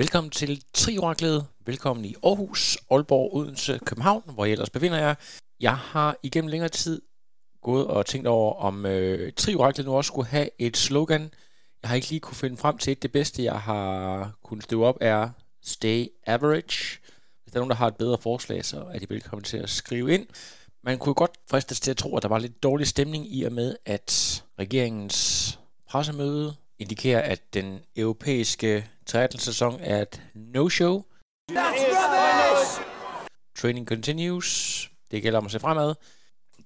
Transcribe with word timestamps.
Velkommen 0.00 0.30
til 0.30 0.62
Trioraklet. 0.74 1.46
Velkommen 1.66 2.04
i 2.04 2.14
Aarhus, 2.24 2.78
Aalborg, 2.90 3.34
Odense, 3.34 3.80
København, 3.84 4.22
hvor 4.34 4.44
jeg 4.44 4.52
ellers 4.52 4.70
befinder 4.70 4.98
jer. 4.98 5.14
Jeg 5.60 5.76
har 5.76 6.16
igennem 6.22 6.48
længere 6.48 6.68
tid 6.68 7.02
gået 7.62 7.86
og 7.86 8.06
tænkt 8.06 8.26
over, 8.26 8.54
om 8.54 8.86
øh, 8.86 9.32
Trioraklet 9.32 9.86
nu 9.86 9.92
også 9.94 10.08
skulle 10.08 10.28
have 10.28 10.48
et 10.58 10.76
slogan. 10.76 11.30
Jeg 11.82 11.88
har 11.88 11.94
ikke 11.94 12.10
lige 12.10 12.20
kunne 12.20 12.36
finde 12.36 12.56
frem 12.56 12.78
til 12.78 12.92
et. 12.92 13.02
Det 13.02 13.12
bedste, 13.12 13.44
jeg 13.44 13.60
har 13.60 14.32
kunnet 14.42 14.64
støve 14.64 14.86
op, 14.86 14.96
er 15.00 15.30
Stay 15.62 16.06
Average. 16.26 16.98
Hvis 17.42 17.52
der 17.52 17.56
er 17.56 17.60
nogen, 17.60 17.70
der 17.70 17.76
har 17.76 17.86
et 17.86 17.96
bedre 17.96 18.18
forslag, 18.18 18.64
så 18.64 18.84
er 18.94 18.98
de 18.98 19.06
velkommen 19.10 19.44
til 19.44 19.56
at 19.56 19.70
skrive 19.70 20.14
ind. 20.14 20.26
Man 20.82 20.98
kunne 20.98 21.14
godt 21.14 21.38
fristes 21.50 21.80
til 21.80 21.90
at 21.90 21.96
tro, 21.96 22.16
at 22.16 22.22
der 22.22 22.28
var 22.28 22.38
lidt 22.38 22.62
dårlig 22.62 22.86
stemning 22.86 23.34
i 23.34 23.42
og 23.42 23.52
med, 23.52 23.76
at 23.86 24.44
regeringens 24.58 25.58
pressemøde 25.88 26.54
indikerer, 26.80 27.20
at 27.20 27.54
den 27.54 27.80
europæiske 27.96 28.90
triathlon-sæson 29.06 29.80
er 29.80 30.02
et 30.02 30.22
no-show. 30.34 31.04
Training 33.58 33.86
continues. 33.88 34.90
Det 35.10 35.22
gælder 35.22 35.38
om 35.38 35.46
at 35.46 35.52
se 35.52 35.60
fremad. 35.60 35.94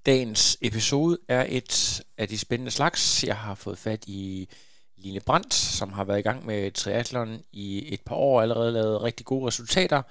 Dagens 0.06 0.58
episode 0.60 1.18
er 1.28 1.46
et 1.48 2.02
af 2.18 2.28
de 2.28 2.38
spændende 2.38 2.70
slags. 2.70 3.24
Jeg 3.24 3.36
har 3.36 3.54
fået 3.54 3.78
fat 3.78 4.04
i 4.06 4.48
Line 4.96 5.20
Brandt, 5.20 5.54
som 5.54 5.92
har 5.92 6.04
været 6.04 6.18
i 6.18 6.22
gang 6.22 6.46
med 6.46 6.70
triathlon 6.70 7.42
i 7.52 7.94
et 7.94 8.00
par 8.00 8.14
år, 8.14 8.42
allerede 8.42 8.72
lavet 8.72 9.02
rigtig 9.02 9.26
gode 9.26 9.46
resultater. 9.46 10.02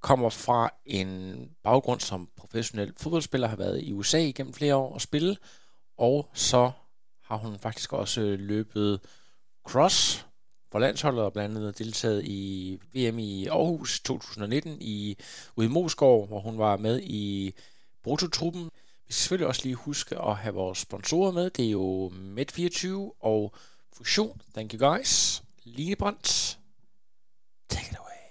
Kommer 0.00 0.30
fra 0.30 0.70
en 0.86 1.36
baggrund 1.62 2.00
som 2.00 2.28
professionel 2.36 2.92
fodboldspiller, 2.96 3.48
har 3.48 3.56
været 3.56 3.82
i 3.82 3.92
USA 3.92 4.18
igennem 4.18 4.54
flere 4.54 4.76
år 4.76 4.94
og 4.94 5.00
spille. 5.00 5.36
Og 5.98 6.30
så 6.34 6.70
har 7.24 7.36
hun 7.36 7.58
faktisk 7.58 7.92
også 7.92 8.20
løbet 8.38 9.00
cross 9.64 10.26
for 10.72 10.78
landsholdet 10.78 11.24
og 11.24 11.32
blandt 11.32 11.56
andet 11.56 11.78
deltaget 11.78 12.24
i 12.24 12.78
VM 12.94 13.18
i 13.18 13.46
Aarhus 13.46 14.00
2019 14.00 14.78
i, 14.80 15.16
ude 15.56 15.66
i 15.66 15.70
Moskov, 15.70 16.26
hvor 16.26 16.40
hun 16.40 16.58
var 16.58 16.76
med 16.76 17.00
i 17.02 17.54
brutotruppen. 18.02 18.64
Vi 19.06 19.12
skal 19.12 19.22
selvfølgelig 19.22 19.48
også 19.48 19.62
lige 19.64 19.74
huske 19.74 20.18
at 20.18 20.36
have 20.36 20.54
vores 20.54 20.78
sponsorer 20.78 21.32
med. 21.32 21.50
Det 21.50 21.66
er 21.66 21.70
jo 21.70 22.12
Med24 22.36 22.88
og 23.20 23.54
Fusion. 23.96 24.40
Thank 24.54 24.74
you 24.74 24.88
guys. 24.88 25.42
Line 25.64 25.96
Brandt, 25.96 26.58
take 27.68 27.88
it 27.90 27.96
away. 27.98 28.22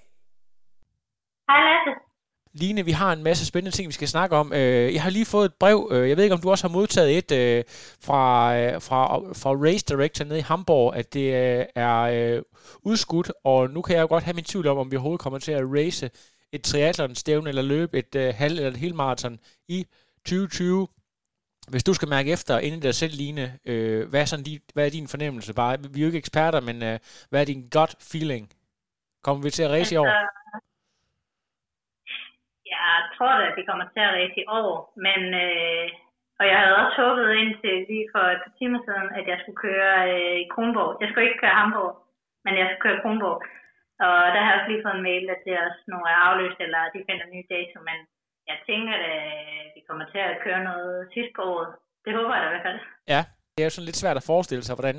Hej 1.49 1.59
Lasse. 1.67 2.10
Line, 2.53 2.85
vi 2.85 2.91
har 2.91 3.13
en 3.13 3.23
masse 3.23 3.45
spændende 3.45 3.77
ting, 3.77 3.87
vi 3.87 3.93
skal 3.93 4.07
snakke 4.07 4.35
om. 4.35 4.53
Øh, 4.53 4.93
jeg 4.93 5.03
har 5.03 5.09
lige 5.09 5.25
fået 5.25 5.45
et 5.45 5.53
brev. 5.59 5.89
øh, 5.91 6.09
Jeg 6.09 6.17
ved 6.17 6.23
ikke, 6.23 6.33
om 6.33 6.41
du 6.41 6.49
også 6.51 6.67
har 6.67 6.73
modtaget 6.73 7.17
et 7.17 7.31
øh, 7.31 7.63
fra, 8.01 8.55
øh, 8.57 8.81
fra, 8.81 9.17
fra 9.33 9.49
Race 9.51 9.85
Director 9.89 10.25
nede 10.25 10.39
i 10.39 10.41
Hamburg, 10.41 10.95
at 10.95 11.13
det 11.13 11.33
øh, 11.33 11.65
er 11.75 11.99
øh, 12.01 12.41
udskudt, 12.83 13.31
og 13.43 13.69
nu 13.69 13.81
kan 13.81 13.95
jeg 13.95 14.01
jo 14.01 14.07
godt 14.07 14.23
have 14.23 14.33
min 14.33 14.43
tvivl 14.43 14.67
om, 14.67 14.77
om 14.77 14.91
vi 14.91 14.95
overhovedet 14.95 15.21
kommer 15.21 15.39
til 15.39 15.51
at 15.51 15.63
race 15.65 16.09
et 16.53 16.61
triathlon-stævne 16.63 17.49
eller 17.49 17.61
løbe 17.61 17.99
et 17.99 18.15
øh, 18.15 18.33
halv- 18.35 18.55
eller 18.57 18.71
et 18.71 18.77
helmarathon 18.77 19.39
i 19.67 19.85
2020. 20.25 20.87
Hvis 21.67 21.83
du 21.83 21.93
skal 21.93 22.07
mærke 22.07 22.31
efter 22.31 22.59
inden 22.59 22.79
dig 22.81 22.95
selv, 22.95 23.13
Line, 23.15 23.57
øh, 23.65 24.09
hvad, 24.09 24.21
er 24.21 24.25
sådan 24.25 24.45
din, 24.45 24.59
hvad 24.73 24.85
er 24.85 24.89
din 24.89 25.07
fornemmelse? 25.07 25.53
Bare, 25.53 25.77
vi 25.89 25.99
er 25.99 26.01
jo 26.01 26.07
ikke 26.07 26.17
eksperter, 26.17 26.59
men 26.59 26.83
øh, 26.83 26.99
hvad 27.29 27.41
er 27.41 27.45
din 27.45 27.67
gut 27.71 27.95
feeling? 27.99 28.49
Kommer 29.23 29.43
vi 29.43 29.49
til 29.49 29.63
at 29.63 29.69
race 29.71 29.95
i 29.95 29.97
år? 29.97 30.05
Altså, 30.07 30.70
jeg 32.75 32.93
tror 33.15 33.33
da, 33.39 33.43
at 33.49 33.57
vi 33.59 33.67
kommer 33.69 33.85
til 33.93 34.03
at 34.07 34.15
race 34.17 34.39
i 34.43 34.49
år, 34.59 34.71
men 35.05 35.21
øh, 35.45 35.87
og 36.39 36.45
jeg 36.51 36.57
havde 36.61 36.79
også 36.81 36.95
håbet 37.03 37.27
indtil 37.41 37.75
lige 37.91 38.07
for 38.13 38.23
et 38.33 38.41
par 38.45 38.53
timer 38.59 38.79
siden, 38.85 39.07
at 39.19 39.25
jeg 39.31 39.37
skulle 39.39 39.63
køre 39.67 39.93
øh, 40.11 40.35
i 40.43 40.45
Kronborg. 40.53 40.91
Jeg 41.01 41.07
skulle 41.07 41.25
ikke 41.27 41.41
køre 41.43 41.59
Hamburg, 41.59 41.93
men 42.45 42.53
jeg 42.59 42.65
skulle 42.67 42.85
køre 42.85 43.01
Kronborg. 43.03 43.39
Og 44.05 44.21
der 44.33 44.41
har 44.41 44.49
jeg 44.49 44.57
også 44.57 44.69
lige 44.71 44.83
fået 44.85 44.97
en 44.97 45.07
mail, 45.09 45.25
at 45.35 45.41
det 45.45 45.53
er 45.53 45.65
også 45.69 45.83
nogle 45.91 46.07
er 46.13 46.19
afløst, 46.27 46.59
eller 46.65 46.81
de 46.93 47.07
finder 47.07 47.25
en 47.25 47.35
ny 47.37 47.41
dato, 47.55 47.77
men 47.89 47.97
jeg 48.49 48.57
tænker, 48.69 48.93
at 48.97 49.05
øh, 49.15 49.63
vi 49.75 49.81
kommer 49.87 50.05
til 50.13 50.21
at 50.29 50.41
køre 50.45 50.61
noget 50.69 50.95
sidst 51.13 51.31
på 51.35 51.41
året. 51.53 51.69
Det 52.05 52.11
håber 52.17 52.33
jeg 52.35 52.43
da 52.43 52.47
i 52.49 52.53
hvert 52.53 52.67
fald. 52.67 52.79
Ja, 53.13 53.21
det 53.53 53.61
er 53.61 53.67
jo 53.69 53.75
sådan 53.75 53.89
lidt 53.89 54.01
svært 54.03 54.19
at 54.21 54.29
forestille 54.31 54.63
sig, 54.65 54.75
hvordan 54.77 54.97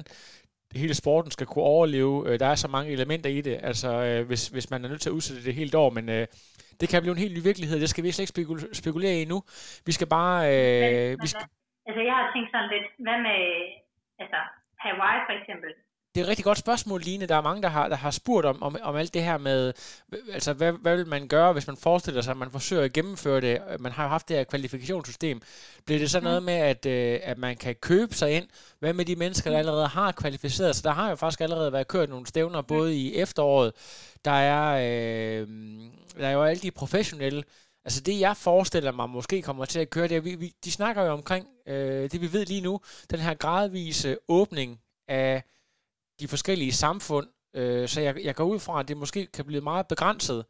hele 0.75 0.95
sporten 0.95 1.31
skal 1.31 1.47
kunne 1.47 1.65
overleve. 1.65 2.29
Øh, 2.29 2.41
Der 2.41 2.47
er 2.47 2.55
så 2.55 2.69
mange 2.69 2.93
elementer 2.93 3.31
i 3.31 3.41
det, 3.41 3.61
altså 3.63 3.89
øh, 4.05 4.27
hvis, 4.27 4.49
hvis 4.49 4.71
man 4.71 4.85
er 4.85 4.89
nødt 4.89 5.01
til 5.01 5.09
at 5.11 5.13
udsætte 5.19 5.45
det 5.45 5.55
helt 5.55 5.75
år, 5.75 5.91
men 5.91 6.09
øh, 6.09 6.27
det 6.81 6.89
kan 6.89 7.03
blive 7.03 7.13
en 7.13 7.19
helt 7.25 7.35
ny 7.39 7.43
virkelighed. 7.43 7.81
Det 7.81 7.89
skal 7.91 8.05
vi 8.05 8.11
slet 8.11 8.25
ikke 8.25 8.37
spekul- 8.39 8.75
spekulere 8.75 9.21
i 9.21 9.25
nu. 9.25 9.43
Vi 9.87 9.93
skal 9.93 10.07
bare... 10.19 10.39
Øh, 10.49 11.11
vi 11.23 11.27
skal, 11.33 11.45
Altså, 11.89 12.03
jeg 12.09 12.15
har 12.21 12.27
tænkt 12.35 12.51
sådan 12.55 12.71
lidt, 12.75 12.87
hvad 13.07 13.19
med 13.29 13.41
altså, 14.23 14.39
Hawaii 14.85 15.21
for 15.29 15.35
eksempel? 15.41 15.71
Det 16.15 16.21
er 16.21 16.25
et 16.25 16.29
rigtig 16.29 16.45
godt 16.45 16.59
spørgsmål, 16.59 17.01
Line. 17.01 17.27
Der 17.27 17.37
er 17.37 17.41
mange, 17.41 17.63
der 17.63 17.69
har, 17.69 17.89
der 17.89 17.97
har 17.97 18.11
spurgt 18.11 18.47
om, 18.47 18.63
om, 18.63 18.77
om 18.83 18.97
alt 18.97 19.15
det 19.15 19.23
her 19.23 19.39
med, 19.39 19.73
altså 20.33 20.53
hvad, 20.53 20.73
hvad 20.73 20.97
vil 20.97 21.07
man 21.07 21.29
gøre, 21.29 21.53
hvis 21.53 21.67
man 21.67 21.77
forestiller 21.77 22.23
sig, 22.23 22.31
at 22.31 22.37
man 22.37 22.51
forsøger 22.51 22.83
at 22.83 22.93
gennemføre 22.93 23.41
det? 23.41 23.61
Man 23.81 23.93
har 23.93 24.03
jo 24.03 24.09
haft 24.09 24.29
det 24.29 24.37
her 24.37 24.45
kvalifikationssystem. 24.45 25.43
Bliver 25.85 25.99
det 25.99 26.11
så 26.11 26.21
noget 26.21 26.43
med, 26.43 26.55
at, 26.55 26.87
øh, 26.87 27.21
at 27.23 27.39
man 27.39 27.57
kan 27.57 27.75
købe 27.75 28.15
sig 28.15 28.33
ind? 28.33 28.49
Hvad 28.79 28.93
med 28.93 29.05
de 29.05 29.17
mennesker, 29.17 29.51
der 29.51 29.59
allerede 29.59 29.87
har 29.87 30.13
kvalificeret 30.13 30.77
sig? 30.77 30.85
Der 30.85 30.91
har 30.91 31.11
jo 31.11 31.17
faktisk 31.17 31.41
allerede 31.41 31.73
været 31.73 31.89
kørt 31.89 32.09
nogle 32.09 32.27
stævner, 32.27 32.63
både 32.63 32.97
i 32.97 33.15
efteråret. 33.15 33.73
Der 34.25 34.31
er, 34.31 34.73
øh, 34.75 35.49
der 36.19 36.29
er 36.29 36.33
jo 36.33 36.43
alle 36.43 36.63
de 36.63 36.71
professionelle. 36.71 37.45
Altså 37.85 38.01
det, 38.01 38.21
jeg 38.21 38.37
forestiller 38.37 38.93
mig 38.93 39.11
måske 39.11 39.43
kommer 39.43 39.65
til 39.65 39.81
at 39.81 39.91
køre, 39.91 40.09
det 40.09 40.17
er, 40.17 40.21
vi, 40.21 40.35
vi, 40.35 40.55
de 40.65 40.73
snakker 40.73 41.03
jo 41.03 41.13
omkring 41.13 41.47
øh, 41.67 42.11
det, 42.11 42.21
vi 42.21 42.33
ved 42.33 42.47
lige 42.47 42.61
nu, 42.61 42.81
den 43.11 43.21
her 43.21 43.35
gradvise 43.35 44.19
åbning 44.29 44.81
af 45.09 45.43
de 46.23 46.29
forskellige 46.29 46.73
samfund. 46.73 47.27
Øh, 47.55 47.89
så 47.89 48.01
jeg, 48.01 48.25
jeg 48.25 48.35
går 48.35 48.45
ud 48.45 48.59
fra, 48.59 48.81
at 48.81 48.89
det 48.89 48.97
måske 48.97 49.27
kan 49.27 49.45
blive 49.45 49.61
meget 49.61 49.87
begrænset, 49.87 50.45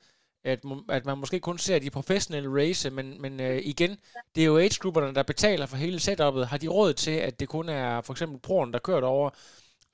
at, 0.44 0.64
at 0.88 1.06
man 1.06 1.18
måske 1.18 1.40
kun 1.40 1.58
ser 1.58 1.78
de 1.78 1.90
professionelle 1.90 2.62
race, 2.62 2.90
men, 2.90 3.22
men 3.22 3.40
øh, 3.40 3.60
igen, 3.64 3.98
det 4.34 4.42
er 4.42 4.46
jo 4.46 4.58
age-grupperne, 4.58 5.14
der 5.14 5.22
betaler 5.22 5.66
for 5.66 5.76
hele 5.76 6.00
setupet. 6.00 6.46
Har 6.46 6.58
de 6.58 6.68
råd 6.68 6.92
til, 6.92 7.10
at 7.10 7.40
det 7.40 7.48
kun 7.48 7.68
er 7.68 8.00
for 8.00 8.12
eksempel 8.12 8.40
proen, 8.40 8.72
der 8.72 8.78
kører 8.78 9.00
derover, 9.00 9.30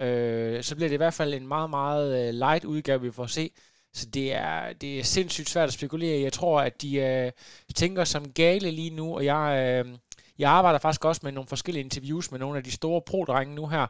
øh, 0.02 0.62
så 0.62 0.74
bliver 0.76 0.88
det 0.88 0.94
i 0.94 0.96
hvert 0.96 1.14
fald 1.14 1.34
en 1.34 1.48
meget, 1.48 1.70
meget 1.70 2.28
øh, 2.28 2.34
light 2.34 2.64
udgave, 2.64 3.00
vi 3.00 3.10
får 3.10 3.26
se. 3.26 3.50
Så 3.92 4.06
det 4.06 4.32
er, 4.32 4.72
det 4.72 4.98
er 4.98 5.04
sindssygt 5.04 5.48
svært 5.48 5.68
at 5.68 5.72
spekulere. 5.72 6.22
Jeg 6.22 6.32
tror, 6.32 6.60
at 6.60 6.82
de 6.82 6.96
øh, 6.96 7.32
tænker 7.74 8.04
som 8.04 8.32
gale 8.32 8.70
lige 8.70 8.90
nu, 8.90 9.14
og 9.14 9.24
jeg, 9.24 9.82
øh, 9.86 9.92
jeg 10.38 10.50
arbejder 10.50 10.78
faktisk 10.78 11.04
også 11.04 11.20
med 11.24 11.32
nogle 11.32 11.48
forskellige 11.48 11.84
interviews 11.84 12.30
med 12.30 12.38
nogle 12.38 12.58
af 12.58 12.64
de 12.64 12.70
store 12.70 13.02
pro-drenge 13.02 13.54
nu 13.54 13.66
her, 13.66 13.86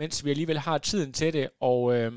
mens 0.00 0.24
vi 0.24 0.30
alligevel 0.30 0.58
har 0.58 0.78
tiden 0.78 1.12
til 1.12 1.32
det, 1.32 1.48
og 1.60 1.96
øh, 1.96 2.12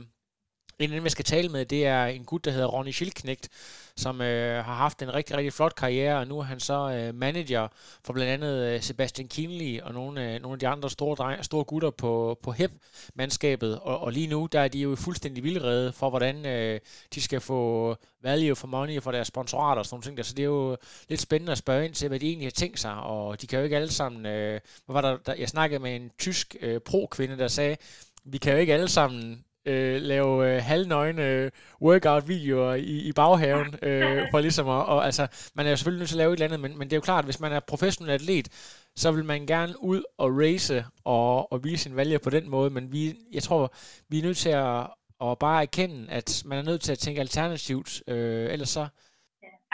en 0.79 0.91
af 0.91 0.95
dem, 0.95 1.03
jeg 1.03 1.11
skal 1.11 1.25
tale 1.25 1.49
med, 1.49 1.65
det 1.65 1.85
er 1.85 2.05
en 2.05 2.23
gut, 2.23 2.45
der 2.45 2.51
hedder 2.51 2.67
Ronny 2.67 2.91
Schildknecht, 2.91 3.49
som 3.95 4.21
øh, 4.21 4.65
har 4.65 4.73
haft 4.73 5.01
en 5.01 5.13
rigtig, 5.13 5.37
rigtig 5.37 5.53
flot 5.53 5.75
karriere, 5.75 6.19
og 6.19 6.27
nu 6.27 6.39
er 6.39 6.43
han 6.43 6.59
så 6.59 6.91
øh, 6.91 7.15
manager 7.15 7.67
for 8.03 8.13
blandt 8.13 8.31
andet 8.31 8.73
øh, 8.73 8.81
Sebastian 8.81 9.27
Kinley 9.27 9.81
og 9.81 9.93
nogle, 9.93 10.33
øh, 10.33 10.41
nogle 10.41 10.55
af 10.55 10.59
de 10.59 10.67
andre 10.67 10.89
store, 10.89 11.15
dreng, 11.15 11.45
store 11.45 11.63
gutter 11.63 11.89
på, 11.89 12.39
på 12.43 12.51
HEP-mandskabet, 12.51 13.79
og, 13.79 13.99
og 13.99 14.11
lige 14.11 14.27
nu, 14.27 14.47
der 14.51 14.59
er 14.59 14.67
de 14.67 14.79
jo 14.79 14.95
fuldstændig 14.95 15.43
vildrede 15.43 15.93
for, 15.93 16.09
hvordan 16.09 16.45
øh, 16.45 16.79
de 17.15 17.21
skal 17.21 17.41
få 17.41 17.95
value 18.23 18.55
for 18.55 18.67
money 18.67 19.01
for 19.01 19.11
deres 19.11 19.27
sponsorater 19.27 19.79
og 19.79 19.85
sådan 19.85 19.95
nogle 19.95 20.03
ting 20.03 20.17
der, 20.17 20.23
så 20.23 20.33
det 20.33 20.43
er 20.43 20.47
jo 20.47 20.77
lidt 21.09 21.21
spændende 21.21 21.51
at 21.51 21.57
spørge 21.57 21.85
ind 21.85 21.93
til, 21.93 22.07
hvad 22.07 22.19
de 22.19 22.27
egentlig 22.27 22.45
har 22.45 22.51
tænkt 22.51 22.79
sig, 22.79 22.95
og 22.95 23.41
de 23.41 23.47
kan 23.47 23.59
jo 23.59 23.63
ikke 23.63 23.75
alle 23.75 23.91
sammen, 23.91 24.25
øh, 24.25 24.59
hvad 24.85 24.93
var 24.93 25.01
der, 25.01 25.17
der, 25.25 25.33
jeg 25.33 25.49
snakkede 25.49 25.79
med 25.79 25.95
en 25.95 26.11
tysk 26.19 26.55
øh, 26.61 26.79
pro-kvinde, 26.81 27.37
der 27.37 27.47
sagde, 27.47 27.77
vi 28.23 28.37
kan 28.37 28.53
jo 28.53 28.59
ikke 28.59 28.73
alle 28.73 28.87
sammen 28.87 29.45
øh, 29.65 30.01
lave 30.01 30.55
øh, 30.55 30.61
halvnøgne 30.63 31.27
øh, 31.29 31.51
workout-videoer 31.81 32.73
i, 32.73 32.95
i 33.09 33.11
baghaven, 33.15 33.75
øh, 33.87 34.21
for 34.31 34.39
ligesom 34.39 34.69
at, 34.69 34.85
og, 34.85 35.05
altså, 35.05 35.51
man 35.55 35.65
er 35.65 35.69
jo 35.69 35.75
selvfølgelig 35.75 36.01
nødt 36.01 36.09
til 36.09 36.15
at 36.15 36.23
lave 36.23 36.33
et 36.33 36.37
eller 36.37 36.45
andet, 36.45 36.59
men, 36.59 36.77
men 36.77 36.87
det 36.87 36.93
er 36.93 36.97
jo 36.97 37.01
klart, 37.01 37.19
at 37.19 37.27
hvis 37.27 37.39
man 37.39 37.51
er 37.51 37.59
professionel 37.59 38.13
atlet, 38.13 38.47
så 38.95 39.11
vil 39.11 39.25
man 39.25 39.45
gerne 39.45 39.73
ud 39.79 40.03
og 40.17 40.29
race 40.37 40.85
og, 41.05 41.51
og 41.51 41.63
vise 41.63 41.83
sin 41.83 41.95
valg 41.95 42.21
på 42.21 42.29
den 42.29 42.49
måde, 42.49 42.69
men 42.69 42.91
vi, 42.91 43.13
jeg 43.33 43.43
tror, 43.43 43.73
vi 44.09 44.19
er 44.19 44.23
nødt 44.23 44.37
til 44.37 44.49
at, 44.49 44.87
at 45.25 45.39
bare 45.39 45.61
erkende, 45.61 46.11
at 46.11 46.43
man 46.45 46.57
er 46.57 46.63
nødt 46.63 46.81
til 46.81 46.91
at 46.91 46.99
tænke 46.99 47.21
alternativt, 47.21 48.03
øh, 48.07 48.53
ellers 48.53 48.69
så, 48.69 48.87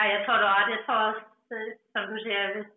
Ej, 0.00 0.06
jeg 0.14 0.20
tror, 0.24 0.36
du 0.42 0.46
har 0.50 0.56
ret. 0.60 0.70
Jeg 0.76 0.82
tror 0.86 1.00
også, 1.10 1.24
øh, 1.56 1.70
som 1.92 2.02
du 2.12 2.16
siger, 2.24 2.42
hvis, 2.54 2.70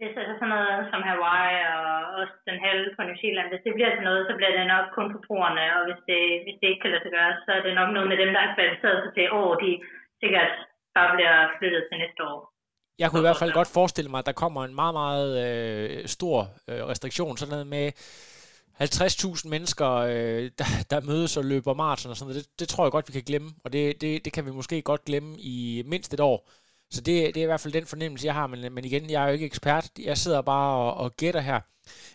hvis 0.00 0.14
altså 0.20 0.34
sådan 0.36 0.54
noget 0.56 0.80
som 0.90 1.02
Hawaii 1.08 1.58
og 1.76 1.86
også 2.20 2.34
den 2.48 2.58
halve 2.64 2.88
på 2.96 3.02
New 3.08 3.18
Zealand, 3.22 3.48
hvis 3.50 3.64
det 3.66 3.76
bliver 3.76 3.92
til 3.92 4.06
noget, 4.08 4.22
så 4.28 4.34
bliver 4.38 4.52
det 4.56 4.66
nok 4.74 4.86
kun 4.96 5.08
for 5.12 5.20
brugerne, 5.26 5.64
og 5.76 5.82
hvis 5.88 6.00
det, 6.10 6.22
hvis 6.44 6.58
det 6.60 6.68
ikke 6.68 6.82
kan 6.82 6.92
lade 6.92 7.04
sig 7.04 7.14
gøre, 7.18 7.32
så 7.44 7.50
er 7.56 7.62
det 7.66 7.74
nok 7.80 7.90
noget 7.92 8.08
med 8.10 8.18
dem, 8.22 8.30
der 8.34 8.40
er 8.42 8.54
kvalificeret 8.56 8.98
sig 9.02 9.12
til, 9.16 9.26
åh, 9.38 9.52
de 9.62 9.70
sikkert 10.22 10.52
bare 10.96 11.10
bliver 11.16 11.36
flyttet 11.58 11.82
til 11.84 11.96
næste 12.02 12.22
år. 12.32 12.38
Jeg 13.00 13.08
kunne 13.08 13.22
i 13.22 13.28
hvert 13.28 13.42
fald 13.42 13.58
godt 13.58 13.74
forestille 13.78 14.10
mig, 14.10 14.20
at 14.20 14.28
der 14.30 14.40
kommer 14.42 14.60
en 14.64 14.74
meget, 14.80 14.94
meget 15.02 15.30
øh, 15.44 15.98
stor 16.16 16.38
øh, 16.68 16.82
restriktion, 16.90 17.36
sådan 17.36 17.54
noget 17.54 17.68
med 17.76 17.86
50.000 18.80 19.48
mennesker, 19.54 19.90
øh, 20.12 20.44
der, 20.60 20.68
der 20.90 21.08
mødes 21.10 21.36
og 21.36 21.44
løber 21.52 21.74
maraton 21.82 22.10
og 22.10 22.16
sådan 22.16 22.28
noget. 22.28 22.40
Det, 22.40 22.60
det 22.60 22.68
tror 22.68 22.84
jeg 22.84 22.92
godt, 22.92 23.08
vi 23.08 23.16
kan 23.18 23.28
glemme, 23.30 23.50
og 23.64 23.72
det, 23.74 24.00
det, 24.02 24.24
det 24.24 24.32
kan 24.32 24.46
vi 24.46 24.50
måske 24.50 24.82
godt 24.82 25.04
glemme 25.04 25.30
i 25.38 25.82
mindst 25.92 26.14
et 26.14 26.20
år. 26.20 26.38
Så 26.90 27.00
det, 27.00 27.34
det 27.34 27.36
er 27.36 27.42
i 27.42 27.46
hvert 27.46 27.60
fald 27.60 27.72
den 27.72 27.86
fornemmelse, 27.86 28.26
jeg 28.26 28.34
har, 28.34 28.46
men, 28.46 28.72
men 28.72 28.84
igen, 28.84 29.10
jeg 29.10 29.22
er 29.22 29.26
jo 29.26 29.32
ikke 29.32 29.46
ekspert. 29.46 29.90
Jeg 29.98 30.18
sidder 30.18 30.42
bare 30.42 30.76
og, 30.76 30.94
og 30.94 31.16
gætter 31.16 31.40
her. 31.40 31.60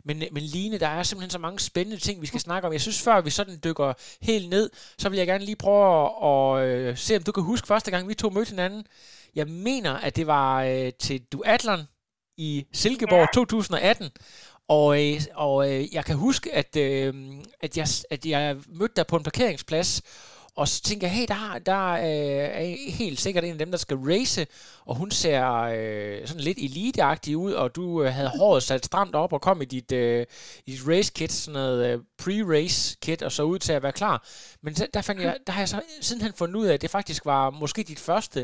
Men, 0.03 0.23
men 0.31 0.43
Line, 0.43 0.79
der 0.79 0.87
er 0.87 1.03
simpelthen 1.03 1.29
så 1.29 1.39
mange 1.39 1.59
spændende 1.59 2.01
ting, 2.01 2.21
vi 2.21 2.27
skal 2.27 2.39
snakke 2.39 2.67
om. 2.67 2.73
Jeg 2.73 2.81
synes, 2.81 3.01
før 3.01 3.21
vi 3.21 3.29
sådan 3.29 3.59
dykker 3.63 3.93
helt 4.21 4.49
ned, 4.49 4.69
så 4.97 5.09
vil 5.09 5.17
jeg 5.17 5.27
gerne 5.27 5.45
lige 5.45 5.55
prøve 5.55 6.09
at, 6.23 6.63
at 6.63 6.67
øh, 6.67 6.97
se, 6.97 7.15
om 7.15 7.23
du 7.23 7.31
kan 7.31 7.43
huske 7.43 7.67
første 7.67 7.91
gang, 7.91 8.07
vi 8.07 8.13
to 8.13 8.29
mødte 8.29 8.49
hinanden. 8.49 8.85
Jeg 9.35 9.47
mener, 9.47 9.93
at 9.93 10.15
det 10.15 10.27
var 10.27 10.63
øh, 10.63 10.91
til 10.99 11.21
duatlon 11.31 11.87
i 12.37 12.65
Silkeborg 12.73 13.19
ja. 13.19 13.27
2018. 13.33 14.09
Og, 14.67 15.03
øh, 15.03 15.21
og 15.33 15.71
øh, 15.71 15.93
jeg 15.93 16.05
kan 16.05 16.15
huske, 16.15 16.53
at, 16.53 16.75
øh, 16.75 17.13
at, 17.61 17.77
jeg, 17.77 17.87
at 18.09 18.25
jeg 18.25 18.57
mødte 18.67 18.93
dig 18.95 19.07
på 19.07 19.15
en 19.15 19.23
parkeringsplads, 19.23 20.01
og 20.59 20.67
så 20.67 20.77
tænker 20.87 21.07
jeg, 21.07 21.15
hey, 21.17 21.27
der, 21.33 21.59
der 21.71 21.83
øh, 22.07 22.45
er 22.61 22.67
helt 23.01 23.19
sikkert 23.19 23.43
en 23.43 23.51
af 23.57 23.61
dem, 23.63 23.71
der 23.71 23.81
skal 23.85 23.97
race, 23.97 24.41
og 24.89 24.93
hun 25.01 25.11
ser 25.11 25.43
øh, 25.77 26.27
sådan 26.27 26.47
lidt 26.47 26.59
eliteagtig 26.67 27.37
ud, 27.37 27.53
og 27.61 27.75
du 27.75 27.85
øh, 28.03 28.09
havde 28.17 28.31
håret 28.39 28.63
sat 28.63 28.85
stramt 28.85 29.15
op 29.15 29.33
og 29.33 29.41
kom 29.41 29.61
i 29.61 29.65
dit, 29.65 29.91
øh, 29.91 30.21
i 30.67 30.71
dit 30.71 30.83
race 30.91 31.11
kit, 31.17 31.31
sådan 31.31 31.57
noget 31.59 31.79
øh, 31.87 31.95
pre-race 32.21 32.79
kit, 33.03 33.21
og 33.27 33.31
så 33.31 33.43
ud 33.43 33.59
til 33.59 33.73
at 33.73 33.83
være 33.83 33.99
klar. 34.01 34.17
Men 34.63 34.71
der, 34.73 34.85
der, 34.93 35.01
fandt 35.07 35.21
jeg, 35.21 35.37
der 35.47 35.53
har 35.53 35.61
jeg 35.61 35.69
så 35.69 35.81
sidenhen 36.07 36.33
fundet 36.39 36.55
ud 36.61 36.67
af, 36.69 36.73
at 36.73 36.81
det 36.81 36.95
faktisk 36.97 37.25
var 37.25 37.49
måske 37.49 37.81
dit 37.91 38.03
første 38.09 38.39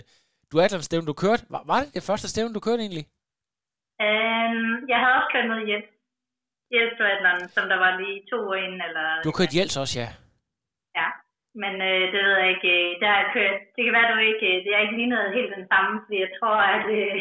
duatlon-stævne, 0.52 1.08
du 1.12 1.14
kørte. 1.14 1.44
Var, 1.54 1.64
var 1.72 1.80
det 1.84 1.94
det 1.98 2.04
første 2.10 2.28
stævne, 2.30 2.54
du 2.54 2.64
kørte 2.68 2.82
egentlig? 2.86 3.06
Um, 4.06 4.60
jeg 4.92 4.98
havde 5.02 5.16
også 5.18 5.30
kørt 5.34 5.48
noget 5.52 5.66
Jels. 5.70 5.90
Jels 6.74 6.94
duatlon, 7.00 7.50
som 7.56 7.66
der 7.72 7.78
var 7.86 7.92
lige 8.02 8.18
to 8.32 8.38
år 8.50 8.58
inden. 8.66 8.82
Eller, 8.88 9.06
du 9.24 9.30
har 9.30 9.38
kørt 9.40 9.56
Jels 9.58 9.78
også, 9.84 9.96
ja. 10.04 10.10
Ja, 11.00 11.08
men 11.62 11.74
øh, 11.90 12.04
det 12.14 12.20
ved 12.26 12.36
jeg 12.38 12.50
ikke. 12.56 12.72
Øh, 12.78 13.00
der 13.02 13.10
har 13.18 13.34
kørt, 13.36 13.58
det 13.76 13.84
kan 13.84 13.94
være, 13.98 14.12
du 14.14 14.18
ikke, 14.18 14.48
øh, 14.52 14.64
det 14.64 14.72
er 14.74 14.84
ikke 14.84 15.00
lige 15.00 15.14
noget 15.16 15.36
helt 15.38 15.56
den 15.58 15.66
samme, 15.72 15.92
fordi 16.04 16.18
jeg 16.26 16.32
tror, 16.40 16.58
at 16.76 16.86
øh, 17.00 17.18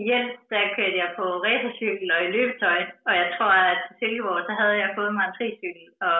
i 0.00 0.04
der 0.52 0.74
kørte 0.76 0.96
jeg 1.02 1.10
på 1.18 1.24
racercykel 1.46 2.08
og 2.16 2.20
i 2.24 2.32
løbetøj, 2.36 2.80
og 3.08 3.12
jeg 3.20 3.28
tror, 3.36 3.52
at 3.70 3.78
til 3.86 3.96
Silkeborg, 3.98 4.42
så 4.48 4.52
havde 4.60 4.76
jeg 4.82 4.90
fået 4.98 5.14
mig 5.14 5.24
en 5.26 5.36
tricykel, 5.38 5.86
og 6.08 6.18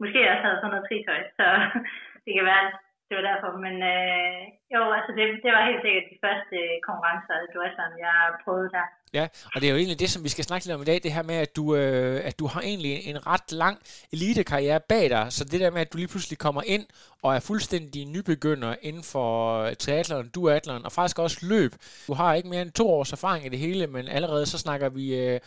måske 0.00 0.30
også 0.30 0.44
havde 0.44 0.58
sådan 0.60 0.72
noget 0.74 0.86
tritøj, 0.88 1.20
så 1.38 1.46
det 2.24 2.32
kan 2.36 2.44
være, 2.52 2.66
det 3.08 3.14
var 3.18 3.24
derfor. 3.30 3.50
Men 3.66 3.74
øh, 3.92 4.38
jo, 4.74 4.80
altså 4.98 5.10
det, 5.16 5.24
det 5.44 5.50
var 5.54 5.68
helt 5.68 5.82
sikkert 5.84 6.06
de 6.12 6.18
første 6.24 6.56
øh, 6.64 6.74
konkurrencer 6.88 7.36
i 7.44 7.48
Duathlon, 7.54 7.92
jeg 8.06 8.16
prøvede 8.44 8.70
der. 8.76 8.86
Ja, 9.18 9.24
og 9.54 9.56
det 9.60 9.66
er 9.66 9.72
jo 9.74 9.80
egentlig 9.82 10.00
det, 10.00 10.10
som 10.10 10.24
vi 10.24 10.28
skal 10.34 10.44
snakke 10.44 10.64
lidt 10.64 10.74
om 10.76 10.82
i 10.82 10.90
dag, 10.90 10.98
det 11.02 11.12
her 11.16 11.22
med, 11.22 11.38
at 11.46 11.56
du, 11.56 11.64
øh, 11.76 12.20
at 12.28 12.38
du 12.40 12.46
har 12.52 12.60
egentlig 12.60 12.94
en 13.10 13.26
ret 13.26 13.52
lang 13.52 13.76
elitekarriere 14.12 14.80
bag 14.92 15.10
dig, 15.10 15.24
så 15.36 15.44
det 15.44 15.60
der 15.60 15.70
med, 15.70 15.80
at 15.80 15.92
du 15.92 15.98
lige 15.98 16.12
pludselig 16.14 16.38
kommer 16.38 16.62
ind 16.66 16.84
og 17.22 17.34
er 17.36 17.40
fuldstændig 17.40 18.02
nybegynder 18.14 18.74
inden 18.82 19.04
for 19.12 19.28
øh, 19.62 19.74
triathlon, 19.82 20.28
duathlon 20.34 20.84
og 20.84 20.92
faktisk 20.92 21.18
også 21.18 21.38
løb. 21.52 21.72
Du 22.08 22.14
har 22.14 22.34
ikke 22.34 22.48
mere 22.48 22.62
end 22.62 22.72
to 22.72 22.90
års 22.90 23.12
erfaring 23.12 23.46
i 23.46 23.48
det 23.48 23.58
hele, 23.58 23.86
men 23.86 24.08
allerede 24.08 24.46
så 24.46 24.58
snakker 24.58 24.88
vi 24.88 25.06
øh, 25.20 25.40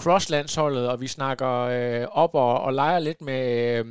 crosslandsholdet, 0.00 0.88
og 0.90 1.00
vi 1.00 1.06
snakker 1.06 1.52
øh, 1.76 2.06
op 2.10 2.34
og, 2.34 2.60
og 2.60 2.72
leger 2.74 2.98
lidt 2.98 3.20
med... 3.20 3.42
Øh, 3.78 3.86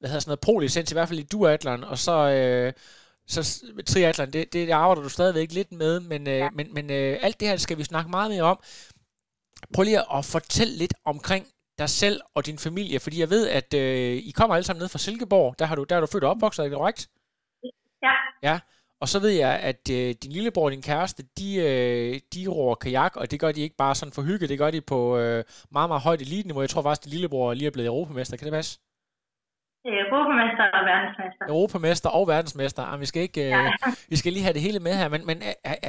hvad 0.00 0.10
hedder 0.10 0.20
sådan 0.20 0.30
noget, 0.30 0.40
pro-licens, 0.40 0.90
i 0.90 0.94
hvert 0.94 1.08
fald 1.08 1.18
i 1.18 1.22
duathlon, 1.32 1.84
og 1.84 1.98
så, 1.98 2.30
øh, 2.30 2.72
så 3.26 3.64
triathlon, 3.86 4.30
det, 4.30 4.52
det 4.52 4.70
arbejder 4.70 5.02
du 5.02 5.08
stadigvæk 5.08 5.52
lidt 5.52 5.72
med, 5.72 6.00
men, 6.00 6.28
øh, 6.28 6.38
ja. 6.38 6.50
men, 6.50 6.74
men 6.74 6.90
øh, 6.90 7.18
alt 7.20 7.40
det 7.40 7.48
her 7.48 7.56
skal 7.56 7.78
vi 7.78 7.84
snakke 7.84 8.10
meget 8.10 8.30
mere 8.30 8.42
om. 8.42 8.60
Prøv 9.74 9.82
lige 9.82 10.14
at 10.16 10.24
fortælle 10.24 10.72
lidt 10.76 10.94
omkring 11.04 11.46
dig 11.78 11.88
selv 11.88 12.20
og 12.34 12.46
din 12.46 12.58
familie, 12.58 13.00
fordi 13.00 13.20
jeg 13.20 13.30
ved, 13.30 13.48
at 13.48 13.74
øh, 13.74 14.16
I 14.16 14.30
kommer 14.30 14.56
alle 14.56 14.66
sammen 14.66 14.80
ned 14.80 14.88
fra 14.88 14.98
Silkeborg, 14.98 15.54
der 15.58 15.64
har 15.64 15.74
du, 15.74 15.84
der 15.84 15.96
er 15.96 16.00
du 16.00 16.06
født 16.06 16.24
og 16.24 16.30
opvokset, 16.30 16.64
er 16.64 16.68
det 16.68 16.76
korrekt? 16.76 17.08
Ja. 18.02 18.14
Ja, 18.42 18.60
og 19.00 19.08
så 19.08 19.18
ved 19.18 19.30
jeg, 19.30 19.60
at 19.60 19.90
øh, 19.90 20.14
din 20.22 20.32
lillebror 20.32 20.64
og 20.64 20.70
din 20.70 20.82
kæreste, 20.82 21.22
de, 21.38 21.56
øh, 21.56 22.20
de 22.34 22.46
roer 22.46 22.74
kajak, 22.74 23.16
og 23.16 23.30
det 23.30 23.40
gør 23.40 23.52
de 23.52 23.60
ikke 23.60 23.76
bare 23.76 23.94
sådan 23.94 24.12
for 24.12 24.22
hygge, 24.22 24.48
det 24.48 24.58
gør 24.58 24.70
de 24.70 24.80
på 24.80 25.18
øh, 25.18 25.44
meget, 25.70 25.90
meget 25.90 26.02
højt 26.02 26.20
elite-niveau. 26.20 26.60
Jeg 26.60 26.70
tror 26.70 26.82
faktisk, 26.82 27.00
at 27.00 27.04
din 27.04 27.10
lillebror 27.10 27.54
lige 27.54 27.66
er 27.66 27.70
blevet 27.70 27.86
europamester, 27.86 28.36
kan 28.36 28.44
det 28.44 28.52
passe? 28.52 28.78
Europamester 29.84 30.64
og 30.78 30.84
verdensmester. 30.92 31.44
Europamester 31.54 32.10
og 32.18 32.24
verdensmester. 32.34 32.82
Jamen, 32.82 33.00
vi, 33.00 33.06
skal 33.06 33.22
ikke, 33.22 33.40
ja. 33.40 33.62
øh, 33.64 33.72
vi 34.12 34.16
skal 34.16 34.32
lige 34.32 34.46
have 34.46 34.56
det 34.56 34.66
hele 34.66 34.80
med 34.86 34.94
her. 35.00 35.08
Men, 35.14 35.22
men 35.30 35.36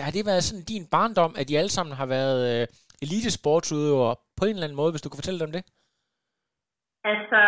har 0.06 0.12
det 0.16 0.26
været 0.32 0.44
sådan 0.44 0.66
din 0.74 0.86
barndom, 0.96 1.34
at 1.40 1.50
de 1.50 1.58
alle 1.58 1.74
sammen 1.78 1.94
har 2.02 2.08
været 2.18 2.42
øh, 2.52 2.68
elitesportsudøvere 3.06 4.16
på 4.38 4.44
en 4.46 4.56
eller 4.56 4.68
anden 4.68 4.82
måde, 4.82 4.92
hvis 4.92 5.04
du 5.04 5.10
kan 5.10 5.22
fortælle 5.22 5.44
dem 5.44 5.52
det? 5.58 5.64
Altså, 7.12 7.42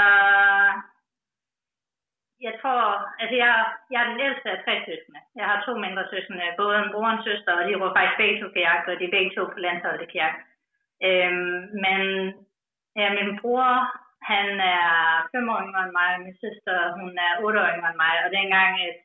jeg 2.45 2.53
tror, 2.61 2.79
altså 3.21 3.35
jeg, 3.43 3.51
jeg 3.91 3.99
er 4.01 4.09
den 4.11 4.19
ældste 4.27 4.47
af 4.55 4.59
tre 4.65 4.73
søskende. 4.87 5.21
Jeg 5.39 5.45
har 5.49 5.57
to 5.65 5.71
mindre 5.85 6.03
søskende, 6.11 6.57
både 6.61 6.75
en 6.79 6.91
bror 6.93 7.09
og 7.09 7.13
en 7.13 7.27
søster, 7.27 7.53
og 7.59 7.63
de 7.65 7.71
var 7.83 7.95
faktisk 7.97 8.17
begge 8.21 8.37
to 8.41 8.47
kajak, 8.55 8.83
og 8.89 8.95
de 8.99 9.05
er 9.07 9.15
begge 9.17 9.31
to 9.37 9.43
på 9.53 9.59
landsholdet 9.65 10.05
i 10.05 10.11
kajak. 10.13 10.35
Øhm, 11.07 11.59
men 11.85 12.01
ja, 12.99 13.07
min 13.17 13.31
bror 13.41 13.71
han 14.31 14.47
er 14.75 14.87
fem 15.33 15.49
år 15.53 15.59
yngre 15.65 15.83
end 15.85 15.95
mig, 15.99 16.09
og 16.15 16.21
min 16.25 16.37
søster, 16.43 16.75
hun 16.99 17.11
er 17.27 17.31
otte 17.45 17.59
år 17.63 17.71
yngre 17.73 17.91
end 17.91 18.01
mig, 18.05 18.15
og 18.25 18.29
dengang, 18.37 18.71
at 18.87 18.99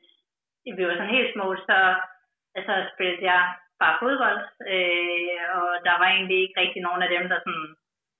vi 0.77 0.81
var 0.87 0.95
sådan 0.95 1.15
helt 1.17 1.33
små, 1.33 1.47
så 1.67 1.77
altså, 2.57 2.73
spillede 2.93 3.25
jeg 3.31 3.43
bare 3.81 3.99
fodbold, 4.01 4.41
øh, 4.73 5.41
og 5.57 5.69
der 5.87 5.95
var 6.01 6.09
egentlig 6.09 6.37
ikke 6.41 6.59
rigtig 6.61 6.81
nogen 6.87 7.01
af 7.05 7.09
dem, 7.15 7.25
der 7.31 7.37
sådan 7.45 7.67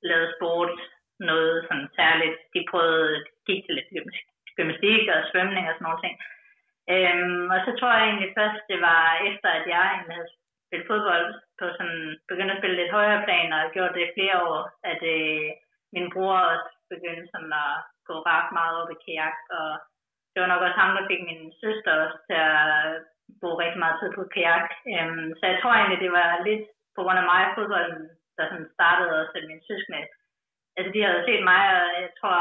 lavede 0.09 0.33
sport 0.37 0.71
noget 1.19 1.55
sådan 1.67 1.87
særligt. 1.99 2.37
De 2.53 2.61
prøvede, 2.71 3.25
gik 3.47 3.59
til 3.65 3.75
lidt 3.75 3.89
gymnastik 4.57 5.03
og 5.15 5.19
svømning 5.31 5.65
og 5.67 5.73
sådan 5.75 5.85
nogle 5.87 6.03
ting. 6.03 6.15
Øhm, 6.93 7.45
og 7.53 7.59
så 7.65 7.71
tror 7.79 7.91
jeg 7.95 8.05
egentlig 8.07 8.31
først, 8.39 8.61
det 8.71 8.79
var 8.89 9.03
efter, 9.29 9.49
at 9.59 9.65
jeg 9.73 9.85
egentlig 9.93 10.15
havde 10.17 10.31
spillet 10.67 10.87
fodbold 10.91 11.27
på 11.59 11.65
sådan, 11.77 12.01
begyndte 12.29 12.53
at 12.53 12.59
spille 12.61 12.79
lidt 12.79 12.95
højere 12.97 13.23
plan, 13.25 13.53
og 13.53 13.71
gjort 13.75 13.95
det 13.95 14.03
i 14.05 14.15
flere 14.17 14.37
år, 14.51 14.61
at 14.91 15.01
øh, 15.15 15.49
min 15.93 16.07
bror 16.13 16.37
også 16.53 16.69
begyndte 16.93 17.25
sådan 17.33 17.53
at 17.65 17.73
gå 18.09 18.15
ret 18.31 18.49
meget 18.57 18.75
op 18.81 18.89
i 18.95 19.01
kajak, 19.05 19.37
og 19.59 19.69
det 20.31 20.39
var 20.41 20.49
nok 20.51 20.61
også 20.65 20.77
ham, 20.81 20.91
der 20.97 21.09
fik 21.09 21.21
min 21.29 21.43
søster 21.63 21.91
også 22.03 22.17
til 22.27 22.39
at 22.51 22.63
bruge 23.39 23.61
rigtig 23.63 23.79
meget 23.83 23.97
tid 23.99 24.09
på 24.17 24.23
kajak. 24.35 24.67
Øhm, 24.93 25.27
så 25.37 25.43
jeg 25.51 25.57
tror 25.59 25.73
egentlig, 25.73 26.01
det 26.05 26.11
var 26.19 26.29
lidt 26.49 26.65
på 26.95 26.99
grund 27.03 27.19
af 27.21 27.27
mig, 27.31 27.41
fodbolden, 27.55 28.03
der 28.37 28.43
sådan 28.47 28.69
startede 28.77 29.11
også, 29.19 29.33
at 29.39 29.47
mine 29.49 29.63
søskende, 29.69 30.01
altså 30.77 30.89
de 30.95 31.01
havde 31.07 31.25
set 31.27 31.43
mig, 31.51 31.61
og 31.79 31.87
jeg 32.03 32.11
tror, 32.19 32.39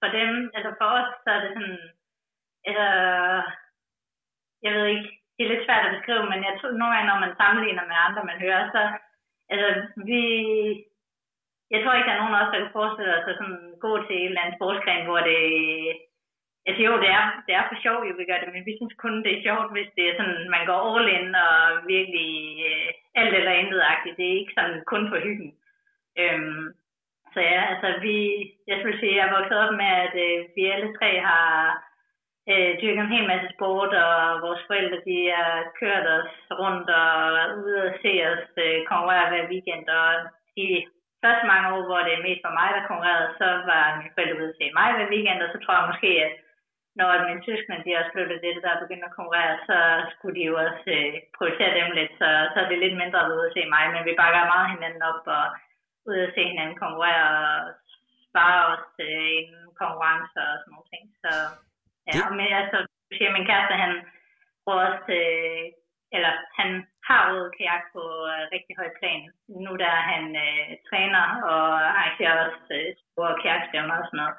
for 0.00 0.08
dem, 0.18 0.30
altså 0.56 0.70
for 0.78 0.88
os, 0.98 1.10
så 1.24 1.28
er 1.36 1.40
det 1.44 1.50
sådan, 1.56 1.80
altså, 2.68 2.88
jeg 4.64 4.72
ved 4.74 4.86
ikke, 4.94 5.08
det 5.34 5.42
er 5.42 5.52
lidt 5.52 5.66
svært 5.66 5.86
at 5.86 5.94
beskrive, 5.96 6.24
men 6.32 6.40
jeg 6.48 6.54
tror, 6.56 6.70
nogle 6.70 6.94
gange, 6.94 7.08
når 7.10 7.18
man 7.24 7.36
sammenligner 7.40 7.84
med 7.90 7.98
andre, 8.06 8.22
man 8.30 8.40
hører, 8.44 8.64
så, 8.74 8.82
altså, 9.52 9.68
vi, 10.08 10.22
jeg 11.72 11.78
tror 11.80 11.94
ikke, 11.94 12.08
der 12.08 12.14
er 12.14 12.22
nogen 12.22 12.36
af 12.36 12.42
os, 12.42 12.52
der 12.52 12.60
kan 12.62 12.76
forestille 12.78 13.12
sig 13.24 13.34
sådan 13.36 13.60
gå 13.84 13.92
til 14.06 14.16
en 14.18 14.28
eller 14.28 14.42
anden 14.42 14.58
sportsgren, 14.58 15.04
hvor 15.08 15.20
det... 15.30 15.40
Altså 16.68 16.82
jo, 16.88 16.92
det 17.02 17.10
er, 17.18 17.24
det 17.46 17.52
er 17.54 17.64
for 17.68 17.76
sjov, 17.84 17.98
jo, 18.08 18.12
vi 18.18 18.24
gør 18.28 18.38
det, 18.40 18.52
men 18.54 18.66
vi 18.68 18.74
synes 18.76 18.94
kun, 19.02 19.14
det 19.24 19.32
er 19.32 19.44
sjovt, 19.46 19.72
hvis 19.74 19.90
det 19.96 20.04
er 20.06 20.14
sådan, 20.18 20.50
man 20.54 20.66
går 20.70 20.80
all 20.90 21.08
in 21.16 21.34
og 21.48 21.58
virkelig 21.94 22.32
øh, 22.70 22.88
alt 23.20 23.34
eller 23.34 23.52
intet 23.60 23.80
-agtigt. 23.88 24.16
Det 24.18 24.26
er 24.28 24.40
ikke 24.40 24.56
sådan 24.58 24.78
kun 24.92 25.04
for 25.10 25.18
hyggen. 25.26 25.50
Øhm, 26.22 26.64
så 27.34 27.40
ja, 27.40 27.60
altså 27.72 27.88
vi, 28.06 28.16
jeg 28.70 28.76
skulle 28.78 29.00
sige, 29.00 29.16
jeg 29.16 29.26
er 29.26 29.36
vokset 29.36 29.58
op 29.64 29.74
med, 29.82 29.90
at 30.06 30.14
øh, 30.26 30.38
vi 30.56 30.62
alle 30.74 30.90
tre 30.98 31.10
har 31.28 31.50
øh, 32.50 32.72
dyrket 32.80 33.02
en 33.04 33.14
hel 33.16 33.26
masse 33.32 33.48
sport, 33.56 33.92
og 34.04 34.42
vores 34.46 34.62
forældre, 34.66 34.98
de 35.08 35.18
har 35.36 35.54
kørt 35.80 36.06
os 36.18 36.32
rundt 36.62 36.88
og 37.02 37.14
ude 37.62 37.78
og 37.86 37.92
se 38.02 38.12
os 38.32 38.46
øh, 38.64 38.78
konkurrere 38.90 39.28
hver 39.30 39.44
weekend, 39.52 39.88
og 39.88 40.08
de 40.56 40.66
første 41.24 41.44
mange 41.52 41.66
år, 41.74 41.82
hvor 41.88 42.00
det 42.06 42.12
er 42.14 42.26
mest 42.26 42.42
for 42.44 42.52
mig, 42.58 42.68
der 42.76 42.88
konkurrerede, 42.90 43.30
så 43.40 43.48
var 43.70 43.84
min 44.00 44.12
forældre 44.14 44.38
ude 44.40 44.52
at 44.52 44.58
se 44.60 44.66
mig 44.78 44.88
hver 44.94 45.12
weekend, 45.14 45.40
og 45.44 45.50
så 45.52 45.58
tror 45.60 45.74
jeg 45.78 45.90
måske, 45.92 46.10
at 46.26 46.32
når 46.98 47.08
mine 47.28 47.44
søskende 47.46 47.84
de 47.84 47.98
også 47.98 48.12
flyttede 48.14 48.42
det, 48.44 48.64
der 48.64 48.70
er 48.72 48.82
begyndt 48.84 49.08
at 49.08 49.16
konkurrere, 49.18 49.54
så 49.68 49.78
skulle 50.12 50.36
de 50.38 50.44
jo 50.50 50.54
også 50.66 50.86
øh, 50.98 51.12
prioritere 51.36 51.76
dem 51.78 51.88
lidt, 51.98 52.12
så, 52.20 52.28
så 52.52 52.56
er 52.60 52.68
det 52.68 52.78
lidt 52.84 52.96
mindre 53.02 53.20
ude 53.32 53.46
at 53.48 53.54
se 53.56 53.62
mig, 53.74 53.84
men 53.94 54.02
vi 54.08 54.20
bakker 54.20 54.52
meget 54.54 54.72
hinanden 54.74 55.02
op 55.10 55.22
og 55.38 55.44
ude 56.08 56.26
at 56.26 56.34
se 56.34 56.42
hinanden 56.52 56.76
konkurrere 56.84 57.24
og 57.44 57.52
spare 58.28 58.60
os 58.72 58.88
øh, 59.06 59.30
inden 59.40 59.66
konkurrencer 59.82 60.44
og 60.52 60.58
sådan 60.60 60.72
noget 60.74 60.88
ting. 60.92 61.04
Så 61.22 61.32
ja, 62.08 62.12
og 62.26 62.32
med, 62.38 62.48
altså, 62.62 62.78
min 63.36 63.48
kæreste, 63.50 63.74
han 63.84 63.92
bruger 64.62 64.84
også, 64.88 65.12
øh, 65.22 65.64
eller 66.14 66.32
han 66.58 66.70
har 67.08 67.20
rød 67.30 67.50
kajak 67.56 67.84
på 67.94 68.02
øh, 68.32 68.42
rigtig 68.54 68.74
høj 68.80 68.90
plan. 68.98 69.22
Nu 69.64 69.72
der 69.82 69.90
er 69.98 70.04
han 70.12 70.24
øh, 70.46 70.68
træner 70.88 71.24
og 71.52 71.64
arrangerer 71.98 72.36
også 72.46 72.62
øh, 72.78 72.88
store 73.12 73.34
kajakstævner 73.42 73.96
og 74.00 74.06
sådan 74.06 74.20
noget 74.22 74.36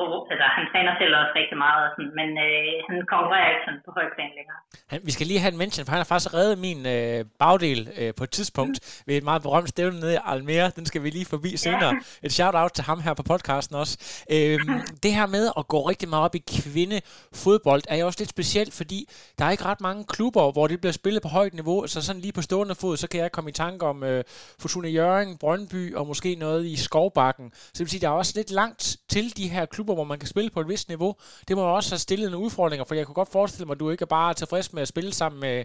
og 0.00 0.08
altså, 0.32 0.46
han 0.58 0.64
træner 0.72 0.92
selv 1.00 1.12
også 1.20 1.32
rigtig 1.40 1.58
meget, 1.64 1.80
og 1.86 1.90
sådan, 1.94 2.12
men 2.20 2.30
øh, 2.46 2.72
han 2.88 2.96
konkurrerer 3.14 3.50
ikke 3.54 3.64
sådan 3.66 3.80
på 3.86 3.90
højt 3.98 4.12
plan 4.16 4.32
længere. 4.38 4.58
Han, 4.92 4.98
vi 5.08 5.12
skal 5.16 5.26
lige 5.30 5.40
have 5.42 5.52
en 5.54 5.58
mention, 5.62 5.84
for 5.84 5.92
han 5.94 6.02
har 6.02 6.10
faktisk 6.12 6.34
reddet 6.38 6.58
min 6.66 6.80
øh, 6.96 7.18
bagdel 7.42 7.80
øh, 8.00 8.10
på 8.18 8.24
et 8.28 8.32
tidspunkt 8.38 8.76
mm. 8.78 9.04
ved 9.06 9.14
et 9.20 9.26
meget 9.30 9.42
berømt 9.46 9.68
stævne 9.74 10.00
nede 10.00 10.14
i 10.18 10.24
Almere. 10.32 10.66
Den 10.78 10.86
skal 10.90 11.00
vi 11.04 11.08
lige 11.10 11.28
forbi 11.34 11.50
senere. 11.66 11.92
Ja. 12.22 12.26
Et 12.26 12.32
shout-out 12.38 12.72
til 12.76 12.84
ham 12.90 12.98
her 13.06 13.14
på 13.20 13.24
podcasten 13.32 13.74
også. 13.82 13.94
Øhm, 14.36 14.80
det 15.04 15.12
her 15.18 15.26
med 15.36 15.44
at 15.58 15.64
gå 15.74 15.78
rigtig 15.90 16.08
meget 16.08 16.24
op 16.24 16.34
i 16.34 16.42
kvindefodbold 16.62 17.82
er 17.88 17.96
jo 18.00 18.06
også 18.06 18.20
lidt 18.20 18.30
specielt, 18.36 18.72
fordi 18.80 19.00
der 19.38 19.44
er 19.44 19.50
ikke 19.50 19.64
ret 19.64 19.80
mange 19.80 20.04
klubber, 20.14 20.52
hvor 20.52 20.66
det 20.66 20.80
bliver 20.80 20.92
spillet 20.92 21.22
på 21.22 21.28
højt 21.28 21.54
niveau. 21.54 21.86
Så 21.86 22.02
sådan 22.02 22.22
lige 22.22 22.32
på 22.32 22.42
stående 22.42 22.74
fod, 22.74 22.96
så 22.96 23.08
kan 23.08 23.20
jeg 23.20 23.32
komme 23.32 23.50
i 23.50 23.52
tanke 23.52 23.86
om 23.86 24.04
øh, 24.04 24.24
Fortuna 24.60 24.88
Jørgen, 24.88 25.38
Brøndby 25.38 25.94
og 25.94 26.06
måske 26.06 26.34
noget 26.34 26.66
i 26.66 26.76
Skovbakken. 26.76 27.50
Så 27.54 27.70
det 27.72 27.80
vil 27.80 27.88
sige, 27.88 28.00
der 28.00 28.08
er 28.08 28.12
også 28.12 28.32
lidt 28.36 28.50
langt 28.50 28.96
til 29.08 29.36
de 29.36 29.48
her 29.48 29.66
klubber, 29.66 29.85
hvor 29.94 30.04
man 30.12 30.18
kan 30.18 30.28
spille 30.28 30.50
på 30.50 30.60
et 30.60 30.68
vist 30.68 30.88
niveau. 30.88 31.12
Det 31.48 31.56
må 31.56 31.62
også 31.62 31.90
have 31.92 32.06
stillet 32.06 32.30
nogle 32.30 32.46
udfordringer, 32.46 32.84
for 32.84 32.94
jeg 32.94 33.06
kunne 33.06 33.20
godt 33.22 33.36
forestille 33.38 33.66
mig, 33.66 33.74
at 33.74 33.80
du 33.80 33.90
ikke 33.90 34.06
er 34.08 34.16
bare 34.20 34.34
tilfreds 34.34 34.72
med 34.72 34.82
at 34.82 34.92
spille 34.94 35.12
sammen 35.20 35.40
med, 35.40 35.56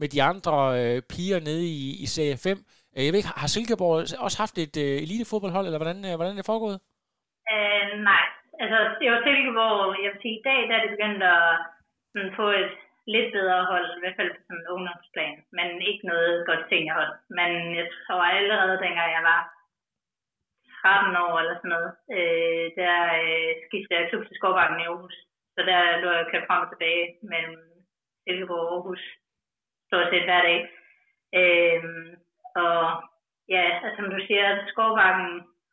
med 0.00 0.08
de 0.14 0.22
andre 0.22 0.54
øh, 0.80 0.96
piger 1.12 1.40
nede 1.48 1.64
i, 1.80 1.80
i 2.04 2.06
Serie 2.14 2.36
5. 2.36 2.58
Øh, 2.96 3.02
jeg 3.04 3.12
ved 3.12 3.20
ikke, 3.20 3.34
har 3.42 3.50
Silkeborg 3.54 3.96
også 4.26 4.38
haft 4.44 4.56
et 4.64 4.76
øh, 4.84 4.96
elitefodboldhold, 5.04 5.66
eller 5.66 5.82
hvordan, 5.82 5.98
øh, 6.08 6.14
hvordan 6.16 6.32
er 6.32 6.40
det 6.40 6.50
foregået? 6.52 6.78
Øh, 7.54 7.86
nej, 8.10 8.24
altså 8.62 8.78
det 8.98 9.06
var 9.12 9.20
Silkeborg, 9.26 9.80
jeg 10.04 10.10
vil 10.12 10.22
sige, 10.22 10.36
i 10.40 10.44
dag 10.48 10.60
der 10.68 10.74
er 10.76 10.82
det 10.84 10.94
begyndt 10.96 11.22
at 11.34 11.42
sådan, 12.12 12.32
få 12.40 12.46
et 12.62 12.74
lidt 13.14 13.28
bedre 13.36 13.60
hold, 13.70 13.88
i 13.96 14.00
hvert 14.00 14.18
fald 14.18 14.30
på 14.34 14.40
sådan 14.46 14.60
en 14.60 14.70
ungdomsplan, 14.74 15.36
men 15.56 15.68
ikke 15.90 16.04
noget 16.12 16.34
godt 16.48 16.64
seniorhold. 16.70 17.14
Men 17.38 17.50
jeg 17.78 17.86
tror 18.04 18.22
allerede, 18.38 18.82
dengang 18.84 19.10
jeg 19.18 19.24
var 19.32 19.40
13 20.80 21.16
år 21.24 21.34
eller 21.40 21.54
sådan 21.56 21.74
noget, 21.76 21.92
øh, 22.16 22.66
der 22.80 22.96
øh, 23.24 23.52
skiftede 23.64 23.98
jeg 23.98 24.08
klub 24.08 24.24
til 24.26 24.38
Skovbakken 24.38 24.80
i 24.80 24.86
Aarhus. 24.88 25.16
Så 25.54 25.60
der 25.70 25.80
lå 26.02 26.08
jeg 26.18 26.28
kørt 26.30 26.48
frem 26.48 26.62
og 26.64 26.70
tilbage 26.70 27.04
mellem 27.32 27.56
Silkeborg 28.22 28.66
og 28.66 28.72
Aarhus 28.74 29.02
stort 29.88 30.10
set 30.10 30.26
hver 30.28 30.42
dag. 30.48 30.58
Øh, 31.40 31.82
og 32.64 32.80
ja, 33.54 33.62
altså, 33.84 33.88
som 33.96 34.06
du 34.14 34.18
siger, 34.28 34.46
Skovbakken 34.72 35.30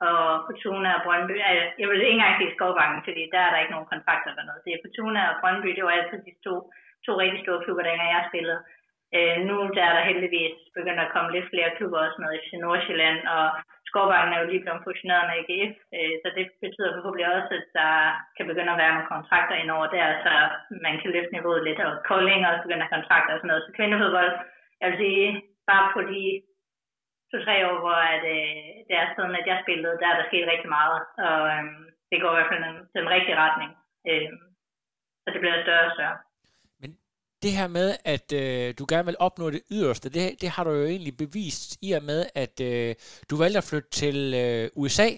og 0.08 0.24
Fortuna 0.48 0.90
og 0.98 1.04
Brøndby, 1.06 1.36
altså, 1.50 1.66
jeg 1.80 1.88
vil 1.88 2.02
ikke 2.02 2.18
engang 2.18 2.38
sige 2.38 2.56
Skovbakken, 2.56 3.00
fordi 3.08 3.22
der 3.34 3.42
er 3.44 3.52
der 3.52 3.60
ikke 3.62 3.76
nogen 3.76 3.92
kontrakter 3.94 4.30
eller 4.32 4.48
noget. 4.50 4.66
Det 4.66 4.72
er 4.74 4.84
Fortuna 4.86 5.22
og 5.32 5.38
Brøndby, 5.42 5.70
det 5.76 5.84
var 5.84 5.94
altid 5.96 6.20
de 6.28 6.34
to, 6.48 6.56
to 7.06 7.12
rigtig 7.22 7.40
store 7.44 7.64
klubber, 7.64 7.84
dengang 7.84 8.10
jeg 8.12 8.30
spillede. 8.32 8.62
Øh, 9.16 9.38
nu 9.48 9.56
der 9.76 9.84
er 9.90 9.94
der 9.98 10.10
heldigvis 10.10 10.56
begyndt 10.78 11.02
at 11.04 11.14
komme 11.14 11.30
lidt 11.32 11.50
flere 11.52 11.76
klubber 11.78 12.00
også 12.06 12.18
med 12.24 12.32
i 12.54 12.58
Nordsjælland, 12.66 13.20
og 13.36 13.46
forvejen 13.98 14.34
er 14.34 14.40
jo 14.42 14.50
lige 14.50 14.64
blevet 14.64 14.86
fusioneret 14.88 15.26
med 15.28 15.36
AGF, 15.40 15.76
øh, 15.98 16.14
så 16.22 16.28
det 16.38 16.46
betyder 16.64 16.96
forhåbentlig 16.96 17.28
også, 17.36 17.52
at 17.60 17.68
der 17.80 17.94
kan 18.36 18.46
begynde 18.50 18.74
at 18.74 18.82
være 18.82 18.94
nogle 18.94 19.12
kontrakter 19.14 19.56
indover 19.56 19.88
der, 19.98 20.08
så 20.26 20.34
man 20.86 20.96
kan 21.02 21.12
løfte 21.16 21.34
niveauet 21.36 21.64
lidt, 21.68 21.80
og 21.88 21.92
Kolding 22.10 22.42
også 22.50 22.64
begynder 22.66 22.94
kontrakter 22.96 23.32
og 23.34 23.40
sådan 23.40 23.50
noget. 23.52 23.64
Så 23.66 23.72
kvindefodbold, 23.78 24.32
jeg 24.82 24.88
vil 24.90 24.98
sige, 25.04 25.26
bare 25.70 25.86
på 25.96 26.00
de 26.14 26.24
to-tre 27.32 27.56
år, 27.70 27.78
hvor 27.84 28.00
at, 28.16 28.24
øh, 28.36 28.66
det 28.88 28.96
er 29.02 29.06
sådan, 29.16 29.40
at 29.42 29.48
jeg 29.50 29.58
spillede, 29.64 30.00
der 30.02 30.08
er 30.10 30.18
der 30.18 30.30
sket 30.30 30.52
rigtig 30.54 30.70
meget, 30.78 31.00
og 31.28 31.40
øh, 31.54 31.64
det 32.10 32.18
går 32.22 32.32
i 32.32 32.36
hvert 32.38 32.52
fald 32.52 32.64
den, 32.68 32.78
den 32.98 33.08
rigtige 33.16 33.42
retning. 33.44 33.72
Øh, 34.10 34.30
så 35.24 35.28
det 35.34 35.40
bliver 35.42 35.64
større 35.66 35.88
og 35.90 35.96
større 35.98 36.18
det 37.44 37.52
her 37.52 37.68
med, 37.68 37.96
at 38.06 38.32
øh, 38.32 38.74
du 38.80 38.86
gerne 38.90 39.06
vil 39.06 39.16
opnå 39.20 39.50
det 39.50 39.62
yderste, 39.72 40.10
det, 40.10 40.42
det 40.42 40.50
har 40.50 40.64
du 40.64 40.72
jo 40.72 40.86
egentlig 40.86 41.18
bevist 41.18 41.78
i 41.82 41.92
og 41.92 42.04
med, 42.04 42.26
at 42.36 42.60
øh, 42.60 42.96
du 43.30 43.38
valgte 43.38 43.58
at 43.58 43.64
flytte 43.64 43.90
til 43.90 44.34
øh, 44.34 44.70
USA, 44.76 45.10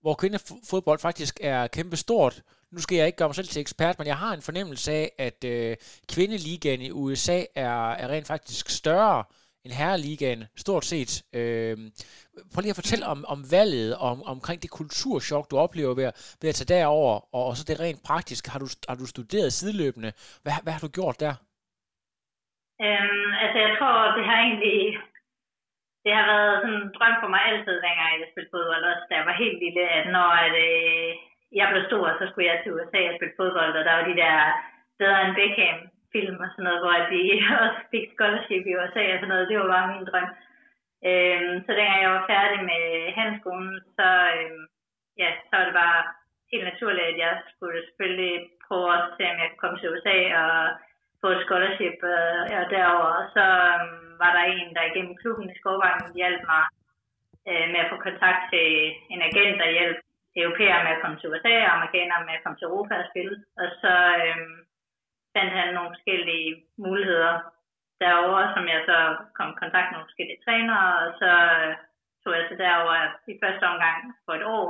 hvor 0.00 0.14
kvindefodbold 0.14 0.98
faktisk 0.98 1.38
er 1.42 1.66
kæmpe 1.66 1.96
stort. 1.96 2.42
Nu 2.72 2.80
skal 2.80 2.96
jeg 2.96 3.06
ikke 3.06 3.16
gøre 3.16 3.28
mig 3.28 3.34
selv 3.34 3.48
til 3.48 3.60
ekspert, 3.60 3.98
men 3.98 4.06
jeg 4.06 4.16
har 4.16 4.34
en 4.34 4.42
fornemmelse 4.42 4.92
af, 4.92 5.12
at 5.18 5.44
øh, 5.44 5.76
kvindeligaen 6.08 6.80
i 6.80 6.90
USA 6.90 7.44
er, 7.54 7.90
er 7.90 8.08
rent 8.08 8.26
faktisk 8.26 8.68
større 8.68 9.24
end 9.64 9.72
herreligaen, 9.72 10.44
stort 10.56 10.84
set. 10.84 11.22
Øh, 11.32 11.78
prøv 12.52 12.60
lige 12.60 12.70
at 12.70 12.76
fortælle 12.76 13.06
om, 13.06 13.24
om 13.28 13.50
valget, 13.50 13.96
om, 13.96 14.22
omkring 14.22 14.62
det 14.62 14.70
kulturschok, 14.70 15.50
du 15.50 15.58
oplever 15.58 15.94
ved 15.94 16.04
at, 16.04 16.34
ved 16.40 16.48
at 16.48 16.54
tage 16.54 16.78
derover, 16.78 17.34
og, 17.34 17.44
og 17.44 17.56
så 17.56 17.64
det 17.64 17.80
rent 17.80 18.02
praktisk. 18.02 18.46
Har 18.46 18.58
du, 18.58 18.68
har 18.88 18.94
du 18.94 19.06
studeret 19.06 19.52
sideløbende? 19.52 20.12
Hvad, 20.42 20.52
hvad 20.62 20.72
har 20.72 20.80
du 20.80 20.88
gjort 20.88 21.20
der? 21.20 21.34
Øhm, 22.84 23.30
altså 23.42 23.58
jeg 23.64 23.72
tror, 23.78 23.94
det 24.16 24.24
har 24.30 24.38
egentlig 24.46 24.80
det 26.04 26.12
har 26.18 26.26
været 26.32 26.60
sådan 26.62 26.78
en 26.80 26.92
drøm 26.96 27.16
for 27.22 27.30
mig 27.34 27.42
altid, 27.50 27.76
dengang 27.86 28.10
jeg 28.20 28.30
spillede 28.30 28.54
fodbold, 28.54 28.84
også 28.90 29.04
da 29.08 29.14
jeg 29.18 29.26
var 29.30 29.42
helt 29.42 29.58
lille, 29.64 29.84
at 29.98 30.06
når 30.16 30.30
at, 30.46 30.54
øh, 30.68 31.10
jeg 31.58 31.66
blev 31.70 31.82
stor, 31.90 32.04
så 32.18 32.24
skulle 32.26 32.48
jeg 32.50 32.58
til 32.60 32.74
USA 32.76 33.00
og 33.08 33.16
spille 33.16 33.38
fodbold, 33.40 33.72
og 33.78 33.84
der 33.84 33.94
var 33.96 34.04
de 34.10 34.20
der 34.22 34.36
bedre 35.00 35.20
end 35.24 35.36
Beckham 35.38 35.78
film 36.14 36.36
og 36.44 36.48
sådan 36.50 36.66
noget, 36.68 36.80
hvor 36.82 36.96
de 37.12 37.22
også 37.64 37.80
fik 37.92 38.06
scholarship 38.14 38.64
i 38.66 38.76
USA 38.78 39.04
og 39.12 39.18
sådan 39.18 39.32
noget, 39.32 39.48
det 39.48 39.56
var 39.58 39.68
bare 39.74 39.90
min 39.92 40.08
drøm. 40.10 40.30
Øhm, 41.08 41.54
så 41.64 41.70
dengang 41.78 42.00
jeg 42.02 42.12
var 42.16 42.30
færdig 42.34 42.60
med 42.70 42.84
handelsskolen, 43.18 43.74
så, 43.96 44.08
øhm, 44.36 44.62
ja, 45.22 45.28
så 45.48 45.52
var 45.56 45.64
det 45.64 45.76
bare 45.84 46.00
helt 46.52 46.66
naturligt, 46.70 47.10
at 47.10 47.18
jeg 47.24 47.34
skulle 47.52 47.80
selvfølgelig 47.86 48.34
prøve 48.66 48.88
at 48.98 49.04
se, 49.16 49.22
om 49.32 49.38
jeg 49.40 49.48
kunne 49.48 49.62
komme 49.64 49.78
til 49.78 49.92
USA 49.94 50.16
og 50.42 50.52
på 51.22 51.26
et 51.34 51.40
scholarship 51.44 51.98
øh, 52.14 52.40
ja, 52.54 52.60
derover. 52.74 53.14
Så 53.34 53.44
øh, 53.72 53.82
var 54.22 54.30
der 54.36 54.44
en, 54.44 54.68
der 54.76 54.90
igennem 54.90 55.14
klubben 55.22 55.50
i 55.50 55.58
Skovvangen 55.58 56.16
hjalp 56.18 56.42
mig 56.52 56.64
øh, 57.50 57.66
med 57.72 57.80
at 57.84 57.90
få 57.92 57.96
kontakt 58.08 58.40
til 58.52 58.68
en 59.12 59.20
agent, 59.28 59.56
der 59.60 59.76
hjalp 59.76 59.98
europæere 60.42 60.84
med 60.84 60.92
at 60.94 61.02
komme 61.02 61.16
til 61.18 61.30
USA 61.30 61.54
og 61.64 61.74
amerikanere 61.76 62.26
med 62.26 62.34
at 62.36 62.42
komme 62.42 62.58
til 62.58 62.68
Europa 62.70 62.94
og 63.02 63.08
spille. 63.10 63.34
Og 63.60 63.68
så 63.82 63.94
øh, 64.22 64.36
fandt 65.34 65.52
han 65.58 65.68
nogle 65.74 65.94
forskellige 65.94 66.50
muligheder 66.84 67.34
derover, 68.04 68.42
som 68.54 68.64
jeg 68.72 68.80
så 68.90 68.98
kom 69.36 69.48
i 69.50 69.60
kontakt 69.62 69.86
med 69.86 69.94
nogle 69.96 70.10
forskellige 70.10 70.42
trænere, 70.44 70.88
og 71.02 71.08
så 71.20 71.30
øh, 71.58 71.72
tog 72.22 72.32
jeg 72.38 72.44
så 72.48 72.56
derover 72.64 72.96
i 73.32 73.34
første 73.42 73.64
omgang 73.72 73.98
for 74.24 74.32
et 74.38 74.44
år. 74.58 74.68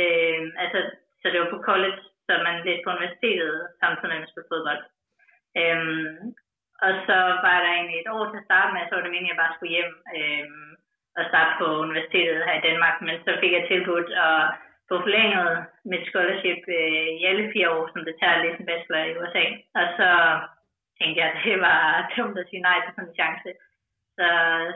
Øh, 0.00 0.42
altså, 0.62 0.78
så 1.20 1.26
det 1.32 1.38
var 1.40 1.50
på 1.54 1.60
college, 1.70 2.00
så 2.26 2.32
man 2.46 2.64
lidt 2.68 2.84
på 2.84 2.90
universitetet 2.94 3.54
samtidig 3.80 4.10
med 4.10 4.26
at 4.26 4.30
spille 4.32 4.50
fodbold. 4.52 4.82
Øhm, 5.60 6.34
og 6.84 6.92
så 7.06 7.16
var 7.46 7.56
der 7.64 7.70
egentlig 7.72 7.98
et 8.00 8.12
år 8.16 8.24
til 8.28 8.40
at 8.40 8.48
starte 8.48 8.72
med, 8.72 8.82
så 8.84 8.92
var 8.94 9.02
det 9.02 9.12
meningen, 9.14 9.30
at 9.30 9.34
jeg 9.34 9.42
bare 9.42 9.54
skulle 9.54 9.76
hjem 9.76 9.94
øhm, 10.16 10.72
og 11.18 11.24
starte 11.30 11.52
på 11.60 11.66
universitetet 11.86 12.46
her 12.46 12.56
i 12.58 12.66
Danmark. 12.68 12.96
Men 13.06 13.16
så 13.24 13.30
fik 13.40 13.52
jeg 13.54 13.64
tilbudt 13.66 14.10
at 14.28 14.40
få 14.88 14.94
forlænget 15.06 15.50
mit 15.90 16.04
scholarship 16.08 16.62
øh, 16.78 17.08
i 17.20 17.22
alle 17.30 17.46
fire 17.52 17.68
år, 17.76 17.84
som 17.92 18.00
det 18.04 18.14
tager 18.20 18.36
at 18.36 18.42
læse 18.44 18.60
en 18.60 18.70
bachelor 18.70 19.02
i 19.04 19.16
USA. 19.20 19.44
Og 19.80 19.86
så 19.98 20.08
tænkte 20.98 21.18
jeg, 21.20 21.28
at 21.30 21.38
det 21.44 21.56
var 21.66 21.80
dumt 22.16 22.38
at 22.38 22.48
sige 22.50 22.66
nej 22.68 22.78
til 22.80 22.92
sådan 22.94 23.08
en 23.08 23.18
chance. 23.20 23.50
Så, 24.18 24.28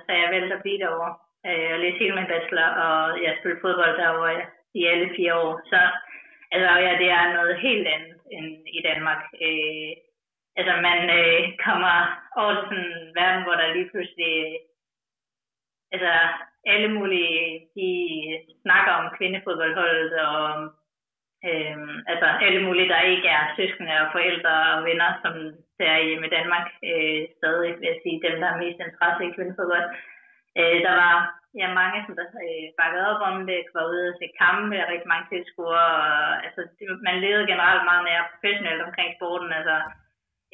så 0.04 0.10
jeg 0.20 0.28
valgte 0.34 0.56
at 0.56 0.62
blive 0.64 0.82
derovre 0.84 1.14
øh, 1.48 1.70
og 1.74 1.78
læse 1.82 1.98
hele 1.98 2.14
min 2.18 2.32
bachelor, 2.32 2.68
og 2.84 3.22
jeg 3.24 3.36
spillede 3.38 3.62
fodbold 3.64 3.94
derovre 4.02 4.34
i 4.80 4.82
alle 4.92 5.08
fire 5.16 5.34
år. 5.44 5.52
Så 5.70 5.80
altså, 6.54 6.70
ja, 6.84 6.92
det 7.02 7.08
er 7.18 7.34
noget 7.36 7.54
helt 7.66 7.86
andet 7.94 8.16
end 8.36 8.48
i 8.78 8.80
Danmark. 8.88 9.22
Øh, 9.46 9.92
altså 10.60 10.74
man 10.88 11.00
øh, 11.18 11.40
kommer 11.66 11.94
over 12.40 12.52
til 12.54 12.64
sådan 12.68 12.84
en 12.84 13.14
verden, 13.20 13.42
hvor 13.44 13.56
der 13.60 13.74
lige 13.76 13.90
pludselig, 13.92 14.34
altså 15.94 16.12
alle 16.72 16.88
mulige, 16.96 17.38
de 17.76 17.90
snakker 18.64 18.92
om 19.00 19.06
kvindefodboldholdet, 19.16 20.12
og 20.28 20.42
øh, 21.48 21.76
altså 22.12 22.26
alle 22.46 22.60
mulige, 22.66 22.88
der 22.94 23.10
ikke 23.12 23.28
er 23.38 23.44
søskende 23.56 23.94
og 24.02 24.08
forældre 24.14 24.54
og 24.74 24.84
venner, 24.88 25.10
som 25.22 25.34
der 25.78 25.88
er 25.96 26.06
hjemme 26.06 26.26
i 26.26 26.34
Danmark, 26.38 26.66
øh, 26.90 27.20
stadig 27.38 27.70
vil 27.78 27.90
jeg 27.92 27.98
sige, 28.02 28.22
dem 28.26 28.34
der 28.40 28.48
har 28.52 28.62
mest 28.64 28.80
interesse 28.80 29.22
i 29.24 29.34
kvindefodbold. 29.36 29.86
Øh, 30.58 30.78
der 30.86 30.94
var 31.02 31.14
ja, 31.60 31.68
mange, 31.80 31.98
som 32.06 32.14
der 32.18 32.26
øh, 32.46 32.66
bakkede 32.80 33.08
op 33.10 33.20
om 33.30 33.36
det, 33.48 33.60
var 33.76 33.84
ude 33.92 34.08
og 34.10 34.16
se 34.18 34.26
kampe 34.42 34.76
og 34.82 34.88
rigtig 34.92 35.08
mange 35.12 35.26
tilskuere, 35.32 35.90
og 36.06 36.44
altså, 36.46 36.60
det, 36.76 36.84
man 37.08 37.16
levede 37.24 37.50
generelt 37.52 37.84
meget 37.90 38.04
mere 38.08 38.28
professionelt 38.32 38.82
omkring 38.88 39.10
sporten, 39.18 39.52
altså 39.58 39.76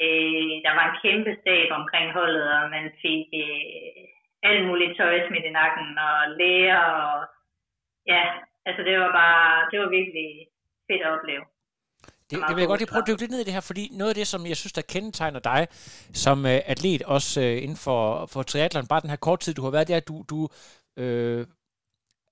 Øh, 0.05 0.53
der 0.65 0.73
var 0.79 0.85
en 0.87 0.99
kæmpe 1.03 1.33
stab 1.41 1.69
omkring 1.81 2.09
holdet, 2.19 2.47
og 2.59 2.65
man 2.75 2.87
fik 3.03 3.27
øh, 3.45 4.05
alt 4.49 4.63
muligt 4.69 4.97
tøj 4.99 5.15
smidt 5.29 5.49
i 5.51 5.57
nakken, 5.61 5.89
og 6.09 6.17
læger, 6.39 6.83
og 7.03 7.17
ja, 8.13 8.23
altså 8.69 8.81
det 8.89 8.95
var 9.03 9.13
bare, 9.21 9.47
det 9.71 9.77
var 9.83 9.89
virkelig 9.99 10.29
fedt 10.89 11.03
at 11.07 11.13
opleve. 11.17 11.45
Det, 12.31 12.39
det 12.49 12.55
vil 12.55 12.63
jeg 12.63 12.73
godt 12.73 12.81
lige 12.81 12.93
prøve 12.93 13.05
at 13.05 13.09
dykke 13.09 13.23
lidt 13.23 13.31
ned 13.31 13.41
i 13.41 13.45
det 13.49 13.57
her, 13.59 13.67
fordi 13.71 13.85
noget 13.93 14.11
af 14.13 14.19
det, 14.21 14.27
som 14.27 14.47
jeg 14.47 14.57
synes, 14.57 14.73
der 14.73 14.83
kendetegner 14.95 15.41
dig 15.41 15.67
som 16.25 16.39
uh, 16.45 16.61
atlet, 16.73 17.03
også 17.03 17.41
uh, 17.41 17.63
inden 17.65 17.81
for, 17.87 18.27
for 18.33 18.43
triathlon, 18.43 18.87
bare 18.87 19.01
den 19.01 19.11
her 19.11 19.17
kort 19.27 19.41
tid, 19.41 19.55
du 19.55 19.63
har 19.63 19.71
været, 19.71 19.89
det 19.89 19.95
er, 19.95 20.03
at 20.05 20.09
du, 20.09 20.25
du 20.33 20.49
øh, 21.03 21.47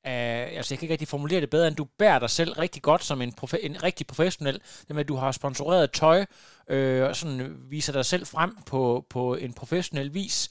Uh, 0.06 0.10
altså 0.10 0.74
jeg 0.74 0.78
kan 0.78 0.86
ikke 0.86 0.92
rigtig 0.92 1.08
formulere 1.08 1.40
det 1.40 1.50
bedre, 1.50 1.68
end 1.68 1.76
du 1.76 1.84
bærer 1.98 2.18
dig 2.18 2.30
selv 2.30 2.52
rigtig 2.52 2.82
godt 2.82 3.04
som 3.04 3.22
en, 3.22 3.34
profe- 3.40 3.66
en 3.66 3.82
rigtig 3.82 4.06
professionel. 4.06 4.54
Det 4.88 4.90
med, 4.90 5.00
at 5.00 5.08
du 5.08 5.14
har 5.14 5.32
sponsoreret 5.32 5.90
tøj, 5.92 6.24
øh, 6.68 7.08
og 7.08 7.16
sådan 7.16 7.56
viser 7.70 7.92
dig 7.92 8.04
selv 8.04 8.26
frem 8.26 8.56
på, 8.66 9.06
på 9.10 9.34
en 9.34 9.52
professionel 9.52 10.14
vis. 10.14 10.50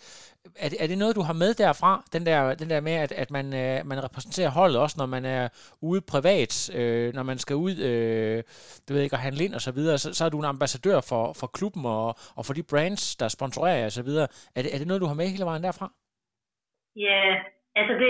er, 0.55 0.69
det, 0.69 0.83
er 0.83 0.87
det 0.87 0.97
noget, 0.97 1.15
du 1.15 1.21
har 1.21 1.33
med 1.33 1.53
derfra? 1.53 2.03
Den 2.13 2.25
der, 2.25 2.55
den 2.55 2.69
der 2.69 2.81
med, 2.81 2.91
at, 2.91 3.11
at 3.11 3.31
man, 3.31 3.53
øh, 3.53 3.85
man 3.85 4.03
repræsenterer 4.03 4.49
holdet 4.49 4.79
også, 4.79 4.95
når 4.97 5.05
man 5.05 5.25
er 5.25 5.49
ude 5.81 6.01
privat, 6.01 6.69
øh, 6.75 7.13
når 7.13 7.23
man 7.23 7.39
skal 7.39 7.55
ud 7.55 7.77
øh, 7.77 8.43
du 8.89 8.93
ved 8.93 9.01
ikke, 9.01 9.15
at 9.15 9.21
handle 9.21 9.45
ind 9.45 9.53
og 9.53 9.61
så 9.61 9.71
videre, 9.71 9.97
så, 9.97 10.13
så 10.13 10.25
er 10.25 10.29
du 10.29 10.39
en 10.39 10.45
ambassadør 10.45 11.01
for, 11.01 11.33
for 11.33 11.47
klubben 11.47 11.85
og, 11.85 12.15
og 12.35 12.45
for 12.45 12.53
de 12.53 12.63
brands, 12.63 13.15
der 13.15 13.27
sponsorerer 13.27 13.77
jer 13.77 13.85
og 13.85 13.91
så 13.91 14.01
videre. 14.01 14.27
Er 14.55 14.61
det, 14.61 14.73
er 14.73 14.77
det 14.77 14.87
noget, 14.87 15.01
du 15.01 15.07
har 15.07 15.13
med 15.13 15.27
hele 15.27 15.45
vejen 15.45 15.63
derfra? 15.63 15.93
Ja, 16.95 17.35
altså 17.79 17.93
det, 18.01 18.09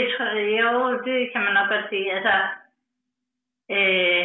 jo, 0.62 0.72
det 1.08 1.18
kan 1.32 1.42
man 1.46 1.54
nok 1.54 1.70
godt 1.70 1.90
sige. 1.90 2.08
Altså, 2.16 2.36
øh, 3.76 4.24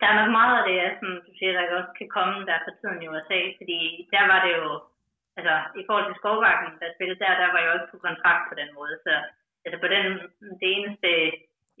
der 0.00 0.06
er 0.08 0.18
nok 0.20 0.30
meget 0.38 0.54
af 0.58 0.64
det, 0.68 0.78
som 1.00 1.08
du 1.26 1.30
siger, 1.38 1.52
der 1.52 1.78
også 1.80 1.92
kan 1.98 2.08
komme 2.16 2.46
der 2.48 2.58
for 2.64 2.72
tiden 2.80 3.02
i 3.02 3.08
USA, 3.12 3.38
fordi 3.58 3.78
der 4.14 4.22
var 4.32 4.38
det 4.44 4.52
jo 4.60 4.68
altså 5.38 5.54
i 5.80 5.82
forhold 5.86 6.06
til 6.06 6.18
Skovbakken, 6.20 6.70
der 6.80 6.94
spillede 6.96 7.22
der, 7.24 7.40
der 7.42 7.48
var 7.52 7.60
jeg 7.62 7.70
også 7.74 7.88
på 7.90 7.98
kontrakt 8.06 8.44
på 8.48 8.54
den 8.60 8.70
måde. 8.78 8.94
Så 9.04 9.12
altså 9.64 9.78
på 9.84 9.88
den, 9.94 10.04
det 10.60 10.68
eneste, 10.76 11.10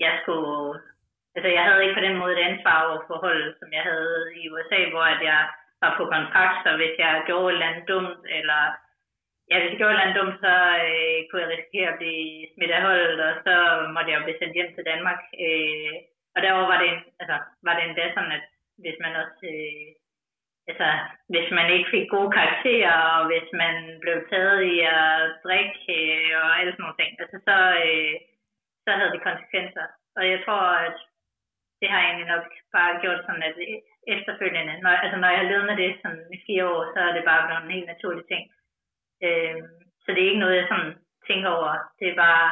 jeg 0.04 0.12
skulle, 0.20 0.80
altså 1.36 1.48
jeg 1.56 1.64
havde 1.64 1.82
ikke 1.82 1.98
på 1.98 2.06
den 2.06 2.16
måde 2.20 2.32
et 2.34 2.46
ansvar 2.50 2.76
over 2.86 2.98
forhold, 3.10 3.44
som 3.60 3.68
jeg 3.76 3.82
havde 3.90 4.16
i 4.40 4.42
USA, 4.52 4.80
hvor 4.92 5.06
at 5.14 5.22
jeg 5.30 5.40
var 5.82 5.92
på 5.98 6.04
kontrakt, 6.14 6.56
så 6.64 6.70
hvis 6.76 6.94
jeg 6.98 7.22
gjorde 7.26 7.48
et 7.48 7.52
eller 7.52 7.70
andet 7.70 7.88
dumt, 7.92 8.22
eller 8.38 8.62
ja, 9.50 9.54
hvis 9.58 9.70
jeg 9.70 9.78
gjorde 9.78 9.92
et 9.92 9.96
eller 9.96 10.06
andet 10.06 10.20
dumt, 10.20 10.36
så 10.44 10.54
øh, 10.88 11.18
kunne 11.26 11.42
jeg 11.42 11.52
risikere 11.54 11.88
at 11.92 12.00
blive 12.00 12.48
smidt 12.54 12.72
af 12.76 12.82
holdet, 12.86 13.18
og 13.28 13.34
så 13.46 13.54
måtte 13.94 14.10
jeg 14.10 14.18
jo 14.18 14.24
blive 14.26 14.40
sendt 14.40 14.56
hjem 14.58 14.70
til 14.74 14.88
Danmark. 14.90 15.20
Øh, 15.44 15.94
og 16.34 16.38
derover 16.44 16.66
var 16.72 16.78
det, 16.84 16.92
altså, 17.20 17.36
var 17.66 17.74
det 17.74 17.84
endda 17.84 18.04
sådan, 18.14 18.32
at 18.38 18.44
hvis 18.82 18.98
man 19.04 19.12
også 19.22 19.38
øh, 19.54 19.88
altså, 20.70 20.88
hvis 21.32 21.48
man 21.58 21.68
ikke 21.76 21.90
fik 21.94 22.06
gode 22.14 22.30
karakterer, 22.38 22.96
og 23.16 23.20
hvis 23.30 23.48
man 23.62 23.74
blev 24.02 24.16
taget 24.32 24.60
i 24.74 24.76
at 24.98 25.12
drikke 25.44 25.78
øh, 25.98 26.30
og 26.42 26.50
alle 26.58 26.72
sådan 26.72 26.82
nogle 26.84 26.98
ting, 27.00 27.10
altså, 27.22 27.38
så, 27.48 27.56
øh, 27.84 28.14
så 28.84 28.90
havde 28.98 29.12
det 29.14 29.26
konsekvenser. 29.28 29.86
Og 30.18 30.22
jeg 30.32 30.38
tror, 30.44 30.64
at 30.86 30.96
det 31.80 31.88
har 31.92 32.00
egentlig 32.02 32.28
nok 32.34 32.46
bare 32.76 33.00
gjort 33.02 33.20
sådan, 33.26 33.44
at 33.48 33.56
efterfølgende, 34.14 34.74
når, 34.82 34.90
altså 35.04 35.16
når 35.18 35.28
jeg 35.30 35.40
har 35.40 35.50
levet 35.50 35.66
med 35.70 35.76
det 35.82 35.92
sådan 36.02 36.24
i 36.36 36.38
fire 36.46 36.64
år, 36.74 36.82
så 36.92 36.98
er 37.08 37.12
det 37.14 37.24
bare 37.30 37.44
blevet 37.46 37.62
en 37.64 37.76
helt 37.76 37.90
naturlig 37.94 38.24
ting. 38.28 38.42
Øh, 39.26 39.56
så 40.02 40.08
det 40.14 40.20
er 40.20 40.30
ikke 40.30 40.44
noget, 40.44 40.56
jeg 40.56 40.66
sådan 40.70 40.92
tænker 41.28 41.50
over. 41.58 41.72
Det 41.98 42.06
er 42.12 42.16
bare, 42.26 42.46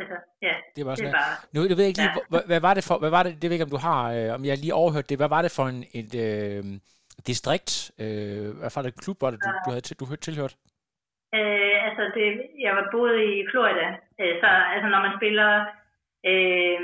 altså, 0.00 0.16
ja, 0.46 0.54
det, 0.76 0.82
var 0.86 0.94
sådan 0.94 1.12
det 1.12 1.14
er 1.14 1.20
bare... 1.20 1.34
Nu, 1.54 1.58
jeg 1.70 1.76
ved 1.78 1.86
ikke 1.88 2.00
lige, 2.02 2.14
ja. 2.16 2.28
hvad, 2.32 2.42
hvad, 2.50 2.60
var 2.66 2.74
det 2.74 2.84
for, 2.88 2.96
hvad 3.02 3.12
var 3.16 3.22
det, 3.22 3.32
det 3.40 3.46
ved 3.46 3.56
ikke, 3.56 3.68
om 3.68 3.76
du 3.76 3.82
har, 3.88 4.00
øh, 4.16 4.28
om 4.36 4.42
jeg 4.44 4.56
lige 4.58 4.78
overhørt 4.82 5.10
det, 5.10 5.18
hvad 5.20 5.32
var 5.36 5.42
det 5.42 5.52
for 5.58 5.66
en, 5.72 5.80
et, 6.00 6.12
øh, 6.26 6.64
distrikt? 7.30 7.72
Øh, 8.02 8.48
hvad 8.58 8.70
for 8.72 8.80
et 8.80 9.00
klub 9.02 9.18
var 9.22 9.30
det, 9.30 9.38
du, 9.44 9.48
du 9.64 9.70
havde 9.74 9.94
du 10.00 10.04
havde 10.08 10.26
tilhørt? 10.26 10.54
Øh, 11.38 11.76
altså, 11.86 12.02
det, 12.16 12.26
jeg 12.64 12.72
var 12.78 12.84
boet 12.92 13.16
i 13.30 13.32
Florida, 13.50 13.86
øh, 14.20 14.34
så 14.42 14.48
altså, 14.74 14.88
når 14.94 15.00
man 15.06 15.14
spiller, 15.18 15.50
øh, 16.30 16.80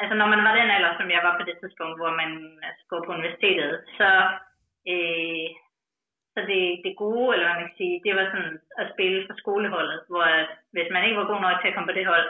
altså 0.00 0.14
når 0.20 0.28
man 0.32 0.42
var 0.46 0.54
den 0.60 0.70
alder, 0.76 0.92
som 0.98 1.08
jeg 1.14 1.22
var 1.26 1.34
på 1.36 1.44
det 1.48 1.56
tidspunkt, 1.62 1.96
hvor 2.00 2.12
man 2.20 2.30
altså, 2.68 2.82
går 2.90 3.00
på 3.04 3.12
universitetet, 3.16 3.72
så, 3.98 4.10
øh, 4.92 5.48
så 6.34 6.40
det, 6.50 6.62
det 6.84 7.00
gode, 7.04 7.28
eller 7.32 7.46
hvad 7.46 7.58
man 7.58 7.68
kan 7.68 7.80
sige, 7.80 8.02
det 8.04 8.12
var 8.18 8.26
sådan 8.32 8.54
at 8.80 8.86
spille 8.94 9.20
for 9.26 9.34
skoleholdet, 9.42 9.98
hvor 10.10 10.24
at, 10.38 10.48
hvis 10.74 10.88
man 10.94 11.04
ikke 11.04 11.18
var 11.20 11.30
god 11.32 11.40
nok 11.40 11.56
til 11.58 11.68
at 11.68 11.74
komme 11.74 11.90
på 11.90 11.98
det 11.98 12.06
hold, 12.12 12.28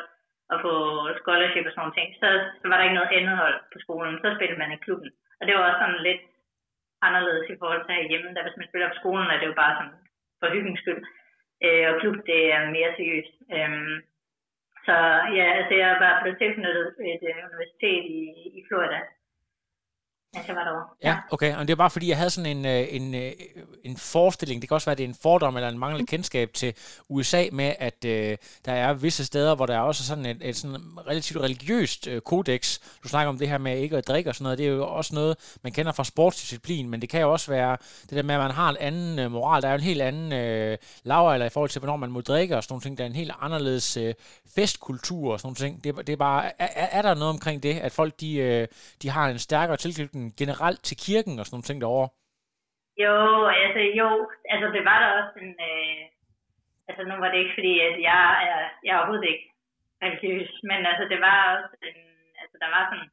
og 0.53 0.57
få 0.65 0.75
scholarship 1.21 1.67
og 1.67 1.73
sådan 1.73 1.81
nogle 1.83 1.97
ting, 1.99 2.09
så, 2.21 2.29
så 2.61 2.65
var 2.69 2.77
der 2.77 2.85
ikke 2.87 2.99
noget 2.99 3.15
andet 3.19 3.37
hold 3.43 3.57
på 3.73 3.79
skolen, 3.85 4.15
så 4.23 4.29
spillede 4.37 4.61
man 4.63 4.73
i 4.73 4.83
klubben. 4.85 5.11
Og 5.39 5.43
det 5.45 5.53
var 5.55 5.63
også 5.69 5.81
sådan 5.83 6.07
lidt 6.09 6.23
anderledes 7.07 7.47
i 7.51 7.59
forhold 7.61 7.83
til 7.85 7.95
herhjemme, 7.99 8.35
da 8.35 8.41
hvis 8.43 8.59
man 8.61 8.69
spiller 8.69 8.89
på 8.89 9.01
skolen, 9.01 9.29
er 9.31 9.39
det 9.39 9.47
jo 9.51 9.61
bare 9.63 9.75
sådan 9.77 9.99
for 10.41 10.49
hyggens 10.55 10.81
skyld. 10.83 11.03
Øh, 11.65 11.85
og 11.91 11.95
klub, 12.01 12.17
det 12.31 12.41
er 12.55 12.75
mere 12.77 12.91
seriøst. 12.97 13.35
Øhm, 13.57 13.97
så 14.87 14.97
ja, 15.39 15.47
altså 15.59 15.75
jeg 15.83 15.91
var 16.05 16.13
blevet 16.23 16.39
tilknyttet 16.39 16.87
et 17.13 17.23
øh, 17.31 17.41
universitet 17.49 18.05
i, 18.19 18.21
i 18.59 18.61
Florida, 18.69 19.01
mens 20.35 20.49
jeg 20.49 20.57
var 20.57 20.65
derovre. 20.65 20.85
Ja, 21.03 21.17
okay. 21.31 21.57
Og 21.57 21.69
det 21.69 21.73
er 21.73 21.77
bare 21.77 21.91
fordi, 21.91 22.09
jeg 22.09 22.17
havde 22.17 22.31
sådan 22.31 22.57
en, 22.57 22.67
øh, 22.67 22.87
en, 22.91 23.15
øh, 23.15 23.33
en 23.85 23.97
forestilling, 23.97 24.63
det 24.63 24.69
kan 24.69 24.75
også 24.75 24.87
være, 24.87 24.93
at 24.93 24.99
det 24.99 25.05
er 25.05 25.09
en 25.09 25.17
fordom 25.23 25.57
eller 25.57 25.69
en 25.69 25.79
manglende 25.79 26.07
kendskab 26.07 26.53
til 26.53 26.75
USA 27.09 27.45
med, 27.53 27.75
at 27.79 28.05
øh, 28.05 28.37
der 28.65 28.73
er 28.73 28.93
visse 28.93 29.25
steder, 29.25 29.55
hvor 29.55 29.67
der 29.67 29.75
er 29.75 29.81
også 29.81 30.05
sådan 30.05 30.27
et, 30.27 30.37
et 30.41 30.57
sådan 30.57 30.77
relativt 31.07 31.43
religiøst 31.43 32.07
øh, 32.07 32.21
kodex. 32.21 32.79
Du 33.03 33.09
snakker 33.09 33.29
om 33.29 33.39
det 33.39 33.49
her 33.49 33.59
med 33.59 33.79
ikke 33.79 33.97
at 33.97 34.09
drikke 34.09 34.31
og 34.31 34.35
sådan 34.35 34.45
noget. 34.45 34.59
Det 34.59 34.67
er 34.67 34.71
jo 34.71 34.87
også 34.87 35.15
noget, 35.15 35.37
man 35.63 35.73
kender 35.73 35.93
fra 35.93 36.05
sportsdisciplin, 36.05 36.89
men 36.89 37.01
det 37.01 37.09
kan 37.09 37.21
jo 37.21 37.33
også 37.33 37.51
være 37.51 37.77
det 38.03 38.11
der 38.11 38.23
med, 38.23 38.35
at 38.35 38.41
man 38.41 38.51
har 38.51 38.71
en 38.71 38.77
anden 38.81 39.19
øh, 39.19 39.31
moral. 39.31 39.63
Der 39.63 39.69
er 39.69 39.73
jo 39.73 39.79
en 39.79 39.85
helt 39.85 40.03
anden 40.03 40.33
øh, 40.33 40.79
eller 41.05 41.45
i 41.45 41.49
forhold 41.49 41.71
til, 41.71 41.79
hvornår 41.79 41.97
man 41.97 42.11
må 42.11 42.21
drikke 42.21 42.57
og 42.57 42.65
sådan 42.65 42.73
nogle 42.73 42.83
ting. 42.83 42.99
Der 42.99 43.05
er 43.05 43.09
en 43.09 43.15
helt 43.15 43.33
anderledes 43.41 43.97
øh, 43.97 44.15
festkultur 44.55 45.33
og 45.33 45.41
sådan 45.41 45.47
nogle 45.47 45.57
ting. 45.57 45.85
Det, 45.85 46.07
det 46.07 46.13
er 46.13 46.17
bare, 46.17 46.63
er, 46.63 46.87
er 46.99 47.03
der 47.03 47.15
noget 47.15 47.31
omkring 47.31 47.63
det, 47.63 47.75
at 47.75 47.93
folk 47.93 48.21
de, 48.21 48.37
øh, 48.37 48.69
de 49.03 49.11
har 49.11 49.29
en 49.29 49.39
stærkere 49.39 49.77
tilknytning 49.77 50.24
generelt 50.41 50.83
til 50.85 50.97
kirken 51.07 51.39
og 51.39 51.45
sådan 51.45 51.55
nogle 51.57 51.69
ting 51.69 51.81
derovre? 51.81 52.09
Jo, 53.05 53.17
altså 53.65 53.81
jo, 54.01 54.09
altså 54.53 54.67
det 54.77 54.83
var 54.89 54.99
der 55.03 55.11
også 55.19 55.35
en, 55.45 55.55
øh, 55.71 56.03
altså 56.89 57.03
nu 57.09 57.15
var 57.23 57.31
det 57.31 57.39
ikke 57.39 57.57
fordi, 57.59 57.75
at 57.89 57.97
jeg 58.11 58.25
er, 58.51 58.61
jeg 58.85 58.93
er 58.93 58.99
overhovedet 58.99 59.29
ikke 59.33 59.47
religiøs, 60.03 60.51
men 60.71 60.81
altså 60.91 61.05
det 61.13 61.21
var 61.27 61.39
også 61.55 61.77
en, 61.91 62.01
altså 62.43 62.57
der 62.63 62.69
var 62.75 62.83
sådan, 62.91 63.09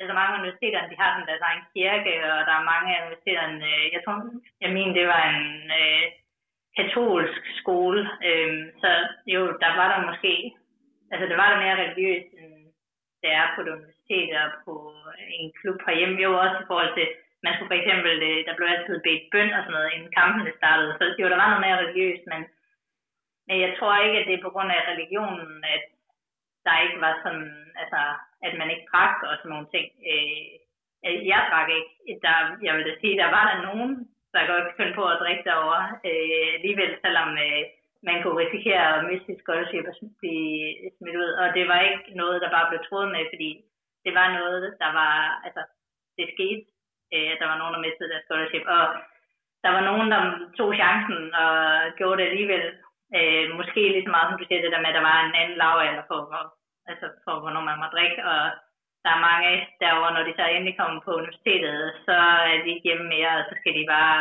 altså 0.00 0.12
mange 0.18 0.32
af 0.32 0.40
universiteterne, 0.40 0.90
de 0.90 1.00
har 1.02 1.10
sådan 1.10 1.30
deres 1.30 1.46
egen 1.48 1.64
kirke, 1.74 2.12
og 2.32 2.40
der 2.48 2.54
er 2.56 2.70
mange 2.72 2.88
af 2.92 3.00
universiteterne, 3.06 3.58
øh, 3.72 3.86
jeg 3.94 4.00
tror, 4.04 4.16
jeg 4.64 4.70
mener, 4.76 4.92
det 4.98 5.06
var 5.14 5.24
en 5.34 5.46
øh, 5.80 6.04
katolsk 6.78 7.42
skole, 7.60 8.02
øh, 8.28 8.52
så 8.82 8.90
jo, 9.34 9.40
der 9.62 9.70
var 9.78 9.88
der 9.92 10.06
måske, 10.10 10.32
altså 11.12 11.24
det 11.30 11.36
var 11.40 11.48
der 11.50 11.62
mere 11.64 11.80
religiøst, 11.82 12.30
end 12.40 12.54
det 13.22 13.30
er 13.40 13.46
på 13.54 13.60
det 13.62 13.72
universitet 13.72 13.97
aktiviteter 14.08 14.44
på 14.64 14.74
en 15.38 15.52
klub 15.60 15.78
herhjemme. 15.86 16.22
Jo, 16.24 16.30
også 16.44 16.56
i 16.60 16.68
forhold 16.70 16.92
til, 16.94 17.06
man 17.44 17.52
skulle 17.54 17.70
for 17.72 17.80
eksempel, 17.82 18.14
øh, 18.28 18.40
der 18.46 18.56
blev 18.56 18.68
altid 18.68 18.96
bedt 19.06 19.24
bøn 19.32 19.52
og 19.56 19.62
sådan 19.62 19.74
noget, 19.76 19.94
inden 19.94 20.12
kampene 20.18 20.52
startede. 20.58 20.92
Så 20.98 21.04
jo, 21.20 21.26
der 21.28 21.40
var 21.42 21.48
noget 21.50 21.64
mere 21.66 21.80
religiøst, 21.82 22.24
men, 22.32 22.40
men 23.48 23.56
jeg 23.64 23.70
tror 23.78 24.04
ikke, 24.04 24.18
at 24.20 24.26
det 24.28 24.34
er 24.34 24.46
på 24.46 24.52
grund 24.54 24.70
af 24.72 24.88
religionen, 24.92 25.64
at 25.74 25.84
der 26.66 26.84
ikke 26.84 27.00
var 27.06 27.14
sådan, 27.24 27.48
altså, 27.82 28.00
at 28.46 28.52
man 28.58 28.70
ikke 28.70 28.88
drak 28.92 29.16
og 29.28 29.34
sådan 29.36 29.52
nogle 29.54 29.68
ting. 29.74 29.86
Øh, 30.12 30.42
jeg 31.32 31.40
drak 31.50 31.68
ikke. 31.78 31.92
Der, 32.24 32.34
jeg 32.66 32.72
vil 32.74 32.88
da 32.88 32.94
sige, 33.00 33.20
der 33.22 33.30
var 33.36 33.44
der 33.50 33.56
nogen, 33.68 33.90
der 34.34 34.50
godt 34.50 34.64
kunne 34.64 34.80
finde 34.80 34.98
på 35.00 35.04
at 35.08 35.20
drikke 35.22 35.44
derovre. 35.48 35.84
Øh, 36.08 36.48
alligevel, 36.58 36.90
selvom 37.04 37.30
øh, 37.46 37.62
man 38.08 38.16
kunne 38.22 38.40
risikere 38.44 38.84
at 38.96 39.04
miste 39.08 39.26
sit 39.26 39.40
scholarship 39.42 39.84
og 39.90 39.94
blive 40.20 40.56
smidt 40.96 41.16
ud. 41.22 41.30
Og 41.40 41.46
det 41.56 41.64
var 41.70 41.80
ikke 41.80 42.10
noget, 42.22 42.42
der 42.42 42.50
bare 42.56 42.68
blev 42.70 42.80
troet 42.88 43.08
med, 43.14 43.24
fordi 43.32 43.50
det 44.04 44.12
var 44.18 44.28
noget, 44.38 44.62
der 44.82 44.90
var, 45.00 45.14
altså, 45.46 45.62
det 46.18 46.26
skete, 46.34 46.62
øh, 47.14 47.32
der 47.40 47.46
var 47.50 47.58
nogen, 47.58 47.74
der 47.74 47.84
mistede 47.86 48.10
deres 48.10 48.24
scholarship. 48.26 48.64
Og 48.76 48.84
der 49.64 49.70
var 49.76 49.82
nogen, 49.90 50.08
der 50.14 50.20
tog 50.58 50.70
chancen 50.82 51.34
og 51.44 51.52
gjorde 51.98 52.18
det 52.20 52.30
alligevel. 52.30 52.64
Øh, 53.18 53.44
måske 53.58 53.80
lige 53.92 54.06
så 54.06 54.10
meget, 54.14 54.28
som 54.28 54.38
du 54.38 54.44
siger, 54.46 54.62
det 54.62 54.72
der 54.72 54.84
med, 54.84 54.92
at 54.92 54.98
der 54.98 55.08
var 55.10 55.18
en 55.20 55.34
anden 55.40 55.58
lavalder 55.62 56.04
for, 56.10 56.18
for, 56.30 56.42
altså 56.90 57.06
for, 57.24 57.34
hvornår 57.40 57.62
man 57.68 57.80
må 57.82 57.86
drikke. 57.96 58.20
Og 58.32 58.40
der 59.04 59.10
er 59.14 59.26
mange 59.30 59.50
derovre, 59.82 60.14
når 60.14 60.22
de 60.26 60.32
så 60.36 60.44
endelig 60.46 60.76
kommer 60.78 61.00
på 61.04 61.10
universitetet, 61.20 61.78
så 62.06 62.16
er 62.52 62.56
de 62.64 62.68
ikke 62.74 62.88
hjemme 62.88 63.06
mere, 63.14 63.32
og 63.38 63.44
så 63.48 63.54
skal 63.60 63.74
de 63.78 63.84
bare, 63.94 64.18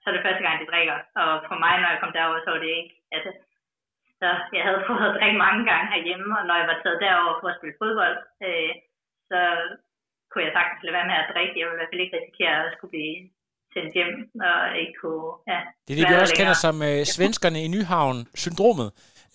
så 0.00 0.04
er 0.06 0.14
det 0.14 0.26
første 0.26 0.42
gang, 0.44 0.56
de 0.60 0.70
drikker. 0.72 0.96
Og 1.22 1.30
for 1.48 1.58
mig, 1.64 1.74
når 1.78 1.88
jeg 1.90 2.00
kom 2.00 2.12
derover, 2.16 2.38
så 2.44 2.50
var 2.50 2.60
det 2.64 2.72
ikke, 2.80 2.94
altså, 3.16 3.30
så 4.20 4.28
jeg 4.56 4.64
havde 4.68 4.84
fået 4.88 5.06
at 5.08 5.16
drikke 5.18 5.38
mange 5.46 5.62
gange 5.70 5.86
herhjemme, 5.94 6.38
og 6.38 6.44
når 6.46 6.56
jeg 6.60 6.68
var 6.70 6.78
taget 6.82 7.00
derover 7.06 7.34
for 7.40 7.48
at 7.48 7.58
spille 7.58 7.80
fodbold, 7.82 8.16
øh, 8.46 8.72
så 9.30 9.40
kunne 10.30 10.44
jeg 10.46 10.52
sagtens 10.58 10.80
lade 10.84 10.96
være 10.98 11.10
med 11.10 11.18
at 11.22 11.30
drikke. 11.32 11.54
Jeg 11.58 11.64
ville 11.66 11.76
i 11.78 11.80
hvert 11.80 11.92
fald 11.92 12.04
ikke 12.04 12.16
risikere 12.20 12.56
at 12.66 12.72
skulle 12.74 12.94
blive 12.96 13.16
sendt 13.74 13.92
hjem, 13.98 14.14
og 14.48 14.58
ikke 14.82 14.94
kunne, 15.02 15.28
ja, 15.52 15.60
Det 15.84 15.92
er 15.92 15.98
det, 15.98 16.06
vi 16.10 16.14
også 16.22 16.34
længere. 16.34 16.40
kender 16.40 16.56
som 16.66 16.76
øh, 16.90 17.00
svenskerne 17.16 17.58
i 17.66 17.68
Nyhavn-syndromet. 17.74 18.88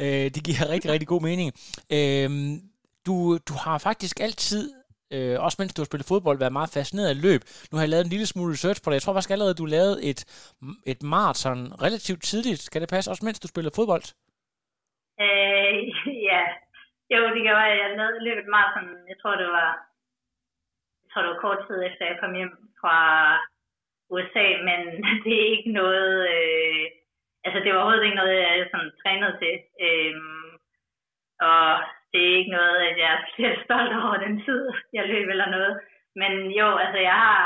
Øh, 0.04 0.26
det 0.36 0.42
giver 0.48 0.64
rigtig, 0.74 0.90
rigtig 0.94 1.10
god 1.14 1.22
mening. 1.30 1.50
Øh, 1.98 2.30
du, 3.08 3.16
du 3.50 3.54
har 3.66 3.78
faktisk 3.90 4.16
altid 4.28 4.64
øh, 5.14 5.36
også 5.46 5.56
mens 5.60 5.74
du 5.74 5.82
har 5.82 5.86
spillet 5.86 6.08
fodbold, 6.08 6.38
været 6.40 6.54
meget 6.60 6.70
fascineret 6.78 7.10
af 7.10 7.22
løb. 7.22 7.42
Nu 7.70 7.74
har 7.78 7.84
jeg 7.84 7.90
lavet 7.94 8.04
en 8.06 8.14
lille 8.16 8.26
smule 8.26 8.54
research 8.54 8.80
på 8.84 8.90
det. 8.90 8.96
Jeg 8.96 9.02
tror 9.02 9.14
faktisk 9.14 9.32
allerede, 9.36 9.54
du 9.62 9.66
lavede 9.66 9.98
et, 10.10 10.20
et 10.86 11.04
maraton 11.04 11.60
relativt 11.86 12.24
tidligt. 12.24 12.60
Skal 12.62 12.82
det 12.82 12.90
passe, 12.90 13.12
også 13.12 13.26
mens 13.26 13.40
du 13.40 13.48
spillede 13.48 13.76
fodbold? 13.76 14.06
Øh, 15.26 15.78
ja, 16.32 16.44
jo, 17.14 17.20
det 17.36 17.42
gjorde 17.46 17.66
jeg. 17.70 17.78
jeg 17.82 17.98
lavede 17.98 18.24
løbet 18.28 18.48
meget 18.56 18.70
sådan, 18.74 18.98
Jeg 19.12 19.18
tror, 19.22 19.36
det 19.42 19.50
var, 19.58 19.70
jeg 21.02 21.08
tror, 21.10 21.22
det 21.22 21.32
var 21.32 21.44
kort 21.46 21.62
tid 21.68 21.78
efter, 21.84 22.06
jeg 22.06 22.20
kom 22.20 22.34
hjem 22.40 22.56
fra 22.82 22.98
USA, 24.16 24.48
men 24.70 24.80
det 25.24 25.34
er 25.42 25.48
ikke 25.56 25.72
noget, 25.82 26.12
øh, 26.36 26.86
altså 27.46 27.60
det 27.60 27.70
var 27.72 27.80
overhovedet 27.80 28.08
ikke 28.08 28.22
noget, 28.22 28.36
jeg 28.38 28.70
sådan 28.72 28.92
trænede 29.02 29.36
til. 29.42 29.56
Øh, 29.86 30.16
og 31.50 31.68
det 32.12 32.22
er 32.24 32.38
ikke 32.40 32.56
noget, 32.60 32.78
at 32.90 32.98
jeg 33.06 33.14
er 33.52 33.64
stolt 33.66 33.94
over 34.04 34.18
den 34.26 34.36
tid, 34.46 34.62
jeg 34.94 35.06
løb 35.08 35.28
eller 35.30 35.50
noget. 35.56 35.74
Men 36.22 36.34
jo, 36.60 36.68
altså 36.84 37.00
jeg 37.10 37.18
har 37.28 37.42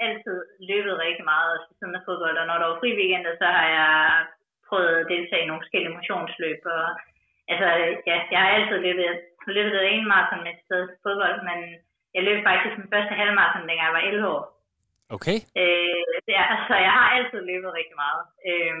altid 0.00 0.38
løbet 0.70 0.98
rigtig 0.98 1.24
meget 1.24 1.54
siden 1.78 1.94
af 1.94 2.02
fodbold, 2.06 2.36
og 2.38 2.46
når 2.46 2.58
der 2.58 2.66
var 2.66 2.80
fri 2.80 2.90
weekender, 3.00 3.32
så 3.38 3.46
har 3.56 3.68
jeg 3.78 4.26
prøvet 4.68 4.94
at 4.98 5.08
deltage 5.12 5.42
i 5.42 5.46
nogle 5.46 5.62
forskellige 5.62 5.96
motionsløb. 5.96 6.60
Og, 6.76 6.86
altså, 7.50 7.66
ja, 8.10 8.16
jeg 8.32 8.40
har 8.44 8.50
altid 8.56 8.78
løbet, 8.86 9.06
løbet 9.58 9.80
en 9.92 10.08
maraton 10.12 10.44
med 10.46 10.54
stedet 10.64 10.90
fodbold, 11.02 11.38
men 11.48 11.58
jeg 12.14 12.22
løb 12.28 12.38
faktisk 12.48 12.74
min 12.78 12.92
første 12.94 13.14
halvmarathon, 13.20 13.68
dengang 13.68 13.88
jeg 13.88 13.96
var 13.98 14.04
11 14.10 14.28
år. 14.36 14.44
Okay. 15.16 15.38
Øh, 15.60 16.04
det 16.26 16.34
er, 16.40 16.46
altså, 16.54 16.74
jeg 16.86 16.92
har 16.98 17.08
altid 17.16 17.40
løbet 17.50 17.70
rigtig 17.78 17.96
meget. 18.04 18.22
Øh, 18.48 18.76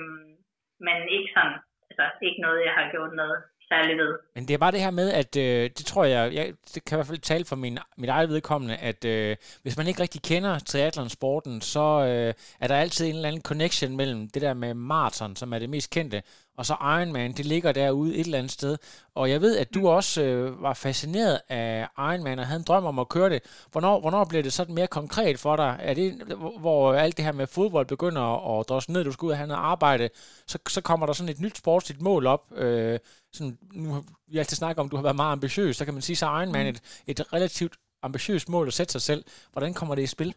men 0.86 0.96
ikke 1.16 1.30
sådan, 1.36 1.56
altså 1.90 2.04
ikke 2.26 2.40
noget, 2.46 2.58
jeg 2.68 2.74
har 2.78 2.86
gjort 2.94 3.12
noget 3.22 3.38
særligt 3.70 3.98
ved. 3.98 4.12
Men 4.34 4.44
det 4.46 4.54
er 4.54 4.58
bare 4.58 4.72
det 4.72 4.80
her 4.86 4.90
med, 4.90 5.08
at 5.22 5.36
øh, 5.36 5.62
det 5.78 5.84
tror 5.86 6.04
jeg, 6.04 6.34
jeg, 6.34 6.44
det 6.74 6.84
kan 6.84 6.96
i 6.96 6.98
hvert 6.98 7.12
fald 7.12 7.18
tale 7.18 7.44
for 7.44 7.56
min, 7.56 7.78
mit 7.98 8.10
eget 8.10 8.28
vedkommende, 8.28 8.76
at 8.76 9.04
øh, 9.04 9.36
hvis 9.62 9.76
man 9.76 9.86
ikke 9.86 10.02
rigtig 10.02 10.22
kender 10.22 10.58
triathlon-sporten, 10.58 11.60
så 11.60 11.86
øh, 12.08 12.34
er 12.62 12.68
der 12.68 12.76
altid 12.76 13.06
en 13.06 13.14
eller 13.14 13.28
anden 13.28 13.48
connection 13.50 13.96
mellem 13.96 14.20
det 14.34 14.42
der 14.42 14.54
med 14.54 14.74
maraton, 14.74 15.36
som 15.36 15.52
er 15.52 15.58
det 15.58 15.70
mest 15.70 15.94
kendte, 15.94 16.22
og 16.58 16.66
så 16.66 16.74
Ironman, 16.80 17.32
det 17.32 17.46
ligger 17.46 17.72
derude 17.72 18.14
et 18.14 18.24
eller 18.24 18.38
andet 18.38 18.52
sted. 18.52 18.78
Og 19.14 19.30
jeg 19.30 19.40
ved, 19.40 19.58
at 19.58 19.74
du 19.74 19.88
også 19.88 20.22
øh, 20.22 20.62
var 20.62 20.74
fascineret 20.74 21.40
af 21.48 21.88
Ironman 21.98 22.38
og 22.38 22.46
havde 22.46 22.58
en 22.58 22.64
drøm 22.68 22.84
om 22.84 22.98
at 22.98 23.08
køre 23.08 23.30
det. 23.30 23.66
Hvornår, 23.72 24.00
hvornår 24.00 24.24
blev 24.24 24.42
det 24.42 24.52
sådan 24.52 24.74
mere 24.74 24.86
konkret 24.86 25.38
for 25.38 25.56
dig? 25.56 25.76
Er 25.80 25.94
det, 25.94 26.22
hvor 26.60 26.94
alt 26.94 27.16
det 27.16 27.24
her 27.24 27.32
med 27.32 27.46
fodbold 27.46 27.86
begynder 27.86 28.58
at 28.58 28.68
drosle 28.68 28.92
ned, 28.92 29.04
du 29.04 29.12
skal 29.12 29.26
ud 29.26 29.30
og 29.30 29.36
have 29.36 29.46
noget 29.46 29.60
arbejde, 29.60 30.08
så, 30.46 30.58
så 30.68 30.80
kommer 30.80 31.06
der 31.06 31.12
sådan 31.12 31.32
et 31.32 31.40
nyt 31.40 31.56
sportsligt 31.56 32.00
mål 32.02 32.26
op. 32.26 32.42
Øh, 32.56 32.98
sådan, 33.32 33.58
nu 33.72 33.92
har 33.92 34.02
vi 34.28 34.38
altid 34.38 34.56
snakket 34.56 34.78
om, 34.78 34.86
at 34.86 34.90
du 34.90 34.96
har 34.96 35.02
været 35.02 35.16
meget 35.16 35.32
ambitiøs, 35.32 35.76
så 35.76 35.84
kan 35.84 35.94
man 35.94 36.02
sige, 36.02 36.16
så 36.16 36.26
Ironman 36.26 36.66
mm. 36.66 36.68
et, 36.68 37.04
et 37.06 37.32
relativt 37.32 37.76
ambitiøst 38.02 38.48
mål 38.48 38.66
at 38.66 38.72
sætte 38.72 38.92
sig 38.92 39.02
selv. 39.02 39.24
Hvordan 39.52 39.74
kommer 39.74 39.94
det 39.94 40.02
i 40.02 40.06
spil? 40.06 40.34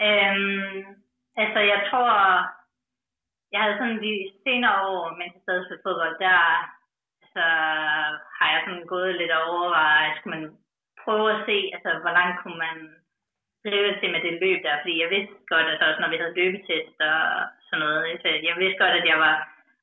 Øhm, 0.00 0.84
altså, 1.36 1.60
jeg 1.72 1.80
tror, 1.90 2.08
jeg 3.52 3.60
havde 3.62 3.78
sådan 3.78 4.02
de 4.06 4.14
senere 4.44 4.76
år, 4.94 5.04
mens 5.18 5.32
jeg 5.34 5.42
stadig 5.42 5.64
spillede 5.64 5.84
fodbold, 5.84 6.16
der 6.26 6.38
så 7.34 7.46
har 8.38 8.48
jeg 8.52 8.60
sådan 8.64 8.86
gået 8.94 9.14
lidt 9.20 9.32
og 9.38 9.42
overvejet, 9.54 10.16
skulle 10.16 10.34
man 10.36 10.46
prøve 11.04 11.28
at 11.34 11.42
se, 11.48 11.56
altså 11.74 11.90
hvor 12.02 12.12
langt 12.18 12.36
kunne 12.42 12.60
man 12.66 12.76
drive 13.66 13.92
til 14.00 14.10
med 14.12 14.20
det 14.26 14.34
løb 14.42 14.58
der, 14.66 14.74
fordi 14.82 14.94
jeg 15.02 15.10
vidste 15.14 15.34
godt, 15.52 15.66
at 15.72 15.82
også 15.88 16.00
når 16.00 16.10
vi 16.12 16.20
havde 16.20 16.38
løbetest 16.40 16.96
og 17.10 17.18
sådan 17.66 17.82
noget, 17.84 18.20
så 18.22 18.28
jeg 18.48 18.56
vidste 18.62 18.80
godt, 18.82 18.94
at 19.00 19.06
jeg 19.12 19.18
var 19.26 19.34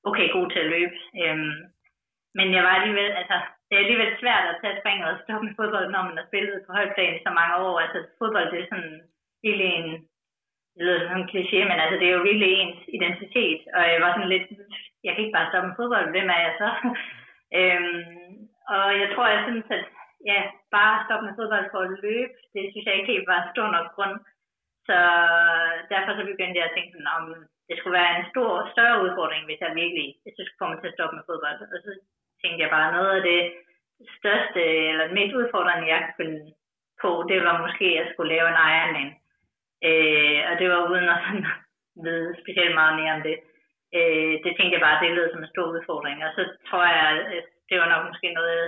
okay 0.09 0.27
god 0.35 0.47
til 0.49 0.61
at 0.65 0.71
løbe. 0.75 0.97
Øhm, 1.23 1.57
men 2.37 2.47
jeg 2.57 2.63
var 2.67 2.73
alligevel, 2.79 3.11
altså, 3.21 3.37
det 3.67 3.73
er 3.75 3.83
alligevel 3.83 4.11
svært 4.21 4.45
at 4.49 4.59
tage 4.61 4.79
springet 4.81 5.07
og 5.09 5.19
stoppe 5.23 5.45
med 5.45 5.57
fodbold, 5.59 5.87
når 5.91 6.03
man 6.09 6.17
har 6.17 6.25
spillet 6.29 6.63
på 6.65 6.71
højt 6.77 6.93
plan 6.95 7.15
i 7.15 7.25
så 7.25 7.31
mange 7.39 7.55
år. 7.67 7.75
Altså, 7.79 7.99
fodbold, 8.19 8.47
det 8.51 8.59
er 8.59 8.71
sådan 8.71 8.95
virkelig 9.43 9.69
en 9.79 9.89
lyder 10.79 10.99
som 10.99 11.17
en 11.17 11.29
kliché, 11.31 11.59
men 11.69 11.77
altså, 11.83 11.95
det 11.99 12.07
er 12.07 12.15
jo 12.17 12.27
virkelig 12.29 12.49
ens 12.53 12.79
identitet, 12.97 13.61
og 13.77 13.83
jeg 13.91 13.99
var 14.05 14.11
sådan 14.13 14.33
lidt, 14.33 14.47
jeg 15.05 15.11
kan 15.11 15.23
ikke 15.23 15.37
bare 15.37 15.49
stoppe 15.49 15.67
med 15.67 15.77
fodbold, 15.79 16.07
hvem 16.11 16.29
er 16.35 16.41
jeg 16.45 16.53
så? 16.61 16.69
øhm, 17.59 18.35
og 18.73 18.85
jeg 19.01 19.07
tror, 19.13 19.25
jeg 19.35 19.41
synes, 19.47 19.65
at 19.77 19.85
ja, 20.31 20.39
bare 20.77 21.03
stoppe 21.05 21.25
med 21.25 21.37
fodbold 21.39 21.65
for 21.71 21.81
at 21.83 21.93
løbe, 22.05 22.35
det 22.53 22.63
synes 22.71 22.85
jeg 22.85 22.95
ikke 22.95 23.13
helt 23.13 23.27
var 23.33 23.51
stor 23.53 23.67
nok 23.75 23.89
grund. 23.95 24.15
Så 24.87 24.97
derfor 25.93 26.11
så 26.15 26.23
begyndte 26.31 26.59
jeg 26.59 26.67
at 26.67 26.75
tænke 26.75 26.91
sådan, 26.93 27.15
om 27.17 27.23
det 27.67 27.75
skulle 27.77 27.97
være 27.99 28.13
en 28.17 28.25
stor, 28.31 28.49
større 28.73 29.01
udfordring, 29.05 29.43
hvis 29.45 29.61
jeg 29.61 29.79
virkelig, 29.83 30.07
hvis 30.23 30.37
jeg 30.37 30.45
skulle 30.45 30.61
komme 30.61 30.77
til 30.77 30.89
at 30.89 30.95
stoppe 30.95 31.15
med 31.15 31.27
fodbold. 31.29 31.57
Og 31.75 31.79
så 31.85 31.91
tænkte 32.41 32.63
jeg 32.63 32.71
bare, 32.75 32.95
noget 32.97 33.11
af 33.17 33.23
det 33.31 33.41
største, 34.17 34.61
eller 34.89 35.03
det 35.05 35.17
mest 35.19 35.33
udfordrende, 35.39 35.93
jeg 35.93 36.01
kunne 36.15 36.39
på, 37.01 37.09
det 37.29 37.37
var 37.47 37.63
måske 37.65 37.87
at 38.01 38.09
skulle 38.11 38.33
lave 38.35 38.47
en 38.49 38.61
Ironman. 38.71 39.11
Øh, 39.87 40.39
og 40.49 40.53
det 40.59 40.67
var 40.71 40.79
uden 40.89 41.07
at 41.13 41.19
sådan, 41.25 41.45
vide 42.05 42.29
specielt 42.41 42.75
meget 42.79 42.95
mere 42.99 43.15
om 43.17 43.21
det. 43.27 43.37
Øh, 43.97 44.33
det 44.43 44.51
tænkte 44.53 44.75
jeg 44.75 44.85
bare, 44.85 45.01
det 45.01 45.15
lød 45.17 45.27
som 45.31 45.43
en 45.43 45.53
stor 45.53 45.67
udfordring. 45.75 46.17
Og 46.27 46.31
så 46.37 46.43
tror 46.67 46.83
jeg, 46.95 47.07
at 47.37 47.45
det 47.69 47.75
var 47.81 47.87
nok 47.93 48.03
måske 48.09 48.27
noget, 48.39 48.63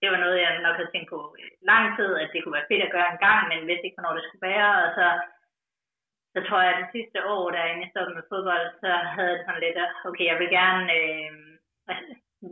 det 0.00 0.08
var 0.12 0.20
noget, 0.24 0.38
jeg 0.40 0.52
nok 0.66 0.76
havde 0.76 0.92
tænkt 0.92 1.08
på 1.10 1.18
lang 1.70 1.84
tid, 1.96 2.10
at 2.22 2.28
det 2.32 2.40
kunne 2.40 2.58
være 2.58 2.70
fedt 2.70 2.86
at 2.86 2.94
gøre 2.96 3.08
en 3.12 3.24
gang, 3.26 3.40
men 3.48 3.68
vidste 3.68 3.86
ikke, 3.86 3.96
hvornår 3.96 4.16
det 4.16 4.24
skulle 4.26 4.48
være. 4.50 4.70
Og 4.84 4.88
så, 4.98 5.06
så 6.34 6.38
tror 6.46 6.60
jeg, 6.62 6.72
at 6.72 6.80
det 6.82 6.88
sidste 6.96 7.18
år, 7.34 7.44
da 7.50 7.58
jeg 7.62 7.90
stod 7.92 8.14
med 8.14 8.28
fodbold, 8.30 8.66
så 8.82 8.90
havde 9.14 9.32
jeg 9.34 9.42
sådan 9.44 9.64
lidt, 9.64 9.78
okay, 10.08 10.26
jeg 10.30 10.38
vil 10.40 10.50
gerne... 10.60 10.84
Øh, 10.98 11.32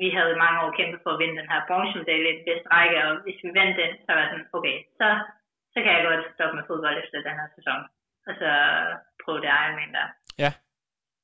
vi 0.03 0.09
havde 0.17 0.33
i 0.33 0.43
mange 0.45 0.59
år 0.63 0.71
kæmpet 0.79 1.01
for 1.03 1.11
at 1.13 1.21
vinde 1.23 1.41
den 1.41 1.51
her 1.53 1.61
bronzemedalje 1.69 2.31
i 2.33 2.37
den 2.39 2.47
bedste 2.49 2.69
række, 2.75 2.99
og 3.07 3.11
hvis 3.25 3.39
vi 3.45 3.51
vandt 3.61 3.77
den, 3.81 3.93
så 4.05 4.09
var 4.13 4.21
jeg 4.23 4.31
sådan, 4.31 4.49
okay, 4.57 4.77
så 5.01 5.07
så 5.75 5.79
kan 5.83 5.91
jeg 5.95 6.03
godt 6.09 6.35
stoppe 6.37 6.55
med 6.59 6.65
fodbold 6.69 6.97
efter 7.03 7.17
den 7.29 7.37
her 7.41 7.49
sæson. 7.57 7.81
Og 8.29 8.33
så 8.41 8.51
prøve 9.23 9.41
det 9.43 9.51
Ironman 9.61 9.93
der. 9.99 10.09
Ja. 10.45 10.51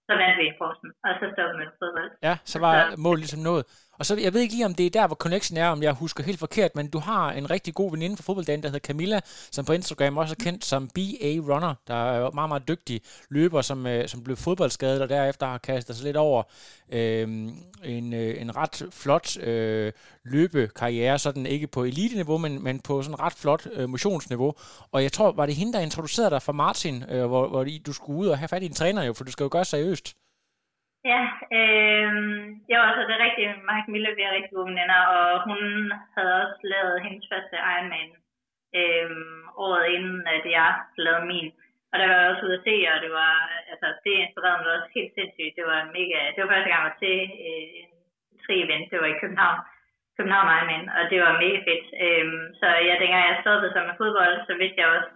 Så 0.06 0.12
vandt 0.20 0.36
vi 0.40 0.44
i 0.52 0.58
Forsen, 0.60 0.90
og 1.04 1.10
så 1.20 1.24
stoppede 1.34 1.58
med 1.60 1.66
fodbold. 1.80 2.10
Ja, 2.28 2.34
så 2.52 2.56
var 2.64 2.74
så. 2.80 3.00
målet 3.04 3.20
ligesom 3.24 3.42
nået. 3.50 3.64
Og 4.00 4.06
så, 4.06 4.16
jeg 4.16 4.34
ved 4.34 4.40
ikke 4.40 4.54
lige, 4.54 4.66
om 4.66 4.74
det 4.74 4.86
er 4.86 4.90
der, 4.90 5.06
hvor 5.06 5.16
connection 5.16 5.58
er, 5.58 5.68
om 5.68 5.82
jeg 5.82 5.92
husker 5.92 6.24
helt 6.24 6.38
forkert, 6.38 6.76
men 6.76 6.88
du 6.88 6.98
har 6.98 7.32
en 7.32 7.50
rigtig 7.50 7.74
god 7.74 7.90
veninde 7.90 8.16
fra 8.16 8.22
fodbolddagen, 8.22 8.62
der 8.62 8.68
hedder 8.68 8.86
Camilla, 8.86 9.20
som 9.50 9.64
på 9.64 9.72
Instagram 9.72 10.16
også 10.16 10.34
er 10.38 10.44
kendt 10.44 10.64
som 10.64 10.88
BA 10.88 11.54
Runner, 11.54 11.74
der 11.86 11.94
er 11.94 12.30
meget, 12.30 12.48
meget 12.48 12.68
dygtig 12.68 13.00
løber, 13.30 13.62
som, 13.62 13.86
øh, 13.86 14.08
som 14.08 14.22
blev 14.24 14.36
fodboldskadet, 14.36 15.02
og 15.02 15.08
derefter 15.08 15.46
har 15.46 15.58
kastet 15.58 15.96
sig 15.96 16.04
lidt 16.04 16.16
over 16.16 16.42
øh, 16.92 17.22
en, 17.84 18.12
øh, 18.12 18.40
en 18.40 18.56
ret 18.56 18.82
flot 18.90 19.38
øh, 19.38 19.92
løbekarriere, 20.24 21.18
sådan 21.18 21.46
ikke 21.46 21.66
på 21.66 21.84
elite-niveau, 21.84 22.38
men, 22.38 22.64
men 22.64 22.80
på 22.80 23.02
sådan 23.02 23.20
ret 23.20 23.34
flot 23.36 23.68
øh, 23.72 23.88
motionsniveau. 23.88 24.54
Og 24.92 25.02
jeg 25.02 25.12
tror, 25.12 25.32
var 25.32 25.46
det 25.46 25.54
hende, 25.54 25.72
der 25.72 25.80
introducerede 25.80 26.30
dig 26.30 26.42
for 26.42 26.52
Martin, 26.52 27.04
øh, 27.08 27.26
hvor, 27.26 27.48
hvor 27.48 27.66
du 27.86 27.92
skulle 27.92 28.18
ud 28.18 28.26
og 28.26 28.38
have 28.38 28.48
fat 28.48 28.62
i 28.62 28.66
en 28.66 28.74
træner 28.74 29.02
jo, 29.02 29.12
for 29.12 29.24
du 29.24 29.30
skal 29.30 29.44
jo 29.44 29.48
gøre 29.52 29.64
seriøst. 29.64 30.14
Ja, 31.04 31.22
øh, 31.58 32.12
jeg 32.68 32.76
var 32.78 32.86
også 32.88 33.04
det 33.12 33.22
rigtige. 33.26 33.54
Mark 33.70 33.88
Mille, 33.88 34.16
vi 34.16 34.22
er 34.22 34.34
rigtig 34.34 34.52
gode 34.54 34.70
veninder, 34.70 35.00
og 35.16 35.26
hun 35.48 35.60
havde 36.16 36.32
også 36.42 36.58
lavet 36.72 37.02
hendes 37.04 37.24
første 37.32 37.56
Ironman 37.72 38.10
øh, 38.80 39.10
året 39.64 39.86
inden, 39.96 40.26
at 40.36 40.44
jeg 40.58 40.70
lavede 41.04 41.26
min. 41.32 41.50
Og 41.90 41.94
der 41.98 42.06
var 42.06 42.16
jeg 42.20 42.30
også 42.30 42.46
ude 42.46 42.58
at 42.58 42.66
se, 42.68 42.74
og 42.92 42.98
det 43.04 43.12
var, 43.20 43.34
altså, 43.72 43.86
det 44.04 44.12
inspirerede 44.24 44.62
mig 44.62 44.72
også 44.76 44.90
helt 44.98 45.12
sindssygt. 45.14 45.56
Det 45.58 45.64
var 45.72 45.80
mega, 45.98 46.18
det 46.32 46.40
var 46.40 46.52
første 46.52 46.68
gang, 46.70 46.82
jeg 46.82 46.88
var 46.90 47.00
til 47.04 47.18
øh, 47.46 47.66
en 48.32 48.38
tri-event, 48.44 48.90
det 48.90 48.98
var 49.02 49.10
i 49.12 49.20
København. 49.22 49.60
København 50.16 50.52
Ironman, 50.54 50.86
og 50.96 51.02
det 51.10 51.18
var 51.24 51.40
mega 51.42 51.58
fedt. 51.68 51.86
Øhm, 52.04 52.44
så 52.60 52.66
ja, 52.88 52.94
dengang 53.02 53.22
jeg 53.26 53.42
stoppede 53.42 53.72
som 53.72 53.86
med 53.88 53.98
fodbold, 54.00 54.34
så 54.48 54.54
vidste 54.60 54.80
jeg 54.80 54.88
også, 54.96 55.10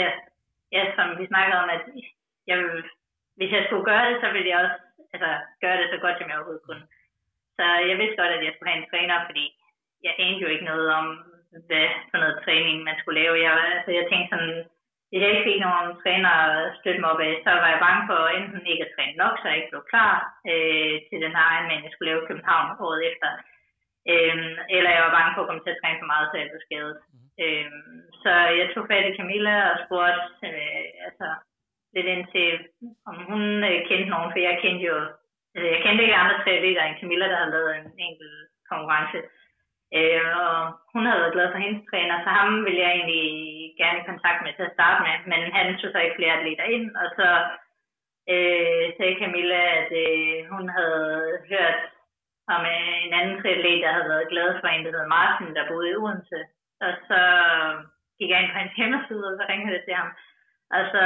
ja, 0.00 0.08
ja, 0.76 0.82
som 0.96 1.06
vi 1.20 1.24
snakkede 1.32 1.60
om, 1.62 1.68
at 1.76 1.82
jeg 2.48 2.56
ville, 2.58 2.82
hvis 3.36 3.52
jeg 3.56 3.64
skulle 3.66 3.88
gøre 3.90 4.04
det, 4.10 4.16
så 4.22 4.28
ville 4.34 4.50
jeg 4.52 4.60
også 4.64 4.83
altså, 5.14 5.30
gøre 5.62 5.76
det 5.80 5.88
så 5.90 5.98
godt, 6.04 6.16
som 6.18 6.28
jeg 6.28 6.36
overhovedet 6.36 6.66
kunne. 6.66 6.84
Så 7.56 7.64
jeg 7.88 7.96
vidste 8.00 8.20
godt, 8.20 8.32
at 8.36 8.44
jeg 8.44 8.52
skulle 8.52 8.70
have 8.70 8.80
en 8.82 8.90
træner, 8.92 9.16
fordi 9.28 9.44
jeg 10.06 10.12
anede 10.22 10.42
jo 10.44 10.48
ikke 10.54 10.70
noget 10.72 10.86
om, 10.98 11.06
hvad 11.68 11.88
for 12.10 12.18
noget 12.22 12.36
træning 12.44 12.76
man 12.88 12.96
skulle 12.98 13.20
lave. 13.22 13.44
Jeg, 13.46 13.54
altså, 13.76 13.90
jeg 13.98 14.04
tænkte 14.06 14.30
sådan, 14.32 14.54
hvis 15.08 15.22
jeg 15.22 15.30
ikke 15.32 15.48
fik 15.50 15.60
nogen 15.66 15.88
træner 16.02 16.32
at 16.46 16.54
støtte 16.78 17.00
mig 17.00 17.10
op 17.12 17.20
af, 17.28 17.34
så 17.44 17.50
var 17.62 17.70
jeg 17.72 17.84
bange 17.86 18.02
for 18.10 18.20
enten 18.38 18.72
ikke 18.72 18.84
at 18.86 18.94
træne 18.94 19.16
nok, 19.22 19.34
så 19.36 19.44
jeg 19.48 19.58
ikke 19.58 19.72
blev 19.72 19.84
klar 19.92 20.14
øh, 20.50 20.94
til 21.08 21.18
den 21.24 21.32
her 21.38 21.48
men 21.68 21.84
jeg 21.84 21.92
skulle 21.92 22.10
lave 22.10 22.26
København 22.28 22.68
året 22.86 23.00
efter. 23.10 23.28
Øh, 24.12 24.36
eller 24.76 24.90
jeg 24.94 25.02
var 25.06 25.16
bange 25.18 25.32
for 25.34 25.40
at 25.42 25.48
komme 25.48 25.62
til 25.64 25.74
at 25.74 25.80
træne 25.80 26.00
for 26.00 26.10
meget, 26.12 26.26
så 26.28 26.36
jeg 26.38 26.48
blev 26.50 26.62
skadet. 26.66 26.96
Øh, 27.42 27.70
så 28.22 28.32
jeg 28.58 28.66
tog 28.68 28.84
fat 28.90 29.06
i 29.10 29.16
Camilla 29.18 29.56
og 29.72 29.76
spurgte, 29.84 30.24
øh, 30.48 30.86
altså, 31.08 31.28
lidt 31.94 32.08
ind 32.14 32.24
til, 32.34 32.48
om 33.10 33.16
hun 33.28 33.42
øh, 33.68 33.78
kendte 33.88 34.08
nogen, 34.14 34.32
for 34.32 34.38
jeg 34.38 34.58
kendte 34.62 34.84
jo, 34.90 34.96
øh, 35.56 35.68
jeg 35.74 35.80
kendte 35.82 36.04
ikke 36.04 36.20
andre 36.22 36.40
triatleter 36.42 36.82
end 36.84 36.98
Camilla, 37.00 37.26
der 37.28 37.38
havde 37.40 37.54
lavet 37.56 37.72
en 37.76 37.88
enkelt 38.08 38.38
konkurrence. 38.70 39.18
Øh, 39.96 40.22
og 40.44 40.54
hun 40.92 41.02
havde 41.06 41.20
været 41.22 41.36
glad 41.36 41.48
for 41.52 41.60
hendes 41.64 41.82
træner, 41.90 42.16
så 42.24 42.30
ham 42.38 42.48
ville 42.66 42.80
jeg 42.84 42.90
egentlig 42.92 43.24
gerne 43.80 43.98
i 44.00 44.08
kontakt 44.10 44.40
med 44.42 44.52
til 44.54 44.68
at 44.68 44.74
starte 44.76 45.00
med, 45.06 45.14
men 45.30 45.40
han 45.56 45.66
tog 45.78 45.90
så 45.92 45.98
ikke 46.02 46.18
flere 46.18 46.36
atleter 46.38 46.66
ind, 46.76 46.86
og 47.02 47.08
så 47.18 47.28
øh, 48.32 48.84
sagde 48.96 49.20
Camilla, 49.20 49.60
at 49.80 49.90
øh, 50.04 50.36
hun 50.52 50.64
havde 50.76 51.12
hørt 51.52 51.80
om 52.54 52.62
øh, 52.74 52.96
en 53.06 53.12
anden 53.18 53.36
triatlet, 53.40 53.82
der 53.84 53.92
havde 53.96 54.12
været 54.12 54.32
glad 54.32 54.48
for 54.60 54.68
en, 54.68 54.84
der 54.84 54.90
hedder 54.94 55.14
Martin, 55.16 55.54
der 55.56 55.70
boede 55.70 55.90
i 55.90 55.96
Odense. 56.02 56.40
Og 56.84 56.92
så 57.08 57.20
gik 58.18 58.30
jeg 58.30 58.40
ind 58.40 58.50
på 58.52 58.58
hans 58.62 58.74
hjemmeside, 58.78 59.24
og 59.30 59.34
så 59.38 59.44
ringede 59.48 59.76
jeg 59.76 59.84
til 59.84 59.94
ham. 60.00 60.10
Og 60.76 60.82
så 60.92 61.04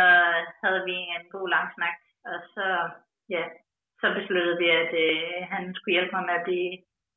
havde 0.63 0.81
vi 0.89 0.97
en 1.17 1.25
god 1.37 1.49
lang 1.55 1.67
snak, 1.77 1.97
og 2.31 2.39
så, 2.55 2.67
ja, 3.35 3.43
så 4.01 4.07
besluttede 4.19 4.59
vi, 4.63 4.69
at 4.83 4.93
øh, 5.05 5.37
han 5.53 5.63
skulle 5.77 5.95
hjælpe 5.97 6.13
mig 6.17 6.25
med 6.29 6.35
at 6.41 6.45
blive, 6.49 6.71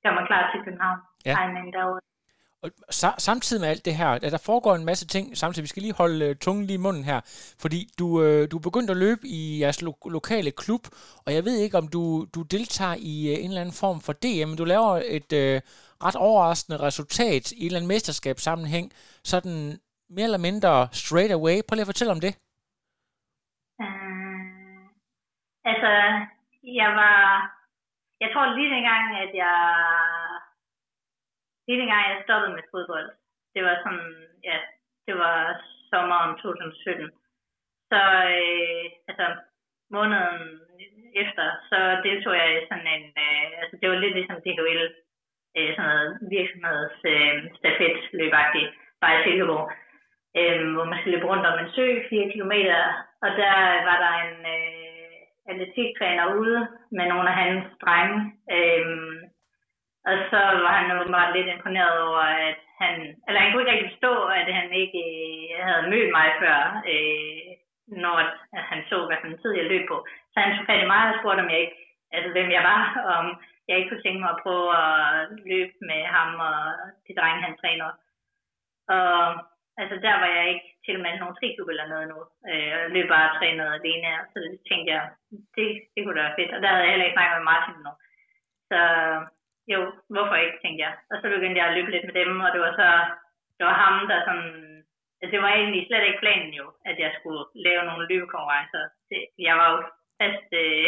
gøre 0.04 0.16
mig 0.18 0.26
klar 0.30 0.44
til 0.52 0.60
København. 0.66 1.00
Ja. 1.30 1.34
derovre. 1.78 2.02
Og 2.64 2.70
samtidig 3.18 3.62
med 3.62 3.70
alt 3.70 3.86
det 3.86 3.96
her, 3.96 4.20
der 4.20 4.38
foregår 4.46 4.76
en 4.76 4.86
masse 4.86 5.08
ting 5.08 5.38
samtidig. 5.38 5.64
Vi 5.64 5.68
skal 5.68 5.82
lige 5.82 5.94
holde 5.94 6.30
uh, 6.30 6.36
tungen 6.36 6.66
lige 6.66 6.80
i 6.80 6.86
munden 6.86 7.04
her, 7.04 7.22
fordi 7.62 7.90
du, 8.00 8.06
uh, 8.06 8.44
du 8.52 8.58
er 8.58 8.68
begyndt 8.70 8.92
at 8.92 8.98
løbe 8.98 9.22
i 9.28 9.60
jeres 9.62 9.82
lo- 9.82 10.10
lokale 10.10 10.52
klub, 10.52 10.82
og 11.26 11.34
jeg 11.34 11.46
ved 11.46 11.58
ikke, 11.58 11.78
om 11.78 11.88
du, 11.88 12.26
du 12.36 12.42
deltager 12.42 12.96
i 13.00 13.16
uh, 13.32 13.44
en 13.44 13.50
eller 13.50 13.62
anden 13.62 13.76
form 13.84 14.02
for 14.02 14.14
DM, 14.14 14.48
men 14.50 14.58
du 14.58 14.66
laver 14.66 15.02
et 15.18 15.32
uh, 15.44 15.58
ret 16.06 16.16
overraskende 16.16 16.80
resultat 16.80 17.52
i 17.52 17.60
en 17.60 17.66
eller 17.66 17.80
anden 17.80 17.88
mesterskabssammenhæng, 17.88 18.92
sådan 19.24 19.80
mere 20.16 20.28
eller 20.30 20.48
mindre 20.50 20.74
straight 21.02 21.34
away. 21.40 21.56
Prøv 21.64 21.74
lige 21.76 21.88
at 21.88 21.92
fortælle 21.92 22.16
om 22.16 22.24
det. 22.26 22.34
Uh, 23.84 24.82
altså, 25.72 25.92
jeg 26.82 26.90
var, 27.02 27.20
jeg 28.24 28.30
tror 28.32 28.56
lige 28.58 28.74
dengang, 28.76 29.04
at 29.24 29.32
jeg, 29.44 29.58
lige 31.68 31.80
dengang 31.82 32.02
jeg 32.10 32.24
stoppede 32.26 32.54
med 32.58 32.64
fodbold, 32.72 33.10
det 33.54 33.62
var 33.68 33.76
sådan, 33.84 34.10
ja, 34.50 34.58
det 35.08 35.16
var 35.24 35.40
sommeren 35.92 36.32
2017. 36.38 37.12
Så, 37.92 38.02
øh, 38.38 38.86
altså, 39.10 39.26
måneden 39.96 40.40
efter, 41.24 41.46
så 41.70 41.80
deltog 42.06 42.34
jeg 42.42 42.50
i 42.52 42.68
sådan 42.70 42.88
en, 42.96 43.06
øh, 43.26 43.48
altså 43.62 43.76
det 43.82 43.90
var 43.90 43.96
lidt 43.96 44.16
ligesom 44.16 44.38
DHL, 44.46 44.88
øh, 45.58 45.70
sådan 45.76 45.90
noget 45.90 46.10
virksomheds 46.36 46.98
øh, 47.14 47.36
stafetløbagtigt, 47.60 48.70
bare 49.02 49.16
i 49.20 49.24
Silkeborg, 49.24 49.68
øh, 50.40 50.74
hvor 50.74 50.86
man 50.90 51.00
skal 51.00 51.12
løbe 51.12 51.30
rundt 51.32 51.46
om 51.46 51.60
en 51.60 51.72
sø, 51.76 51.86
4 52.10 52.32
km, 52.34 52.56
og 53.24 53.30
der 53.42 53.56
var 53.90 53.98
der 54.06 54.14
en 54.26 54.38
øh, 54.56 55.12
atletiktræner 55.52 56.36
ude 56.36 56.68
med 56.92 57.06
nogle 57.08 57.30
af 57.30 57.36
hans 57.44 57.66
drenge, 57.84 58.20
øh, 58.58 58.86
og 60.10 60.16
så 60.32 60.42
var 60.66 60.74
han 60.80 61.00
åbenbart 61.00 61.36
lidt 61.36 61.48
imponeret 61.48 61.98
over, 62.08 62.24
at 62.50 62.60
han, 62.82 62.96
eller 63.28 63.40
han 63.42 63.50
kunne 63.52 63.62
ikke 63.62 63.72
rigtig 63.72 63.92
forstå, 63.92 64.14
at 64.40 64.48
han 64.60 64.68
ikke 64.84 65.04
øh, 65.18 65.66
havde 65.68 65.90
mødt 65.94 66.12
mig 66.18 66.28
før, 66.42 66.60
øh, 66.94 67.52
når 68.04 68.16
at 68.58 68.64
han 68.72 68.82
så, 68.90 68.98
hvad 69.08 69.18
for 69.20 69.28
en 69.28 69.42
tid 69.42 69.52
jeg 69.56 69.66
løb 69.66 69.84
på. 69.88 69.98
Så 70.32 70.38
han 70.40 70.52
tog 70.56 70.66
fat 70.66 70.84
i 70.84 70.92
mig 70.94 71.04
og 71.10 71.16
spurgte, 71.20 71.42
om 71.42 71.50
jeg 71.54 71.60
ikke, 71.60 71.78
altså 72.16 72.30
hvem 72.32 72.50
jeg 72.58 72.64
var, 72.72 72.82
om 73.18 73.26
jeg 73.68 73.78
ikke 73.78 73.90
kunne 73.90 74.06
tænke 74.06 74.22
mig 74.22 74.32
at 74.34 74.42
prøve 74.44 74.70
at 74.84 75.28
løbe 75.52 75.76
med 75.90 76.02
ham 76.16 76.30
og 76.50 76.58
de 77.06 77.14
drenge, 77.20 77.46
han 77.48 77.58
træner. 77.62 77.90
Og 78.96 79.12
altså 79.82 79.96
der 80.06 80.16
var 80.22 80.30
jeg 80.38 80.46
ikke 80.54 80.68
til 80.86 80.98
med 81.00 81.20
nogen 81.20 81.38
triklub 81.38 81.70
eller 81.70 81.88
noget 81.94 82.08
nu. 82.14 82.20
Øh, 82.50 82.68
jeg 82.72 82.90
løb 82.96 83.08
bare 83.14 83.30
og 83.30 83.36
trænede 83.38 83.76
alene, 83.78 84.10
så 84.32 84.38
det 84.44 84.52
tænkte 84.70 84.90
jeg, 84.96 85.04
det, 85.56 85.68
det 85.94 86.00
kunne 86.02 86.18
da 86.18 86.24
være 86.24 86.38
fedt. 86.40 86.52
Og 86.56 86.62
der 86.62 86.70
havde 86.72 86.84
jeg 86.84 86.92
heller 86.92 87.08
ikke 87.08 87.18
snakket 87.18 87.38
med 87.38 87.50
Martin 87.52 87.78
nu. 87.86 87.94
Så 88.72 88.80
jo, 89.74 89.80
hvorfor 90.14 90.36
ikke, 90.36 90.60
tænkte 90.64 90.82
jeg. 90.86 90.94
Og 91.12 91.16
så 91.22 91.26
begyndte 91.34 91.60
jeg 91.60 91.68
at 91.68 91.76
løbe 91.78 91.92
lidt 91.92 92.06
med 92.08 92.16
dem, 92.22 92.34
og 92.46 92.50
det 92.54 92.62
var 92.66 92.74
så, 92.82 92.90
det 93.58 93.64
var 93.70 93.76
ham, 93.84 93.96
der 94.12 94.20
sådan, 94.28 94.50
altså 95.22 95.32
det 95.36 95.42
var 95.44 95.52
egentlig 95.54 95.84
slet 95.88 96.06
ikke 96.08 96.24
planen 96.24 96.54
jo, 96.62 96.66
at 96.90 96.98
jeg 97.04 97.12
skulle 97.18 97.44
lave 97.68 97.84
nogle 97.86 98.08
løbekonkurrencer. 98.10 98.84
Det, 99.10 99.22
jeg 99.48 99.56
var 99.60 99.68
jo 99.74 99.80
fast 100.22 100.50
øh, 100.64 100.88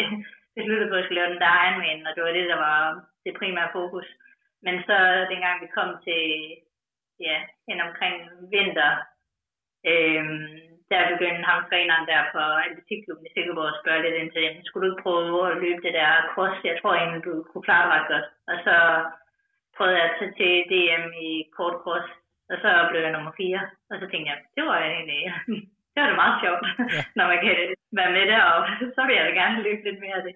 besluttet 0.56 0.88
på, 0.88 0.94
at 0.94 0.98
jeg 0.98 1.04
skulle 1.04 1.20
lave 1.20 1.32
den 1.32 1.42
der 1.44 1.52
Ironman, 1.64 2.06
og 2.06 2.12
det 2.14 2.22
var 2.24 2.32
det, 2.38 2.46
der 2.52 2.58
var 2.66 2.78
det 3.24 3.38
primære 3.40 3.74
fokus. 3.78 4.06
Men 4.66 4.74
så 4.88 4.96
dengang 5.32 5.56
vi 5.62 5.68
kom 5.76 5.90
til, 6.06 6.22
ja, 7.20 7.36
hen 7.68 7.80
omkring 7.80 8.16
vinter, 8.52 8.92
øh, 9.90 10.24
der 10.90 11.10
begyndte 11.12 11.48
ham 11.50 11.60
træneren 11.68 12.06
der 12.12 12.22
på 12.34 12.42
atletikklubben 12.64 13.26
i 13.26 13.32
Silkeborg 13.32 13.72
at 13.72 13.80
spørge 13.80 14.02
lidt 14.02 14.16
ind 14.20 14.30
til, 14.32 14.44
skulle 14.64 14.82
du 14.84 14.90
ikke 14.92 15.04
prøve 15.06 15.50
at 15.50 15.58
løbe 15.64 15.80
det 15.86 15.94
der 16.00 16.10
cross? 16.32 16.56
Jeg 16.70 16.76
tror 16.78 16.94
egentlig, 16.94 17.24
du 17.28 17.34
kunne 17.50 17.66
klare 17.68 17.84
det 17.84 17.92
ret 17.94 18.08
godt. 18.12 18.26
Og 18.50 18.56
så 18.66 18.76
prøvede 19.76 19.96
jeg 19.98 20.06
at 20.08 20.16
tage 20.18 20.36
til 20.40 20.54
DM 20.70 21.04
i 21.28 21.30
kort 21.56 21.76
cross, 21.84 22.06
og 22.50 22.56
så 22.62 22.70
blev 22.90 23.00
jeg 23.02 23.12
nummer 23.14 23.32
4. 23.36 23.60
Og 23.90 23.96
så 24.00 24.04
tænkte 24.08 24.30
jeg, 24.30 24.38
det 24.56 24.64
var 24.68 24.78
egentlig, 24.78 25.22
det 25.92 25.98
var 26.00 26.08
det 26.10 26.22
meget 26.22 26.36
sjovt, 26.42 26.66
ja. 26.96 27.02
når 27.18 27.26
man 27.32 27.40
kan 27.44 27.54
være 27.98 28.14
med 28.16 28.24
deroppe. 28.32 28.68
Så 28.96 29.00
vil 29.06 29.16
jeg 29.16 29.26
da 29.26 29.32
gerne 29.42 29.62
løbe 29.66 29.82
lidt 29.84 30.00
mere 30.04 30.18
af 30.20 30.24
det. 30.28 30.34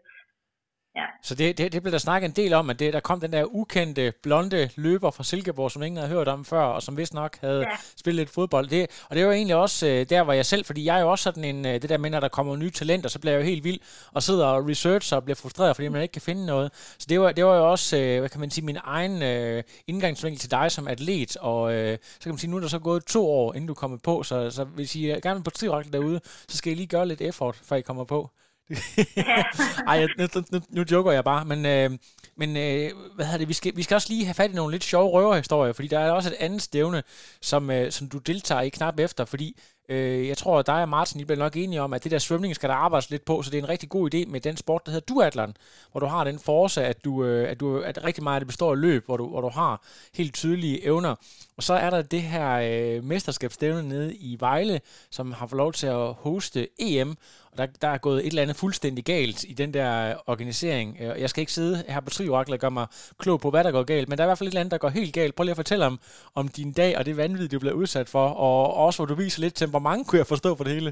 Ja. 0.99 1.05
Så 1.23 1.35
det, 1.35 1.59
det, 1.59 1.73
det 1.73 1.83
blev 1.83 1.93
der 1.93 1.99
snakket 1.99 2.29
en 2.29 2.37
del 2.37 2.55
om, 2.55 2.71
at 2.71 2.79
det, 2.79 2.93
der 2.93 3.01
kom 3.01 3.21
den 3.21 3.33
der 3.33 3.45
ukendte, 3.45 4.13
blonde 4.23 4.71
løber 4.77 5.11
fra 5.11 5.25
Silkeborg, 5.25 5.71
som 5.71 5.83
ingen 5.83 5.97
havde 5.97 6.09
hørt 6.09 6.29
om 6.29 6.45
før, 6.45 6.61
og 6.61 6.83
som 6.83 6.97
vist 6.97 7.15
nok 7.15 7.39
havde 7.41 7.61
ja. 7.61 7.77
spillet 7.97 8.17
lidt 8.21 8.31
fodbold. 8.31 8.69
Det, 8.69 9.05
og 9.11 9.17
det 9.17 9.27
var 9.27 9.33
egentlig 9.33 9.57
også 9.57 9.87
øh, 9.87 10.07
der, 10.11 10.23
hvor 10.23 10.33
jeg 10.33 10.47
selv, 10.47 10.65
fordi 10.65 10.85
jeg 10.85 10.97
er 10.97 11.01
jo 11.01 11.11
også 11.11 11.23
sådan 11.23 11.45
en, 11.45 11.67
øh, 11.67 11.83
det 11.83 11.89
der 11.89 11.99
med, 11.99 12.11
når 12.11 12.21
der 12.21 12.29
kommer 12.29 12.57
nye 12.57 12.71
talenter, 12.71 13.09
så 13.09 13.19
bliver 13.19 13.33
jeg 13.33 13.41
jo 13.41 13.47
helt 13.47 13.65
vild 13.65 13.81
og 14.13 14.23
sidder 14.23 14.47
og 14.47 14.69
researcher 14.69 15.17
og 15.17 15.25
bliver 15.25 15.35
frustreret, 15.35 15.77
fordi 15.77 15.89
man 15.89 16.03
ikke 16.03 16.13
kan 16.13 16.23
finde 16.23 16.47
noget. 16.47 16.73
Så 16.99 17.07
det 17.09 17.21
var, 17.21 17.33
det 17.33 17.45
var 17.45 17.57
jo 17.57 17.71
også, 17.71 17.97
øh, 17.97 18.19
hvad 18.19 18.29
kan 18.29 18.41
man 18.41 18.51
sige, 18.51 18.65
min 18.65 18.79
egen 18.85 19.23
øh, 19.23 19.63
indgangsvinkel 19.87 20.41
til 20.41 20.51
dig 20.51 20.73
som 20.73 20.89
atlet, 20.89 21.37
og 21.37 21.73
øh, 21.73 21.99
så 22.03 22.23
kan 22.23 22.33
man 22.33 22.39
sige, 22.39 22.51
nu 22.51 22.57
er 22.57 22.61
der 22.61 22.69
så 22.69 22.79
gået 22.79 23.05
to 23.05 23.31
år, 23.31 23.55
inden 23.55 23.69
du 23.69 23.75
kommer 23.75 23.97
på, 23.97 24.23
så, 24.23 24.51
så 24.51 24.65
hvis 24.65 24.97
I 24.97 25.11
er 25.11 25.21
gerne 25.21 25.43
på 25.43 25.51
trirakkel 25.51 25.93
derude, 25.93 26.21
så 26.49 26.57
skal 26.57 26.73
I 26.73 26.75
lige 26.75 26.87
gøre 26.87 27.09
lidt 27.09 27.21
effort, 27.21 27.57
før 27.63 27.77
I 27.77 27.81
kommer 27.81 28.05
på. 28.05 28.31
Ej, 29.87 30.07
nu, 30.19 30.27
nu, 30.53 30.61
nu 30.69 30.85
joker 30.91 31.13
jeg 31.13 31.25
bare, 31.25 31.45
men, 31.45 31.67
øh, 31.67 31.91
men 32.37 32.57
øh, 32.57 32.91
hvad 33.15 33.25
hedder 33.25 33.39
det, 33.39 33.49
vi 33.49 33.53
skal, 33.53 33.77
vi 33.77 33.83
skal 33.83 33.95
også 33.95 34.09
lige 34.11 34.25
have 34.25 34.35
fat 34.35 34.51
i 34.51 34.55
nogle 34.55 34.73
lidt 34.73 34.85
sjove 34.85 35.11
røverhistorier, 35.11 35.73
fordi 35.73 35.89
der 35.89 35.99
er 35.99 36.11
også 36.11 36.29
et 36.29 36.37
andet 36.41 36.63
stævne, 36.63 37.03
som, 37.41 37.71
øh, 37.71 37.93
som 37.93 38.09
du 38.09 38.19
deltager 38.19 38.61
i 38.61 38.69
knap 38.69 38.99
efter, 38.99 39.25
fordi 39.25 39.61
øh, 39.89 40.29
jeg 40.29 40.37
tror, 40.37 40.59
at 40.59 40.67
dig 40.67 40.83
og 40.83 40.89
Martin, 40.89 41.21
I 41.21 41.25
bliver 41.25 41.39
nok 41.39 41.57
enige 41.57 41.83
om, 41.83 41.93
at 41.93 42.05
det 42.05 42.11
der 42.11 42.19
svømning 42.19 42.55
skal 42.55 42.69
der 42.69 42.75
arbejdes 42.75 43.11
lidt 43.11 43.25
på, 43.25 43.43
så 43.43 43.51
det 43.51 43.59
er 43.59 43.63
en 43.63 43.69
rigtig 43.69 43.89
god 43.89 44.15
idé 44.15 44.27
med 44.27 44.41
den 44.41 44.57
sport, 44.57 44.87
der 44.87 44.93
hedder 44.93 45.15
duatlon, 45.15 45.57
hvor 45.93 46.01
du 46.01 46.07
har 46.07 46.25
den 46.25 46.39
force, 46.39 46.85
at 46.85 47.05
du, 47.05 47.25
øh, 47.25 47.51
at 47.51 47.61
du 47.61 47.81
at 47.81 48.05
rigtig 48.05 48.25
meget 48.25 48.37
af 48.37 48.41
det 48.41 48.49
består 48.49 48.71
af 48.73 48.81
løb, 48.81 49.07
hvor 49.07 49.17
du, 49.17 49.29
hvor 49.29 49.41
du 49.41 49.49
har 49.49 49.83
helt 50.15 50.35
tydelige 50.35 50.85
evner. 50.85 51.15
Og 51.59 51.63
så 51.69 51.75
er 51.75 51.91
der 51.91 52.03
det 52.03 52.23
her 52.23 52.49
øh, 52.69 53.05
mesterskabsstævne 53.05 53.89
nede 53.89 54.11
i 54.31 54.37
Vejle, 54.41 54.81
som 55.17 55.27
har 55.39 55.47
fået 55.47 55.63
lov 55.65 55.73
til 55.73 55.87
at 55.87 56.15
hoste 56.25 56.61
EM, 56.89 57.11
Og 57.51 57.55
der, 57.59 57.67
der 57.83 57.89
er 57.89 57.99
gået 57.99 58.19
et 58.19 58.27
eller 58.27 58.43
andet 58.43 58.61
fuldstændig 58.65 59.05
galt 59.05 59.45
i 59.53 59.55
den 59.63 59.71
der 59.75 59.91
øh, 60.09 60.15
organisering. 60.33 60.89
Øh, 61.03 61.21
jeg 61.23 61.29
skal 61.31 61.41
ikke 61.43 61.57
sidde 61.59 61.77
her 61.95 62.01
på 62.01 62.11
Trioraklet 62.11 62.57
og 62.59 62.61
gøre 62.65 62.77
mig 62.81 62.87
klog 63.23 63.39
på, 63.41 63.49
hvad 63.51 63.65
der 63.65 63.73
går 63.77 63.85
galt, 63.93 64.09
men 64.09 64.15
der 64.19 64.23
er 64.25 64.29
i 64.29 64.31
hvert 64.31 64.39
fald 64.39 64.49
et 64.49 64.53
eller 64.53 64.65
andet, 64.65 64.77
der 64.77 64.85
går 64.85 64.93
helt 65.01 65.15
galt. 65.15 65.35
Prøv 65.35 65.45
lige 65.45 65.57
at 65.57 65.63
fortælle 65.65 65.87
om, 65.91 65.97
om 66.41 66.47
din 66.59 66.73
dag 66.81 66.93
og 66.99 67.03
det 67.07 67.17
vanvid, 67.17 67.49
du 67.49 67.59
blev 67.65 67.75
udsat 67.83 68.09
for, 68.15 68.27
og 68.47 68.61
også 68.85 68.99
hvor 68.99 69.09
du 69.11 69.17
viser 69.23 69.41
lidt 69.43 69.57
temperament, 69.63 70.03
kunne 70.07 70.23
jeg 70.23 70.33
forstå 70.35 70.51
for 70.57 70.65
det 70.65 70.73
hele. 70.79 70.91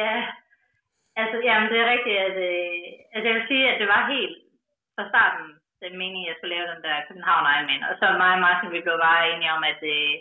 Ja, 0.00 0.14
altså 1.22 1.36
jamen, 1.48 1.68
det 1.72 1.78
er 1.82 1.88
rigtigt, 1.94 2.18
at 2.28 2.36
øh, 2.50 3.14
altså, 3.14 3.26
jeg 3.28 3.36
vil 3.38 3.48
sige, 3.50 3.64
at 3.72 3.76
det 3.80 3.88
var 3.94 4.02
helt 4.14 4.36
fra 4.96 5.04
starten 5.12 5.59
den 5.84 5.94
mening, 6.02 6.22
jeg 6.24 6.36
skulle 6.36 6.54
lave 6.56 6.70
den 6.72 6.82
der 6.86 7.06
København 7.08 7.50
Ironman. 7.52 7.88
Og 7.90 7.94
så 7.98 8.04
mig 8.22 8.32
og 8.36 8.42
Martin, 8.44 8.74
vi 8.76 8.84
blev 8.86 8.96
bare 9.08 9.30
enige 9.32 9.54
om, 9.56 9.62
at 9.72 9.80
øh, 9.94 10.12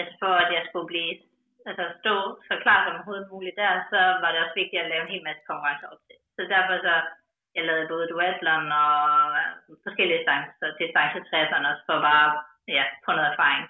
altså 0.00 0.14
for 0.22 0.34
at 0.42 0.50
jeg 0.56 0.62
skulle 0.68 0.90
blive 0.92 1.12
altså 1.70 1.84
stå 2.00 2.16
så 2.48 2.54
klar 2.64 2.78
som 2.80 2.94
overhovedet 2.94 3.32
muligt 3.32 3.56
der, 3.62 3.72
så 3.92 4.00
var 4.22 4.30
det 4.30 4.40
også 4.44 4.56
vigtigt 4.60 4.82
at 4.82 4.90
lave 4.90 5.02
en 5.04 5.14
hel 5.14 5.24
masse 5.28 5.42
konkurrencer 5.48 5.88
op 5.92 6.02
til. 6.06 6.16
Så 6.36 6.40
derfor 6.54 6.74
så, 6.86 6.94
jeg 7.56 7.64
lavede 7.64 7.92
både 7.92 8.08
duatlon 8.12 8.66
og 8.84 8.96
øh, 9.40 9.50
forskellige 9.86 10.18
distancer, 10.18 10.68
til 10.78 10.88
60'erne 11.32 11.68
også 11.72 11.84
for 11.88 11.98
bare 12.08 12.26
ja, 12.76 12.84
få 13.04 13.10
noget 13.12 13.32
erfaring. 13.32 13.64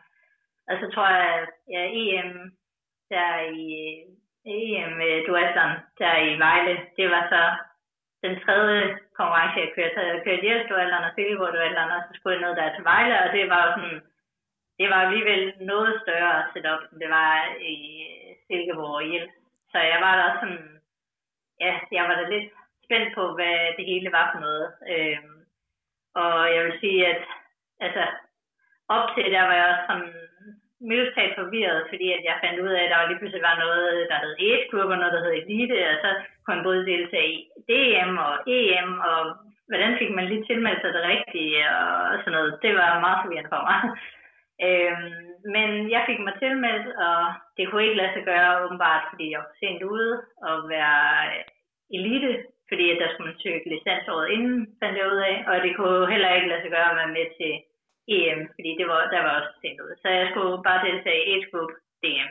Og 0.71 0.75
så 0.81 0.87
tror 0.95 1.09
jeg, 1.17 1.29
at 1.41 1.49
ja, 1.75 1.83
EM 2.03 2.31
der 3.13 3.31
i 3.65 3.69
EM 4.57 4.95
øh, 5.09 5.19
duatlon 5.27 5.73
der 6.01 6.15
i 6.29 6.39
Vejle, 6.45 6.75
det 6.97 7.07
var 7.15 7.25
så 7.35 7.43
den 8.25 8.35
tredje 8.45 8.99
konkurrence, 9.19 9.61
jeg 9.61 9.73
kørte. 9.75 9.95
Så 9.95 10.01
jeg 10.01 10.23
kørte 10.25 10.47
Jels 10.49 10.71
og 10.71 11.13
Silkeborg 11.15 11.55
og 11.97 12.03
så 12.07 12.13
skulle 12.15 12.35
jeg 12.37 12.43
ned 12.45 12.57
der 12.57 12.75
til 12.75 12.85
Vejle, 12.85 13.17
og 13.25 13.29
det 13.37 13.45
var 13.53 13.61
jo 13.67 13.71
sådan, 13.77 14.01
det 14.79 14.89
var 14.93 15.01
alligevel 15.03 15.43
noget 15.61 16.01
større 16.03 16.37
setup, 16.53 16.83
end 16.93 17.01
det 17.01 17.11
var 17.11 17.33
i 17.61 17.75
Silkeborg 18.47 18.95
og 19.01 19.09
Hjælp. 19.11 19.31
Så 19.73 19.79
jeg 19.79 19.99
var 20.07 20.15
da 20.21 20.27
sådan, 20.41 20.81
ja, 21.61 21.75
jeg 21.93 22.05
var 22.09 22.15
da 22.15 22.25
lidt 22.29 22.53
spændt 22.85 23.15
på, 23.15 23.35
hvad 23.35 23.57
det 23.77 23.85
hele 23.91 24.13
var 24.13 24.27
for 24.33 24.41
noget. 24.41 24.69
Øhm, 24.93 25.39
og 26.15 26.55
jeg 26.55 26.65
vil 26.65 26.81
sige, 26.81 27.07
at 27.07 27.23
altså, 27.81 28.05
op 28.89 29.07
til 29.15 29.33
der 29.33 29.43
var 29.49 29.55
jeg 29.55 29.67
også 29.71 29.85
sådan 29.89 30.32
mildest 30.89 31.15
talt 31.17 31.35
forvirret, 31.41 31.81
fordi 31.91 32.07
at 32.17 32.23
jeg 32.29 32.43
fandt 32.45 32.59
ud 32.65 32.73
af, 32.79 32.83
at 32.85 32.91
der 32.93 33.09
lige 33.09 33.21
pludselig 33.21 33.45
var 33.51 33.57
noget, 33.65 34.09
der 34.11 34.19
hed 34.23 34.35
age 34.47 34.65
group 34.71 34.91
og 34.93 34.99
noget, 34.99 35.15
der 35.17 35.25
hed 35.25 35.35
elite, 35.41 35.79
og 35.93 35.97
så 36.03 36.11
kunne 36.43 36.55
man 36.55 36.67
både 36.69 36.89
deltage 36.93 37.33
i 37.35 37.41
DM 37.69 38.13
og 38.27 38.33
EM, 38.57 38.91
og 39.11 39.21
hvordan 39.69 39.99
fik 40.01 40.11
man 40.15 40.27
lige 40.29 40.45
tilmeldt 40.49 40.81
sig 40.83 40.93
det 40.97 41.05
rigtige, 41.13 41.59
og 41.79 41.93
sådan 42.23 42.35
noget. 42.37 42.51
Det 42.65 42.73
var 42.79 43.05
meget 43.05 43.21
forvirrende 43.23 43.53
for 43.55 43.63
mig. 43.71 43.81
Øhm, 44.69 45.13
men 45.55 45.69
jeg 45.95 46.03
fik 46.09 46.21
mig 46.27 46.35
tilmeldt, 46.39 46.87
og 47.07 47.19
det 47.57 47.65
kunne 47.65 47.85
ikke 47.85 48.01
lade 48.01 48.15
sig 48.15 48.25
gøre 48.31 48.61
åbenbart, 48.65 49.05
fordi 49.11 49.25
jeg 49.31 49.41
var 49.45 49.53
sent 49.61 49.83
ude 49.83 50.13
og 50.49 50.57
være 50.75 51.03
elite, 51.97 52.33
fordi 52.69 52.85
at 52.91 53.01
der 53.01 53.09
skulle 53.09 53.29
man 53.31 53.41
søge 53.43 53.69
licens 53.73 54.09
året 54.15 54.29
inden, 54.37 54.59
fandt 54.81 54.99
jeg 54.99 55.11
ud 55.13 55.21
af, 55.31 55.37
og 55.49 55.55
det 55.65 55.77
kunne 55.77 56.11
heller 56.13 56.35
ikke 56.35 56.49
lade 56.49 56.63
sig 56.63 56.71
gøre 56.71 56.91
at 56.91 56.99
være 57.01 57.15
med 57.19 57.27
til 57.39 57.53
EM, 58.09 58.41
fordi 58.55 58.71
det 58.79 58.87
var, 58.89 59.01
der 59.15 59.21
var 59.27 59.35
også 59.41 59.53
sent 59.61 59.81
ud. 59.81 59.93
Så 60.03 60.09
jeg 60.09 60.27
skulle 60.31 60.63
bare 60.69 60.85
deltage 60.87 61.25
i 61.25 61.31
Age 61.33 61.47
Group 61.51 61.73
DM. 62.03 62.31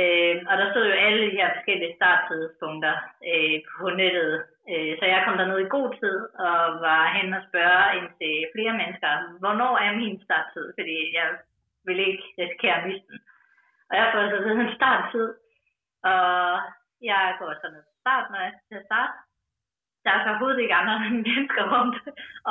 Øh, 0.00 0.36
og 0.48 0.54
der 0.58 0.66
stod 0.70 0.84
jo 0.86 0.96
alle 1.04 1.20
de 1.26 1.36
her 1.38 1.48
forskellige 1.56 1.96
starttidspunkter 1.98 2.94
øh, 3.30 3.56
på 3.78 3.86
nettet. 4.00 4.32
Øh, 4.72 4.92
så 4.98 5.04
jeg 5.12 5.22
kom 5.24 5.36
derned 5.38 5.58
i 5.62 5.74
god 5.76 5.88
tid 6.00 6.16
og 6.48 6.60
var 6.88 7.02
hen 7.16 7.28
og 7.38 7.42
spørge 7.48 7.96
ind 7.98 8.08
til 8.20 8.34
flere 8.54 8.74
mennesker, 8.80 9.12
hvornår 9.42 9.74
er 9.86 9.92
min 10.00 10.16
starttid? 10.26 10.66
Fordi 10.78 10.98
jeg 11.18 11.28
ville 11.86 12.04
ikke 12.10 12.26
risikere 12.38 12.76
at 12.78 12.86
miste 12.88 13.08
den. 13.12 13.20
Og 13.90 13.94
jeg 13.98 14.06
får 14.12 14.20
altså 14.20 14.36
så 14.38 14.48
ved 14.48 14.64
en 14.66 14.76
starttid, 14.78 15.28
og 16.12 16.30
jeg 17.10 17.36
går 17.38 17.52
så 17.54 17.66
ned 17.74 17.82
til 17.88 17.98
start, 18.02 18.26
når 18.30 18.40
jeg 18.46 18.52
skal 18.66 18.82
starte. 18.88 19.16
Der 20.04 20.10
er 20.12 20.20
så 20.22 20.28
overhovedet 20.30 20.60
ikke 20.60 20.80
andre 20.80 20.96
mennesker 21.10 21.62
om, 21.80 21.88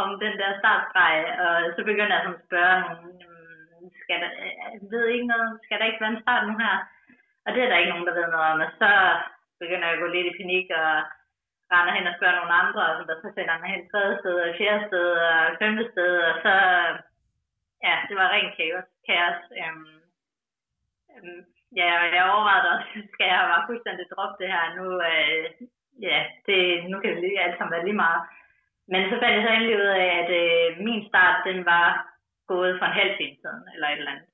om 0.02 0.08
den 0.24 0.34
der 0.42 0.60
startstreg, 0.60 1.16
og 1.46 1.54
så 1.76 1.82
begynder 1.90 2.16
jeg 2.16 2.24
sådan 2.24 2.40
at 2.40 2.48
spørge 2.48 2.78
nogen, 2.82 3.12
skal 4.02 4.18
der, 4.24 4.32
jeg 4.74 4.82
ved 4.94 5.06
ikke 5.16 5.28
noget, 5.34 5.50
skal 5.64 5.80
der 5.80 5.86
ikke 5.90 6.02
være 6.04 6.14
en 6.16 6.24
start 6.24 6.44
nu 6.48 6.54
her? 6.64 6.76
Og 7.46 7.50
det 7.54 7.62
er 7.64 7.70
der 7.70 7.82
ikke 7.82 7.94
nogen, 7.94 8.08
der 8.08 8.18
ved 8.20 8.28
noget 8.34 8.48
om. 8.52 8.60
Og 8.66 8.72
så 8.82 8.90
begynder 9.62 9.88
jeg 9.88 9.96
at 9.96 10.04
gå 10.04 10.08
lidt 10.08 10.28
i 10.30 10.38
panik 10.40 10.68
og 10.82 10.92
render 11.74 11.94
hen 11.98 12.10
og 12.10 12.16
spørger 12.18 12.38
nogle 12.40 12.56
andre, 12.62 12.82
og 12.90 12.96
så, 12.98 13.14
så 13.24 13.30
sender 13.36 13.56
mig 13.62 13.70
hen 13.74 13.84
tredje 13.92 14.16
sted, 14.22 14.36
og 14.46 14.56
fjerde 14.60 14.88
sted, 14.90 15.10
og 15.28 15.38
femte 15.62 15.86
sted, 15.92 16.14
og 16.30 16.34
så, 16.44 16.54
ja, 17.88 17.96
det 18.08 18.16
var 18.20 18.34
rent 18.36 18.54
kaos. 18.58 18.88
kaos. 19.08 19.40
Øhm, 19.62 19.94
øhm, 21.14 21.42
ja, 21.80 21.90
jeg 22.16 22.32
overvejede 22.34 22.72
også, 22.76 22.90
skal 23.14 23.28
jeg 23.32 23.50
bare 23.52 23.68
fuldstændig 23.70 24.06
droppe 24.14 24.36
det 24.42 24.50
her 24.54 24.64
nu, 24.78 24.86
øh, 25.12 25.46
ja, 26.08 26.20
det, 26.48 26.60
nu 26.92 26.96
kan 27.00 27.12
det 27.12 27.22
lige 27.22 27.44
alt 27.44 27.58
sammen 27.58 27.76
være 27.76 27.88
lige 27.88 28.04
meget. 28.06 28.22
Men 28.92 29.02
så 29.10 29.16
fandt 29.20 29.36
jeg 29.36 29.44
så 29.46 29.52
endelig 29.54 29.76
ud 29.84 29.90
af, 30.02 30.08
at 30.22 30.30
øh, 30.44 30.68
min 30.88 31.02
start, 31.10 31.38
den 31.50 31.66
var 31.66 31.88
gået 32.48 32.74
for 32.80 32.86
en 32.86 33.00
halv 33.02 33.14
time 33.18 33.36
siden, 33.42 33.64
eller 33.74 33.88
et 33.88 34.00
eller 34.00 34.12
andet. 34.14 34.30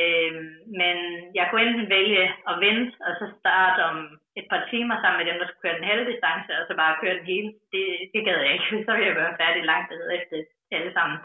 Øh, 0.00 0.32
men 0.80 0.96
jeg 1.38 1.44
kunne 1.46 1.64
enten 1.66 1.88
vælge 1.96 2.24
at 2.50 2.54
vente, 2.66 2.92
og 3.06 3.12
så 3.20 3.26
starte 3.40 3.80
om 3.90 3.96
et 4.40 4.46
par 4.52 4.62
timer 4.70 4.96
sammen 4.98 5.18
med 5.20 5.26
dem, 5.28 5.38
der 5.38 5.46
skulle 5.46 5.64
køre 5.64 5.78
den 5.78 5.90
halve 5.90 6.06
distance, 6.12 6.50
og 6.58 6.64
så 6.66 6.72
bare 6.82 7.00
køre 7.02 7.18
den 7.18 7.26
hele. 7.32 7.50
Det, 7.72 7.84
det 8.14 8.24
gad 8.26 8.38
jeg 8.42 8.52
ikke, 8.52 8.68
så 8.86 8.90
ville 8.92 9.10
jeg 9.10 9.20
være 9.22 9.40
færdig 9.42 9.62
langt 9.64 9.90
efter 10.18 10.36
alle 10.76 10.92
sammen. 10.98 11.18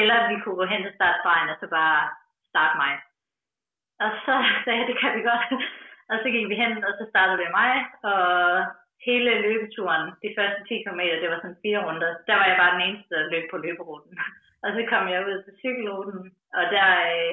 Eller 0.00 0.28
vi 0.30 0.34
kunne 0.40 0.60
gå 0.60 0.66
hen 0.72 0.82
til 0.82 0.96
startstregen, 0.98 1.48
og 1.52 1.56
så 1.60 1.66
bare 1.78 2.00
starte 2.50 2.76
mig. 2.82 2.92
Og 4.04 4.10
så 4.24 4.34
sagde 4.64 4.78
jeg, 4.80 4.88
det 4.90 4.98
kan 5.00 5.12
vi 5.16 5.22
godt. 5.30 5.46
Og 6.10 6.16
så 6.22 6.28
gik 6.34 6.48
vi 6.48 6.54
hen, 6.62 6.84
og 6.88 6.92
så 6.98 7.04
startede 7.10 7.38
vi 7.38 7.48
mig, 7.60 7.72
og 8.02 8.22
hele 9.04 9.32
løbeturen, 9.46 10.04
de 10.22 10.34
første 10.36 10.60
10 10.68 10.82
km, 10.82 11.02
det 11.22 11.30
var 11.30 11.40
sådan 11.40 11.62
fire 11.64 11.80
runder, 11.86 12.10
der 12.28 12.34
var 12.40 12.46
jeg 12.48 12.58
bare 12.60 12.74
den 12.74 12.86
eneste, 12.86 13.14
der 13.14 13.32
løb 13.34 13.44
på 13.50 13.56
løberuten. 13.56 14.18
og 14.64 14.68
så 14.74 14.80
kom 14.90 15.04
jeg 15.08 15.26
ud 15.28 15.42
til 15.42 15.54
cykelruten, 15.62 16.20
og 16.58 16.64
der, 16.76 16.88
øh, 17.14 17.32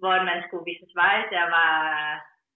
hvor 0.00 0.16
man 0.30 0.38
skulle 0.42 0.68
vise 0.70 0.86
vej, 1.02 1.16
der 1.34 1.44
var, 1.56 1.74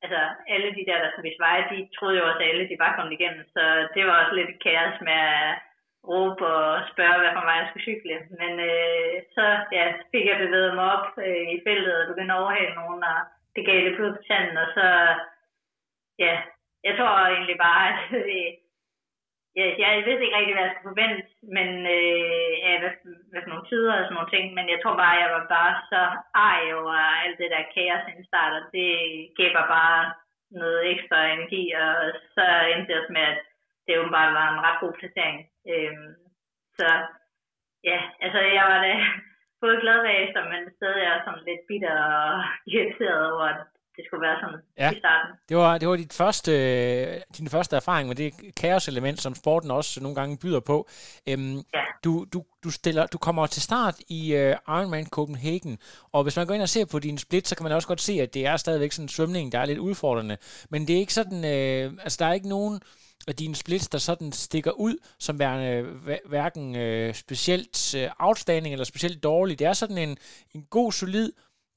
altså 0.05 0.21
alle 0.55 0.69
de 0.77 0.87
der, 0.89 0.99
der 1.03 1.09
skulle 1.11 1.29
vise 1.29 1.45
vej, 1.47 1.57
de 1.71 1.89
troede 1.97 2.19
jo 2.19 2.25
også, 2.29 2.43
at 2.43 2.49
alle 2.51 2.69
de 2.71 2.83
bare 2.83 2.97
kom 2.97 3.11
igennem, 3.13 3.45
så 3.55 3.63
det 3.95 4.03
var 4.07 4.15
også 4.23 4.35
lidt 4.37 4.63
kaos 4.65 4.97
med 5.09 5.21
at 5.39 5.55
råbe 6.11 6.47
og 6.47 6.89
spørge, 6.93 7.19
hvad 7.21 7.33
for 7.37 7.45
mig 7.47 7.57
jeg 7.59 7.69
skulle 7.69 7.89
cykle. 7.89 8.17
Men 8.41 8.53
øh, 8.71 9.15
så 9.35 9.45
ja, 9.77 9.85
fik 10.13 10.27
jeg 10.27 10.39
bevæget 10.39 10.75
mig 10.75 10.87
op 10.97 11.07
øh, 11.27 11.47
i 11.57 11.59
feltet 11.67 11.95
og 12.01 12.09
begyndte 12.11 12.35
at 12.35 12.41
overhale 12.43 12.75
nogen, 12.81 13.03
og 13.13 13.19
det 13.55 13.67
gav 13.67 13.79
det 13.87 13.95
på 13.99 14.05
tanden, 14.29 14.57
og 14.65 14.69
så 14.77 14.87
ja, 16.19 16.35
jeg 16.87 16.93
tror 16.97 17.13
egentlig 17.37 17.59
bare, 17.69 17.87
at 17.93 17.99
øh, 18.21 18.51
jeg, 19.59 19.69
jeg 19.83 19.91
ved 20.07 20.21
ikke 20.21 20.37
rigtig, 20.39 20.55
hvad 20.55 20.67
jeg 20.67 20.75
skal 20.75 20.89
forvente, 20.91 21.29
men 21.57 21.69
øh, 21.97 22.53
ja, 22.65 22.73
hvad, 22.83 22.93
hvad 23.31 23.41
for 23.43 23.51
nogle 23.53 23.69
tider 23.71 23.95
og 23.97 24.05
sådan 24.05 24.17
nogle 24.19 24.33
ting, 24.35 24.45
men 24.57 24.67
jeg 24.73 24.79
tror 24.81 24.97
bare, 25.03 25.23
jeg 25.23 25.31
var 25.37 25.45
bare 25.57 25.75
så 25.93 26.03
ej 26.51 26.63
over 26.81 26.97
alt 27.25 27.39
det 27.41 27.51
der 27.55 27.71
kaos 27.75 28.05
inden 28.11 28.27
det 28.77 28.91
gav 29.39 29.51
mig 29.59 29.67
bare 29.79 30.03
noget 30.61 30.81
ekstra 30.93 31.19
energi, 31.35 31.63
og 31.83 31.95
så 32.35 32.45
endte 32.73 32.89
det 32.89 33.01
også 33.01 33.13
med, 33.19 33.25
at 33.33 33.41
det 33.87 33.93
jo 33.97 34.03
bare 34.19 34.33
var 34.39 34.47
en 34.51 34.65
ret 34.67 34.81
god 34.81 34.93
placering. 35.01 35.39
Øh, 35.73 35.97
så 36.79 36.89
ja, 37.91 37.99
altså 38.25 38.39
jeg 38.59 38.65
var 38.71 38.79
da 38.87 38.93
både 39.63 39.77
glad 39.83 39.99
bagefter, 40.09 40.43
men 40.53 40.63
stadig 40.77 41.03
er 41.05 41.25
sådan 41.25 41.45
lidt 41.49 41.63
bitter 41.69 41.97
og 42.21 42.45
irriteret 42.73 43.33
over, 43.33 43.47
at 43.55 43.63
det 43.97 44.05
skulle 44.07 44.23
være 44.23 44.39
sådan 44.43 44.61
ja. 44.79 44.91
i 44.91 44.99
starten. 44.99 45.31
Det 45.49 45.57
var, 45.57 45.79
det 45.79 45.89
var 45.89 45.97
dit 45.97 46.13
første, 46.13 46.53
din 47.39 47.49
første 47.49 47.77
erfaring 47.77 48.09
med 48.09 48.17
det 48.17 48.55
kaos-element, 48.57 49.21
som 49.21 49.35
sporten 49.35 49.71
også 49.71 50.03
nogle 50.03 50.15
gange 50.15 50.39
byder 50.39 50.61
på. 50.61 50.89
Øhm, 51.29 51.57
ja. 51.57 51.83
du, 52.05 52.27
du, 52.33 52.45
du, 52.65 52.71
stiller, 52.71 53.07
du 53.07 53.19
kommer 53.19 53.47
til 53.47 53.63
start 53.63 53.95
i 54.09 54.35
uh, 54.35 54.79
Ironman 54.79 55.07
Copenhagen, 55.07 55.79
og 56.13 56.23
hvis 56.23 56.37
man 56.37 56.47
går 56.47 56.55
ind 56.55 56.63
og 56.63 56.69
ser 56.69 56.85
på 56.85 56.99
din 56.99 57.19
split, 57.19 57.49
så 57.49 57.57
kan 57.57 57.65
man 57.65 57.73
også 57.73 57.89
godt 57.89 58.01
se, 58.01 58.13
at 58.13 58.35
det 58.35 58.47
er 58.47 58.57
stadigvæk 58.57 58.93
sådan 58.93 59.05
en 59.05 59.09
svømning, 59.09 59.53
der 59.53 59.59
er 59.59 59.65
lidt 59.65 59.79
udfordrende. 59.79 60.37
Men 60.71 60.87
det 60.87 60.97
er 60.97 61.01
ikke 61.01 61.15
sådan, 61.15 61.45
øh, 61.45 61.93
altså 62.03 62.17
der 62.21 62.27
er 62.27 62.33
ikke 62.33 62.49
nogen 62.49 62.81
af 63.29 63.37
dine 63.37 63.55
splits, 63.55 63.89
der 63.89 63.99
sådan 63.99 64.33
stikker 64.33 64.71
ud 64.71 64.97
som 65.19 65.39
værende 65.39 65.83
hverken 66.27 66.77
øh, 66.77 67.15
specielt 67.15 67.95
øh, 67.95 68.11
outstanding 68.19 68.73
eller 68.73 68.85
specielt 68.85 69.23
dårlig. 69.23 69.59
Det 69.59 69.67
er 69.67 69.73
sådan 69.73 69.99
en, 69.99 70.19
en 70.55 70.67
god, 70.71 70.93
solid 70.93 71.33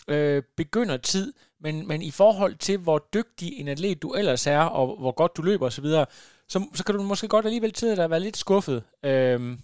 øh, 0.07 0.43
begyndertid, 0.57 1.33
men, 1.59 1.87
men 1.87 2.01
i 2.01 2.11
forhold 2.11 2.55
til, 2.55 2.77
hvor 2.77 3.07
dygtig 3.13 3.59
en 3.59 3.67
atlet 3.67 4.01
du 4.01 4.13
ellers 4.13 4.47
er, 4.47 4.61
og 4.61 4.99
hvor 4.99 5.11
godt 5.11 5.37
du 5.37 5.41
løber 5.41 5.65
osv., 5.65 5.85
så, 5.85 6.05
så, 6.47 6.57
så 6.73 6.85
kan 6.85 6.95
du 6.95 7.03
måske 7.03 7.27
godt 7.27 7.45
alligevel 7.45 7.71
til 7.71 7.99
at 7.99 8.09
være 8.09 8.19
lidt 8.19 8.37
skuffet. 8.37 8.83
Øhm, 9.05 9.59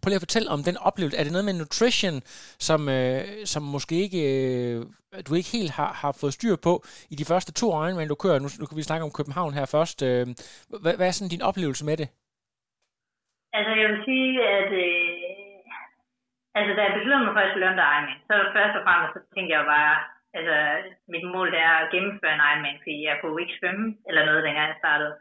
Prøv 0.00 0.08
lige 0.08 0.20
at 0.22 0.26
fortælle 0.28 0.52
om 0.56 0.60
den 0.68 0.76
oplevelse. 0.88 1.16
Er 1.18 1.24
det 1.24 1.34
noget 1.36 1.48
med 1.48 1.56
nutrition, 1.62 2.16
som, 2.68 2.80
øh, 2.98 3.22
som 3.52 3.62
måske 3.76 3.94
ikke, 4.06 4.20
øh, 4.32 4.76
du 5.26 5.32
ikke 5.38 5.52
helt 5.58 5.72
har, 5.78 5.92
har 6.02 6.12
fået 6.20 6.36
styr 6.38 6.56
på 6.66 6.74
i 7.12 7.14
de 7.20 7.28
første 7.30 7.52
to 7.60 7.66
Ironman, 7.84 8.12
du 8.12 8.18
kører? 8.24 8.38
Nu, 8.44 8.48
nu 8.60 8.64
kan 8.66 8.78
vi 8.80 8.88
snakke 8.88 9.06
om 9.06 9.16
København 9.18 9.52
her 9.58 9.66
først. 9.76 9.98
Øhm, 10.08 10.30
øh, 10.72 10.80
hvad, 10.82 10.94
hvad 10.96 11.06
er 11.08 11.14
sådan 11.16 11.34
din 11.34 11.46
oplevelse 11.50 11.84
med 11.88 11.96
det? 12.00 12.08
Altså, 13.56 13.72
jeg 13.80 13.88
vil 13.90 14.00
sige, 14.08 14.30
at 14.56 14.70
øh, 14.84 16.58
altså, 16.58 16.70
da 16.76 16.80
jeg 16.86 16.94
besluttede 16.96 17.24
mig 17.26 17.34
for 17.36 17.42
at 17.44 17.60
løbe 17.64 17.82
Ironman, 17.90 18.18
så 18.28 18.34
først 18.56 18.74
og 18.78 18.82
fremmest 18.86 19.12
så 19.16 19.20
tænkte 19.34 19.52
jeg 19.56 19.64
bare, 19.74 19.94
altså, 20.38 20.56
mit 21.12 21.26
mål 21.34 21.48
det 21.54 21.60
er 21.70 21.76
at 21.80 21.90
gennemføre 21.94 22.34
en 22.34 22.46
Ironman, 22.48 22.82
fordi 22.82 22.96
jeg 23.08 23.16
kunne 23.20 23.42
ikke 23.42 23.58
svømme 23.58 23.86
eller 24.08 24.26
noget, 24.26 24.44
dengang 24.44 24.68
jeg 24.68 24.82
startede. 24.82 25.14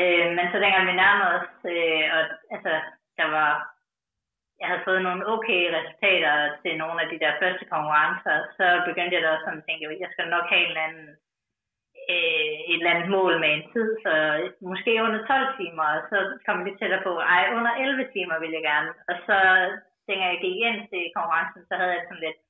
Øh, 0.00 0.28
men 0.36 0.44
så 0.50 0.56
dengang 0.64 0.84
vi 0.86 0.94
nærmede 1.04 1.30
os, 1.38 1.50
øh, 1.74 2.06
og 2.16 2.22
altså, 2.54 2.72
der 3.18 3.26
var, 3.36 3.50
jeg 4.60 4.68
havde 4.68 4.86
fået 4.88 5.02
nogle 5.02 5.22
okay 5.34 5.62
resultater 5.78 6.34
til 6.62 6.72
nogle 6.82 6.98
af 7.02 7.08
de 7.12 7.20
der 7.24 7.32
første 7.42 7.64
konkurrencer, 7.72 8.36
så 8.58 8.66
begyndte 8.88 9.14
jeg 9.14 9.22
da 9.22 9.28
også 9.32 9.44
sådan 9.44 9.62
at 9.62 9.66
tænke, 9.68 9.82
at 9.84 10.02
jeg 10.04 10.10
skal 10.12 10.28
nok 10.34 10.46
have 10.52 10.62
en 10.62 10.72
eller 10.72 10.86
anden, 10.88 11.08
øh, 12.12 12.54
et 12.70 12.78
eller 12.80 12.94
andet 12.94 13.08
mål 13.16 13.34
med 13.42 13.50
en 13.52 13.64
tid, 13.72 13.88
så 14.04 14.12
måske 14.70 14.92
under 15.06 15.20
12 15.26 15.58
timer, 15.60 15.86
og 15.96 16.02
så 16.10 16.16
kom 16.44 16.58
jeg 16.58 16.66
lidt 16.66 16.78
tættere 16.78 17.06
på, 17.08 17.12
ej, 17.34 17.44
under 17.58 17.72
11 17.84 18.12
timer 18.14 18.36
ville 18.42 18.56
jeg 18.58 18.64
gerne. 18.72 18.90
Og 19.10 19.16
så, 19.26 19.36
dengang 20.06 20.30
jeg 20.32 20.42
gik 20.46 20.58
ind 20.68 20.78
til 20.90 21.02
konkurrencen, 21.16 21.62
så 21.68 21.74
havde 21.80 21.94
jeg 21.96 22.04
sådan 22.06 22.24
lidt, 22.26 22.40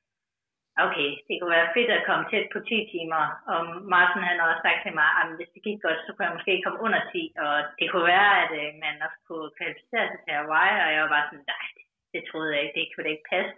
okay, 0.84 1.10
det 1.26 1.34
kunne 1.36 1.56
være 1.58 1.74
fedt 1.76 1.90
at 1.96 2.06
komme 2.08 2.24
tæt 2.30 2.46
på 2.52 2.58
10 2.60 2.78
timer. 2.94 3.22
Og 3.52 3.60
Martin 3.94 4.28
han 4.28 4.38
har 4.38 4.48
også 4.50 4.64
sagt 4.66 4.80
til 4.82 4.94
mig, 5.00 5.10
at 5.20 5.26
hvis 5.36 5.52
det 5.54 5.62
gik 5.66 5.78
godt, 5.82 6.00
så 6.02 6.10
kunne 6.12 6.26
jeg 6.26 6.36
måske 6.36 6.62
komme 6.64 6.80
under 6.86 7.00
10. 7.12 7.32
Og 7.44 7.54
det 7.78 7.86
kunne 7.88 8.08
være, 8.16 8.32
at 8.42 8.50
øh, 8.60 8.68
man 8.84 8.94
også 9.06 9.20
kunne 9.28 9.50
kvalificere 9.58 10.06
sig 10.08 10.20
til 10.22 10.36
Hawaii. 10.38 10.82
Og 10.84 10.90
jeg 10.94 11.02
var 11.02 11.14
bare 11.16 11.28
sådan, 11.28 11.48
nej, 11.54 11.66
det, 12.12 12.22
troede 12.30 12.52
jeg 12.52 12.62
ikke, 12.62 12.76
det 12.78 12.88
kunne 12.88 13.06
det 13.06 13.16
ikke 13.16 13.32
passe 13.34 13.54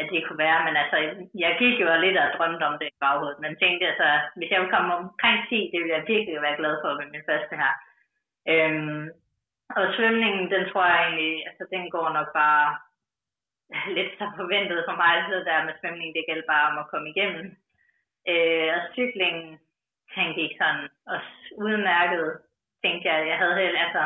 at 0.00 0.06
det 0.12 0.20
kunne 0.24 0.44
være, 0.46 0.60
men 0.66 0.74
altså, 0.82 0.96
jeg 1.44 1.52
gik 1.62 1.74
jo 1.80 1.86
lidt 2.04 2.18
og 2.18 2.28
drømte 2.36 2.64
om 2.70 2.76
det 2.80 2.88
i 2.88 3.00
baghovedet, 3.04 3.38
men 3.40 3.60
tænkte 3.62 3.86
altså, 3.92 4.08
hvis 4.36 4.50
jeg 4.50 4.60
ville 4.60 4.74
komme 4.76 4.94
omkring 4.94 5.38
10, 5.48 5.70
det 5.72 5.78
ville 5.80 5.96
jeg 5.96 6.04
virkelig 6.12 6.42
være 6.46 6.60
glad 6.60 6.74
for 6.82 6.90
ved 6.98 7.08
min 7.14 7.28
første 7.30 7.54
her. 7.62 7.72
Øhm, 8.52 9.04
og 9.78 9.84
svømningen, 9.96 10.44
den 10.54 10.64
tror 10.70 10.84
jeg 10.92 10.98
egentlig, 11.02 11.32
altså 11.48 11.64
den 11.74 11.84
går 11.94 12.08
nok 12.18 12.28
bare 12.40 12.66
lidt 13.96 14.12
så 14.18 14.26
forventet 14.40 14.80
for 14.88 14.96
mig, 15.02 15.14
så 15.28 15.34
der 15.48 15.66
med 15.66 15.74
svømning, 15.80 16.10
det 16.14 16.24
gælder 16.28 16.52
bare 16.52 16.68
om 16.70 16.78
at 16.82 16.90
komme 16.92 17.08
igennem. 17.10 17.46
Øh, 18.30 18.68
og 18.76 18.82
cyklingen 18.94 19.58
tænkte 20.14 20.40
ikke 20.42 20.60
sådan, 20.62 20.88
og 21.12 21.18
udmærket 21.64 22.26
tænkte 22.82 23.04
jeg, 23.08 23.28
jeg 23.30 23.38
havde 23.38 23.56
helt, 23.60 23.78
altså, 23.84 24.02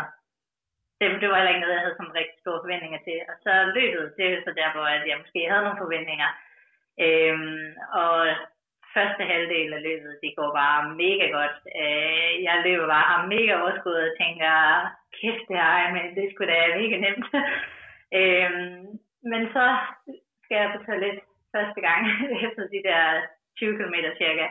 det, 0.98 1.06
det 1.20 1.28
var 1.28 1.36
heller 1.36 1.52
ikke 1.52 1.64
noget, 1.64 1.76
jeg 1.76 1.84
havde 1.84 1.98
sådan 1.98 2.18
rigtig 2.20 2.38
store 2.40 2.62
forventninger 2.64 3.00
til. 3.06 3.18
Og 3.30 3.36
så 3.44 3.52
løbet, 3.78 4.04
det 4.16 4.24
er 4.26 4.44
så 4.46 4.52
der, 4.60 4.68
hvor 4.72 4.86
jeg 5.10 5.18
måske 5.22 5.50
havde 5.50 5.64
nogle 5.64 5.82
forventninger. 5.84 6.30
Øhm, 7.06 7.66
og 8.02 8.16
første 8.94 9.22
halvdel 9.30 9.70
af 9.78 9.82
løbet, 9.88 10.12
det 10.22 10.32
går 10.38 10.50
bare 10.60 10.80
mega 11.02 11.26
godt. 11.38 11.56
Øh, 11.82 12.32
jeg 12.46 12.56
løber 12.66 12.86
bare 12.96 13.28
mega 13.34 13.52
overskud 13.60 13.98
og 14.06 14.12
tænker, 14.22 14.52
kæft 15.18 15.44
det 15.48 15.56
her, 15.62 15.92
men 15.96 16.04
det 16.16 16.26
skulle 16.28 16.52
da 16.52 16.78
mega 16.80 16.96
nemt. 17.04 17.26
øhm, 18.20 18.84
men 19.30 19.42
så 19.54 19.66
skal 20.42 20.56
jeg 20.60 20.72
på 20.74 20.78
toilet 20.86 21.20
første 21.54 21.80
gang 21.86 22.00
efter 22.46 22.64
de 22.74 22.80
der 22.88 23.02
20 23.58 23.76
km 23.78 23.96
cirka. 24.20 24.46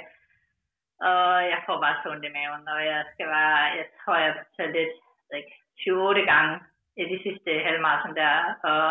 Og 1.11 1.29
jeg 1.51 1.59
får 1.65 1.77
bare 1.83 2.01
sundt 2.03 2.25
i 2.25 2.35
maven, 2.37 2.67
og 2.73 2.79
jeg 2.91 3.01
skal 3.11 3.27
bare, 3.35 3.63
jeg 3.79 3.85
tror 3.99 4.15
jeg 4.23 4.33
på 4.39 4.43
toilet 4.57 4.91
like, 5.33 5.51
28 5.87 6.25
gange 6.33 6.53
i 7.01 7.03
de 7.11 7.17
sidste 7.25 7.51
halvmarathon 7.65 8.15
der, 8.15 8.35
og 8.71 8.85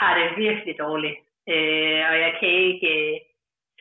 har 0.00 0.12
det 0.18 0.38
virkelig 0.44 0.74
dårligt. 0.78 1.18
Øh, 1.54 2.00
og 2.10 2.16
jeg 2.24 2.32
kan 2.40 2.52
ikke 2.68 2.90
øh, 2.96 3.20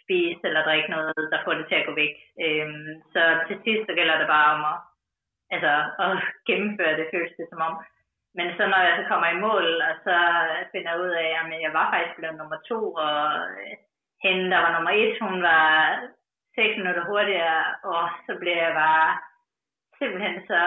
spise 0.04 0.44
eller 0.44 0.64
drikke 0.64 0.90
noget, 0.92 1.16
der 1.34 1.40
får 1.46 1.54
det 1.54 1.66
til 1.68 1.76
at 1.80 1.88
gå 1.88 1.94
væk. 2.04 2.16
Øh, 2.46 2.68
så 3.14 3.22
til 3.48 3.58
sidst 3.64 3.84
så 3.88 3.94
gælder 4.00 4.18
det 4.20 4.28
bare 4.36 4.50
om 4.56 4.62
at, 4.74 4.78
altså, 5.56 5.74
at 6.04 6.12
gennemføre 6.48 6.98
det, 7.00 7.12
føles 7.14 7.34
det 7.40 7.48
som 7.50 7.62
om. 7.68 7.74
Men 8.38 8.48
så 8.58 8.64
når 8.68 8.82
jeg 8.88 8.96
så 8.98 9.04
kommer 9.08 9.28
i 9.32 9.42
mål, 9.48 9.68
og 9.90 9.94
så 10.06 10.18
finder 10.72 10.92
jeg 10.92 11.02
ud 11.06 11.14
af, 11.24 11.30
at 11.40 11.62
jeg 11.66 11.74
var 11.80 11.86
faktisk 11.94 12.16
blevet 12.18 12.38
nummer 12.38 12.60
to, 12.70 12.80
og 12.94 13.20
øh, 13.62 13.74
hende, 14.26 14.52
der 14.52 14.60
var 14.64 14.72
nummer 14.74 14.92
et, 15.02 15.16
hun 15.28 15.38
var 15.42 15.70
6 16.56 16.78
minutter 16.78 17.04
hurtigere, 17.10 17.64
og 17.84 18.04
så 18.26 18.32
blev 18.42 18.56
jeg 18.66 18.74
bare 18.84 19.10
simpelthen 20.00 20.36
så 20.52 20.62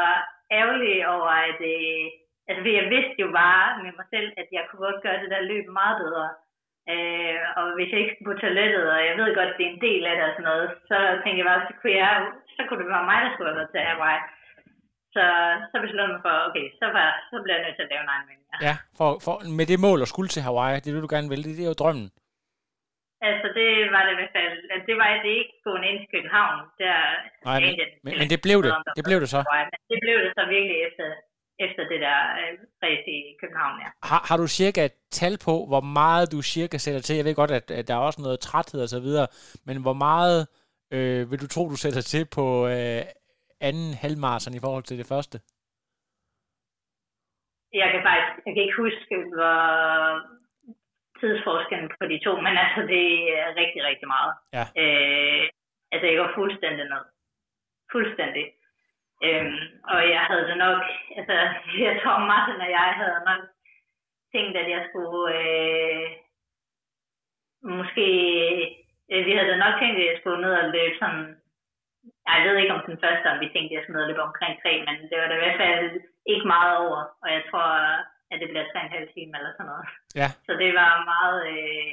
ærgerlig 0.58 1.08
over, 1.14 1.32
at 1.48 1.60
øh, 1.74 2.04
altså, 2.48 2.68
jeg 2.78 2.86
vidste 2.94 3.18
jo 3.24 3.28
bare 3.42 3.66
med 3.82 3.92
mig 3.98 4.06
selv, 4.14 4.28
at 4.42 4.48
jeg 4.56 4.62
kunne 4.64 4.84
godt 4.86 5.02
gøre 5.04 5.20
det 5.22 5.30
der 5.30 5.48
løb 5.50 5.66
meget 5.80 5.96
bedre. 6.04 6.28
Øh, 6.92 7.38
og 7.58 7.64
hvis 7.74 7.90
jeg 7.92 8.00
ikke 8.00 8.14
skulle 8.14 8.30
på 8.32 8.40
toilettet, 8.40 8.86
og 8.94 9.00
jeg 9.08 9.14
ved 9.18 9.34
godt, 9.34 9.50
at 9.52 9.58
det 9.58 9.66
er 9.66 9.74
en 9.74 9.84
del 9.88 10.02
af 10.06 10.14
det 10.16 10.24
og 10.28 10.32
sådan 10.34 10.48
noget, 10.50 10.68
så 10.90 10.96
tænkte 11.22 11.40
jeg 11.40 11.48
bare, 11.50 11.66
så 11.68 11.72
kunne, 11.80 11.96
jeg, 12.04 12.12
så 12.56 12.60
kunne 12.64 12.80
det 12.80 12.88
være 12.92 13.10
mig, 13.10 13.18
der 13.22 13.30
skulle 13.32 13.50
have 13.50 13.58
været 13.60 13.72
til 13.72 13.88
Hawaii. 13.88 14.20
Så, 15.16 15.26
så 15.70 15.76
besluttede 15.82 16.06
jeg 16.06 16.14
mig 16.16 16.22
for, 16.26 16.34
okay, 16.48 16.66
så, 16.80 16.86
var, 16.96 17.08
så 17.30 17.34
bliver 17.44 17.56
jeg 17.58 17.64
nødt 17.64 17.76
til 17.78 17.86
at 17.86 17.90
lave 17.92 18.02
en 18.06 18.12
Ironman. 18.16 18.40
Ja, 18.52 18.58
ja 18.68 18.74
for, 18.98 19.08
for, 19.24 19.34
med 19.58 19.66
det 19.72 19.78
mål 19.86 19.98
at 20.04 20.10
skulle 20.12 20.30
til 20.32 20.42
Hawaii, 20.46 20.80
det 20.82 20.88
er 20.88 20.94
det, 20.94 21.06
du 21.06 21.14
gerne 21.16 21.30
vil, 21.32 21.44
det, 21.44 21.52
det 21.58 21.64
er 21.66 21.72
jo 21.72 21.80
drømmen. 21.82 22.08
Altså, 23.28 23.46
det 23.58 23.68
var 23.94 24.02
det 24.06 24.12
i 24.14 24.18
hvert 24.20 24.34
fald. 24.38 24.54
Det 24.88 24.96
var 25.02 25.08
det 25.26 25.32
ikke 25.40 25.54
gående 25.64 25.86
ind 25.90 25.98
til 26.02 26.08
København. 26.14 26.56
Der, 26.82 26.96
Nej, 27.48 27.58
men, 27.64 27.72
men, 28.04 28.12
men 28.20 28.26
det 28.32 28.40
blev 28.46 28.58
det. 28.66 28.72
Det 28.98 29.04
blev 29.08 29.18
det 29.24 29.28
så. 29.34 29.40
Det 29.92 29.98
blev 30.04 30.16
det 30.24 30.30
så 30.38 30.42
virkelig 30.54 30.78
efter, 30.88 31.06
efter 31.66 31.82
det 31.92 32.00
der 32.06 32.18
øh, 32.40 32.52
race 32.84 33.10
i 33.18 33.20
København, 33.40 33.74
ja. 33.84 33.88
Har, 34.10 34.20
har 34.28 34.36
du 34.42 34.46
cirka 34.60 34.80
et 34.90 34.96
tal 35.20 35.34
på, 35.46 35.54
hvor 35.70 35.82
meget 35.98 36.32
du 36.34 36.38
cirka 36.42 36.76
sætter 36.84 37.00
til? 37.00 37.16
Jeg 37.16 37.24
ved 37.24 37.34
godt, 37.34 37.52
at, 37.58 37.66
at 37.78 37.88
der 37.88 37.94
er 37.94 38.02
også 38.08 38.20
noget 38.26 38.40
træthed 38.40 38.80
og 38.86 38.90
så 38.94 39.00
videre, 39.06 39.26
men 39.66 39.76
hvor 39.84 39.96
meget 40.08 40.38
øh, 40.94 41.30
vil 41.30 41.40
du 41.42 41.48
tro, 41.54 41.62
du 41.74 41.78
sætter 41.84 42.02
til 42.12 42.24
på 42.36 42.44
øh, 42.74 43.02
anden 43.60 43.94
halvmarsen 44.02 44.54
i 44.54 44.60
forhold 44.60 44.84
til 44.84 44.98
det 44.98 45.06
første? 45.12 45.40
Jeg 47.72 47.88
kan 47.92 48.02
faktisk 48.08 48.46
jeg 48.46 48.52
kan 48.54 48.62
ikke 48.62 48.82
huske, 48.84 49.14
hvor 49.34 49.56
tidsforskellen 51.20 51.90
på 52.00 52.06
de 52.12 52.18
to, 52.26 52.32
men 52.46 52.54
altså 52.64 52.80
det 52.92 53.04
er 53.40 53.48
rigtig, 53.60 53.80
rigtig 53.88 54.08
meget. 54.14 54.32
Ja. 54.56 54.64
Øh, 54.82 55.44
altså 55.92 56.06
jeg 56.06 56.16
går 56.16 56.30
fuldstændig 56.34 56.84
ned. 56.84 57.04
Fuldstændig. 57.92 58.46
Øhm, 59.24 59.58
og 59.92 60.00
jeg 60.14 60.22
havde 60.30 60.46
det 60.50 60.58
nok, 60.66 60.82
altså 61.18 61.34
jeg 61.86 62.00
tror 62.02 62.18
Martin 62.18 62.60
og 62.60 62.70
jeg 62.70 62.92
havde 63.00 63.20
nok 63.30 63.42
tænkt, 64.32 64.56
at 64.56 64.70
jeg 64.70 64.86
skulle 64.88 65.34
øh, 65.40 66.10
måske, 67.62 68.08
øh, 69.12 69.26
vi 69.26 69.32
havde 69.32 69.64
nok 69.64 69.74
tænkt, 69.80 69.98
at 70.00 70.06
jeg 70.06 70.18
skulle 70.20 70.40
ned 70.40 70.54
og 70.62 70.70
løbe 70.70 70.96
sådan, 70.98 71.35
jeg 72.34 72.42
ved 72.44 72.56
ikke 72.62 72.76
om 72.78 72.84
den 72.90 72.98
første, 73.04 73.26
om 73.32 73.40
vi 73.42 73.48
tænkte, 73.54 73.72
at 73.72 73.76
jeg 73.76 73.96
og 74.02 74.08
løbe 74.08 74.28
omkring 74.28 74.54
tre, 74.62 74.72
men 74.86 74.96
det 75.10 75.16
var 75.18 75.28
da 75.28 75.34
i 75.36 75.42
hvert 75.44 75.60
fald 75.62 75.86
ikke 76.32 76.46
meget 76.54 76.72
over, 76.84 77.00
og 77.22 77.28
jeg 77.36 77.42
tror, 77.48 77.68
at 78.32 78.36
det 78.40 78.48
bliver 78.50 78.66
tre 78.66 78.78
og 78.80 78.86
en 78.86 78.96
halv 78.96 79.08
time 79.14 79.32
eller 79.38 79.52
sådan 79.52 79.70
noget. 79.72 79.86
Ja. 80.20 80.28
Så 80.46 80.52
det 80.62 80.70
var 80.80 80.92
meget, 81.12 81.38
øh, 81.54 81.92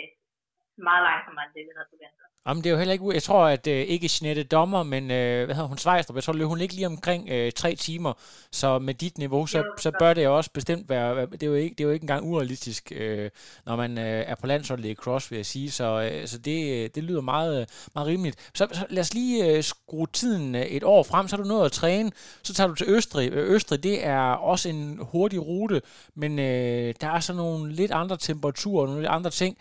meget 0.77 1.03
langsommere 1.09 1.43
end 1.45 1.53
det, 1.55 1.63
vi 1.67 1.71
havde 1.77 1.89
forventet. 1.93 2.23
Jamen, 2.47 2.63
det 2.63 2.69
er 2.69 2.73
jo 2.73 2.77
heller 2.77 2.93
ikke... 2.93 3.13
Jeg 3.13 3.23
tror, 3.23 3.45
at 3.45 3.67
øh, 3.67 3.81
ikke 3.81 4.09
Jeanette 4.21 4.43
Dommer, 4.43 4.83
men 4.83 5.11
øh, 5.11 5.45
hvad 5.45 5.55
hedder 5.55 5.67
hun, 5.67 5.77
Svejstrup, 5.77 6.15
jeg 6.15 6.23
tror, 6.23 6.33
løb 6.33 6.47
hun 6.47 6.61
ikke 6.61 6.73
lige 6.73 6.87
omkring 6.87 7.29
øh, 7.29 7.51
tre 7.51 7.75
timer. 7.75 8.13
Så 8.51 8.79
med 8.79 8.93
dit 8.93 9.17
niveau, 9.17 9.45
så, 9.45 9.63
så 9.79 9.91
bør 9.99 10.13
det 10.13 10.23
jo 10.23 10.37
også 10.37 10.51
bestemt 10.53 10.89
være... 10.89 11.25
Det 11.25 11.43
er 11.43 11.47
jo 11.47 11.53
ikke, 11.53 11.75
det 11.75 11.83
er 11.83 11.87
jo 11.87 11.93
ikke 11.93 12.03
engang 12.03 12.25
urealistisk, 12.25 12.91
øh, 12.95 13.29
når 13.65 13.75
man 13.75 13.97
øh, 13.97 14.03
er 14.03 14.35
på 14.35 14.47
landsholdet 14.47 14.85
i 14.85 14.95
cross, 14.95 15.31
vil 15.31 15.37
jeg 15.37 15.45
sige. 15.45 15.71
Så, 15.71 16.09
øh, 16.11 16.27
så 16.27 16.37
det, 16.37 16.95
det 16.95 17.03
lyder 17.03 17.21
meget, 17.21 17.89
meget 17.95 18.07
rimeligt. 18.07 18.51
Så, 18.55 18.67
så 18.71 18.85
lad 18.89 19.01
os 19.01 19.13
lige 19.13 19.57
øh, 19.57 19.63
skrue 19.63 20.07
tiden 20.07 20.55
øh, 20.55 20.61
et 20.61 20.83
år 20.83 21.03
frem, 21.03 21.27
så 21.27 21.35
har 21.35 21.43
du 21.43 21.49
nået 21.49 21.65
at 21.65 21.71
træne. 21.71 22.11
Så 22.43 22.53
tager 22.53 22.67
du 22.67 22.75
til 22.75 22.89
Østrig. 22.89 23.31
Øh, 23.31 23.55
Østrig, 23.55 23.83
det 23.83 24.05
er 24.05 24.21
også 24.21 24.69
en 24.69 24.99
hurtig 25.01 25.45
rute, 25.45 25.81
men 26.15 26.39
øh, 26.39 26.93
der 27.01 27.07
er 27.07 27.19
så 27.19 27.33
nogle 27.33 27.73
lidt 27.73 27.91
andre 27.91 28.17
temperaturer, 28.17 28.85
nogle 28.85 29.01
lidt 29.01 29.11
andre 29.11 29.29
ting. 29.29 29.57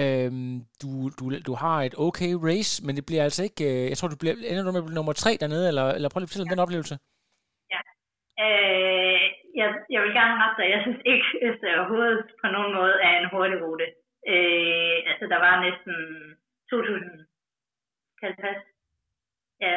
Øhm, 0.00 0.56
du, 0.82 0.88
du, 1.18 1.24
du 1.48 1.54
har 1.62 1.78
et 1.82 1.94
okay 2.06 2.32
race, 2.48 2.72
men 2.86 2.92
det 2.96 3.04
bliver 3.08 3.24
altså 3.28 3.42
ikke... 3.48 3.62
Øh, 3.70 3.84
jeg 3.90 3.96
tror, 3.96 4.08
du 4.08 4.20
bliver, 4.22 4.34
ender 4.50 4.64
du 4.64 4.72
med 4.72 4.82
at 4.82 4.88
blive 4.88 5.00
nummer 5.00 5.14
tre 5.22 5.32
dernede, 5.42 5.64
eller, 5.70 5.86
eller 5.96 6.08
prøv 6.08 6.18
lige 6.18 6.28
at 6.28 6.30
fortælle 6.30 6.46
om 6.46 6.52
ja. 6.52 6.54
den 6.54 6.66
oplevelse. 6.66 6.94
Ja. 7.74 7.80
Øh, 8.44 9.24
jeg, 9.60 9.68
jeg 9.94 10.00
vil 10.02 10.12
gerne 10.18 10.34
rette 10.40 10.56
dig. 10.60 10.68
Jeg 10.74 10.82
synes 10.84 11.00
ikke, 11.12 11.28
at 11.48 11.54
det 11.62 11.78
overhovedet 11.78 12.20
på 12.42 12.46
nogen 12.56 12.72
måde 12.78 12.94
er 13.08 13.14
en 13.20 13.30
hurtig 13.32 13.58
rute. 13.64 13.86
Øh, 14.32 14.96
altså, 15.10 15.24
der 15.32 15.38
var 15.46 15.54
næsten 15.66 15.94
2.000... 16.72 17.26
Kan 18.20 18.34
passe? 18.44 18.64
Ja, 19.66 19.76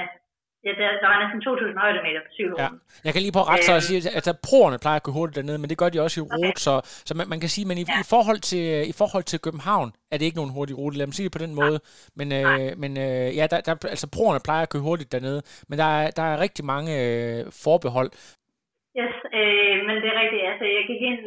Ja, 0.66 0.72
der, 0.80 0.88
der 1.02 1.08
var 1.12 1.20
næsten 1.24 1.40
2.000 1.48 1.80
højdemeter 1.86 2.22
på 2.26 2.32
cykelruten. 2.38 2.80
Ja. 2.80 3.06
Jeg 3.06 3.12
kan 3.14 3.22
lige 3.22 3.38
på 3.40 3.44
ret 3.52 3.64
så 3.70 3.74
at 3.80 3.84
sige, 3.88 4.00
at 4.00 4.16
altså, 4.20 4.34
proerne 4.48 4.78
plejer 4.84 5.00
at 5.02 5.06
gå 5.08 5.12
hurtigt 5.18 5.38
dernede, 5.40 5.60
men 5.62 5.70
det 5.70 5.78
gør 5.82 5.90
de 5.90 6.00
også 6.06 6.18
i 6.22 6.24
rute, 6.24 6.54
okay. 6.54 6.66
så, 6.68 6.74
så 7.10 7.14
man, 7.18 7.26
man 7.34 7.40
kan 7.44 7.50
sige, 7.56 7.66
men 7.70 7.78
i, 7.82 7.86
ja. 7.88 8.02
i, 8.04 8.06
forhold 8.14 8.42
til, 8.52 8.66
i 8.92 8.96
forhold 9.02 9.26
til 9.32 9.40
København 9.46 9.90
er 10.12 10.18
det 10.18 10.26
ikke 10.26 10.40
nogen 10.42 10.56
hurtig 10.58 10.76
rute, 10.82 10.98
lad 10.98 11.08
mig 11.08 11.16
sige 11.18 11.28
det 11.28 11.36
på 11.38 11.44
den 11.46 11.54
måde. 11.62 11.78
Men, 12.20 12.28
øh, 12.40 12.70
men 12.84 12.92
øh, 13.06 13.28
ja, 13.40 13.46
der, 13.54 13.60
der, 13.68 13.74
altså 13.94 14.08
proerne 14.16 14.46
plejer 14.48 14.64
at 14.66 14.72
køre 14.74 14.88
hurtigt 14.90 15.14
dernede, 15.16 15.42
men 15.70 15.76
der 15.82 15.90
er, 16.00 16.06
der 16.20 16.26
er 16.32 16.42
rigtig 16.46 16.64
mange 16.74 16.92
øh, 17.04 17.40
forbehold. 17.66 18.12
Yes, 19.00 19.16
øh, 19.40 19.76
men 19.88 19.96
det 20.02 20.10
er 20.14 20.18
rigtigt. 20.24 20.44
Altså, 20.52 20.66
jeg 20.78 20.84
gik 20.92 21.02
ind, 21.12 21.22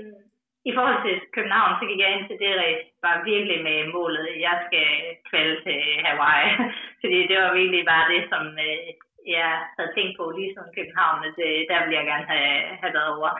i 0.70 0.72
forhold 0.76 0.98
til 1.06 1.16
København, 1.36 1.72
så 1.78 1.84
gik 1.90 2.00
jeg 2.02 2.10
ind 2.14 2.24
til 2.28 2.38
det 2.42 2.52
race 2.62 2.86
bare 3.04 3.24
virkelig 3.32 3.58
med 3.68 3.78
målet, 3.96 4.26
jeg 4.46 4.56
skal 4.66 4.88
kvalde 5.28 5.56
til 5.66 5.78
Hawaii. 6.04 6.48
Fordi 7.00 7.18
det 7.30 7.36
var 7.42 7.58
virkelig 7.60 7.82
bare 7.92 8.06
det, 8.12 8.22
som 8.32 8.44
øh, 8.66 8.88
jeg 9.34 9.50
havde 9.76 9.94
tænkt 9.96 10.14
på 10.18 10.24
lige 10.30 10.54
som 10.56 10.74
København, 10.76 11.18
at 11.28 11.34
det, 11.40 11.52
der 11.70 11.78
ville 11.82 11.98
jeg 11.98 12.06
gerne 12.10 12.26
have, 12.32 12.56
have 12.82 12.94
været 12.96 13.10
over. 13.16 13.30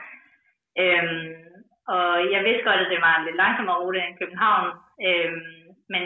Øhm, 0.83 1.27
og 1.95 2.11
jeg 2.33 2.41
vidste 2.47 2.67
godt, 2.67 2.81
at 2.83 2.91
det 2.93 3.01
var 3.07 3.13
en 3.15 3.25
lidt 3.25 3.41
langsommere 3.43 3.81
rute 3.83 3.99
end 3.99 4.19
København, 4.21 4.67
øhm, 5.07 5.63
men 5.93 6.03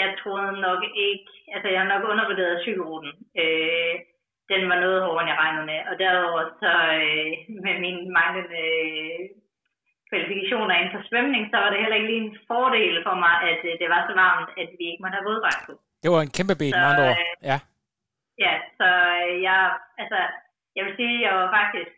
jeg 0.00 0.08
troede 0.20 0.52
nok 0.68 0.80
ikke, 1.08 1.30
altså 1.54 1.68
jeg 1.72 1.80
har 1.80 1.90
nok 1.92 2.04
undervurderet 2.12 2.62
cykelruten. 2.64 3.12
Øh, 3.42 3.94
den 4.52 4.62
var 4.70 4.78
noget 4.84 5.02
hårdere, 5.04 5.22
end 5.22 5.32
jeg 5.32 5.40
regnede 5.42 5.66
med. 5.72 5.80
Og 5.90 5.94
derudover 6.02 6.42
så 6.62 6.72
øh, 7.02 7.30
med 7.64 7.74
mine 7.84 8.02
manglende 8.18 8.64
øh, 8.80 9.20
kvalifikationer 10.08 10.74
inden 10.74 10.94
for 10.94 11.02
svømning, 11.08 11.42
så 11.52 11.56
var 11.62 11.70
det 11.70 11.82
heller 11.82 11.98
ikke 11.98 12.10
lige 12.12 12.24
en 12.26 12.36
fordel 12.50 12.96
for 13.06 13.14
mig, 13.24 13.34
at 13.50 13.60
øh, 13.68 13.72
det 13.80 13.88
var 13.94 14.00
så 14.08 14.14
varmt, 14.24 14.50
at 14.62 14.68
vi 14.78 14.84
ikke 14.90 15.02
måtte 15.02 15.16
have 15.18 15.28
våddragt 15.30 15.62
på. 15.66 15.72
Det 16.02 16.10
var 16.12 16.20
en 16.22 16.34
kæmpe 16.38 16.54
ben, 16.60 16.74
med 16.76 16.88
andre 16.90 17.04
ord. 17.10 17.18
Øh, 17.20 17.58
ja. 18.38 18.44
Ja, 18.44 18.52
så 18.78 18.88
øh, 19.24 19.42
jeg, 19.42 19.78
altså, 19.98 20.18
jeg 20.76 20.84
vil 20.84 20.96
sige, 20.96 21.20
jeg 21.26 21.34
var 21.36 21.50
faktisk, 21.58 21.92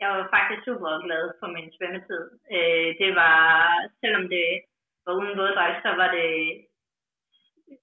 jeg 0.00 0.08
var 0.10 0.28
faktisk 0.36 0.64
super 0.64 1.04
glad 1.06 1.24
for 1.40 1.46
min 1.46 1.72
svømmetid. 1.76 2.24
Øh, 2.56 2.88
det 3.00 3.10
var, 3.14 3.44
selvom 4.00 4.28
det 4.28 4.48
var 5.06 5.12
uden 5.12 5.38
våddragt, 5.38 5.82
så 5.82 5.90
var 6.00 6.10
det, 6.18 6.30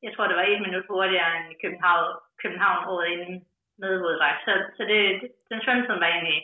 jeg 0.04 0.12
tror, 0.16 0.28
det 0.28 0.36
var 0.36 0.48
et 0.48 0.62
minut 0.62 0.86
hurtigere 0.90 1.32
end 1.38 1.56
København, 1.62 2.20
København 2.42 2.88
året 2.94 3.08
inden 3.08 3.46
med 3.78 4.00
våddragt. 4.00 4.40
Så, 4.46 4.54
så 4.78 4.84
det, 4.92 5.32
den 5.50 5.62
svømmetid 5.62 6.00
var 6.00 6.08
jeg 6.08 6.16
egentlig 6.16 6.42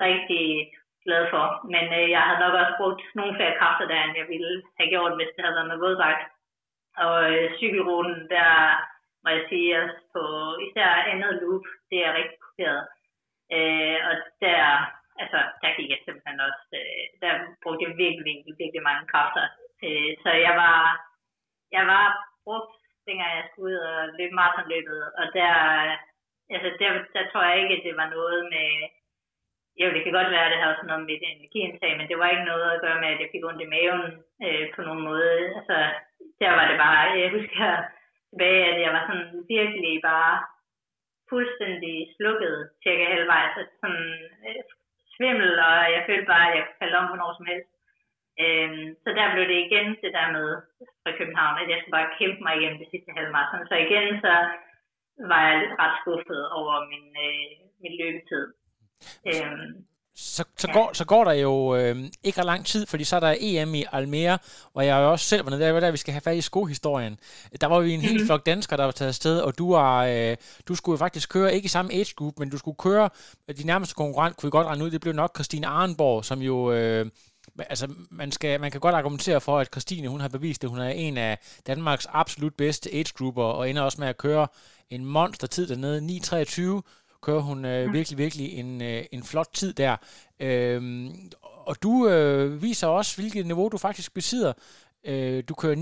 rigtig 0.00 0.72
glad 1.04 1.30
for. 1.30 1.44
Men 1.74 1.84
øh, 1.98 2.10
jeg 2.10 2.22
havde 2.26 2.40
nok 2.44 2.54
også 2.62 2.74
brugt 2.80 3.02
nogle 3.14 3.36
flere 3.36 3.58
kræfter 3.58 3.86
der, 3.86 4.02
end 4.02 4.16
jeg 4.20 4.28
ville 4.28 4.62
have 4.78 4.90
gjort, 4.90 5.16
hvis 5.16 5.32
det 5.34 5.44
havde 5.44 5.58
været 5.58 5.72
med 5.72 5.82
våddragt. 5.84 6.24
Og 7.04 7.16
øh, 7.32 7.58
cykelruten, 7.58 8.28
der 8.34 8.48
må 9.22 9.28
jeg 9.36 9.44
sige, 9.48 9.68
også 9.82 10.00
på 10.14 10.22
især 10.66 10.88
andet 11.12 11.32
loop, 11.42 11.64
det 11.90 11.98
er 12.06 12.16
rigtig 12.18 12.38
kopieret. 12.46 12.84
Øh, 13.56 13.98
og 14.08 14.14
der, 14.44 14.62
altså, 15.22 15.38
der 15.62 15.76
gik 15.76 15.90
jeg 15.90 16.00
simpelthen 16.04 16.40
også, 16.48 16.64
øh, 16.80 17.04
der 17.22 17.32
brugte 17.62 17.84
jeg 17.84 17.98
virkelig, 18.02 18.24
virkelig, 18.30 18.54
virkelig 18.62 18.82
mange 18.88 19.04
kræfter. 19.12 19.44
Øh, 19.84 20.10
så 20.22 20.30
jeg 20.46 20.54
var, 20.62 20.80
jeg 21.76 21.84
var 21.92 22.06
brugt, 22.44 22.74
dengang 23.06 23.32
jeg 23.36 23.46
skulle 23.46 23.66
ud 23.70 23.76
og 23.90 23.98
løbe 24.18 24.34
maratonløbet, 24.38 25.00
og 25.20 25.26
der, 25.38 25.52
altså, 26.54 26.68
der, 26.80 26.90
der 27.14 27.22
tror 27.30 27.42
jeg 27.48 27.56
ikke, 27.62 27.76
at 27.76 27.84
det 27.86 27.96
var 28.00 28.08
noget 28.16 28.40
med, 28.54 28.70
jo, 29.80 29.86
det 29.94 30.02
kan 30.02 30.12
godt 30.18 30.30
være, 30.34 30.44
at 30.46 30.52
det 30.52 30.60
havde 30.62 30.76
sådan 30.76 30.90
noget 30.92 31.06
med 31.06 31.16
energiindtag, 31.22 31.92
men 31.96 32.08
det 32.08 32.18
var 32.18 32.28
ikke 32.30 32.50
noget 32.52 32.66
at 32.72 32.80
gøre 32.84 33.00
med, 33.00 33.08
at 33.08 33.20
jeg 33.20 33.28
fik 33.32 33.44
ondt 33.48 33.64
i 33.66 33.72
maven 33.74 34.04
øh, 34.46 34.64
på 34.74 34.80
nogen 34.86 35.02
måde. 35.10 35.32
Altså, 35.58 35.76
der 36.40 36.50
var 36.58 36.64
det 36.70 36.78
bare, 36.84 37.18
jeg 37.22 37.30
husker, 37.36 37.68
tilbage, 38.32 38.64
at 38.72 38.78
jeg 38.84 38.92
var 38.96 39.02
sådan 39.08 39.28
virkelig 39.56 39.94
bare 40.10 40.34
fuldstændig 41.30 41.96
slukket 42.16 42.56
cirka 42.82 43.04
halvvejs. 43.12 43.54
Altså 43.60 43.74
sådan 43.82 44.06
øh, 44.46 44.62
svimmel, 45.14 45.50
og 45.68 45.74
jeg 45.94 46.02
følte 46.08 46.30
bare, 46.32 46.46
at 46.48 46.56
jeg 46.56 46.66
faldt 46.80 46.98
om 47.00 47.06
hvornår 47.08 47.30
som 47.38 47.48
helst. 47.52 47.70
Øhm, 48.42 48.86
så 49.02 49.08
der 49.18 49.32
blev 49.32 49.44
det 49.52 49.58
igen 49.66 49.86
det 50.02 50.12
der 50.18 50.28
med 50.36 50.48
fra 51.02 51.12
København, 51.18 51.60
at 51.62 51.68
jeg 51.70 51.78
skulle 51.78 51.98
bare 51.98 52.14
kæmpe 52.18 52.40
mig 52.46 52.54
igennem 52.56 52.78
det 52.82 52.88
sidste 52.92 53.10
halvmarathon. 53.16 53.68
Så 53.70 53.74
igen 53.86 54.06
så 54.24 54.34
var 55.30 55.40
jeg 55.48 55.54
lidt 55.60 55.78
ret 55.82 55.94
skuffet 56.00 56.42
over 56.58 56.74
min, 56.92 57.06
øh, 57.26 57.52
min 57.82 57.94
løbetid. 58.00 58.44
Øhm, 59.30 59.70
så, 60.16 60.44
så, 60.58 60.68
går, 60.72 60.90
så 60.92 61.04
går 61.04 61.24
der 61.24 61.32
jo 61.32 61.76
øh, 61.76 62.04
ikke 62.24 62.38
ret 62.38 62.46
lang 62.46 62.66
tid, 62.66 62.86
fordi 62.86 63.04
så 63.04 63.16
er 63.16 63.20
der 63.20 63.34
EM 63.40 63.74
i 63.74 63.84
Almere, 63.92 64.38
hvor 64.72 64.82
jeg 64.82 64.96
jo 64.96 65.12
også 65.12 65.26
selv 65.26 65.44
nede, 65.44 65.60
der 65.60 65.72
var 65.72 65.80
der, 65.80 65.90
vi 65.90 65.96
skal 65.96 66.12
have 66.12 66.20
fat 66.20 66.36
i 66.36 66.40
skohistorien. 66.40 67.18
Der 67.60 67.66
var 67.66 67.80
vi 67.80 67.92
en 67.92 68.00
helt 68.00 68.16
mhm. 68.16 68.26
flok 68.26 68.46
danskere, 68.46 68.76
der 68.76 68.84
var 68.84 68.92
taget 68.92 69.08
afsted, 69.08 69.40
og 69.40 69.58
du, 69.58 69.72
var, 69.72 70.06
øh, 70.06 70.36
du 70.68 70.74
skulle 70.74 70.94
jo 70.94 70.98
faktisk 70.98 71.28
køre, 71.28 71.54
ikke 71.54 71.66
i 71.66 71.68
samme 71.68 71.92
age 71.92 72.14
group, 72.16 72.38
men 72.38 72.50
du 72.50 72.58
skulle 72.58 72.76
køre, 72.76 73.10
de 73.58 73.66
nærmeste 73.66 73.94
konkurrent, 73.94 74.36
kunne 74.36 74.46
vi 74.46 74.50
godt 74.50 74.66
regne 74.66 74.84
ud, 74.84 74.90
det 74.90 75.00
blev 75.00 75.14
nok 75.14 75.36
Christine 75.36 75.66
Arnborg, 75.66 76.24
som 76.24 76.42
jo... 76.42 76.72
Øh, 76.72 77.06
altså, 77.58 77.88
man, 78.10 78.32
skal, 78.32 78.60
man 78.60 78.70
kan 78.70 78.80
godt 78.80 78.94
argumentere 78.94 79.40
for, 79.40 79.58
at 79.58 79.68
Christine, 79.72 80.08
hun 80.08 80.20
har 80.20 80.28
bevist 80.28 80.62
det. 80.62 80.70
Hun 80.70 80.78
er 80.78 80.88
en 80.88 81.16
af 81.16 81.38
Danmarks 81.66 82.06
absolut 82.12 82.54
bedste 82.54 82.94
age 82.94 83.12
grupper, 83.16 83.44
og 83.44 83.70
ender 83.70 83.82
også 83.82 84.00
med 84.00 84.08
at 84.08 84.18
køre 84.18 84.46
en 84.90 85.04
monster-tid 85.04 85.66
dernede, 85.66 86.20
9.23 86.22 87.01
kører 87.22 87.40
hun 87.40 87.64
øh, 87.64 87.86
mm. 87.86 87.92
virkelig, 87.92 88.18
virkelig 88.18 88.52
en, 88.52 88.82
øh, 88.82 89.04
en 89.12 89.22
flot 89.22 89.48
tid 89.52 89.72
der. 89.72 89.96
Øhm, 90.40 91.30
og 91.42 91.82
du 91.82 92.08
øh, 92.08 92.62
viser 92.62 92.86
også, 92.86 93.16
hvilket 93.16 93.46
niveau 93.46 93.68
du 93.68 93.78
faktisk 93.78 94.14
besidder. 94.14 94.52
Øh, 95.04 95.44
du 95.48 95.54
kører 95.54 95.76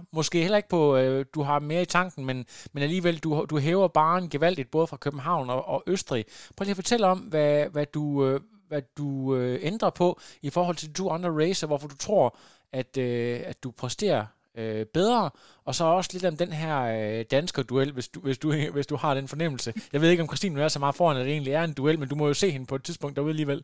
9.45, 0.00 0.04
måske 0.12 0.42
heller 0.42 0.56
ikke 0.56 0.68
på, 0.68 0.96
øh, 0.96 1.24
du 1.34 1.42
har 1.42 1.58
mere 1.58 1.82
i 1.82 1.86
tanken, 1.86 2.24
men, 2.24 2.46
men 2.72 2.82
alligevel, 2.82 3.18
du, 3.18 3.46
du 3.50 3.58
hæver 3.58 3.88
baren 3.88 4.28
gevaldigt 4.28 4.70
både 4.70 4.86
fra 4.86 4.96
København 4.96 5.50
og, 5.50 5.68
og 5.68 5.82
Østrig. 5.86 6.24
Prøv 6.56 6.64
lige 6.64 6.70
at 6.70 6.76
fortælle 6.76 7.06
om, 7.06 7.18
hvad, 7.18 7.66
hvad 7.66 7.86
du, 7.86 8.26
øh, 8.26 8.40
hvad 8.68 8.82
du 8.96 9.36
øh, 9.36 9.58
ændrer 9.62 9.90
på 9.90 10.20
i 10.42 10.50
forhold 10.50 10.76
til 10.76 10.88
de 10.88 10.92
to 10.94 11.10
andre 11.10 11.30
racer, 11.30 11.66
hvorfor 11.66 11.88
du 11.88 11.96
tror, 11.96 12.36
at, 12.72 12.96
øh, 12.96 13.40
at 13.44 13.62
du 13.62 13.70
præsterer 13.70 14.26
øh, 14.60 14.82
bedre, 14.98 15.24
og 15.68 15.72
så 15.78 15.84
også 15.98 16.10
lidt 16.12 16.30
om 16.30 16.36
den 16.42 16.52
her 16.62 16.76
øh, 16.96 17.20
dansker 17.36 17.62
duel, 17.70 17.90
hvis 17.96 18.08
du, 18.14 18.18
hvis, 18.26 18.38
du, 18.42 18.48
hvis 18.76 18.90
du 18.92 18.96
har 19.02 19.12
den 19.14 19.28
fornemmelse. 19.32 19.70
Jeg 19.92 20.00
ved 20.00 20.10
ikke, 20.10 20.24
om 20.24 20.30
Christine 20.30 20.62
er 20.62 20.74
så 20.76 20.82
meget 20.84 20.98
foran, 20.98 21.16
at 21.16 21.24
det 21.26 21.32
egentlig 21.32 21.54
er 21.54 21.64
en 21.64 21.78
duel, 21.78 21.98
men 21.98 22.08
du 22.08 22.16
må 22.18 22.24
jo 22.26 22.36
se 22.42 22.48
hende 22.54 22.66
på 22.70 22.74
et 22.78 22.84
tidspunkt 22.84 23.16
derude 23.16 23.34
alligevel. 23.36 23.60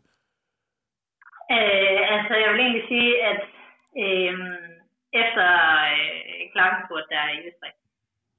Øh, 1.56 2.00
altså, 2.14 2.32
jeg 2.42 2.48
vil 2.52 2.60
egentlig 2.64 2.86
sige, 2.92 3.12
at 3.30 3.42
øh, 4.02 4.34
efter 5.22 5.48
øh, 5.94 6.40
Klagenfurt 6.52 7.06
der 7.12 7.24
i 7.36 7.38
Østrig, 7.48 7.74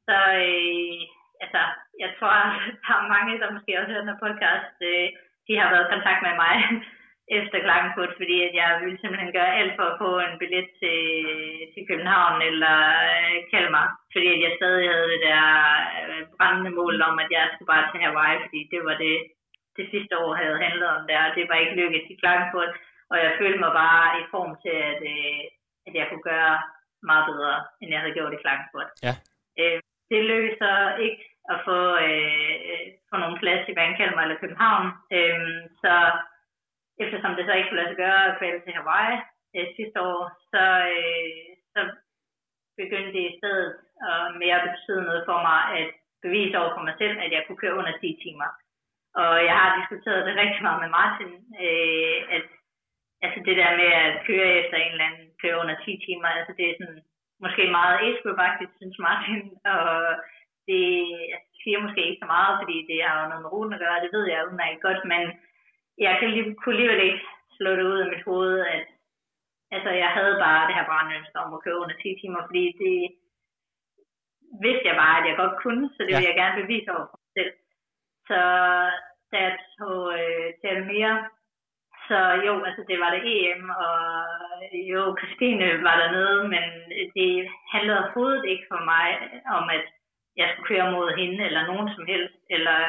så 0.07 0.17
øh, 0.47 0.99
altså, 1.43 1.61
jeg 2.03 2.09
tror, 2.17 2.33
der 2.83 2.93
er 2.99 3.13
mange, 3.15 3.39
der 3.41 3.55
måske 3.55 3.79
også 3.79 3.91
hører 3.93 4.07
den 4.09 4.23
podcast, 4.25 4.75
øh, 4.91 5.07
de 5.47 5.53
har 5.59 5.67
været 5.73 5.87
i 5.87 5.93
kontakt 5.93 6.21
med 6.27 6.35
mig 6.43 6.55
efter 7.37 7.57
Klagenfurt, 7.65 8.13
fordi 8.19 8.37
at 8.47 8.53
jeg 8.61 8.69
ville 8.83 8.99
simpelthen 8.99 9.31
gøre 9.37 9.57
alt 9.59 9.73
for 9.77 9.85
at 9.89 9.99
få 10.03 10.11
en 10.19 10.39
billet 10.41 10.67
til, 10.81 11.01
til 11.73 11.83
København 11.89 12.41
eller 12.49 12.77
øh, 13.11 13.35
Kalmar, 13.51 13.87
fordi 14.13 14.27
at 14.35 14.41
jeg 14.45 14.53
stadig 14.59 14.85
havde 14.91 15.09
det 15.13 15.21
der 15.29 15.45
øh, 16.09 16.23
brændende 16.37 16.71
mål 16.79 16.95
om, 17.09 17.15
at 17.23 17.29
jeg 17.37 17.45
skulle 17.49 17.71
bare 17.73 17.87
til 17.87 18.03
Hawaii, 18.03 18.43
fordi 18.43 18.59
det 18.73 18.81
var 18.87 18.95
det, 19.05 19.15
det 19.77 19.85
sidste 19.93 20.13
år 20.23 20.31
havde 20.41 20.63
handlet 20.65 20.89
om 20.95 21.01
der, 21.09 21.21
og 21.27 21.31
det 21.37 21.45
var 21.49 21.57
ikke 21.63 21.79
lykkedes 21.79 22.07
i 22.13 22.19
Klagenfurt, 22.21 22.73
og 23.11 23.15
jeg 23.23 23.31
følte 23.39 23.59
mig 23.65 23.73
bare 23.83 24.07
i 24.21 24.23
form 24.33 24.51
til, 24.63 24.75
at, 24.91 25.01
øh, 25.13 25.43
at 25.87 25.93
jeg 25.99 26.05
kunne 26.09 26.27
gøre 26.33 26.55
meget 27.09 27.25
bedre, 27.31 27.55
end 27.81 27.89
jeg 27.91 27.99
havde 28.01 28.17
gjort 28.17 28.33
i 28.33 28.41
Klagenfurt. 28.43 28.89
Ja. 29.07 29.13
Øh, 29.59 29.79
det 30.11 30.29
lykkedes 30.31 30.57
så 30.65 30.73
ikke 31.05 31.23
at 31.53 31.57
få, 31.67 31.79
øh, 32.07 32.85
få 33.09 33.15
nogle 33.23 33.37
plads 33.41 33.63
i 33.71 33.75
Vandkalmer 33.79 34.21
eller 34.21 34.41
København, 34.41 34.87
øh, 35.17 35.39
så 35.83 35.93
eftersom 37.03 37.35
det 37.35 37.45
så 37.45 37.53
ikke 37.53 37.69
kunne 37.69 37.81
lade 37.81 37.91
sig 37.91 38.01
gøre 38.05 38.21
at 38.27 38.37
kvalde 38.39 38.59
til 38.63 38.73
Hawaii 38.77 39.17
øh, 39.55 39.67
sidste 39.77 39.99
år, 40.11 40.21
så, 40.51 40.63
øh, 40.95 41.47
så 41.73 41.81
begyndte 42.81 43.11
det 43.17 43.23
i 43.27 43.37
stedet 43.39 43.69
at 44.11 44.21
mere 44.41 44.65
betyde 44.67 45.01
noget 45.09 45.23
for 45.29 45.37
mig 45.49 45.61
at 45.79 45.87
bevise 46.25 46.55
over 46.61 46.71
for 46.75 46.83
mig 46.87 46.95
selv, 47.01 47.15
at 47.25 47.31
jeg 47.35 47.43
kunne 47.43 47.61
køre 47.63 47.79
under 47.81 47.93
10 47.97 48.19
timer. 48.23 48.49
Og 49.21 49.35
jeg 49.49 49.55
har 49.61 49.69
diskuteret 49.79 50.25
det 50.27 50.39
rigtig 50.43 50.61
meget 50.65 50.81
med 50.83 50.91
Martin, 50.99 51.33
øh, 51.65 52.19
at 52.35 52.45
altså 53.25 53.39
det 53.47 53.55
der 53.61 53.71
med 53.81 53.91
at 54.03 54.13
køre 54.27 54.49
efter 54.61 54.77
en 54.77 54.91
eller 54.91 55.07
anden 55.09 55.27
køre 55.41 55.61
under 55.63 55.75
10 55.85 56.03
timer, 56.05 56.27
altså 56.27 56.53
det 56.57 56.65
er 56.69 56.75
sådan 56.79 57.01
måske 57.43 57.63
meget 57.79 57.95
faktisk 58.43 58.71
synes 58.77 58.99
Martin, 59.07 59.41
og 59.75 59.89
det 60.67 60.83
altså, 61.35 61.49
siger 61.61 61.79
måske 61.85 62.01
ikke 62.07 62.23
så 62.23 62.29
meget, 62.35 62.53
fordi 62.61 62.77
det 62.89 62.97
har 63.05 63.15
jo 63.21 63.29
noget 63.29 63.43
med 63.43 63.51
ruten 63.53 63.73
at 63.73 63.83
gøre, 63.83 64.03
det 64.03 64.11
ved 64.15 64.25
jeg 64.31 64.47
udmærket 64.47 64.81
godt, 64.87 65.01
men 65.13 65.23
jeg 66.05 66.13
kan 66.19 66.29
lige, 66.29 66.55
kunne 66.55 66.75
alligevel 66.75 67.01
ikke 67.09 67.23
slå 67.57 67.69
det 67.75 67.85
ud 67.91 67.99
af 68.03 68.09
mit 68.13 68.23
hoved, 68.29 68.59
at 68.75 68.85
altså, 69.75 69.89
jeg 70.03 70.09
havde 70.17 70.35
bare 70.45 70.67
det 70.67 70.75
her 70.77 70.85
brændønske 70.89 71.39
om 71.39 71.53
at 71.53 71.63
køre 71.63 71.81
under 71.83 71.95
10 71.95 72.19
timer, 72.21 72.41
fordi 72.45 72.63
det 72.83 72.97
vidste 74.65 74.87
jeg 74.89 74.97
bare, 75.03 75.15
at 75.19 75.27
jeg 75.29 75.37
godt 75.37 75.55
kunne, 75.63 75.83
så 75.95 75.99
det 76.03 76.11
ja. 76.11 76.17
ville 76.17 76.29
jeg 76.31 76.39
gerne 76.41 76.61
bevise 76.61 76.89
over 76.95 77.05
for 77.09 77.19
mig 77.23 77.31
selv. 77.37 77.53
Så 78.29 78.39
da 79.31 79.37
jeg 79.45 79.53
tog 79.77 79.99
øh, 80.19 80.47
til 80.61 80.75
mere, 80.93 81.15
så 82.07 82.19
jo, 82.45 82.53
altså 82.67 82.83
det 82.89 82.97
var 83.03 83.09
det 83.15 83.21
EM, 83.35 83.63
og 83.85 83.97
jo, 84.91 85.01
Christine 85.19 85.83
var 85.87 85.95
dernede, 86.01 86.39
men 86.53 86.65
det 87.17 87.49
handlede 87.73 87.99
overhovedet 87.99 88.45
ikke 88.45 88.65
for 88.71 88.81
mig 88.93 89.07
om, 89.57 89.69
at 89.77 89.85
jeg 90.39 90.47
skulle 90.49 90.69
køre 90.71 90.91
mod 90.91 91.07
hende, 91.19 91.45
eller 91.45 91.67
nogen 91.71 91.89
som 91.95 92.05
helst, 92.05 92.39
eller 92.49 92.79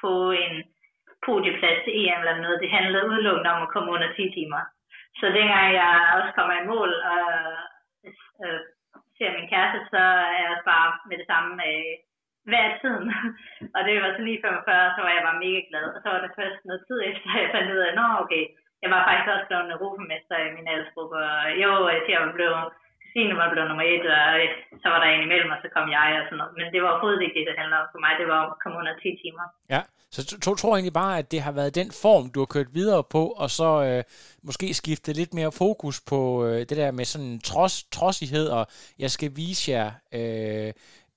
få 0.00 0.30
en 0.30 0.54
podieplads 1.26 1.80
til 1.84 1.94
EM 2.00 2.20
eller 2.20 2.42
noget. 2.44 2.62
Det 2.62 2.70
handlede 2.76 3.08
udelukkende 3.10 3.52
om 3.54 3.62
at 3.62 3.72
komme 3.74 3.92
under 3.96 4.08
10 4.12 4.30
timer. 4.38 4.62
Så 5.20 5.26
dengang 5.38 5.66
jeg 5.80 5.92
også 6.18 6.30
kommer 6.36 6.54
i 6.58 6.68
mål 6.72 6.90
og 7.12 7.26
øh, 8.44 8.60
ser 9.16 9.30
min 9.36 9.50
kæreste, 9.52 9.78
så 9.92 10.02
er 10.36 10.42
jeg 10.48 10.58
bare 10.72 10.88
med 11.08 11.16
det 11.20 11.26
samme 11.32 11.50
øh, 11.70 11.94
hver 12.50 12.66
tiden. 12.80 13.06
og 13.74 13.80
det 13.86 13.94
var 14.02 14.10
så 14.16 14.22
lige 14.24 14.44
45, 14.44 14.94
så 14.94 15.00
var 15.04 15.12
jeg 15.14 15.26
bare 15.28 15.42
mega 15.44 15.60
glad. 15.70 15.86
Og 15.94 16.00
så 16.02 16.08
var 16.12 16.20
det 16.22 16.38
først 16.38 16.58
noget 16.64 16.82
tid 16.88 16.98
efter, 17.10 17.28
at 17.34 17.42
jeg 17.42 17.50
fandt 17.54 17.72
ud 17.74 17.80
af, 17.86 17.90
at 17.92 18.20
okay, 18.22 18.44
jeg 18.82 18.90
var 18.94 19.02
faktisk 19.08 19.30
også 19.34 19.46
blevet 19.48 19.72
europamester 19.76 20.36
i 20.46 20.54
min 20.56 20.70
aldersgruppe. 20.72 21.16
Og 21.34 21.42
jo, 21.62 21.70
jeg 21.88 22.22
blev 22.38 22.52
Stine 23.12 23.34
var 23.40 23.48
blevet 23.52 23.68
nummer 23.70 23.86
et, 23.94 24.06
og 24.72 24.78
så 24.82 24.86
var 24.92 24.98
der 25.02 25.08
en 25.10 25.26
imellem, 25.26 25.50
og 25.54 25.58
så 25.62 25.68
kom 25.74 25.86
jeg 25.98 26.08
og 26.20 26.24
sådan 26.26 26.38
noget. 26.40 26.52
Men 26.58 26.66
det 26.72 26.78
var 26.82 26.90
overhovedet 26.92 27.22
ikke 27.24 27.36
det, 27.38 27.44
det 27.48 27.56
handler 27.60 27.76
om 27.82 27.88
for 27.94 28.00
mig. 28.04 28.12
Det 28.20 28.26
var 28.32 28.40
at 28.50 28.58
komme 28.62 28.76
under 28.80 28.92
10 29.04 29.08
timer. 29.22 29.44
Ja, 29.74 29.82
så 30.14 30.20
jeg 30.46 30.56
tror 30.58 30.74
egentlig 30.74 30.92
bare, 30.92 31.18
at 31.18 31.30
det 31.32 31.40
har 31.46 31.52
været 31.52 31.74
den 31.74 31.90
form, 32.02 32.30
du 32.34 32.38
har 32.40 32.50
kørt 32.54 32.74
videre 32.74 33.04
på, 33.04 33.22
og 33.42 33.50
så 33.50 33.70
øh, 33.88 34.02
måske 34.42 34.74
skifte 34.74 35.12
lidt 35.12 35.34
mere 35.34 35.52
fokus 35.52 36.00
på 36.00 36.20
øh, 36.46 36.58
det 36.58 36.76
der 36.76 36.90
med 36.90 37.04
sådan 37.04 37.40
trods, 37.50 37.84
trodsighed, 37.96 38.46
og 38.48 38.66
jeg 38.98 39.10
skal 39.10 39.30
vise 39.36 39.70
jer... 39.72 39.90
Øh, 40.12 40.72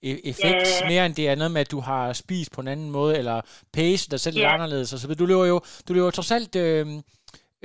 e-, 0.09 0.29
effekt, 0.29 0.67
yeah. 0.81 0.91
mere 0.91 1.05
end 1.05 1.15
det 1.15 1.29
er 1.29 1.35
noget 1.35 1.51
med, 1.51 1.61
at 1.61 1.71
du 1.71 1.79
har 1.79 2.13
spist 2.13 2.51
på 2.51 2.61
en 2.61 2.67
anden 2.67 2.91
måde, 2.91 3.17
eller 3.17 3.41
pace 3.73 4.11
der 4.11 4.17
selv 4.17 4.37
yeah. 4.37 4.43
lidt 4.43 4.53
anderledes. 4.53 4.93
Og 4.93 4.99
så 4.99 5.15
du 5.15 5.25
løber 5.25 5.45
jo, 5.45 5.61
du 5.87 5.93
løber 5.93 6.11
trods 6.11 6.31
alt 6.31 6.55
øh, 6.55 6.87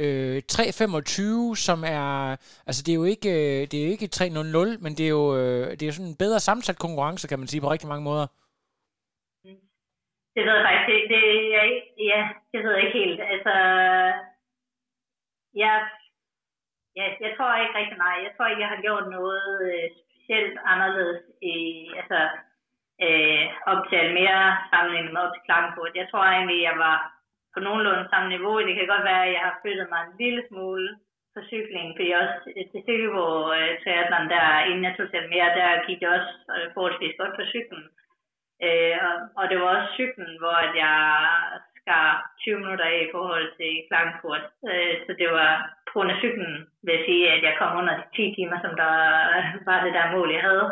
øh, 0.03 0.37
3.25, 0.53 1.57
som 1.67 1.79
er, 1.99 2.09
altså 2.69 2.81
det 2.85 2.93
er 2.93 3.01
jo 3.03 3.07
ikke, 3.15 3.31
øh, 3.41 3.61
det 3.71 3.77
er 3.77 3.85
jo 3.87 3.93
ikke 3.97 4.15
3.00, 4.17 4.85
men 4.85 4.93
det 4.99 5.05
er 5.09 5.15
jo, 5.19 5.25
øh, 5.41 5.65
det 5.77 5.83
er 5.83 5.91
jo 5.91 5.97
sådan 5.99 6.13
en 6.13 6.23
bedre 6.25 6.41
sammensat 6.47 6.79
konkurrence, 6.85 7.29
kan 7.29 7.39
man 7.39 7.49
sige, 7.49 7.61
på 7.63 7.71
rigtig 7.71 7.89
mange 7.93 8.09
måder. 8.11 8.27
Det 10.35 10.43
ved 10.47 10.57
jeg 10.59 10.67
faktisk 10.69 10.91
ikke. 10.97 11.09
Det, 11.15 11.25
jeg, 11.57 11.65
ja, 12.13 12.21
det 12.53 12.59
ved 12.63 12.73
jeg 12.75 12.83
ikke 12.85 12.99
helt. 13.03 13.21
Altså, 13.35 13.55
jeg, 15.63 15.75
ja, 16.99 17.07
jeg 17.25 17.31
tror 17.37 17.51
ikke 17.63 17.79
rigtig 17.81 17.99
meget. 18.05 18.25
Jeg 18.27 18.33
tror 18.33 18.47
ikke, 18.47 18.65
jeg 18.65 18.73
har 18.75 18.83
gjort 18.87 19.07
noget 19.19 19.45
øh, 19.69 19.87
specielt 20.01 20.57
anderledes 20.73 21.23
i, 21.55 21.57
altså, 22.01 22.21
øh, 23.05 23.45
op 23.73 23.83
til 23.91 24.03
mere 24.21 24.43
sammenlignet 24.71 25.13
med 25.13 25.21
op 25.25 25.33
til 25.35 25.47
Klagenfurt. 25.47 26.01
Jeg 26.01 26.07
tror 26.11 26.25
egentlig, 26.25 26.63
jeg 26.69 26.77
var 26.87 27.20
på 27.55 27.59
nogenlunde 27.61 28.11
samme 28.11 28.29
niveau. 28.35 28.55
Det 28.67 28.75
kan 28.77 28.93
godt 28.93 29.05
være, 29.11 29.25
at 29.27 29.33
jeg 29.37 29.43
har 29.49 29.59
flyttet 29.63 29.87
mig 29.93 30.01
en 30.03 30.17
lille 30.23 30.43
smule 30.49 30.89
på 31.35 31.41
cykling, 31.51 31.87
fordi 31.97 32.11
også 32.23 32.39
øh, 32.57 32.65
til 32.71 32.81
Silkeborg 32.85 33.43
øh, 33.59 33.73
triathlon, 33.83 34.27
der 34.35 34.45
inden 34.69 34.85
jeg 34.87 34.95
tog 34.97 35.07
til 35.11 35.33
mere, 35.35 35.51
der 35.59 35.85
gik 35.87 35.99
det 36.01 36.09
også 36.17 36.33
øh, 36.55 36.67
forholdsvis 36.75 37.19
godt 37.21 37.35
på 37.39 37.45
cyklen. 37.53 37.85
Øh, 38.67 38.97
og, 39.09 39.15
og 39.39 39.45
det 39.51 39.57
var 39.61 39.69
også 39.77 39.91
cyklen, 39.99 40.33
hvor 40.41 40.57
at 40.67 40.73
jeg 40.85 40.97
skar 41.79 42.09
20 42.41 42.59
minutter 42.63 42.87
af 42.95 42.99
i 43.07 43.13
forhold 43.15 43.47
til 43.59 43.73
Frankfurt. 43.91 44.45
Øh, 44.71 44.95
så 45.07 45.13
det 45.21 45.29
var 45.39 45.53
på 45.87 45.91
grund 45.95 46.11
af 46.11 46.21
cyklen, 46.23 46.55
vil 46.85 46.95
jeg 46.97 47.05
sige, 47.09 47.25
at 47.35 47.43
jeg 47.49 47.55
kom 47.59 47.73
under 47.81 47.95
de 47.97 48.05
10 48.17 48.35
timer, 48.37 48.59
som 48.65 48.73
der 48.83 48.93
var 49.69 49.79
det 49.85 49.95
der 49.99 50.13
mål, 50.15 50.29
jeg 50.37 50.43
havde. 50.49 50.67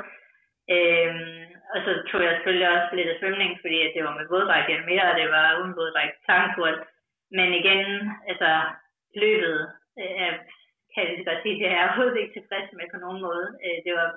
Øh, 0.74 1.14
og 1.72 1.78
så 1.84 1.90
tog 2.10 2.20
jeg 2.24 2.32
selvfølgelig 2.34 2.68
også 2.76 2.90
lidt 2.96 3.10
af 3.12 3.18
svømning, 3.20 3.50
fordi 3.62 3.78
det 3.94 4.02
var 4.04 4.14
med 4.18 4.26
våddragt 4.32 4.70
eller 4.70 4.86
mere, 4.92 5.04
og 5.10 5.16
det 5.20 5.28
var 5.36 5.58
uden 5.60 5.76
våddragt 5.78 6.14
Klagenfurt. 6.24 6.78
Men 7.38 7.48
igen, 7.60 7.82
altså 8.30 8.50
løbet, 9.22 9.58
øh, 10.02 10.32
kan 10.92 11.02
jeg 11.04 11.26
godt 11.28 11.42
sige, 11.42 11.58
det 11.60 11.66
er 11.66 11.76
jeg 11.76 11.84
overhovedet 11.86 12.18
ikke 12.20 12.36
tilfreds 12.36 12.68
med 12.72 12.86
på 12.92 12.98
nogen 13.04 13.20
måde. 13.26 13.46
Øh, 13.64 13.78
det 13.84 13.92
var 13.98 14.08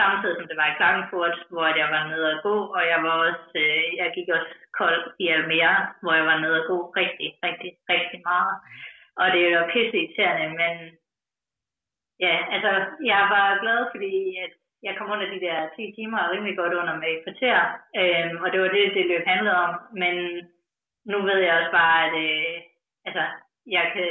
samtidig 0.00 0.36
som 0.36 0.48
det 0.48 0.56
var 0.60 0.68
i 0.70 0.78
Klagenfurt, 0.78 1.36
hvor 1.52 1.66
jeg 1.82 1.88
var 1.96 2.04
nede 2.10 2.26
at 2.34 2.42
gå, 2.48 2.56
og 2.76 2.82
jeg 2.92 3.00
var 3.06 3.14
også, 3.26 3.50
øh, 3.64 3.84
jeg 4.00 4.08
gik 4.16 4.28
også 4.36 4.52
kold 4.80 5.02
i 5.22 5.26
Almere, 5.34 5.76
hvor 6.02 6.14
jeg 6.18 6.26
var 6.30 6.38
nede 6.40 6.56
at 6.60 6.68
gå 6.72 6.76
rigtig, 7.00 7.28
rigtig, 7.46 7.70
rigtig 7.92 8.20
meget. 8.30 8.54
Og 9.20 9.26
det 9.34 9.42
var 9.56 9.70
pisse 9.72 9.96
irriterende, 9.98 10.48
men 10.62 10.74
ja, 12.24 12.34
altså, 12.54 12.70
jeg 13.12 13.22
var 13.34 13.60
glad, 13.62 13.80
fordi 13.92 14.14
at 14.44 14.52
jeg 14.86 14.94
kom 14.96 15.10
under 15.14 15.28
de 15.30 15.40
der 15.46 15.58
10 15.76 15.92
timer 15.96 16.18
og 16.22 16.30
rimelig 16.30 16.56
godt 16.56 16.74
under 16.80 16.94
med 16.96 17.10
et 17.12 17.24
kvarter, 17.24 17.58
øh, 18.00 18.42
og 18.42 18.52
det 18.52 18.60
var 18.60 18.68
det, 18.68 18.94
det 18.96 19.06
løb 19.06 19.24
handlede 19.26 19.56
om, 19.66 19.72
men 20.02 20.14
nu 21.10 21.16
ved 21.28 21.38
jeg 21.44 21.58
også 21.58 21.72
bare, 21.80 21.98
at 22.06 22.14
øh, 22.26 22.56
altså, 23.08 23.24
jeg 23.76 23.84
kan 23.94 24.08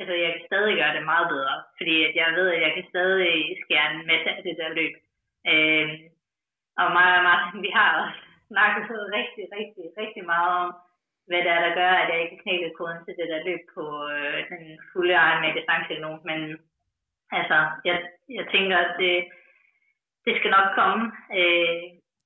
altså 0.00 0.14
jeg 0.22 0.30
kan 0.32 0.42
stadig 0.46 0.74
gøre 0.76 0.96
det 0.96 1.04
meget 1.12 1.28
bedre, 1.34 1.56
fordi 1.78 1.96
at 2.08 2.14
jeg 2.20 2.28
ved, 2.38 2.48
at 2.52 2.62
jeg 2.66 2.72
kan 2.74 2.84
stadig 2.92 3.34
skære 3.62 3.88
en 3.94 4.06
masse 4.10 4.28
af 4.30 4.42
det 4.42 4.56
der 4.60 4.68
løb. 4.80 4.94
Øh, 5.52 5.88
og 6.80 6.86
mig 6.96 7.08
og 7.18 7.24
Martin, 7.28 7.62
vi 7.66 7.70
har 7.78 7.90
også 8.02 8.18
snakket 8.50 8.82
rigtig, 9.18 9.44
rigtig, 9.58 9.84
rigtig 10.00 10.24
meget 10.32 10.52
om, 10.64 10.70
hvad 11.28 11.40
det 11.44 11.50
er, 11.56 11.60
der 11.66 11.74
gør, 11.80 11.92
at 12.02 12.08
jeg 12.12 12.22
ikke 12.22 12.42
knækkede 12.42 12.76
koden 12.78 13.04
til 13.04 13.14
det 13.18 13.28
der 13.32 13.46
løb 13.48 13.62
på 13.74 13.84
øh, 14.14 14.38
den 14.50 14.62
fulde 14.92 15.14
egen 15.14 15.40
med 15.42 15.54
distance 15.54 15.94
nu. 16.04 16.10
Men 16.28 16.38
altså, 17.38 17.58
jeg, 17.88 17.96
jeg 18.38 18.46
tænker, 18.54 18.76
at 18.78 18.92
det, 18.98 19.16
det 20.26 20.34
skal 20.38 20.50
nok 20.58 20.68
komme. 20.80 21.02
Øh, 21.38 21.82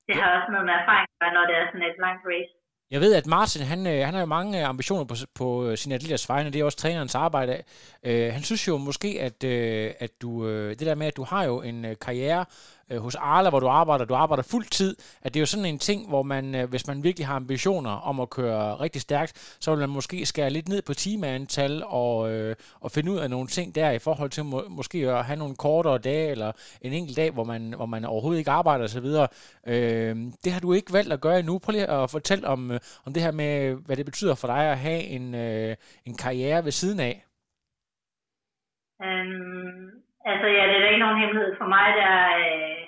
det 0.07 0.13
har 0.19 0.27
også 0.37 0.49
noget 0.53 0.65
med 0.69 0.75
erfaring 0.81 1.07
når 1.37 1.45
det 1.49 1.55
er 1.59 1.65
sådan 1.67 1.87
et 1.89 1.97
langt 2.05 2.23
race. 2.31 2.53
Jeg 2.91 3.01
ved, 3.01 3.15
at 3.15 3.27
Martin, 3.27 3.61
han, 3.61 3.87
øh, 3.87 4.05
han 4.05 4.13
har 4.13 4.21
jo 4.21 4.25
mange 4.25 4.65
ambitioner 4.65 5.05
på, 5.05 5.15
på 5.35 5.47
øh, 5.65 5.69
sin 5.69 5.77
sine 5.77 5.95
atleters 5.95 6.29
vegne, 6.29 6.51
det 6.51 6.61
er 6.61 6.65
også 6.65 6.77
trænerens 6.77 7.15
arbejde. 7.15 7.63
Øh, 8.05 8.33
han 8.33 8.41
synes 8.41 8.67
jo 8.67 8.77
måske, 8.77 9.17
at, 9.27 9.43
øh, 9.43 9.91
at 9.99 10.11
du, 10.21 10.47
øh, 10.47 10.69
det 10.69 10.87
der 10.87 10.95
med, 10.95 11.07
at 11.07 11.17
du 11.17 11.23
har 11.23 11.43
jo 11.43 11.61
en 11.61 11.85
øh, 11.85 11.95
karriere 12.05 12.45
øh, 12.91 13.01
hos 13.01 13.15
Arla, 13.15 13.49
hvor 13.49 13.59
du 13.59 13.67
arbejder, 13.67 14.05
du 14.05 14.15
arbejder 14.15 14.43
fuld 14.43 14.65
tid, 14.65 14.95
at 15.21 15.33
det 15.33 15.39
er 15.39 15.41
jo 15.41 15.45
sådan 15.45 15.65
en 15.65 15.79
ting, 15.79 16.07
hvor 16.07 16.23
man, 16.23 16.55
øh, 16.55 16.69
hvis 16.69 16.87
man 16.87 17.03
virkelig 17.03 17.27
har 17.27 17.35
ambitioner 17.35 17.91
om 17.91 18.19
at 18.19 18.29
køre 18.29 18.75
rigtig 18.75 19.01
stærkt, 19.01 19.57
så 19.59 19.71
vil 19.71 19.79
man 19.79 19.89
måske 19.89 20.25
skære 20.25 20.49
lidt 20.49 20.69
ned 20.69 20.81
på 20.81 20.93
timeantal 20.93 21.83
og, 21.85 22.31
øh, 22.31 22.55
og 22.79 22.91
finde 22.91 23.11
ud 23.11 23.17
af 23.17 23.29
nogle 23.29 23.47
ting 23.47 23.75
der 23.75 23.91
i 23.91 23.99
forhold 23.99 24.29
til 24.29 24.45
må, 24.45 24.63
måske 24.69 25.11
at 25.11 25.25
have 25.25 25.39
nogle 25.39 25.55
kortere 25.55 25.97
dage 25.97 26.31
eller 26.31 26.51
en 26.81 26.93
enkelt 26.93 27.17
dag, 27.17 27.31
hvor 27.31 27.43
man, 27.43 27.73
hvor 27.73 27.85
man 27.85 28.05
overhovedet 28.05 28.39
ikke 28.39 28.51
arbejder 28.51 28.83
osv. 28.83 29.05
Øh, 29.67 30.15
det 30.43 30.51
har 30.51 30.59
du 30.59 30.73
ikke 30.73 30.93
valgt 30.93 31.13
at 31.13 31.21
gøre 31.21 31.39
endnu. 31.39 31.59
Prøv 31.59 31.71
lige 31.71 31.89
at 31.89 32.09
fortælle 32.09 32.47
om, 32.47 32.71
øh, 32.71 32.79
om 33.05 33.13
det 33.13 33.23
her 33.23 33.31
med, 33.31 33.73
hvad 33.73 33.95
det 33.95 34.05
betyder 34.05 34.35
for 34.35 34.47
dig 34.47 34.71
at 34.71 34.77
have 34.77 35.03
en, 35.03 35.35
øh, 35.35 35.75
en 36.05 36.17
karriere 36.17 36.65
ved 36.65 36.71
siden 36.71 36.99
af. 36.99 37.25
Um, 38.99 40.01
altså 40.25 40.47
ja, 40.47 40.63
det 40.67 40.75
er 40.75 40.81
da 40.81 40.87
ikke 40.87 41.05
nogen 41.05 41.21
hemmelighed. 41.21 41.57
For 41.57 41.67
mig, 41.75 41.87
der 42.01 42.13
øh, 42.43 42.81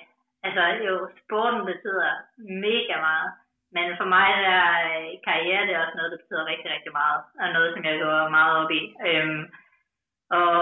altså 0.46 0.62
jo, 0.86 0.94
sporten 1.22 1.62
betyder 1.70 2.10
mega 2.66 2.96
meget, 3.08 3.30
men 3.76 3.86
for 4.00 4.08
mig 4.16 4.28
der 4.46 4.62
øh, 4.90 5.10
karriere, 5.28 5.66
det 5.66 5.72
er 5.74 5.84
også 5.84 5.96
noget, 5.96 6.12
der 6.12 6.22
betyder 6.22 6.50
rigtig, 6.52 6.68
rigtig 6.74 6.92
meget, 7.00 7.20
og 7.40 7.48
noget, 7.56 7.70
som 7.74 7.84
jeg 7.84 8.00
går 8.00 8.28
meget 8.28 8.54
op 8.62 8.70
i. 8.80 8.82
Øhm, 9.08 9.42
og 10.38 10.54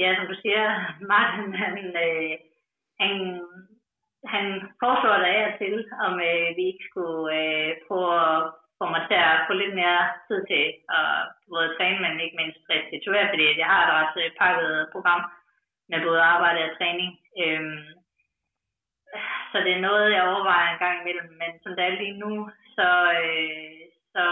ja, 0.00 0.08
som 0.16 0.26
du 0.26 0.36
siger, 0.42 0.64
Martin, 1.12 1.54
han, 1.62 1.74
øh, 2.06 2.34
han, 3.00 3.12
han 4.34 4.44
foreslår 4.82 5.18
dig 5.24 5.32
af 5.42 5.48
til, 5.60 5.74
om 6.06 6.14
øh, 6.30 6.46
vi 6.58 6.62
ikke 6.70 6.84
skulle 6.90 7.26
øh, 7.40 7.70
prøve 7.86 8.14
at 8.26 8.38
få 8.78 8.84
mig 8.94 9.02
til 9.08 9.18
at 9.30 9.44
få 9.46 9.52
lidt 9.52 9.74
mere 9.80 10.00
tid 10.28 10.40
til 10.50 10.64
at 10.98 11.10
både 11.50 11.68
træne, 11.76 11.98
men 12.02 12.20
ikke 12.24 12.40
mindst 12.40 12.60
restituere, 12.72 13.30
fordi 13.32 13.44
jeg 13.62 13.68
har 13.72 13.80
et 13.82 13.92
ret 13.98 14.14
øh, 14.22 14.30
pakket 14.40 14.88
program 14.94 15.22
med 15.92 16.00
både 16.08 16.22
arbejde 16.34 16.60
og 16.66 16.72
træning. 16.78 17.10
Øhm, 17.42 17.84
så 19.52 19.56
det 19.64 19.72
er 19.74 19.86
noget, 19.88 20.14
jeg 20.16 20.28
overvejer 20.32 20.68
en 20.68 20.82
gang 20.84 20.96
imellem, 21.00 21.28
men 21.40 21.50
som 21.62 21.72
det 21.76 21.84
er 21.84 22.00
lige 22.02 22.18
nu, 22.24 22.32
så, 22.76 22.88
øh, 23.22 23.82
så 24.14 24.24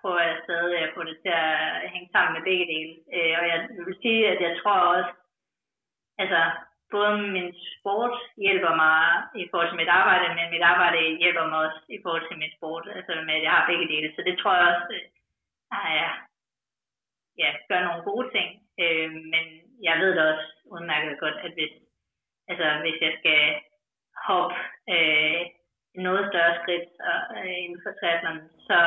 prøver 0.00 0.20
jeg 0.28 0.38
stadig 0.44 0.78
at 0.78 0.94
få 0.94 1.02
det 1.08 1.16
til 1.24 1.34
at 1.46 1.90
hænge 1.92 2.08
sammen 2.12 2.32
med 2.34 2.42
begge 2.48 2.66
dele. 2.74 2.94
Øh, 3.16 3.34
og 3.40 3.44
jeg 3.52 3.58
vil 3.86 3.96
sige, 4.02 4.22
at 4.32 4.40
jeg 4.46 4.52
tror 4.60 4.78
også, 4.94 5.12
altså 6.22 6.40
både 6.90 7.12
min 7.36 7.50
sport 7.74 8.16
hjælper 8.44 8.74
mig 8.82 8.98
i 9.42 9.44
forhold 9.50 9.68
til 9.70 9.80
mit 9.82 9.92
arbejde, 10.00 10.34
men 10.34 10.50
mit 10.54 10.64
arbejde 10.72 11.18
hjælper 11.22 11.46
mig 11.46 11.58
også 11.66 11.80
i 11.96 11.98
forhold 12.02 12.24
til 12.28 12.38
min 12.38 12.52
sport, 12.56 12.84
altså 12.96 13.12
med 13.26 13.34
at 13.34 13.42
jeg 13.42 13.52
har 13.56 13.66
begge 13.70 13.86
dele. 13.92 14.08
Så 14.16 14.20
det 14.28 14.38
tror 14.38 14.54
jeg 14.56 14.66
også, 14.72 14.86
øh, 14.96 15.06
at 15.72 15.92
jeg 16.00 16.10
ja, 17.42 17.50
gør 17.68 17.80
nogle 17.84 18.02
gode 18.10 18.26
ting. 18.36 18.48
Øh, 18.82 19.10
men 19.32 19.44
jeg 19.82 19.94
ved 20.00 20.10
det 20.16 20.24
også 20.32 20.55
udmærket 20.74 21.20
godt, 21.20 21.38
at 21.46 21.52
hvis, 21.52 21.74
altså, 22.50 22.66
hvis 22.82 22.98
jeg 23.06 23.12
skal 23.18 23.42
hoppe 24.26 24.56
øh, 24.94 25.40
noget 26.06 26.22
større 26.30 26.54
skridt 26.60 26.88
øh, 27.36 27.56
inden 27.64 27.80
for 27.84 27.92
triathlon, 27.98 28.40
så, 28.68 28.78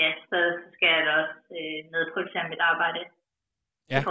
ja, 0.00 0.08
så 0.30 0.38
skal 0.74 0.88
jeg 0.94 1.02
da 1.06 1.12
også 1.22 1.38
øh, 1.58 1.80
nedprioritere 1.92 2.48
mit 2.48 2.62
arbejde. 2.70 3.00
Ja. 3.90 3.96
jeg 3.96 4.04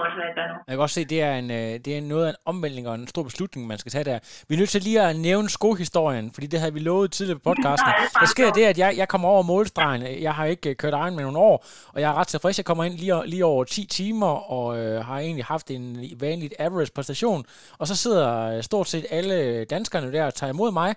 Jeg 0.68 0.76
kan 0.76 0.80
også 0.80 0.94
se, 0.94 1.06
det 1.06 1.22
er, 1.22 1.36
en, 1.36 1.52
øh, 1.52 1.58
det 1.58 1.98
er 1.98 2.02
noget 2.02 2.26
af 2.26 2.30
en 2.30 2.36
omvæltning 2.46 2.88
og 2.88 2.96
en 2.96 3.08
stor 3.08 3.24
beslutning, 3.24 3.68
man 3.68 3.78
skal 3.78 3.92
tage 3.92 4.04
der. 4.04 4.20
Vi 4.48 4.56
er 4.56 4.60
nødt 4.60 4.70
til 4.70 4.82
lige 4.82 5.02
at 5.02 5.16
nævne 5.16 5.50
skohistorien, 5.50 6.32
fordi 6.34 6.48
det 6.48 6.60
havde 6.60 6.74
vi 6.74 6.80
lovet 6.80 7.12
tidligere 7.12 7.40
på 7.40 7.44
podcasten. 7.50 7.92
Der 8.20 8.26
sker 8.26 8.52
det, 8.52 8.66
at 8.66 8.78
jeg, 8.78 8.94
jeg 8.98 9.08
kommer 9.08 9.28
over 9.28 9.44
målstregen. 9.44 10.22
Jeg 10.22 10.34
har 10.34 10.46
ikke 10.46 10.70
øh, 10.70 10.76
kørt 10.76 10.94
egen 10.94 11.16
med 11.16 11.24
nogle 11.24 11.38
år, 11.38 11.66
og 11.94 12.02
jeg 12.02 12.10
er 12.10 12.14
ret 12.14 12.28
tilfreds. 12.28 12.58
Jeg 12.58 12.66
kommer 12.66 12.84
ind 12.84 12.94
lige, 12.94 13.28
lige 13.28 13.46
over 13.46 13.64
10 13.64 13.86
timer, 13.86 14.52
og 14.52 14.78
øh, 14.78 15.06
har 15.06 15.20
egentlig 15.20 15.46
haft 15.46 15.72
en 15.72 15.98
vanlig 16.20 16.52
average 16.60 16.92
præstation. 16.96 17.46
Og 17.78 17.88
så 17.88 17.96
sidder 17.96 18.58
øh, 18.58 18.64
stort 18.64 18.88
set 18.88 19.06
alle 19.10 19.66
danskerne 19.66 20.14
der 20.14 20.26
og 20.26 20.34
tager 20.34 20.54
imod 20.54 20.72
mig, 20.72 20.96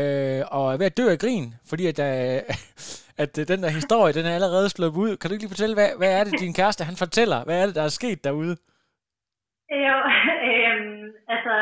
øh, 0.00 0.40
og 0.56 0.64
er 0.72 0.78
ved 0.80 0.90
at 0.90 0.98
dø 1.00 1.06
af 1.14 1.22
grin, 1.24 1.46
fordi 1.70 1.84
at, 1.92 1.98
øh, 2.10 2.40
at 3.24 3.32
øh, 3.40 3.44
den 3.52 3.60
der 3.64 3.78
historie, 3.80 4.16
den 4.18 4.26
er 4.26 4.34
allerede 4.38 4.68
slået 4.68 4.98
ud. 5.04 5.12
Kan 5.16 5.26
du 5.26 5.34
ikke 5.34 5.44
lige 5.44 5.54
fortælle, 5.54 5.78
hvad, 5.78 5.90
hvad 6.00 6.12
er 6.18 6.24
det, 6.24 6.42
din 6.44 6.58
kæreste 6.60 6.88
han 6.90 7.02
fortæller? 7.04 7.38
Hvad 7.46 7.56
er 7.58 7.66
det, 7.66 7.78
der 7.78 7.84
er 7.86 7.98
sket 8.00 8.20
derude? 8.26 8.54
Jo, 9.86 9.96
øh, 10.50 10.78
altså, 11.34 11.54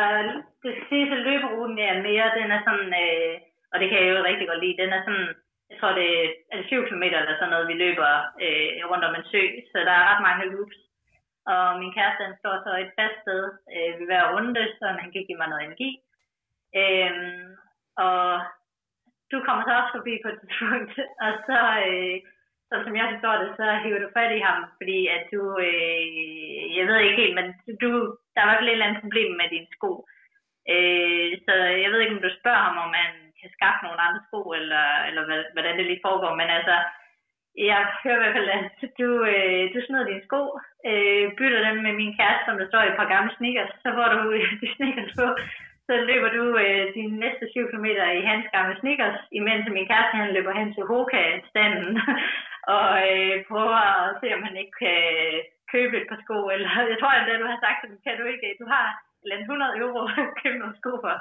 det 0.65 0.75
sidste 0.91 1.17
løberuten 1.27 1.79
er 1.91 2.05
mere, 2.09 2.37
den 2.39 2.49
er 2.57 2.61
sådan, 2.69 2.91
øh, 3.05 3.35
og 3.73 3.77
det 3.81 3.87
kan 3.89 3.99
jeg 4.01 4.09
jo 4.11 4.29
rigtig 4.31 4.47
godt 4.49 4.63
lide, 4.65 4.81
den 4.83 4.93
er 4.99 5.03
sådan, 5.07 5.29
jeg 5.71 5.77
tror 5.79 5.93
det 6.01 6.11
er 6.55 6.63
7 6.69 6.87
km 6.89 7.05
eller 7.21 7.37
sådan 7.39 7.53
noget, 7.55 7.71
vi 7.71 7.77
løber 7.85 8.13
øh, 8.45 8.69
rundt 8.91 9.05
om 9.09 9.15
en 9.19 9.29
sø, 9.33 9.43
så 9.71 9.77
der 9.89 9.95
er 9.99 10.09
ret 10.11 10.23
mange 10.29 10.45
loops. 10.53 10.79
Og 11.53 11.65
min 11.81 11.95
kæreste, 11.97 12.27
han 12.29 12.37
står 12.43 12.57
så 12.65 12.71
et 12.85 12.93
fast 12.99 13.17
sted 13.25 13.43
øh, 13.75 13.93
ved 13.99 14.07
hver 14.09 14.25
runde, 14.33 14.63
så 14.79 14.87
han 15.01 15.09
kan 15.13 15.25
give 15.27 15.41
mig 15.41 15.49
noget 15.51 15.65
energi. 15.65 15.91
Øh, 16.81 17.13
og 18.05 18.21
du 19.33 19.37
kommer 19.47 19.63
så 19.65 19.73
også 19.81 19.93
forbi 19.97 20.15
på 20.23 20.29
et 20.31 20.39
tidspunkt, 20.41 20.95
og 21.25 21.33
så, 21.49 21.59
øh, 21.89 22.17
så 22.69 22.75
som 22.85 22.95
jeg 22.97 23.07
forstår 23.13 23.35
det, 23.43 23.51
så 23.59 23.67
hiver 23.83 24.01
du 24.03 24.09
fat 24.17 24.33
i 24.39 24.41
ham, 24.49 24.59
fordi 24.79 24.99
at 25.17 25.25
du, 25.35 25.43
øh, 25.69 26.05
jeg 26.77 26.85
ved 26.89 26.99
ikke 26.99 27.23
helt, 27.23 27.37
men 27.39 27.47
du, 27.83 27.91
der 28.37 28.43
var 28.45 28.55
et 28.55 28.73
eller 28.73 28.87
andet 28.87 29.03
problem 29.05 29.31
med 29.41 29.47
dine 29.55 29.71
sko. 29.77 29.91
Øh, 30.75 31.31
så 31.45 31.53
jeg 31.83 31.89
ved 31.91 32.01
ikke, 32.01 32.17
om 32.17 32.25
du 32.25 32.31
spørger 32.41 32.63
ham, 32.69 32.77
om 32.87 32.93
han 33.03 33.13
kan 33.41 33.51
skaffe 33.57 33.81
nogle 33.83 34.01
andre 34.07 34.21
sko, 34.27 34.41
eller, 34.59 34.87
eller 35.09 35.23
hvordan 35.55 35.75
det 35.79 35.87
lige 35.87 36.05
foregår, 36.07 36.33
men 36.41 36.49
altså, 36.59 36.77
jeg 37.71 37.81
hører 38.03 38.19
i 38.19 38.23
hvert 38.23 38.37
fald, 38.37 38.51
at 38.59 38.65
du, 39.01 39.09
øh, 39.33 39.65
du 39.75 39.79
smider 39.87 40.07
dine 40.11 40.27
sko, 40.29 40.43
øh, 40.89 41.25
bytter 41.39 41.61
dem 41.69 41.77
med 41.87 41.93
min 42.01 42.17
kæreste, 42.19 42.45
som 42.47 42.59
der 42.59 42.67
står 42.69 42.83
i 42.83 42.91
et 42.91 43.01
par 43.01 43.13
gamle 43.15 43.33
sneakers, 43.37 43.73
så 43.83 43.89
får 43.97 44.09
du 44.15 44.21
de 44.63 44.69
sneakers 44.77 45.13
på, 45.21 45.27
så 45.91 45.97
løber 46.11 46.31
du 46.39 46.45
øh, 46.65 46.85
de 46.97 47.05
næste 47.23 47.45
7 47.51 47.71
km 47.71 47.89
i 48.21 48.29
hans 48.31 48.47
gamle 48.57 48.77
sneakers, 48.81 49.19
imens 49.39 49.65
min 49.77 49.89
kæreste 49.91 50.21
han 50.23 50.35
løber 50.37 50.53
hen 50.59 50.71
til 50.75 50.85
Hoka-standen 50.91 51.93
og 52.77 52.91
øh, 53.11 53.35
prøver 53.51 53.81
at 53.93 54.17
se, 54.21 54.27
om 54.37 54.43
han 54.49 54.57
ikke 54.63 54.75
kan 54.83 55.01
øh, 55.19 55.39
købe 55.73 55.95
et 56.01 56.09
par 56.11 56.21
sko. 56.25 56.39
Eller, 56.55 56.71
jeg 56.93 56.99
tror 56.99 57.13
at 57.19 57.41
du 57.43 57.47
har 57.53 57.61
sagt, 57.67 57.81
at 57.85 57.91
kan 58.07 58.19
du 58.21 58.25
ikke, 58.33 58.49
du 58.63 58.67
har 58.75 58.87
100 59.25 59.79
euro 59.83 60.01
at 60.25 60.37
købe 60.43 60.59
nogle 60.63 60.77
sko 60.81 60.93
for. 61.05 61.15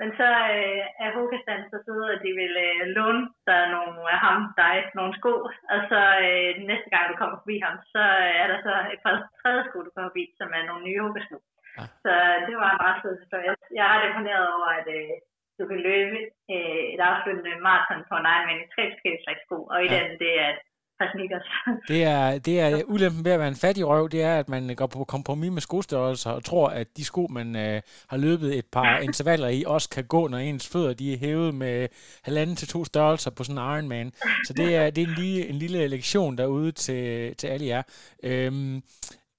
Men 0.00 0.08
så 0.18 0.28
øh, 0.56 0.84
er 1.04 1.14
Hoka-standen 1.16 1.66
så 1.70 1.78
søde, 1.86 2.12
at 2.14 2.22
de 2.24 2.32
vil 2.40 2.54
øh, 2.66 2.80
låne 2.96 3.24
dig 3.48 3.62
nogle 3.74 4.00
af 4.14 4.18
ham, 4.26 4.40
dig, 4.62 4.76
nogle 4.98 5.14
sko. 5.18 5.34
Og 5.72 5.78
så 5.90 6.00
øh, 6.26 6.50
næste 6.70 6.88
gang 6.92 7.04
du 7.08 7.14
kommer 7.18 7.36
forbi 7.40 7.56
ham, 7.66 7.76
så 7.94 8.02
øh, 8.24 8.32
er 8.42 8.46
der 8.52 8.58
så 8.66 8.74
et 8.94 9.00
par 9.04 9.16
tredje 9.40 9.64
sko, 9.66 9.76
du 9.86 9.90
kommer 9.92 10.10
forbi, 10.10 10.24
som 10.38 10.48
er 10.58 10.62
nogle 10.68 10.84
nye 10.88 11.02
Hoka-sko. 11.04 11.38
Ja. 11.78 11.84
Så 12.04 12.12
det 12.46 12.54
var 12.62 12.70
en 12.70 12.82
meget 12.84 12.98
sød 13.02 13.14
historie. 13.22 13.50
Jeg 13.76 13.84
er 13.84 13.92
ret 13.92 14.06
imponeret 14.08 14.46
over, 14.56 14.68
at 14.80 14.88
øh, 14.98 15.14
du 15.58 15.62
kan 15.70 15.80
løbe 15.88 16.18
øh, 16.54 16.84
et 16.94 17.02
afsluttende 17.08 17.52
maraton 17.66 18.02
på 18.10 18.14
en 18.20 18.30
egen 18.32 18.48
i 18.62 18.70
tre 18.74 18.82
forskellige 18.92 19.24
slags 19.24 19.42
sko, 19.46 19.58
og 19.72 19.78
i 19.84 19.88
ja. 19.88 19.94
den, 19.94 20.08
det 20.22 20.32
er 20.46 20.52
det 21.88 22.04
er, 22.04 22.38
det 22.38 22.60
er 22.60 22.82
ulempen 22.84 23.24
ved 23.24 23.32
at 23.32 23.38
være 23.38 23.48
en 23.48 23.56
fattig 23.56 23.86
røv, 23.86 24.08
det 24.08 24.22
er, 24.22 24.38
at 24.38 24.48
man 24.48 24.76
går 24.76 24.86
på 24.86 25.04
kompromis 25.04 25.50
med 25.50 25.60
skostørrelser 25.60 26.30
og 26.30 26.44
tror, 26.44 26.68
at 26.68 26.96
de 26.96 27.04
sko, 27.04 27.26
man 27.30 27.56
øh, 27.56 27.82
har 28.08 28.16
løbet 28.16 28.58
et 28.58 28.64
par 28.72 28.98
intervaller 28.98 29.48
i, 29.48 29.64
også 29.66 29.88
kan 29.90 30.04
gå, 30.04 30.28
når 30.28 30.38
ens 30.38 30.72
fødder 30.72 30.94
de 30.94 31.12
er 31.14 31.18
hævet 31.18 31.54
med 31.54 31.88
halvanden 32.24 32.56
til 32.56 32.68
to 32.68 32.84
størrelser 32.84 33.30
på 33.30 33.44
sådan 33.44 33.62
en 33.62 33.74
Ironman. 33.76 34.12
Så 34.46 34.54
det 34.56 34.76
er, 34.76 34.90
det 34.90 35.02
er 35.02 35.06
en, 35.06 35.14
lille, 35.14 35.48
en 35.48 35.54
lille 35.54 35.88
lektion 35.88 36.38
derude 36.38 36.72
til, 36.72 37.36
til 37.36 37.46
alle 37.46 37.66
jer. 37.66 37.82
Øhm, 38.22 38.82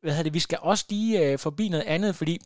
hvad 0.05 0.13
hedder 0.13 0.23
det, 0.23 0.33
vi 0.33 0.39
skal 0.39 0.57
også 0.61 0.85
lige 0.89 1.25
øh, 1.25 1.39
forbi 1.39 1.69
noget 1.69 1.83
andet, 1.83 2.15
fordi 2.15 2.39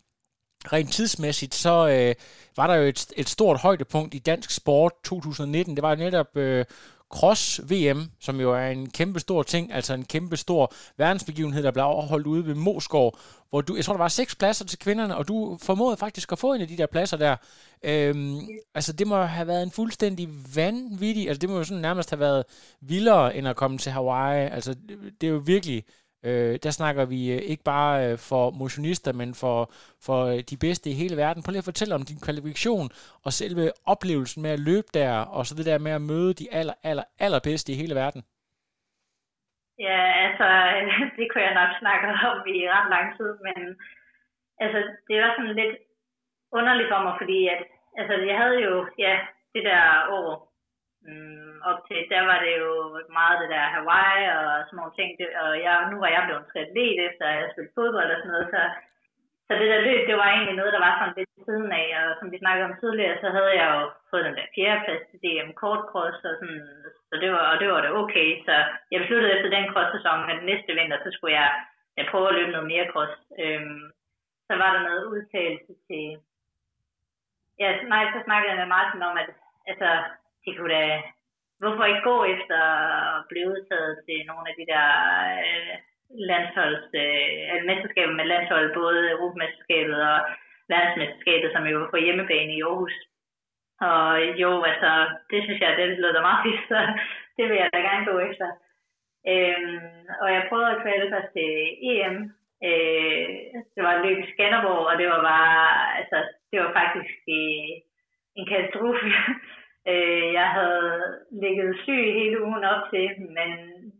rent 0.66 0.94
tidsmæssigt, 0.94 1.56
så 1.56 1.88
øh, 1.88 2.16
var 2.58 2.68
der 2.68 2.76
jo 2.76 2.84
et, 2.84 3.08
et 3.18 3.30
stort 3.30 3.60
højdepunkt 3.60 4.14
i 4.14 4.20
dansk 4.20 4.52
sport 4.52 4.92
2019. 5.04 5.76
Det 5.76 5.82
var 5.82 5.90
jo 5.90 5.96
netop 5.96 6.38
øh, 6.38 6.66
Cross-VM, 7.14 8.12
som 8.20 8.40
jo 8.42 8.54
er 8.54 8.68
en 8.68 8.90
kæmpe 8.90 9.20
stor 9.20 9.44
ting, 9.44 9.74
altså 9.74 9.94
en 9.94 10.06
kæmpe 10.06 10.38
stor 10.38 10.74
verdensbegivenhed, 10.98 11.64
der 11.64 11.72
blev 11.72 11.84
afholdt 11.84 12.28
ude 12.28 12.46
ved 12.46 12.56
Moskov, 12.56 13.18
hvor 13.50 13.62
du, 13.62 13.76
jeg 13.76 13.86
tror, 13.86 13.94
der 13.94 13.98
var 13.98 14.08
seks 14.08 14.36
pladser 14.36 14.66
til 14.66 14.80
kvinderne, 14.80 15.18
og 15.18 15.28
du 15.28 15.58
formåede 15.62 15.98
faktisk 15.98 16.32
at 16.32 16.40
få 16.40 16.54
en 16.54 16.62
af 16.62 16.68
de 16.68 16.78
der 16.78 16.86
pladser 16.86 17.18
der. 17.18 17.36
Øhm, 17.84 18.40
altså, 18.76 18.94
det 18.94 19.08
må 19.08 19.24
have 19.24 19.48
været 19.48 19.64
en 19.64 19.72
fuldstændig 19.72 20.30
vanvittig, 20.56 21.28
altså 21.28 21.40
det 21.40 21.50
må 21.50 21.58
jo 21.58 21.64
sådan 21.64 21.82
nærmest 21.82 22.10
have 22.10 22.20
været 22.20 22.44
vildere, 22.82 23.36
end 23.36 23.48
at 23.48 23.56
komme 23.56 23.78
til 23.78 23.92
Hawaii. 23.92 24.50
Altså, 24.52 24.74
det, 24.74 24.98
det 25.22 25.28
er 25.28 25.32
jo 25.32 25.42
virkelig 25.46 25.84
Øh, 26.28 26.54
der 26.64 26.72
snakker 26.80 27.06
vi 27.06 27.20
øh, 27.36 27.42
ikke 27.52 27.64
bare 27.64 27.94
øh, 28.06 28.18
for 28.30 28.44
motionister, 28.62 29.14
men 29.22 29.30
for, 29.42 29.58
for 30.06 30.20
øh, 30.32 30.40
de 30.52 30.58
bedste 30.66 30.90
i 30.90 31.00
hele 31.02 31.18
verden. 31.18 31.44
Prøv 31.44 31.52
lige 31.52 31.66
at 31.66 31.72
fortælle 31.72 31.96
om 31.96 32.06
din 32.10 32.20
kvalifikation 32.26 32.88
og 33.26 33.32
selve 33.42 33.64
oplevelsen 33.94 34.42
med 34.44 34.52
at 34.58 34.64
løbe 34.70 34.90
der, 35.00 35.14
og 35.38 35.46
så 35.46 35.54
det 35.56 35.66
der 35.66 35.86
med 35.86 35.92
at 35.92 36.06
møde 36.12 36.34
de 36.40 36.48
aller, 36.60 36.76
aller, 36.90 37.06
allerbedste 37.26 37.72
i 37.72 37.80
hele 37.82 37.96
verden. 37.96 38.22
Ja, 39.88 40.02
altså, 40.26 40.48
det 41.18 41.26
kunne 41.28 41.46
jeg 41.48 41.60
nok 41.62 41.72
snakke 41.84 42.04
om 42.32 42.40
i 42.56 42.60
ret 42.76 42.90
lang 42.96 43.08
tid, 43.18 43.32
men 43.48 43.58
altså, 44.64 44.80
det 45.08 45.16
var 45.22 45.32
sådan 45.38 45.56
lidt 45.62 45.76
underligt 46.58 46.92
for 46.92 47.02
mig, 47.06 47.16
fordi 47.22 47.40
at, 47.54 47.62
altså, 48.00 48.14
jeg 48.30 48.38
havde 48.42 48.60
jo, 48.68 48.74
ja, 49.06 49.14
det 49.54 49.64
der 49.70 49.84
år 50.18 50.49
mm, 51.08 51.56
op 51.70 51.80
til, 51.88 52.00
der 52.14 52.22
var 52.30 52.40
det 52.46 52.54
jo 52.64 52.72
meget 53.20 53.38
det 53.42 53.50
der 53.56 53.74
Hawaii 53.76 54.24
og 54.38 54.46
sådan 54.66 54.78
nogle 54.80 54.98
ting. 55.00 55.10
Det, 55.20 55.28
og 55.44 55.52
jeg, 55.66 55.74
nu 55.92 55.96
var 56.04 56.10
jeg 56.16 56.24
blevet 56.26 56.48
triatlet 56.52 56.98
efter 57.08 57.26
at 57.28 57.38
jeg 57.42 57.50
spillede 57.52 57.76
fodbold 57.78 58.10
og 58.16 58.20
sådan 58.20 58.34
noget, 58.36 58.50
så, 58.56 58.62
så 59.48 59.52
det 59.60 59.68
der 59.72 59.86
løb, 59.88 60.02
det 60.10 60.18
var 60.22 60.30
egentlig 60.30 60.58
noget, 60.60 60.76
der 60.76 60.84
var 60.86 60.94
sådan 60.96 61.18
lidt 61.18 61.30
siden 61.48 61.72
af, 61.82 61.88
og 62.00 62.10
som 62.20 62.28
vi 62.34 62.38
snakkede 62.44 62.68
om 62.70 62.80
tidligere, 62.82 63.22
så 63.24 63.28
havde 63.36 63.54
jeg 63.62 63.68
jo 63.76 63.82
fået 64.10 64.26
den 64.28 64.38
der 64.40 64.54
fjerdeplads 64.56 65.04
til 65.10 65.22
DM 65.24 65.50
kortcross, 65.62 66.20
og, 66.30 66.34
sådan, 66.40 66.62
så 67.10 67.16
det 67.22 67.30
var, 67.36 67.44
og 67.52 67.56
det 67.62 67.68
var 67.72 67.82
det 67.82 67.92
okay. 68.02 68.30
Så 68.46 68.54
jeg 68.92 69.00
besluttede 69.02 69.34
efter 69.36 69.50
den 69.56 69.66
cross-sæson, 69.74 70.20
at 70.32 70.48
næste 70.52 70.72
vinter, 70.78 70.98
så 71.04 71.10
skulle 71.12 71.36
jeg, 71.42 71.50
jeg 71.98 72.06
prøve 72.12 72.28
at 72.30 72.36
løbe 72.38 72.52
noget 72.56 72.68
mere 72.74 72.92
cross. 72.94 73.14
Øhm, 73.44 73.84
så 74.48 74.54
var 74.62 74.70
der 74.74 74.82
noget 74.90 75.04
udtalelse 75.14 75.74
til... 75.88 76.06
Ja, 77.62 77.70
nej, 77.94 78.04
så 78.14 78.20
snakkede 78.26 78.52
jeg 78.52 78.60
med 78.62 78.74
Martin 78.76 79.02
om, 79.10 79.18
at 79.24 79.30
altså, 79.72 79.90
det 80.46 80.58
kunne 80.58 80.74
da... 80.74 81.02
Hvorfor 81.62 81.86
ikke 81.86 82.10
gå 82.12 82.18
efter 82.36 82.60
at 83.18 83.26
blive 83.30 83.50
udtaget 83.54 83.94
til 84.06 84.20
nogle 84.30 84.46
af 84.50 84.56
de 84.60 84.66
der 84.74 84.88
øh, 85.48 85.74
landsholds... 86.32 86.88
Øh, 87.04 87.36
altså 87.52 87.66
mesterskaber 87.72 88.14
med 88.20 88.26
landshold, 88.34 88.68
både 88.82 89.12
Europamesterskabet 89.16 90.00
og 90.12 90.20
verdensmesterskabet, 90.72 91.50
som 91.52 91.64
jo 91.68 91.76
var 91.80 91.90
på 91.92 92.00
hjemmebane 92.06 92.54
i 92.56 92.62
Aarhus. 92.62 92.96
Og 93.90 94.06
jo, 94.44 94.52
altså, 94.72 94.92
det 95.32 95.40
synes 95.44 95.60
jeg, 95.62 95.78
det 95.78 95.88
lyder 95.88 96.28
meget 96.28 96.44
fint, 96.46 96.64
så 96.72 96.80
det 97.38 97.46
vil 97.50 97.58
jeg 97.62 97.70
da 97.74 97.80
gerne 97.80 98.06
gå 98.12 98.16
efter. 98.30 98.48
Øhm, 99.32 100.06
og 100.22 100.28
jeg 100.36 100.46
prøvede 100.50 100.72
at 100.72 100.82
kvalificere 100.82 101.32
til 101.36 101.52
EM, 101.92 102.16
Øh, 102.68 103.28
det 103.76 103.82
var 103.88 104.04
løb 104.04 104.18
i 104.24 104.32
Skanderborg, 104.32 104.86
og 104.92 104.98
det 105.00 105.08
var 105.14 105.22
bare, 105.32 105.62
altså, 106.00 106.18
det 106.52 106.58
var 106.64 106.72
faktisk 106.82 107.20
øh, 107.38 107.72
en 108.38 108.46
katastrofe 108.52 109.08
øh, 109.90 110.28
jeg 110.40 110.48
havde 110.58 110.92
ligget 111.44 111.70
syg 111.84 112.06
hele 112.20 112.38
ugen 112.48 112.64
op 112.74 112.84
til, 112.94 113.08
men 113.38 113.50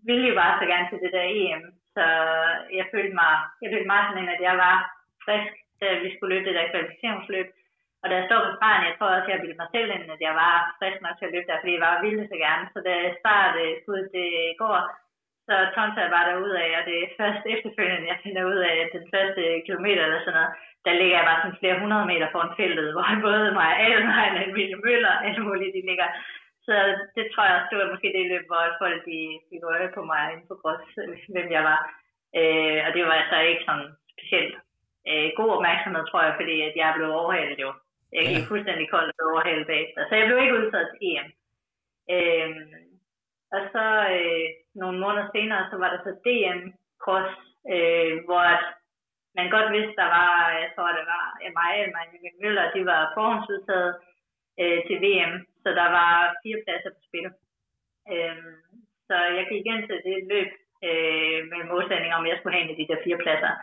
ville 0.08 0.28
jo 0.30 0.36
bare 0.42 0.60
så 0.60 0.66
gerne 0.72 0.88
til 0.90 1.00
det 1.04 1.12
der 1.18 1.26
EM. 1.40 1.64
Så 1.96 2.06
jeg 2.78 2.86
følte 2.94 3.16
mig, 3.22 3.34
jeg 3.62 3.70
følte 3.72 3.92
meget 3.94 4.08
sådan, 4.08 4.30
at 4.36 4.42
jeg 4.48 4.56
var 4.66 4.78
frisk, 5.26 5.54
da 5.82 5.88
vi 6.04 6.10
skulle 6.12 6.32
løbe 6.34 6.48
det 6.48 6.56
der 6.58 6.72
kvalificeringsløb. 6.72 7.48
Og 8.02 8.06
da 8.10 8.14
jeg 8.16 8.26
stod 8.28 8.42
på 8.46 8.52
stregen, 8.58 8.88
jeg 8.88 8.96
tror 8.96 9.10
også, 9.16 9.30
at 9.30 9.34
jeg 9.34 9.42
ville 9.44 9.60
mig 9.62 9.70
selv 9.76 9.90
ind, 9.96 10.06
at 10.16 10.22
jeg 10.28 10.36
var 10.44 10.56
frisk 10.80 10.98
nok 11.02 11.16
til 11.18 11.28
at 11.28 11.34
løbe 11.34 11.48
der, 11.50 11.60
fordi 11.60 11.74
jeg 11.76 11.86
var 11.88 12.02
vildt 12.04 12.30
så 12.32 12.38
gerne. 12.46 12.66
Så 12.74 12.80
da 12.88 12.92
jeg 13.06 13.14
startede 13.24 13.74
ud 13.92 14.02
det 14.18 14.30
går, 14.62 14.78
så 15.50 15.56
tonser 15.76 16.02
jeg 16.04 16.14
bare 16.16 16.30
derud 16.30 16.54
af, 16.64 16.70
og 16.80 16.84
det 16.90 16.96
er 17.00 17.16
først 17.20 17.44
efterfølgende, 17.54 18.12
jeg 18.12 18.24
finder 18.26 18.44
ud 18.52 18.60
af, 18.70 18.76
at 18.84 18.92
den 18.98 19.06
første 19.14 19.42
kilometer 19.68 20.04
eller 20.04 20.22
sådan 20.22 20.38
noget, 20.40 20.54
der 20.86 20.94
ligger 21.00 21.18
jeg 21.18 21.28
bare 21.30 21.42
sådan 21.42 21.60
flere 21.62 21.80
hundrede 21.82 22.06
meter 22.12 22.28
foran 22.34 22.58
feltet, 22.60 22.88
hvor 22.94 23.08
både 23.28 23.58
mig, 23.62 23.72
og 24.36 24.42
Emilie 24.50 24.80
Møller 24.86 25.14
og 25.16 25.22
alle 25.28 25.42
mulige, 25.48 25.76
de 25.78 25.88
ligger. 25.90 26.10
Så 26.68 26.76
det 27.16 27.26
tror 27.28 27.46
jeg 27.46 27.56
også, 27.56 27.70
det 27.72 27.80
var 27.80 27.92
måske 27.94 28.16
det 28.16 28.32
løb, 28.32 28.46
hvor 28.48 28.64
folk 28.84 29.00
de 29.10 29.20
fik 29.50 29.64
øje 29.74 29.90
på 29.96 30.02
mig 30.12 30.24
inden 30.32 30.48
på 30.50 30.56
grås, 30.62 30.86
hvem 31.34 31.50
jeg 31.58 31.64
var. 31.72 31.82
Øh, 32.40 32.80
og 32.86 32.90
det 32.96 33.02
var 33.08 33.16
altså 33.22 33.38
ikke 33.52 33.64
sådan 33.68 33.88
specielt 34.14 34.56
øh, 35.10 35.30
god 35.40 35.50
opmærksomhed, 35.58 36.04
tror 36.08 36.22
jeg, 36.28 36.34
fordi 36.40 36.56
at 36.68 36.74
jeg 36.82 36.90
blev 36.96 37.10
overhalet 37.22 37.60
jo. 37.66 37.72
Jeg 38.16 38.24
gik 38.30 38.44
ja. 38.44 38.50
fuldstændig 38.52 38.88
koldt 38.90 39.16
og 39.22 39.26
overhalet 39.32 39.68
bagefter. 39.68 40.02
Så 40.10 40.14
jeg 40.16 40.26
blev 40.28 40.38
ikke 40.42 40.58
udtaget 40.60 40.88
til 40.90 41.00
EM. 41.10 41.28
Øh, 42.16 42.50
og 43.56 43.62
så 43.74 43.86
øh, 44.18 44.48
nogle 44.82 44.98
måneder 45.04 45.28
senere, 45.36 45.64
så 45.72 45.76
var 45.82 45.90
der 45.92 46.00
så 46.04 46.12
DM 46.26 46.62
Cross, 47.04 47.32
øh, 47.74 48.14
hvor 48.28 48.44
man 49.38 49.48
godt 49.56 49.70
vidste, 49.76 49.96
der 50.02 50.10
var, 50.18 50.32
jeg 50.64 50.70
tror 50.76 50.98
det 51.00 51.06
var 51.14 51.26
mig 51.60 51.74
og 51.86 51.92
Maja 51.96 52.32
Møller, 52.42 52.72
de 52.76 52.82
var 52.92 53.12
forhåndsudtaget 53.16 53.92
øh, 54.62 54.80
til 54.88 54.98
VM, 55.06 55.34
så 55.64 55.70
der 55.80 55.88
var 55.98 56.12
fire 56.44 56.60
pladser 56.64 56.92
på 56.96 57.02
spil. 57.08 57.28
Øh, 58.14 58.38
så 59.08 59.16
jeg 59.38 59.46
gik 59.52 59.66
ind 59.66 59.84
til 59.88 60.00
det 60.08 60.18
løb 60.34 60.52
øh, 60.88 61.40
med 61.52 61.70
målsætning 61.72 62.14
om, 62.14 62.28
jeg 62.28 62.38
skulle 62.38 62.56
have 62.56 62.64
en 62.64 62.74
af 62.74 62.78
de 62.80 62.88
der 62.90 63.04
fire 63.06 63.20
pladser. 63.24 63.54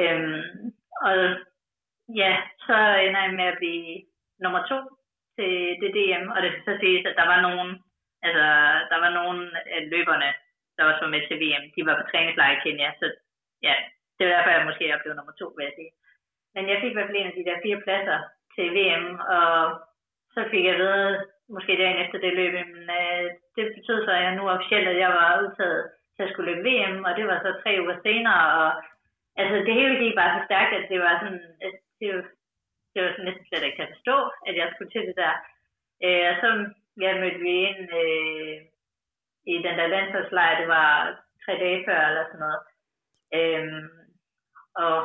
Øh, 0.00 0.38
og 1.06 1.16
ja, 2.22 2.32
så 2.66 2.76
ender 3.04 3.20
jeg 3.26 3.34
med 3.40 3.46
at 3.52 3.58
blive 3.60 4.02
nummer 4.42 4.62
to 4.70 4.78
til 5.36 5.52
det 5.80 5.90
DM, 5.96 6.24
og 6.34 6.38
det 6.42 6.50
skal 6.50 6.64
så 6.66 6.74
siges, 6.80 7.06
at 7.06 7.18
der 7.20 7.26
var 7.32 7.40
nogen, 7.48 7.70
altså 8.26 8.46
der 8.90 8.98
var 9.04 9.10
nogle 9.20 9.40
af 9.76 9.80
løberne, 9.92 10.30
der 10.76 10.84
også 10.84 11.00
var 11.04 11.14
med 11.14 11.22
til 11.28 11.40
VM, 11.42 11.64
de 11.74 11.86
var 11.88 11.96
på 11.98 12.04
træningslejr 12.10 12.52
i 12.56 12.62
Kenya, 12.64 12.88
så 13.00 13.06
ja, 13.66 13.74
det 14.16 14.22
var 14.26 14.32
derfor, 14.32 14.50
jeg 14.50 14.68
måske 14.68 14.84
er 14.88 15.02
blevet 15.02 15.16
nummer 15.18 15.34
to, 15.40 15.46
vil 15.56 15.64
jeg 15.68 15.76
sige. 15.76 15.92
Men 16.54 16.62
jeg 16.70 16.78
fik 16.80 16.92
i 16.92 16.96
hvert 16.96 17.08
fald 17.08 17.20
en 17.20 17.30
af 17.32 17.36
de 17.38 17.46
der 17.48 17.62
fire 17.64 17.80
pladser 17.84 18.20
til 18.54 18.66
VM, 18.76 19.06
og 19.36 19.50
så 20.34 20.40
fik 20.52 20.64
jeg 20.70 20.78
ved, 20.84 20.96
måske 21.54 21.80
dagen 21.82 22.02
efter 22.04 22.18
det 22.24 22.32
løb, 22.40 22.52
men 22.52 22.90
øh, 23.00 23.24
det 23.56 23.64
betød 23.76 23.98
så, 24.04 24.12
at 24.12 24.22
jeg 24.24 24.34
nu 24.34 24.44
officielt, 24.48 24.88
at 24.88 24.98
jeg 25.04 25.10
var 25.18 25.40
udtaget 25.42 25.82
til 26.14 26.22
at 26.24 26.30
skulle 26.30 26.48
løbe 26.50 26.66
VM, 26.68 27.04
og 27.08 27.12
det 27.18 27.26
var 27.30 27.38
så 27.40 27.50
tre 27.62 27.72
uger 27.82 27.96
senere, 28.04 28.44
og 28.60 28.70
altså 29.40 29.56
det 29.66 29.74
hele 29.80 29.94
gik 30.02 30.14
bare 30.20 30.32
så 30.36 30.40
stærkt, 30.48 30.72
at 30.78 30.86
det 30.92 31.00
var 31.06 31.14
sådan, 31.22 31.44
at 31.66 31.74
det, 32.00 32.08
var, 32.14 32.22
det 32.92 32.98
var 33.02 33.10
sådan 33.10 33.24
næsten 33.28 33.46
slet 33.46 33.66
ikke 33.66 33.76
til 33.78 33.88
at 33.88 33.94
forstå, 33.94 34.16
at 34.48 34.54
jeg 34.60 34.66
skulle 34.68 34.92
til 34.92 35.04
det 35.08 35.16
der. 35.22 35.34
Øh, 36.04 36.24
og 36.30 36.36
så 36.42 36.48
ja, 37.02 37.10
mødte 37.20 37.40
vi 37.46 37.52
ind 37.68 37.80
øh, 38.02 38.56
i 39.52 39.54
den 39.66 39.74
der 39.78 39.86
landsholdslejr, 39.94 40.60
det 40.60 40.68
var 40.68 40.90
tre 41.44 41.52
dage 41.62 41.84
før 41.88 42.00
eller 42.08 42.24
sådan 42.26 42.44
noget. 42.46 42.62
Øhm, 43.38 43.84
og 44.84 44.96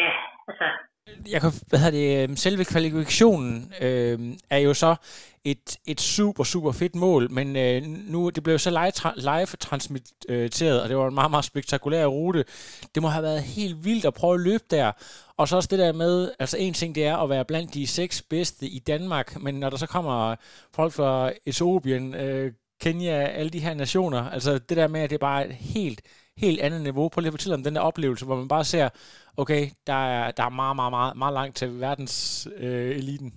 ja, 0.00 0.10
altså... 0.48 0.66
Jeg 1.32 1.40
kan, 1.40 1.50
hvad 1.68 1.78
hedder 1.78 2.26
det, 2.26 2.38
selve 2.38 2.64
kvalifikationen 2.72 3.54
øh, 3.84 4.18
er 4.50 4.60
jo 4.66 4.72
så 4.74 4.90
et, 5.44 5.76
et 5.86 6.00
super, 6.00 6.44
super 6.44 6.72
fedt 6.72 6.94
mål, 6.94 7.32
men 7.32 7.56
øh, 7.56 7.82
nu, 7.82 8.28
det 8.28 8.42
blev 8.42 8.58
så 8.58 8.70
live, 8.70 9.12
live 9.16 9.46
transmitteret, 9.46 10.82
og 10.82 10.88
det 10.88 10.96
var 10.96 11.08
en 11.08 11.14
meget, 11.14 11.30
meget 11.30 11.44
spektakulær 11.44 12.06
rute. 12.06 12.44
Det 12.94 13.02
må 13.02 13.08
have 13.08 13.22
været 13.22 13.42
helt 13.42 13.84
vildt 13.84 14.04
at 14.04 14.14
prøve 14.14 14.34
at 14.34 14.40
løbe 14.40 14.64
der, 14.70 14.92
og 15.36 15.48
så 15.48 15.56
også 15.56 15.68
det 15.70 15.78
der 15.78 15.92
med, 15.92 16.30
altså 16.38 16.56
en 16.56 16.74
ting 16.74 16.94
det 16.94 17.04
er 17.04 17.16
at 17.16 17.30
være 17.30 17.44
blandt 17.44 17.74
de 17.74 17.86
seks 17.86 18.22
bedste 18.22 18.66
i 18.66 18.78
Danmark, 18.78 19.40
men 19.42 19.54
når 19.54 19.70
der 19.70 19.76
så 19.76 19.86
kommer 19.86 20.36
folk 20.74 20.92
fra 20.92 21.32
Etiopien, 21.46 22.14
øh, 22.14 22.52
Kenya, 22.80 23.12
alle 23.12 23.50
de 23.50 23.60
her 23.60 23.74
nationer. 23.74 24.30
Altså 24.30 24.58
det 24.58 24.76
der 24.76 24.88
med, 24.88 25.00
at 25.00 25.10
det 25.10 25.16
er 25.16 25.20
bare 25.20 25.46
et 25.48 25.54
helt, 25.54 26.02
helt 26.36 26.60
andet 26.60 26.80
niveau. 26.80 27.08
Prøv 27.08 27.20
lige 27.20 27.28
at 27.28 27.32
fortælle 27.32 27.54
om 27.54 27.64
den 27.64 27.74
der 27.74 27.80
oplevelse, 27.80 28.24
hvor 28.24 28.36
man 28.36 28.48
bare 28.48 28.64
ser, 28.64 28.88
okay, 29.36 29.70
der 29.86 29.92
er, 29.92 30.30
der 30.30 30.44
er 30.44 30.48
meget, 30.48 30.76
meget, 30.76 30.92
meget, 30.92 31.16
meget 31.16 31.34
langt 31.34 31.56
til 31.56 31.80
verdens 31.80 32.48
øh, 32.56 32.96
eliten. 32.96 33.34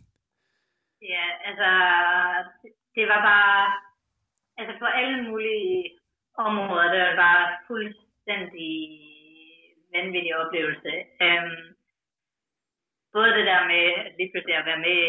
Ja, 1.11 1.25
altså, 1.47 1.69
det 2.95 3.05
var 3.07 3.21
bare, 3.31 3.57
altså 4.57 4.73
på 4.79 4.85
alle 4.85 5.23
mulige 5.29 5.99
områder, 6.37 6.91
det 6.93 7.01
var 7.01 7.15
bare 7.15 7.57
fuldstændig 7.67 8.73
vanvittig 9.95 10.35
oplevelse. 10.35 10.93
Øhm, 11.25 11.63
både 13.13 13.31
det 13.37 13.45
der 13.51 13.61
med 13.71 13.85
lige 14.17 14.31
pludselig 14.31 14.55
at 14.57 14.65
være 14.65 14.85
med 14.87 15.01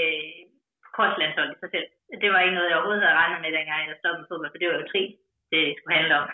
på 0.97 1.03
i 1.05 1.57
sig 1.61 1.71
selv, 1.75 1.89
det 2.23 2.29
var 2.33 2.41
ikke 2.41 2.55
noget, 2.55 2.69
jeg 2.69 2.77
overhovedet 2.77 3.05
havde 3.05 3.21
regnet 3.21 3.41
med, 3.41 3.53
dengang 3.53 3.89
jeg 3.89 3.97
stoppede 3.99 4.21
med 4.21 4.29
fodbold, 4.29 4.51
for 4.53 4.59
det 4.59 4.69
var 4.69 4.79
jo 4.79 4.91
tri, 4.93 5.03
det 5.53 5.63
skulle 5.77 5.97
handle 5.99 6.15
om. 6.21 6.27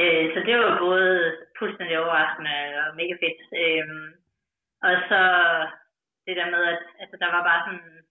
Øh, 0.00 0.24
så 0.34 0.38
det 0.46 0.54
var 0.58 0.84
både 0.86 1.10
fuldstændig 1.58 1.98
overraskende 1.98 2.56
og 2.82 2.96
mega 3.00 3.14
fedt. 3.22 3.40
Øh, 3.62 3.86
og 4.86 4.94
så 5.08 5.20
det 6.26 6.36
der 6.36 6.48
med, 6.54 6.62
at 6.72 6.82
altså, 7.02 7.16
der 7.22 7.28
var 7.34 7.42
bare 7.50 7.62
sådan, 7.66 8.03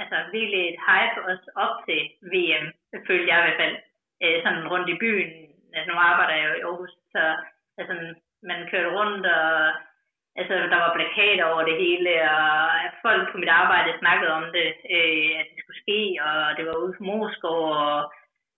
altså 0.00 0.16
virkelig 0.36 0.62
et 0.68 0.78
hype 0.88 1.18
også 1.30 1.46
op 1.64 1.74
til 1.86 2.00
VM, 2.32 2.66
følger 3.08 3.30
jeg 3.32 3.40
i 3.40 3.46
hvert 3.46 3.60
fald, 3.62 3.76
øh, 4.22 4.36
sådan 4.42 4.70
rundt 4.72 4.88
i 4.94 5.00
byen. 5.02 5.30
Altså 5.74 5.88
nu 5.92 5.96
arbejder 6.10 6.34
jeg 6.36 6.46
jo 6.48 6.54
i 6.58 6.64
Aarhus, 6.68 6.92
så 7.14 7.22
altså, 7.78 7.94
man 8.50 8.58
kørte 8.70 8.90
rundt, 8.98 9.26
og 9.26 9.50
altså, 10.40 10.54
der 10.72 10.78
var 10.84 10.96
plakater 10.96 11.44
over 11.52 11.62
det 11.70 11.76
hele, 11.84 12.12
og 12.36 12.48
folk 13.06 13.22
på 13.32 13.36
mit 13.38 13.52
arbejde 13.62 14.00
snakkede 14.02 14.32
om 14.38 14.46
det, 14.56 14.68
øh, 14.96 15.30
at 15.40 15.46
det 15.50 15.58
skulle 15.60 15.82
ske, 15.84 16.00
og 16.26 16.36
det 16.56 16.62
var 16.66 16.76
ude 16.82 16.94
på 16.96 17.02
Moskov, 17.10 17.62
og 17.86 17.96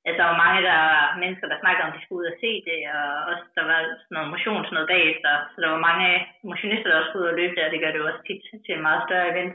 altså, 0.06 0.18
der 0.20 0.28
var 0.30 0.42
mange 0.44 0.60
der, 0.68 0.82
mennesker, 1.22 1.46
der 1.48 1.62
snakkede 1.62 1.84
om, 1.84 1.92
at 1.92 1.96
de 1.96 2.04
skulle 2.04 2.20
ud 2.22 2.32
og 2.32 2.38
se 2.44 2.52
det, 2.68 2.80
og 2.96 3.08
også 3.30 3.44
der 3.56 3.64
var 3.70 3.80
sådan 3.82 4.14
noget 4.16 4.32
motion, 4.34 4.62
sådan 4.64 4.76
noget 4.78 4.92
bagefter, 4.94 5.32
så 5.52 5.56
der 5.62 5.70
var 5.74 5.86
mange 5.88 6.08
motionister, 6.50 6.88
der 6.88 6.98
også 6.98 7.10
skulle 7.10 7.24
ud 7.24 7.32
og 7.32 7.38
løbe 7.40 7.54
det, 7.56 7.64
og 7.64 7.72
det 7.72 7.80
gør 7.80 7.90
det 7.92 8.00
jo 8.02 8.08
også 8.10 8.22
tit 8.26 8.42
til 8.64 8.74
en 8.74 8.86
meget 8.88 9.02
større 9.06 9.30
event. 9.32 9.54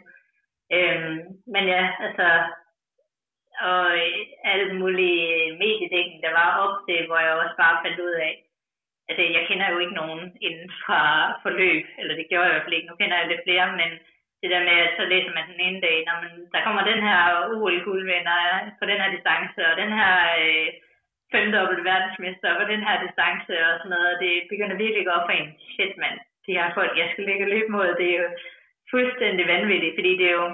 Øhm, 0.75 1.17
men 1.53 1.63
ja, 1.75 1.83
altså, 2.05 2.27
og 3.69 3.85
alle 4.51 4.73
mulige 4.81 5.27
mediedækning, 5.61 6.19
der 6.23 6.33
var 6.39 6.49
op 6.63 6.75
til, 6.87 6.99
hvor 7.07 7.19
jeg 7.25 7.33
også 7.33 7.55
bare 7.63 7.81
fandt 7.83 7.99
ud 8.07 8.15
af, 8.27 8.33
altså 9.09 9.21
jeg 9.35 9.43
kender 9.47 9.67
jo 9.71 9.77
ikke 9.83 9.99
nogen 10.01 10.23
inden 10.47 10.69
fra 10.83 11.01
forløb, 11.43 11.85
eller 11.99 12.13
det 12.15 12.25
gjorde 12.29 12.45
jeg 12.45 12.51
i 12.51 12.53
hvert 12.53 12.65
fald 12.65 12.77
ikke, 12.77 12.89
nu 12.89 12.95
kender 12.95 13.17
jeg 13.17 13.27
lidt 13.27 13.45
flere, 13.47 13.67
men 13.81 13.89
det 14.41 14.49
der 14.53 14.61
med, 14.69 14.77
at 14.85 14.91
så 14.97 15.03
læser 15.13 15.31
man 15.37 15.45
den 15.51 15.59
ene 15.67 15.81
dag, 15.87 15.97
når 16.07 16.15
man, 16.23 16.33
der 16.53 16.65
kommer 16.65 16.83
den 16.91 17.01
her 17.07 17.19
UL-guldvinder 17.55 18.39
på 18.79 18.85
den 18.91 18.99
her 19.01 19.09
distance, 19.15 19.59
og 19.69 19.73
den 19.81 19.91
her 19.99 20.13
øh, 20.43 20.67
femdobbelt 21.33 21.83
verdensmester 21.91 22.49
på 22.59 22.65
den 22.71 22.81
her 22.87 22.95
distance 23.05 23.53
og 23.67 23.73
sådan 23.77 23.93
noget, 23.95 24.09
og 24.13 24.17
det 24.23 24.33
begynder 24.51 24.75
virkelig 24.83 25.01
at 25.03 25.07
gå 25.07 25.13
op 25.17 25.27
for 25.27 25.35
en, 25.39 25.49
shit 25.73 25.93
mand, 26.03 26.17
de 26.45 26.57
her 26.57 26.67
folk, 26.77 26.93
jeg 27.01 27.07
skal 27.11 27.25
ligge 27.25 27.45
og 27.45 27.51
løbe 27.53 27.71
mod, 27.75 27.87
det 27.99 28.07
er 28.11 28.19
jo 28.23 28.29
fuldstændig 28.93 29.45
vanvittigt, 29.53 29.95
fordi 29.97 30.11
det 30.19 30.27
er 30.31 30.37
jo, 30.41 30.47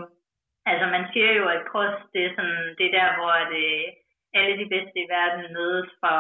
altså 0.72 0.86
man 0.96 1.04
siger 1.14 1.32
jo, 1.40 1.46
at 1.56 1.68
cross, 1.72 1.96
det 2.14 2.22
er 2.26 2.32
sådan, 2.38 2.62
det 2.78 2.86
er 2.86 2.98
der, 3.00 3.10
hvor 3.18 3.34
det, 3.56 3.68
alle 4.40 4.56
de 4.62 4.68
bedste 4.74 4.98
i 5.02 5.12
verden 5.16 5.54
mødes 5.58 5.90
fra, 6.00 6.14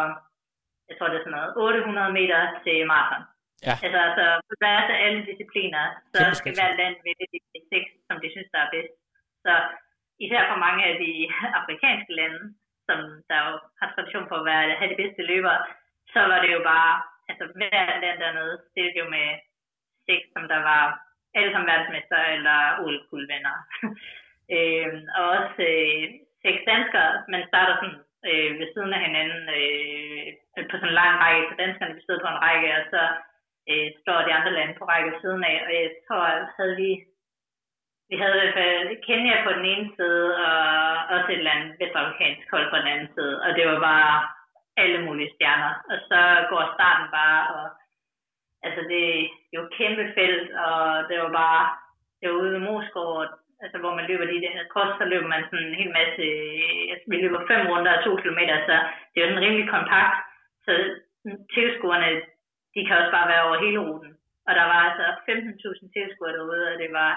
jeg 0.89 0.95
tror 0.95 1.07
det 1.09 1.17
er 1.17 1.25
sådan 1.25 1.37
noget, 1.37 1.51
800 1.57 2.17
meter 2.19 2.39
til 2.63 2.77
maraton. 2.91 3.23
Ja. 3.67 3.75
Altså, 3.85 3.99
altså 4.07 4.25
på 4.47 4.53
tværs 4.61 4.87
af 4.93 4.97
alle 5.05 5.21
discipliner, 5.29 5.83
så 6.11 6.19
Kæmpe 6.23 6.39
skal 6.39 6.53
hvert 6.57 6.79
land 6.81 6.95
vælge 7.07 7.27
de 7.33 7.39
seks, 7.73 7.89
som 8.07 8.17
de 8.23 8.27
synes, 8.33 8.49
der 8.53 8.61
er 8.63 8.73
bedst. 8.75 8.95
Så 9.45 9.53
især 10.25 10.41
for 10.51 10.59
mange 10.65 10.81
af 10.89 10.95
de 11.05 11.13
afrikanske 11.59 12.13
lande, 12.19 12.41
som 12.87 12.99
der 13.29 13.39
jo 13.47 13.53
har 13.79 13.87
tradition 13.89 14.29
for 14.29 14.37
at 14.39 14.47
være, 14.51 14.79
have 14.79 14.91
de 14.93 15.01
bedste 15.03 15.21
løbere, 15.31 15.59
så 16.13 16.19
var 16.31 16.39
det 16.43 16.51
jo 16.57 16.61
bare, 16.73 16.93
altså 17.29 17.43
hvert 17.57 18.01
land 18.03 18.17
dernede 18.23 18.55
stillede 18.69 18.99
jo 19.01 19.05
med 19.15 19.27
seks, 20.07 20.25
som 20.35 20.43
der 20.53 20.61
var 20.71 20.83
alle 21.37 21.51
som 21.53 21.67
verdensmester 21.71 22.19
eller 22.35 22.57
OL-guldvinder. 22.83 23.55
øh, 24.55 24.91
og 25.17 25.23
også 25.37 25.61
øh, 25.73 26.03
seks 26.43 26.59
danskere, 26.71 27.11
man 27.33 27.43
starter 27.49 27.75
sådan 27.77 27.99
øh, 28.29 28.51
ved 28.59 28.67
siden 28.73 28.91
af 28.97 29.01
hinanden 29.07 29.43
øh, 29.59 30.25
på 30.69 30.75
sådan 30.77 30.89
en 30.91 30.99
lang 31.01 31.13
række, 31.23 31.47
så 31.49 31.55
danskerne 31.63 31.95
vi 31.95 32.01
stod 32.03 32.19
på 32.21 32.29
en 32.31 32.43
række, 32.45 32.69
og 32.79 32.83
så 32.93 33.01
øh, 33.69 33.87
står 34.01 34.19
de 34.23 34.35
andre 34.37 34.51
lande 34.57 34.73
på 34.77 34.83
række 34.91 35.09
ved 35.11 35.19
siden 35.21 35.43
af, 35.51 35.57
og 35.67 35.71
jeg 35.79 35.89
tror, 36.07 36.25
havde 36.59 36.75
vi 36.83 36.91
vi 38.09 38.15
havde 38.21 38.35
i 38.35 38.39
hvert 38.39 38.57
fald 38.57 39.03
Kenya 39.07 39.35
på 39.45 39.51
den 39.57 39.65
ene 39.73 39.87
side, 39.97 40.25
og 40.47 40.55
også 41.15 41.29
et 41.31 41.37
eller 41.37 41.55
andet 41.55 41.75
vestafrikansk 41.81 42.45
hold 42.53 42.67
på 42.69 42.77
den 42.81 42.87
anden 42.93 43.09
side, 43.15 43.35
og 43.43 43.49
det 43.57 43.63
var 43.71 43.79
bare 43.91 44.13
alle 44.83 44.99
mulige 45.05 45.33
stjerner. 45.35 45.73
Og 45.91 45.97
så 46.09 46.19
går 46.51 46.63
starten 46.75 47.07
bare, 47.19 47.41
og 47.55 47.65
altså 48.67 48.81
det 48.91 49.03
er 49.19 49.29
jo 49.55 49.61
et 49.63 49.75
kæmpe 49.77 50.05
felt, 50.17 50.49
og 50.65 50.79
det 51.09 51.15
var 51.23 51.31
bare, 51.41 51.63
det 52.19 52.25
var 52.29 52.35
ude 52.41 52.53
ved 52.55 52.63
Moskov, 52.69 53.11
altså 53.63 53.77
hvor 53.81 53.93
man 53.95 54.07
løber 54.09 54.25
de 54.25 54.43
der 54.45 54.71
kost, 54.75 54.93
så 54.97 55.05
løber 55.11 55.27
man 55.33 55.43
sådan 55.43 55.67
en 55.67 55.79
hel 55.81 55.91
masse, 55.99 56.23
altså, 56.91 57.05
vi 57.11 57.17
løber 57.23 57.47
fem 57.51 57.61
runder 57.67 57.91
af 57.93 58.03
to 58.03 58.11
kilometer, 58.23 58.55
så 58.67 58.75
det 59.09 59.17
er 59.17 59.25
jo 59.25 59.29
sådan 59.29 59.45
rimelig 59.45 59.67
kompakt, 59.75 60.17
så 60.65 60.71
tilskuerne, 61.55 62.09
de 62.75 62.81
kan 62.85 62.97
også 62.97 63.11
bare 63.17 63.31
være 63.33 63.45
over 63.47 63.57
hele 63.65 63.79
ruten. 63.87 64.11
Og 64.47 64.51
der 64.59 64.65
var 64.71 64.79
altså 64.87 65.05
15.000 65.29 65.93
tilskuere 65.95 66.33
derude, 66.37 66.65
og 66.71 66.79
det 66.83 66.89
var, 66.99 67.11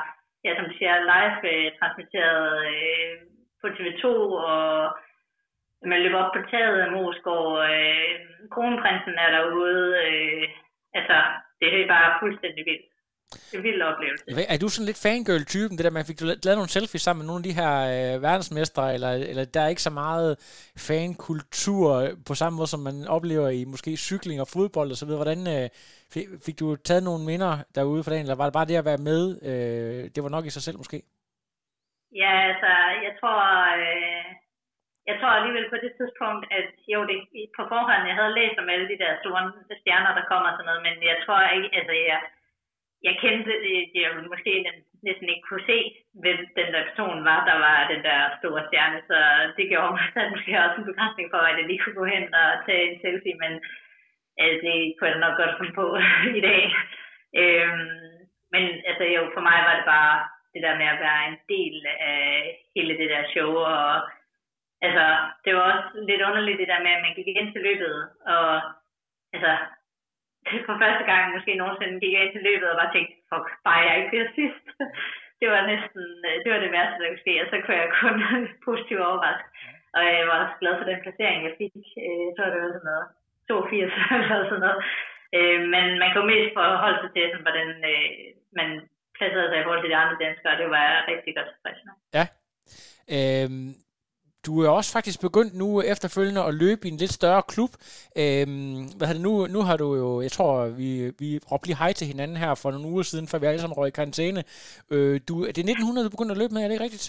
ja, 0.45 0.51
som 0.57 0.67
siger, 0.77 0.95
live 1.13 1.41
øh, 1.53 1.73
transmitteret 1.79 2.49
øh, 2.73 3.15
på 3.61 3.67
TV2, 3.77 4.05
og 4.53 4.99
man 5.83 6.03
løber 6.03 6.19
op 6.23 6.33
på 6.33 6.43
taget 6.51 6.81
af 6.81 6.93
Moskov, 6.93 7.45
øh, 7.59 8.15
kronprinsen 8.55 9.15
er 9.25 9.31
derude, 9.37 9.87
øh, 10.07 10.45
altså, 10.99 11.17
det 11.61 11.83
er 11.83 11.89
bare 11.97 12.11
fuldstændig 12.23 12.65
vildt. 12.71 12.87
Det 13.33 13.55
er 13.55 13.59
en 13.59 13.65
vild 13.65 13.83
oplevelse. 13.83 14.25
Er 14.55 14.59
du 14.59 14.69
sådan 14.69 14.87
lidt 14.87 15.03
fangirl-typen, 15.07 15.77
det 15.77 15.85
der 15.85 15.91
man 15.91 16.05
fik 16.05 16.21
du 16.21 16.25
lavet 16.25 16.59
nogle 16.61 16.69
selfies 16.69 17.03
sammen 17.03 17.21
med 17.21 17.27
nogle 17.27 17.41
af 17.41 17.47
de 17.49 17.59
her 17.61 17.73
øh, 17.93 18.23
verdensmestre, 18.23 18.95
eller, 18.95 19.11
eller 19.11 19.45
der 19.45 19.61
er 19.61 19.69
ikke 19.69 19.83
så 19.83 19.91
meget 19.91 20.31
fankultur 20.89 22.09
på 22.27 22.35
samme 22.35 22.57
måde, 22.57 22.71
som 22.75 22.81
man 22.81 22.97
oplever 23.09 23.49
i 23.49 23.65
måske 23.65 23.97
cykling 23.97 24.41
og 24.41 24.49
fodbold 24.49 25.07
videre. 25.07 25.23
Hvordan 25.25 25.43
øh, 25.57 25.69
fik, 26.15 26.27
fik 26.47 26.59
du 26.61 26.77
taget 26.77 27.03
nogle 27.03 27.25
minder 27.25 27.53
derude 27.75 28.05
for 28.05 28.11
dagen, 28.11 28.25
eller 28.25 28.41
var 28.41 28.47
det 28.47 28.53
bare 28.59 28.71
det 28.71 28.77
at 28.77 28.85
være 28.85 29.05
med? 29.11 29.23
Øh, 29.51 30.11
det 30.15 30.23
var 30.23 30.29
nok 30.29 30.47
i 30.47 30.51
sig 30.51 30.63
selv 30.63 30.77
måske? 30.77 31.03
Ja, 32.23 32.33
altså, 32.49 32.71
jeg 33.07 33.13
tror, 33.21 33.41
øh, 33.85 34.25
jeg 35.11 35.17
tror 35.19 35.33
alligevel 35.39 35.67
på 35.71 35.79
det 35.85 35.93
tidspunkt, 35.99 36.45
at 36.59 36.69
jo, 36.95 37.01
det, 37.11 37.17
på 37.57 37.63
forhånd, 37.73 38.09
jeg 38.11 38.19
havde 38.21 38.39
læst 38.39 38.57
om 38.63 38.69
alle 38.75 38.89
de 38.93 39.01
der 39.03 39.13
store 39.23 39.43
stjerner, 39.81 40.13
der 40.19 40.29
kommer 40.31 40.49
og 40.51 40.55
sådan 40.57 40.69
noget, 40.71 40.83
men 40.87 40.97
jeg 41.11 41.17
tror 41.25 41.41
ikke, 41.57 41.71
altså, 41.79 41.95
jeg, 42.11 42.21
jeg 43.07 43.15
kendte, 43.25 43.53
jeg 44.03 44.11
ville 44.15 44.33
måske 44.35 44.53
næsten 45.09 45.29
ikke 45.33 45.47
kunne 45.49 45.67
se, 45.73 45.79
hvem 46.23 46.39
den 46.59 46.69
der 46.75 46.83
person 46.89 47.19
var, 47.31 47.41
der 47.51 47.57
var 47.67 47.79
den 47.93 48.03
der 48.09 48.21
store 48.39 48.63
stjerne, 48.69 49.01
så 49.11 49.19
det 49.57 49.71
gjorde 49.73 49.93
mig 49.95 50.05
så 50.15 50.21
måske 50.35 50.51
også 50.65 50.77
en 50.79 50.91
begrænsning 50.91 51.29
for, 51.31 51.41
at 51.45 51.57
jeg 51.59 51.67
lige 51.67 51.83
kunne 51.83 51.99
gå 52.01 52.07
hen 52.15 52.25
og 52.41 52.49
tage 52.67 52.85
en 52.91 52.99
selfie, 53.05 53.37
men 53.45 53.53
altså, 54.43 54.59
det 54.67 54.77
kunne 54.95 55.11
jeg 55.11 55.25
nok 55.25 55.37
godt 55.41 55.57
komme 55.57 55.75
på 55.81 55.87
i 56.41 56.43
dag. 56.49 56.63
Øhm, 57.41 58.11
men 58.53 58.65
altså 58.91 59.05
jo, 59.15 59.21
for 59.35 59.43
mig 59.49 59.59
var 59.67 59.75
det 59.77 59.87
bare 59.97 60.15
det 60.55 60.63
der 60.67 60.75
med 60.81 60.89
at 60.95 61.03
være 61.07 61.23
en 61.31 61.39
del 61.55 61.77
af 62.13 62.27
hele 62.77 62.99
det 63.01 63.11
der 63.11 63.23
show, 63.35 63.53
og 63.57 63.91
altså, 64.87 65.05
det 65.45 65.51
var 65.55 65.65
også 65.71 65.89
lidt 66.11 66.23
underligt 66.29 66.61
det 66.61 66.69
der 66.73 66.85
med, 66.85 66.93
at 66.97 67.05
man 67.07 67.15
gik 67.17 67.29
ind 67.29 67.53
til 67.53 67.63
løbet, 67.69 67.97
og 68.35 68.47
altså, 69.35 69.53
for 70.67 70.75
første 70.83 71.05
gang 71.11 71.23
måske 71.35 71.53
nogensinde 71.61 72.01
gik 72.03 72.15
jeg 72.15 72.23
ind 72.25 72.35
til 72.35 72.47
løbet 72.49 72.69
og 72.71 72.79
bare 72.81 72.95
tænkte, 72.95 73.15
fuck, 73.31 73.47
bare 73.67 73.87
jeg 73.87 73.97
ikke 73.97 74.11
bliver 74.13 74.29
sidst. 74.39 74.65
det 75.41 75.49
var 75.53 75.71
næsten, 75.73 76.03
det 76.43 76.49
var 76.53 76.61
det 76.63 76.73
værste, 76.77 77.01
der 77.01 77.11
kunne 77.11 77.25
ske, 77.25 77.35
og 77.43 77.47
så 77.51 77.57
kunne 77.61 77.81
jeg 77.83 77.91
kun 78.01 78.17
positivt 78.67 79.07
overraske. 79.09 79.49
Og 79.97 80.03
jeg 80.19 80.27
var 80.31 80.39
også 80.43 80.57
glad 80.61 80.75
for 80.79 80.87
den 80.91 81.01
placering, 81.05 81.41
jeg 81.49 81.55
fik. 81.61 81.75
Øh, 82.05 82.21
jeg 82.27 82.33
tror, 82.35 82.53
det 82.53 82.61
var 82.63 82.73
sådan 82.77 82.91
noget 82.93 83.07
82 83.49 84.31
eller 84.35 84.49
sådan 84.51 84.65
noget. 84.67 84.81
Øh, 85.37 85.61
men 85.75 85.85
man 86.03 86.11
kan 86.13 86.31
mest 86.33 86.51
forholde 86.59 87.01
sig 87.01 87.11
til, 87.13 87.25
sådan, 87.27 87.47
hvordan 87.47 87.69
øh, 87.93 88.09
man 88.59 88.69
placerede 89.19 89.51
sig 89.51 89.59
i 89.61 89.65
forhold 89.65 89.83
til 89.83 89.93
de 89.93 90.01
andre 90.03 90.17
danskere, 90.25 90.53
og 90.55 90.59
det 90.61 90.69
var 90.75 90.83
jeg 90.89 91.05
rigtig 91.13 91.33
godt 91.37 91.49
tilfreds 91.51 91.81
med. 91.87 91.95
Ja. 92.17 92.25
Øhm, 93.17 93.71
du 94.47 94.53
er 94.65 94.71
også 94.79 94.91
faktisk 94.97 95.19
begyndt 95.27 95.55
nu 95.63 95.69
efterfølgende 95.93 96.43
at 96.49 96.55
løbe 96.63 96.83
i 96.85 96.91
en 96.93 97.01
lidt 97.03 97.15
større 97.21 97.43
klub. 97.53 97.73
Øhm, 98.21 98.81
hvad 98.97 99.07
har 99.07 99.15
det 99.17 99.27
nu? 99.29 99.33
Nu 99.55 99.61
har 99.69 99.77
du 99.83 99.89
jo, 100.03 100.09
jeg 100.27 100.33
tror, 100.37 100.55
vi, 100.81 100.91
vi 101.23 101.29
råbte 101.51 101.67
lige 101.69 101.83
hej 101.83 101.93
til 101.97 102.11
hinanden 102.13 102.37
her 102.45 102.53
for 102.63 102.71
nogle 102.71 102.91
uger 102.93 103.07
siden, 103.11 103.27
før 103.31 103.39
vi 103.39 103.47
alle 103.47 103.61
sammen 103.63 103.79
røg 103.79 103.89
i 103.89 103.99
karantæne. 103.99 104.41
Øh, 104.93 105.17
du, 105.29 105.35
det 105.57 105.65
1900, 105.65 106.07
du 106.07 106.15
begyndte 106.15 106.35
at 106.35 106.41
løbe 106.43 106.55
med, 106.55 106.63
er 106.63 106.69
det 106.69 106.77
ikke 106.77 106.89
rigtigt? 106.89 107.07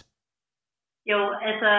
Jo, 1.12 1.22
altså, 1.50 1.72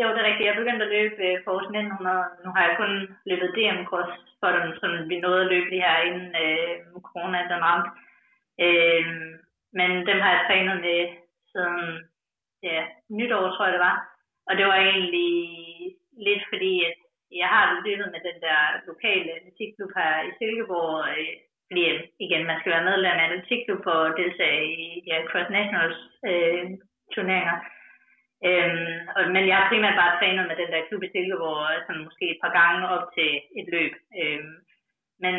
jo, 0.00 0.06
det 0.12 0.20
er 0.20 0.28
rigtigt. 0.30 0.48
Jeg 0.48 0.60
begyndte 0.60 0.84
at 0.86 0.94
løbe 0.96 1.16
øh, 1.28 1.36
for 1.44 1.54
1900. 1.60 2.24
Nu 2.44 2.48
har 2.54 2.62
jeg 2.66 2.74
kun 2.80 2.92
løbet 3.30 3.54
DM-kurs 3.56 4.12
for 4.40 4.50
dem, 4.56 4.66
som 4.80 4.90
vi 5.10 5.16
nåede 5.20 5.44
at 5.44 5.50
løbe 5.52 5.68
det 5.72 5.80
her 5.84 5.96
inden 6.08 6.28
øh, 6.44 6.72
corona 7.08 7.38
den 7.52 7.60
ramte. 7.66 7.90
Øh, 8.66 9.06
men 9.78 9.90
dem 10.08 10.18
har 10.24 10.30
jeg 10.32 10.42
trænet 10.46 10.76
med 10.86 11.00
siden 11.52 11.80
ja, 12.68 12.78
nytår, 13.18 13.44
tror 13.50 13.66
jeg 13.66 13.74
det 13.76 13.86
var. 13.88 14.15
Og 14.48 14.52
det 14.58 14.66
var 14.66 14.78
egentlig 14.90 15.32
lidt 16.28 16.42
fordi, 16.52 16.74
at 16.88 16.96
jeg 17.40 17.48
har 17.54 17.82
løbet 17.86 18.08
med 18.14 18.20
den 18.28 18.38
der 18.46 18.60
lokale 18.90 19.30
atletikklub 19.36 19.90
her 19.98 20.12
i 20.28 20.30
Silkeborg, 20.38 20.96
øh, 21.12 21.32
fordi 21.66 21.82
igen, 22.26 22.42
man 22.46 22.58
skal 22.58 22.72
være 22.72 22.88
medlem 22.90 23.18
af 23.20 23.24
en 23.26 23.36
atletikklub 23.36 23.80
for 23.84 23.98
at 24.06 24.16
deltage 24.20 24.62
i 24.84 24.86
ja, 25.08 25.16
Cross 25.30 25.48
Nationals 25.58 26.00
øh, 26.30 26.64
turneringer. 27.14 27.58
Øhm, 28.48 28.98
og, 29.16 29.22
men 29.34 29.44
jeg 29.48 29.56
har 29.58 29.68
primært 29.70 30.00
bare 30.00 30.16
trænet 30.18 30.44
med 30.48 30.56
den 30.62 30.70
der 30.72 30.86
klub 30.88 31.02
i 31.02 31.12
Silkeborg, 31.12 31.62
øh, 31.72 31.78
sådan 31.86 32.06
måske 32.08 32.26
et 32.30 32.42
par 32.44 32.52
gange 32.60 32.82
op 32.94 33.06
til 33.16 33.30
et 33.60 33.66
løb. 33.74 33.92
Øhm, 34.20 34.54
men 35.24 35.36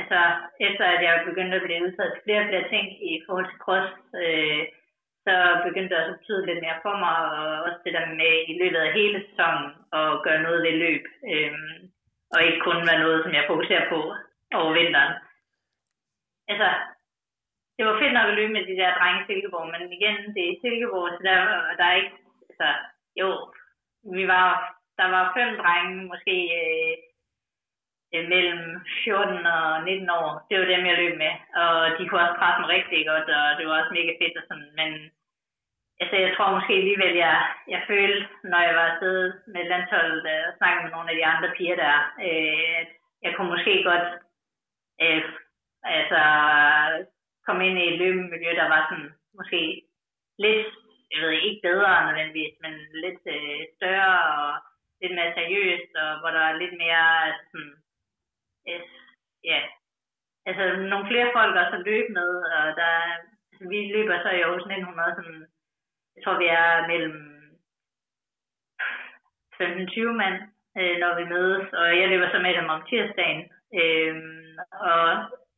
altså, 0.00 0.18
efter 0.68 0.84
at 0.94 1.00
jeg 1.06 1.26
begyndte 1.28 1.56
at 1.56 1.66
blive 1.66 1.84
udsat 1.86 2.12
flere 2.24 2.42
og 2.42 2.48
flere 2.48 2.68
ting 2.72 2.86
i 3.10 3.12
forhold 3.26 3.46
til 3.48 3.62
cross, 3.64 3.92
øh, 4.24 4.62
så 5.30 5.38
begyndte 5.66 5.90
det 5.90 6.00
også 6.00 6.12
at 6.12 6.18
betyde 6.18 6.46
lidt 6.46 6.62
mere 6.64 6.82
for 6.84 6.94
mig, 7.04 7.16
og 7.30 7.46
også 7.66 7.80
det 7.84 7.92
der 7.96 8.06
med 8.20 8.34
i 8.50 8.54
løbet 8.60 8.80
af 8.86 8.92
hele 8.98 9.18
sæsonen 9.26 9.66
at 10.00 10.22
gøre 10.24 10.42
noget 10.46 10.60
ved 10.66 10.74
løb, 10.84 11.04
øhm, 11.32 11.78
og 12.32 12.38
ikke 12.42 12.60
kun 12.66 12.78
være 12.88 13.02
noget, 13.04 13.18
som 13.24 13.32
jeg 13.34 13.44
fokuserer 13.50 13.86
på 13.92 14.00
over 14.60 14.72
vinteren. 14.78 15.14
Altså, 16.50 16.68
det 17.76 17.82
var 17.86 17.98
fedt 18.00 18.14
nok 18.16 18.28
at 18.30 18.38
løbe 18.38 18.52
med 18.52 18.64
de 18.66 18.78
der 18.80 18.96
drenge 18.98 19.20
i 19.22 19.26
Silkeborg, 19.26 19.66
men 19.72 19.92
igen, 19.98 20.16
det 20.34 20.44
er 20.44 20.60
Silkeborg, 20.62 21.08
så 21.12 21.20
der, 21.28 21.38
der 21.78 21.84
er 21.88 21.96
ikke, 22.02 22.16
altså, 22.50 22.68
jo, 23.20 23.28
vi 24.16 24.24
var, 24.34 24.46
der 24.98 25.06
var 25.14 25.32
fem 25.36 25.50
drenge, 25.60 25.94
måske 26.12 26.36
øh, 26.60 26.94
øh, 28.14 28.24
mellem 28.32 28.62
14 29.04 29.46
og 29.56 29.84
19 29.84 30.10
år. 30.20 30.28
Det 30.48 30.54
var 30.58 30.66
dem, 30.72 30.86
jeg 30.86 30.96
løb 30.98 31.14
med, 31.24 31.34
og 31.62 31.74
de 31.96 32.02
kunne 32.08 32.22
også 32.24 32.38
presse 32.40 32.60
mig 32.60 32.70
rigtig 32.76 33.00
godt, 33.10 33.28
og 33.38 33.46
det 33.58 33.64
var 33.66 33.74
også 33.80 33.92
mega 33.98 34.12
fedt 34.20 34.36
og 34.40 34.44
sådan, 34.48 34.70
men 34.80 34.90
altså, 36.00 36.16
jeg 36.24 36.30
tror 36.36 36.56
måske 36.56 36.72
alligevel, 36.72 37.14
jeg, 37.26 37.36
jeg 37.68 37.82
følte, 37.86 38.28
når 38.44 38.60
jeg 38.66 38.74
var 38.74 38.86
afsted 38.90 39.18
med 39.54 39.62
landsholdet 39.64 40.24
og 40.48 40.52
snakkede 40.58 40.82
med 40.84 40.92
nogle 40.92 41.10
af 41.10 41.16
de 41.16 41.26
andre 41.32 41.48
piger 41.56 41.76
der, 41.84 41.96
øh, 42.26 42.70
at 42.82 42.88
jeg 43.24 43.32
kunne 43.32 43.52
måske 43.54 43.74
godt 43.90 44.08
øh, 45.02 45.22
altså, 45.82 46.20
komme 47.46 47.62
ind 47.68 47.78
i 47.78 47.88
et 47.92 47.98
løbemiljø, 47.98 48.50
der 48.60 48.68
var 48.74 48.80
sådan 48.88 49.12
måske 49.38 49.60
lidt, 50.44 50.66
jeg 51.12 51.20
ved 51.22 51.30
ikke 51.30 51.60
bedre 51.68 52.06
nødvendigvis, 52.06 52.54
men 52.64 52.74
lidt 53.04 53.22
øh, 53.36 53.62
større 53.76 54.16
og 54.38 54.50
lidt 55.02 55.14
mere 55.14 55.34
seriøst, 55.38 55.92
og 56.02 56.10
hvor 56.20 56.30
der 56.36 56.42
er 56.50 56.60
lidt 56.62 56.76
mere 56.84 57.04
altså, 57.26 57.44
sådan, 57.52 57.74
øh, 58.68 58.82
ja, 59.50 59.60
altså 60.48 60.64
nogle 60.92 61.06
flere 61.10 61.30
folk 61.36 61.54
også 61.56 61.76
at 61.76 61.86
løbe 61.88 62.10
med, 62.18 62.30
og 62.56 62.64
der, 62.80 62.92
altså, 63.52 63.64
vi 63.72 63.78
løber 63.94 64.16
så 64.22 64.30
i 64.30 64.40
Aarhus 64.40 64.66
1900, 64.66 65.14
sådan, 65.18 65.46
jeg 66.20 66.24
tror 66.24 66.42
vi 66.44 66.48
er 66.62 66.86
mellem 66.92 67.18
15-20 69.56 70.20
mand, 70.22 70.36
øh, 70.78 70.94
når 71.02 71.12
vi 71.20 71.24
mødes, 71.34 71.66
og 71.80 71.86
jeg 72.00 72.08
løber 72.08 72.28
så 72.30 72.38
med 72.42 72.54
dem 72.58 72.68
om 72.74 72.80
tirsdagen, 72.88 73.40
øh, 73.80 74.14
og 74.88 75.02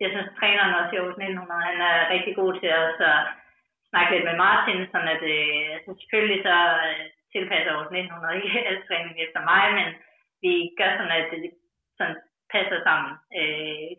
jeg 0.03 0.09
synes, 0.11 0.29
træneren 0.39 0.79
også 0.81 0.93
i 0.95 0.99
Aarhus 0.99 1.19
1900, 1.19 1.71
han 1.71 1.79
er 1.91 2.11
rigtig 2.15 2.33
god 2.41 2.53
til 2.61 2.71
at 2.81 2.87
så 3.01 3.11
snakke 3.91 4.13
lidt 4.13 4.29
med 4.29 4.37
Martin, 4.45 4.81
sådan 4.93 5.11
at 5.15 5.23
øh, 5.37 5.73
så 5.85 5.91
selvfølgelig 6.01 6.41
så 6.49 6.57
øh, 6.87 7.05
tilpasser 7.33 7.71
Aarhus 7.73 7.91
1900 7.93 8.37
ikke 8.37 8.67
al 8.71 8.79
træning 8.87 9.17
efter 9.25 9.41
mig, 9.51 9.65
men 9.79 9.89
vi 10.45 10.53
gør 10.79 10.91
sådan, 10.97 11.17
at 11.21 11.27
det 11.33 11.51
sådan 11.99 12.17
passer 12.55 12.79
sammen. 12.87 13.13
Øh, 13.41 13.91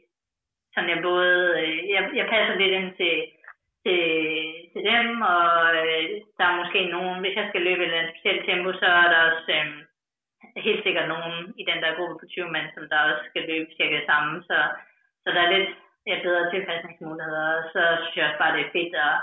sådan 0.74 0.92
jeg 0.94 1.00
både, 1.10 1.34
øh, 1.62 1.78
jeg, 1.96 2.02
jeg 2.20 2.26
passer 2.34 2.56
lidt 2.56 2.74
ind 2.80 2.92
til, 3.00 3.16
til, 3.86 4.06
til 4.72 4.82
dem, 4.92 5.08
og 5.36 5.48
øh, 5.82 6.04
der 6.38 6.46
er 6.48 6.60
måske 6.62 6.80
nogen, 6.96 7.18
hvis 7.22 7.36
jeg 7.40 7.48
skal 7.50 7.62
løbe 7.62 7.82
et 7.82 7.88
eller 7.88 8.00
andet 8.00 8.14
specielt 8.14 8.44
tempo, 8.46 8.70
så 8.82 8.88
er 9.02 9.08
der 9.14 9.20
også 9.30 9.52
øh, 9.60 9.68
helt 10.66 10.84
sikkert 10.84 11.08
nogen 11.14 11.36
i 11.62 11.64
den 11.70 11.80
der 11.84 11.98
gruppe 11.98 12.16
på 12.20 12.26
20 12.26 12.52
mand, 12.56 12.68
som 12.76 12.84
der 12.92 13.00
også 13.10 13.24
skal 13.30 13.44
løbe 13.52 13.70
cirka 13.78 14.00
samme, 14.10 14.44
så, 14.50 14.58
så 15.24 15.28
der 15.36 15.42
er 15.44 15.54
lidt 15.56 15.70
ja, 16.10 16.16
bedre 16.26 16.52
tilpasningsmuligheder, 16.52 17.48
og 17.58 17.64
så 17.74 17.82
synes 18.00 18.16
jeg 18.18 18.26
også 18.28 18.42
bare, 18.42 18.56
det 18.58 18.64
er 18.66 18.76
fedt 18.78 18.96
at 19.08 19.16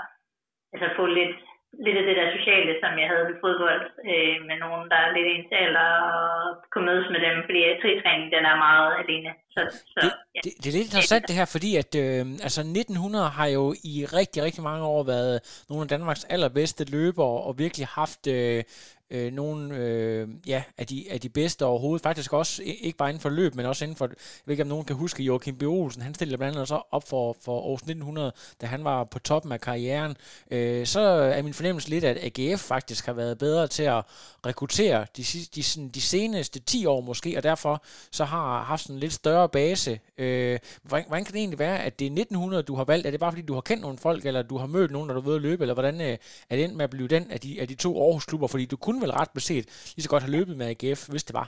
altså, 0.73 0.87
få 0.97 1.05
lidt 1.05 1.37
lidt 1.85 1.97
af 2.01 2.05
det 2.07 2.15
der 2.19 2.27
sociale, 2.37 2.73
som 2.81 2.91
jeg 3.01 3.07
havde 3.11 3.25
ved 3.29 3.37
fodbold, 3.43 3.83
øh, 4.11 4.35
med 4.49 4.57
nogen, 4.63 4.83
der 4.91 4.97
er 5.05 5.09
lidt 5.15 5.27
ens 5.33 5.51
alder, 5.63 5.89
og 6.15 6.25
kunne 6.71 6.87
mødes 6.89 7.07
med 7.13 7.21
dem, 7.27 7.35
fordi 7.47 7.59
træning, 8.03 8.27
den 8.35 8.43
er 8.51 8.57
meget 8.67 8.89
alene. 9.01 9.31
Så, 9.53 9.61
så, 9.93 9.99
det, 10.03 10.11
ja. 10.35 10.39
det, 10.43 10.51
det 10.61 10.67
er 10.67 10.75
lidt 10.77 10.89
interessant 10.89 11.27
det 11.27 11.35
her, 11.39 11.47
fordi 11.55 11.71
at 11.83 11.91
øh, 12.03 12.21
altså 12.45 12.61
1900 12.61 13.29
har 13.39 13.47
jo 13.57 13.65
i 13.91 13.95
rigtig, 14.19 14.39
rigtig 14.43 14.63
mange 14.69 14.85
år 14.93 15.03
været 15.13 15.35
nogle 15.69 15.83
af 15.85 15.89
Danmarks 15.93 16.23
allerbedste 16.35 16.83
løbere, 16.91 17.37
og 17.47 17.59
virkelig 17.63 17.87
haft 17.87 18.23
øh, 18.27 18.63
øh, 19.11 19.33
nogle 19.33 19.75
øh, 19.75 20.27
ja, 20.47 20.63
af, 20.77 20.87
de, 20.87 21.05
af 21.09 21.21
de 21.21 21.29
bedste 21.29 21.65
overhovedet. 21.65 22.03
Faktisk 22.03 22.33
også, 22.33 22.61
ikke 22.65 22.97
bare 22.97 23.09
inden 23.09 23.21
for 23.21 23.29
løb, 23.29 23.55
men 23.55 23.65
også 23.65 23.85
inden 23.85 23.97
for, 23.97 24.05
jeg 24.05 24.15
ved 24.45 24.53
ikke 24.53 24.63
om 24.63 24.67
nogen 24.67 24.85
kan 24.85 24.95
huske, 24.95 25.23
Joachim 25.23 25.55
B. 25.55 25.63
Olsen, 25.63 26.01
han 26.01 26.15
stillede 26.15 26.37
blandt 26.37 26.55
andet 26.55 26.67
så 26.67 26.81
op 26.91 27.07
for, 27.07 27.35
for 27.41 27.61
Aarhus 27.61 27.81
1900, 27.81 28.33
da 28.61 28.65
han 28.65 28.83
var 28.83 29.03
på 29.03 29.19
toppen 29.19 29.51
af 29.51 29.61
karrieren. 29.61 30.17
Øh, 30.51 30.85
så 30.85 30.99
er 30.99 31.41
min 31.41 31.53
fornemmelse 31.53 31.89
lidt, 31.89 32.03
at 32.03 32.39
AGF 32.39 32.61
faktisk 32.61 33.05
har 33.05 33.13
været 33.13 33.37
bedre 33.37 33.67
til 33.67 33.83
at 33.83 34.03
rekruttere 34.45 35.05
de, 35.17 35.23
de, 35.55 35.63
sådan, 35.63 35.89
de 35.89 36.01
seneste 36.01 36.59
10 36.59 36.85
år 36.85 37.01
måske, 37.01 37.37
og 37.37 37.43
derfor 37.43 37.83
så 38.11 38.25
har 38.25 38.63
haft 38.63 38.81
sådan 38.83 38.95
en 38.95 38.99
lidt 38.99 39.13
større 39.13 39.49
base. 39.49 39.99
Øh, 40.17 40.59
hvordan, 40.83 41.05
hvordan 41.07 41.25
kan 41.25 41.33
det 41.33 41.39
egentlig 41.39 41.59
være, 41.59 41.83
at 41.83 41.99
det 41.99 42.05
er 42.05 42.11
1900, 42.11 42.63
du 42.63 42.75
har 42.75 42.83
valgt? 42.83 43.07
Er 43.07 43.11
det 43.11 43.19
bare 43.19 43.31
fordi, 43.31 43.41
du 43.41 43.53
har 43.53 43.61
kendt 43.61 43.81
nogle 43.81 43.97
folk, 43.97 44.25
eller 44.25 44.41
du 44.41 44.57
har 44.57 44.67
mødt 44.67 44.91
nogen, 44.91 45.09
der 45.09 45.15
du 45.15 45.21
ved 45.21 45.35
at 45.35 45.41
løbe, 45.41 45.63
eller 45.63 45.73
hvordan 45.73 46.01
øh, 46.01 46.17
er 46.49 46.55
det 46.55 46.63
endt 46.63 46.75
med 46.75 46.83
at 46.83 46.89
blive 46.89 47.07
den 47.07 47.31
af 47.31 47.39
de, 47.39 47.61
af 47.61 47.67
de 47.67 47.75
to 47.75 48.03
Aarhus-klubber? 48.03 48.47
Fordi 48.47 48.65
du 48.65 48.77
kunne 48.77 49.00
vel 49.03 49.17
ret 49.19 49.33
beset 49.37 49.65
lige 49.95 50.05
så 50.05 50.11
godt 50.13 50.23
have 50.25 50.37
løbet 50.37 50.55
med 50.57 50.69
AGF, 50.71 51.01
hvis 51.11 51.27
det 51.27 51.35
var? 51.39 51.47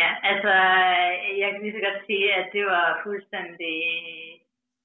Ja, 0.00 0.10
altså, 0.30 0.52
jeg 1.40 1.48
kan 1.50 1.60
lige 1.62 1.76
så 1.76 1.82
godt 1.88 2.00
sige, 2.06 2.26
at 2.40 2.46
det 2.56 2.64
var 2.74 3.00
fuldstændig 3.04 3.76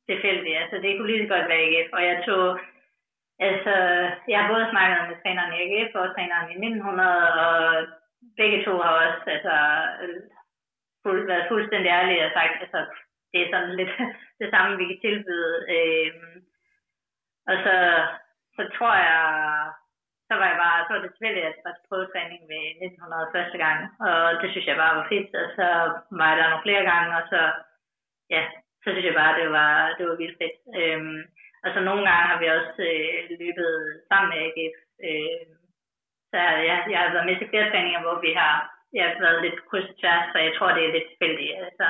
tilfældigt. 0.10 0.58
Altså, 0.62 0.76
det 0.84 0.90
kunne 0.92 1.12
lige 1.12 1.24
så 1.24 1.34
godt 1.34 1.48
være 1.50 1.64
AGF, 1.66 1.90
og 1.98 2.04
jeg 2.10 2.18
tog, 2.28 2.48
altså, 3.50 3.76
jeg 4.32 4.38
har 4.40 4.48
både 4.54 4.72
snakket 4.74 4.98
med 5.10 5.18
træneren 5.22 5.54
i 5.56 5.62
AGF 5.64 5.92
og 6.02 6.08
træneren 6.16 6.48
i 6.54 6.56
1900, 6.56 7.46
og 7.48 7.58
begge 8.40 8.60
to 8.66 8.74
har 8.84 8.94
også, 9.04 9.24
altså, 9.36 9.56
fuld, 11.04 11.22
været 11.32 11.50
fuldstændig 11.52 11.90
ærlige 11.90 12.26
og 12.26 12.32
sagt, 12.38 12.56
altså, 12.64 12.80
det 13.32 13.40
er 13.42 13.50
sådan 13.52 13.76
lidt 13.80 13.94
det 14.42 14.48
samme, 14.54 14.78
vi 14.78 14.86
kan 14.86 15.00
tilbyde. 15.02 15.56
Øhm, 15.76 16.36
og 17.50 17.56
så, 17.66 17.76
så 18.56 18.62
tror 18.78 18.96
jeg, 19.08 19.22
så 20.34 20.40
var 20.42 20.50
jeg 20.54 20.60
bare, 20.66 20.80
så 20.86 20.92
var 20.94 21.02
det 21.02 21.12
tilfældigt, 21.14 21.46
at 21.46 21.50
jeg 21.50 21.66
var 21.68 21.76
prøvetræning 21.90 22.42
ved 22.52 22.64
1900 22.88 23.34
første 23.36 23.58
gang, 23.64 23.78
og 24.08 24.20
det 24.42 24.50
synes 24.50 24.68
jeg 24.68 24.82
bare 24.84 24.98
var 25.00 25.08
fedt, 25.14 25.30
og 25.42 25.48
så 25.58 25.68
var 26.20 26.28
jeg 26.30 26.38
der 26.38 26.50
nogle 26.50 26.66
flere 26.68 26.86
gange, 26.92 27.10
og 27.20 27.24
så, 27.32 27.42
ja, 28.36 28.44
så 28.82 28.88
synes 28.92 29.06
jeg 29.08 29.20
bare, 29.22 29.40
det 29.42 29.50
var, 29.60 29.74
det 29.98 30.04
var 30.10 30.16
vildt 30.22 30.40
fedt. 30.42 30.58
Øhm, 30.80 31.22
og 31.64 31.70
så 31.74 31.80
nogle 31.80 32.04
gange 32.08 32.24
har 32.32 32.40
vi 32.42 32.48
også 32.58 32.82
øh, 32.92 33.18
løbet 33.44 33.72
sammen 34.10 34.30
med 34.32 34.40
AGF, 34.46 34.78
øh, 35.08 35.44
så 36.32 36.40
ja, 36.70 36.76
jeg 36.94 37.00
har 37.02 37.16
været 37.16 37.30
med 37.30 37.38
til 37.38 37.50
flere 37.50 37.70
træninger, 37.72 38.02
hvor 38.06 38.18
vi 38.26 38.32
har, 38.42 38.56
jeg 38.98 39.04
har 39.06 39.16
været 39.26 39.44
lidt 39.46 39.60
kryds 39.68 39.92
og 39.92 39.96
tværs, 40.00 40.26
så 40.32 40.38
jeg 40.48 40.54
tror, 40.56 40.70
det 40.76 40.84
er 40.84 40.96
lidt 40.96 41.08
tilfældigt. 41.10 41.54
Altså. 41.66 41.88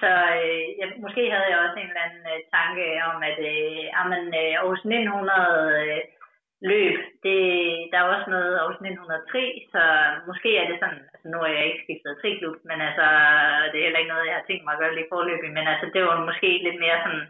Så 0.00 0.10
øh, 0.42 0.66
jeg, 0.80 0.88
måske 1.04 1.22
havde 1.32 1.50
jeg 1.52 1.58
også 1.64 1.78
en 1.78 1.90
eller 1.90 2.06
anden 2.06 2.24
øh, 2.34 2.40
tanke 2.54 2.84
om, 3.10 3.16
at 3.30 3.38
øh, 3.52 3.84
amen, 4.00 4.24
øh, 4.42 4.52
Aarhus 4.58 4.82
1900 4.84 5.82
øh, 5.82 6.00
løb, 6.60 6.94
det, 7.26 7.40
der 7.90 7.98
er 7.98 8.12
også 8.14 8.30
noget 8.30 8.52
Aarhus 8.58 8.80
1903, 8.80 9.66
så 9.72 9.82
måske 10.28 10.50
er 10.56 10.66
det 10.70 10.76
sådan, 10.82 11.02
altså 11.12 11.26
nu 11.32 11.38
er 11.42 11.52
jeg 11.56 11.64
ikke 11.66 11.84
skiftet 11.84 12.18
triklub, 12.20 12.56
men 12.70 12.78
altså, 12.88 13.06
det 13.70 13.76
er 13.78 13.86
heller 13.86 14.02
ikke 14.02 14.14
noget, 14.14 14.30
jeg 14.30 14.38
har 14.38 14.46
tænkt 14.46 14.64
mig 14.64 14.74
at 14.74 14.80
gøre 14.82 14.94
lige 14.94 15.12
forløbig, 15.12 15.50
men 15.56 15.66
altså, 15.72 15.86
det 15.94 16.02
var 16.08 16.26
måske 16.28 16.50
lidt 16.66 16.78
mere 16.84 16.98
sådan, 17.04 17.26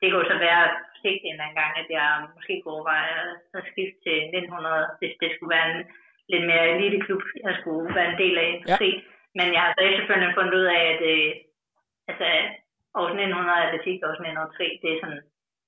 det 0.00 0.08
kunne 0.10 0.30
så 0.32 0.38
være 0.48 0.64
sigt 1.02 1.22
en 1.24 1.42
anden 1.44 1.58
gang, 1.60 1.72
at 1.82 1.88
jeg 1.98 2.08
måske 2.36 2.54
kunne 2.60 2.74
overveje 2.74 3.14
at 3.58 3.62
skifte 3.70 3.98
til 4.04 4.16
1900, 4.22 4.86
hvis 5.00 5.14
det 5.22 5.30
skulle 5.30 5.54
være 5.56 5.68
en 5.72 5.80
lidt 6.32 6.44
mere 6.50 6.64
eliteklub, 6.74 7.22
jeg 7.46 7.54
skulle 7.60 7.94
være 7.96 8.10
en 8.12 8.20
del 8.22 8.36
af. 8.46 8.52
Ja. 8.70 8.76
Men 9.38 9.46
jeg 9.54 9.62
har 9.64 9.72
så 9.74 9.82
efterfølgende 9.84 10.36
fundet 10.36 10.54
ud 10.60 10.66
af, 10.76 10.82
at 10.92 11.00
øh, 11.12 11.30
altså, 12.10 12.26
Aarhus 12.96 13.14
1900 13.14 13.66
atletik 13.66 13.98
og 14.02 14.08
Aarhus 14.08 14.20
1903, 14.20 14.80
det 14.82 14.88
er 14.90 14.98
sådan 15.02 15.22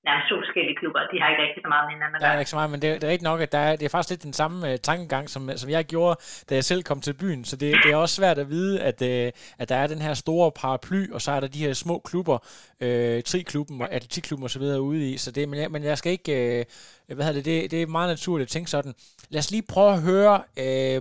nærmest 0.08 0.28
forskellige 0.44 0.76
klubber. 0.80 1.00
De 1.12 1.20
har 1.20 1.28
ikke 1.30 1.42
rigtig 1.46 1.62
så 1.64 1.68
meget 1.68 1.84
med 1.88 1.94
hinanden 1.94 2.20
Der 2.20 2.26
er 2.26 2.38
ikke 2.38 2.50
så 2.50 2.56
meget, 2.56 2.70
men 2.70 2.82
det, 2.82 2.88
det 3.00 3.06
er 3.06 3.12
rigtig 3.12 3.28
nok, 3.30 3.40
at 3.40 3.52
der 3.52 3.58
er, 3.58 3.76
det 3.76 3.84
er 3.84 3.88
faktisk 3.88 4.10
lidt 4.10 4.22
den 4.22 4.32
samme 4.32 4.56
uh, 4.68 4.76
tankegang, 4.82 5.30
som, 5.30 5.50
som 5.56 5.70
jeg 5.70 5.84
gjorde, 5.84 6.20
da 6.50 6.54
jeg 6.54 6.64
selv 6.64 6.82
kom 6.82 7.00
til 7.00 7.14
byen. 7.22 7.44
Så 7.44 7.56
det, 7.56 7.68
det 7.84 7.92
er 7.92 7.96
også 7.96 8.14
svært 8.14 8.38
at 8.38 8.48
vide, 8.50 8.82
at, 8.82 9.02
uh, 9.02 9.28
at 9.58 9.68
der 9.68 9.76
er 9.76 9.86
den 9.86 10.02
her 10.06 10.14
store 10.14 10.52
paraply, 10.60 11.10
og 11.12 11.20
så 11.20 11.30
er 11.32 11.40
der 11.40 11.48
de 11.48 11.64
her 11.64 11.72
små 11.72 11.98
klubber, 11.98 12.38
uh, 12.84 13.22
triklubben 13.30 13.82
og 13.82 13.92
atletikklubben 13.92 14.44
osv. 14.44 14.62
ude 14.62 15.10
i. 15.10 15.16
Så 15.16 15.30
det, 15.30 15.48
men, 15.48 15.60
jeg, 15.60 15.70
men 15.70 15.84
jeg 15.84 15.98
skal 15.98 16.12
ikke... 16.12 16.58
Uh, 16.60 16.72
hvad 17.14 17.24
hedder 17.24 17.40
det, 17.40 17.44
det, 17.44 17.70
det 17.70 17.82
er 17.82 17.86
meget 17.86 18.10
naturligt 18.14 18.48
at 18.48 18.52
tænke 18.52 18.70
sådan. 18.70 18.94
Lad 19.30 19.38
os 19.38 19.50
lige 19.50 19.70
prøve 19.74 19.92
at 19.96 20.02
høre, 20.10 20.34
øh, 20.64 21.00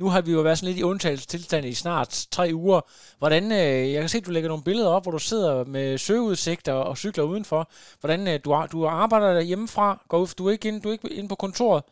nu 0.00 0.06
har 0.12 0.20
vi 0.26 0.32
jo 0.32 0.40
været 0.40 0.58
sådan 0.58 0.70
lidt 0.70 0.82
i 0.82 0.90
undtagelsestilstand 0.90 1.64
i 1.66 1.74
snart 1.84 2.10
tre 2.36 2.46
uger. 2.54 2.80
Hvordan, 3.20 3.44
øh, 3.60 3.82
jeg 3.92 4.00
kan 4.02 4.08
se, 4.08 4.18
at 4.18 4.26
du 4.26 4.34
lægger 4.34 4.52
nogle 4.52 4.68
billeder 4.68 4.90
op, 4.96 5.04
hvor 5.04 5.16
du 5.18 5.22
sidder 5.30 5.54
med 5.64 5.98
søgeudsigter 5.98 6.76
og 6.88 6.96
cykler 6.96 7.24
udenfor. 7.32 7.62
Hvordan, 8.00 8.20
øh, 8.30 8.36
du, 8.44 8.48
du 8.74 8.78
arbejder 8.86 9.34
der 9.34 9.48
hjemmefra, 9.50 9.88
går 10.10 10.18
ud, 10.22 10.34
du 10.38 10.42
er 10.46 10.52
ikke 10.52 10.68
inde, 10.68 10.80
du 10.82 10.88
er 10.88 10.96
ikke 10.96 11.18
inde 11.18 11.32
på 11.32 11.38
kontoret? 11.44 11.82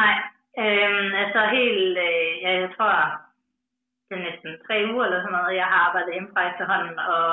Nej, 0.00 0.14
øh, 0.62 1.06
altså 1.22 1.40
helt, 1.56 1.94
øh, 2.08 2.30
ja, 2.44 2.50
jeg 2.62 2.70
tror, 2.76 2.94
det 4.06 4.14
er 4.18 4.26
næsten 4.28 4.50
tre 4.66 4.76
uger 4.90 5.04
eller 5.04 5.20
sådan 5.20 5.36
noget, 5.38 5.60
jeg 5.60 5.68
har 5.72 5.80
arbejdet 5.86 6.14
hjemmefra 6.14 6.42
efterhånden, 6.50 6.96
og 7.14 7.24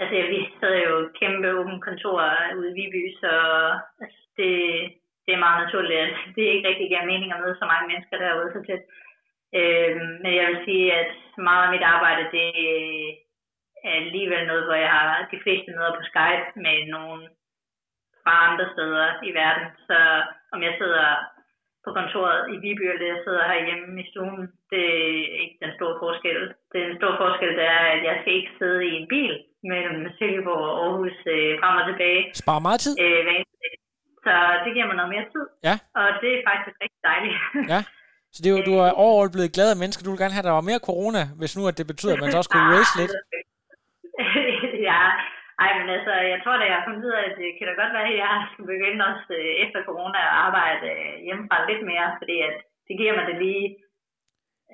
altså 0.00 0.14
vi 0.32 0.38
sad 0.60 0.74
jo 0.86 0.92
et 0.98 1.10
kæmpe 1.20 1.48
åbent 1.58 1.84
kontor 1.88 2.20
ude 2.58 2.70
i 2.70 2.76
Viby, 2.78 3.04
så 3.22 3.32
altså, 4.02 4.20
det, 4.38 4.52
det 5.24 5.32
er 5.34 5.44
meget 5.44 5.58
naturligt, 5.64 6.00
at 6.00 6.12
det 6.36 6.42
ikke 6.42 6.68
rigtig 6.68 6.88
giver 6.88 7.10
mening 7.12 7.30
at 7.32 7.40
møde 7.42 7.56
så 7.58 7.66
mange 7.72 7.88
mennesker 7.90 8.16
derude 8.18 8.52
så 8.52 8.60
tæt. 8.68 8.84
Øh, 9.58 9.96
men 10.22 10.32
jeg 10.38 10.46
vil 10.50 10.60
sige, 10.64 10.86
at 11.00 11.12
meget 11.48 11.64
af 11.66 11.72
mit 11.74 11.84
arbejde, 11.94 12.24
det 12.36 12.48
er 13.84 13.92
alligevel 14.02 14.46
noget, 14.46 14.64
hvor 14.64 14.78
jeg 14.84 14.90
har 14.90 15.28
de 15.32 15.42
fleste 15.42 15.70
møder 15.76 15.92
på 15.96 16.02
Skype 16.10 16.46
med 16.64 16.76
nogen 16.96 17.22
fra 18.22 18.32
andre 18.46 18.66
steder 18.74 19.08
i 19.28 19.30
verden. 19.40 19.66
Så 19.88 19.98
om 20.52 20.62
jeg 20.62 20.74
sidder 20.78 21.08
på 21.84 21.90
kontoret 21.98 22.40
i 22.54 22.56
Viby, 22.62 22.84
eller 22.90 23.06
jeg 23.14 23.20
sidder 23.24 23.48
herhjemme 23.50 24.00
i 24.02 24.10
stuen, 24.10 24.42
det 24.72 24.84
er 25.34 25.40
ikke 25.42 25.58
den 25.64 25.72
store 25.76 25.96
forskel. 26.02 26.40
Den 26.74 26.96
store 26.98 27.16
forskel 27.22 27.52
det 27.58 27.66
er, 27.76 27.84
at 27.94 28.02
jeg 28.08 28.16
skal 28.20 28.34
ikke 28.34 28.52
sidde 28.58 28.86
i 28.86 28.92
en 29.00 29.08
bil 29.08 29.34
mellem 29.72 29.98
Silkeborg 30.18 30.64
og 30.72 30.78
Aarhus 30.84 31.16
øh, 31.34 31.50
frem 31.60 31.74
og 31.80 31.84
tilbage. 31.90 32.20
Spar 32.42 32.58
meget 32.66 32.80
tid. 32.86 32.94
Øh, 33.04 33.44
så 34.26 34.34
det 34.64 34.70
giver 34.74 34.86
mig 34.90 34.96
noget 35.00 35.12
mere 35.14 35.26
tid. 35.34 35.44
Ja. 35.68 35.74
Og 36.00 36.06
det 36.22 36.30
er 36.36 36.42
faktisk 36.50 36.76
rigtig 36.82 37.02
dejligt. 37.10 37.36
ja. 37.74 37.80
Så 38.32 38.38
det 38.42 38.48
er 38.48 38.56
jo, 38.56 38.62
du 38.70 38.74
er 38.86 38.90
overall 39.04 39.34
blevet 39.34 39.54
glad 39.56 39.68
af 39.74 39.80
mennesker. 39.82 40.02
Du 40.04 40.10
vil 40.10 40.22
gerne 40.22 40.36
have, 40.36 40.44
at 40.44 40.50
der 40.50 40.58
var 40.60 40.70
mere 40.70 40.86
corona, 40.90 41.22
hvis 41.40 41.56
nu 41.58 41.62
at 41.70 41.78
det 41.80 41.86
betyder, 41.92 42.14
at 42.14 42.22
man 42.22 42.30
så 42.32 42.38
også 42.40 42.52
kunne 42.52 42.70
race 42.74 42.94
lidt. 43.00 43.12
ja, 44.90 45.02
ej, 45.64 45.70
men 45.78 45.86
altså, 45.96 46.12
jeg 46.32 46.38
tror 46.40 46.56
da, 46.56 46.64
jeg 46.70 46.78
har 46.78 46.86
fundet 46.88 47.06
ud 47.08 47.14
af, 47.20 47.24
at 47.30 47.36
det 47.40 47.48
kan 47.56 47.66
da 47.68 47.72
godt 47.82 47.92
være, 47.96 48.08
at 48.12 48.18
jeg 48.26 48.34
skal 48.50 48.64
begynde 48.72 49.02
også 49.10 49.26
øh, 49.40 49.50
efter 49.64 49.78
corona 49.88 50.18
at 50.28 50.34
arbejde 50.46 50.86
øh, 50.94 51.14
hjemmefra 51.26 51.56
lidt 51.70 51.82
mere, 51.90 52.06
fordi 52.20 52.36
at 52.48 52.56
det 52.88 52.94
giver 53.00 53.14
mig 53.18 53.24
det 53.30 53.36
lige 53.44 53.66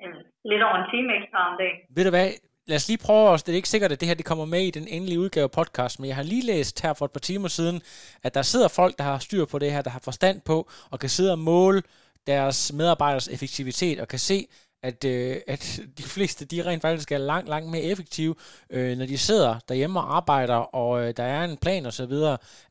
øh, 0.01 0.15
lidt 0.51 0.63
over 0.67 0.77
en 0.79 0.89
time 0.93 1.09
ekstra 1.19 1.39
om 1.49 1.55
dagen. 1.61 1.79
Ved 1.95 2.03
du 2.05 2.11
hvad, 2.15 2.27
lad 2.67 2.75
os 2.75 2.87
lige 2.87 2.97
prøve 2.97 3.29
os. 3.29 3.43
Det 3.43 3.51
er 3.51 3.55
ikke 3.55 3.69
sikkert, 3.69 3.91
at 3.91 3.99
det 3.99 4.07
her 4.07 4.15
det 4.15 4.25
kommer 4.25 4.45
med 4.45 4.61
i 4.61 4.71
den 4.71 4.87
endelige 4.87 5.19
udgave 5.19 5.43
af 5.43 5.51
podcast, 5.51 5.99
men 5.99 6.07
jeg 6.07 6.15
har 6.15 6.23
lige 6.23 6.45
læst 6.45 6.81
her 6.81 6.93
for 6.93 7.05
et 7.05 7.11
par 7.11 7.19
timer 7.19 7.47
siden, 7.47 7.81
at 8.23 8.33
der 8.33 8.41
sidder 8.41 8.67
folk, 8.67 8.97
der 8.97 9.03
har 9.03 9.19
styr 9.19 9.45
på 9.45 9.59
det 9.59 9.71
her, 9.71 9.81
der 9.81 9.89
har 9.89 9.99
forstand 9.99 10.41
på, 10.41 10.69
og 10.89 10.99
kan 10.99 11.09
sidde 11.09 11.31
og 11.31 11.39
måle 11.39 11.83
deres 12.27 12.73
medarbejders 12.73 13.27
effektivitet, 13.27 13.99
og 13.99 14.07
kan 14.07 14.19
se, 14.19 14.47
at, 14.89 14.99
øh, 15.13 15.35
at 15.53 15.63
de 15.99 16.05
fleste, 16.15 16.41
de 16.51 16.65
rent 16.67 16.81
faktisk 16.81 17.11
er 17.11 17.17
langt, 17.17 17.49
langt 17.53 17.69
mere 17.71 17.85
effektive, 17.91 18.35
øh, 18.75 18.97
når 18.99 19.05
de 19.05 19.17
sidder 19.17 19.53
derhjemme 19.69 19.99
og 19.99 20.07
arbejder, 20.19 20.59
og 20.81 20.91
øh, 21.01 21.09
der 21.17 21.23
er 21.23 21.43
en 21.43 21.57
plan 21.63 21.85
osv., 21.85 22.15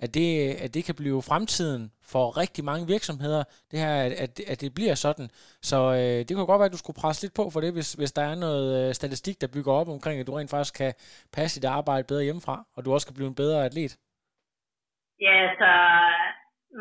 at 0.05 0.11
det, 0.15 0.29
at 0.65 0.75
det 0.75 0.85
kan 0.85 0.95
blive 0.95 1.23
fremtiden 1.31 1.83
for 2.13 2.25
rigtig 2.43 2.65
mange 2.65 2.87
virksomheder, 2.95 3.43
det 3.71 3.79
her, 3.79 3.95
at, 4.07 4.13
at, 4.25 4.31
at 4.53 4.61
det 4.61 4.71
bliver 4.79 4.95
sådan. 4.95 5.29
Så 5.71 5.79
øh, 6.01 6.19
det 6.27 6.33
kunne 6.33 6.51
godt 6.51 6.61
være, 6.61 6.71
at 6.71 6.77
du 6.77 6.83
skulle 6.85 7.01
presse 7.03 7.23
lidt 7.23 7.35
på 7.35 7.45
for 7.53 7.61
det, 7.61 7.73
hvis, 7.73 7.91
hvis 7.93 8.13
der 8.13 8.25
er 8.33 8.35
noget 8.47 8.67
øh, 8.79 8.95
statistik, 8.95 9.41
der 9.41 9.55
bygger 9.55 9.73
op 9.73 9.89
omkring, 9.89 10.21
at 10.21 10.27
du 10.27 10.35
rent 10.35 10.51
faktisk 10.51 10.75
kan 10.75 10.93
passe 11.37 11.61
dit 11.61 11.69
arbejde 11.79 12.05
bedre 12.11 12.27
hjemmefra, 12.29 12.57
og 12.77 12.85
du 12.85 12.93
også 12.93 13.07
kan 13.07 13.19
blive 13.19 13.29
en 13.29 13.41
bedre 13.43 13.65
atlet. 13.65 13.93
Ja, 15.27 15.39
så 15.61 15.71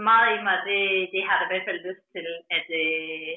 meget 0.10 0.30
i 0.38 0.40
mig, 0.48 0.58
det, 0.70 0.82
det 1.14 1.22
har 1.28 1.36
der 1.38 1.46
i 1.48 1.52
hvert 1.52 1.68
fald 1.68 1.80
lyst 1.90 2.06
til, 2.14 2.28
at, 2.58 2.68
øh, 2.84 3.34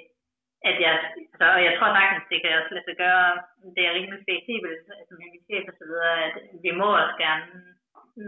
at 0.71 0.77
jeg, 0.85 0.95
altså, 1.33 1.47
og 1.57 1.61
jeg 1.67 1.73
tror 1.75 1.91
sagtens, 1.97 2.31
det 2.31 2.39
kan 2.41 2.59
også 2.59 2.73
lade 2.75 2.87
sig 2.89 2.97
gøre, 3.05 3.29
det 3.77 3.83
er 3.85 3.97
rimelig 3.97 4.21
fleksibelt, 4.27 4.85
altså 4.99 5.13
med 5.19 5.29
min 5.33 5.47
chef 5.49 5.65
og 5.71 5.77
så 5.79 5.85
videre, 5.91 6.15
at 6.29 6.37
vi 6.65 6.71
må 6.81 6.89
også 7.03 7.17
gerne, 7.25 7.47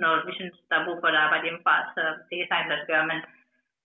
når 0.02 0.14
vi 0.26 0.32
synes, 0.38 0.56
der 0.68 0.76
er 0.78 0.86
brug 0.86 0.98
for 1.00 1.08
at 1.10 1.22
arbejde 1.24 1.46
hjemmefra, 1.46 1.76
så 1.94 2.02
det 2.28 2.34
kan 2.36 2.48
sagtens 2.48 2.70
lade 2.70 2.80
sig 2.80 2.90
gøre, 2.92 3.06
men 3.12 3.20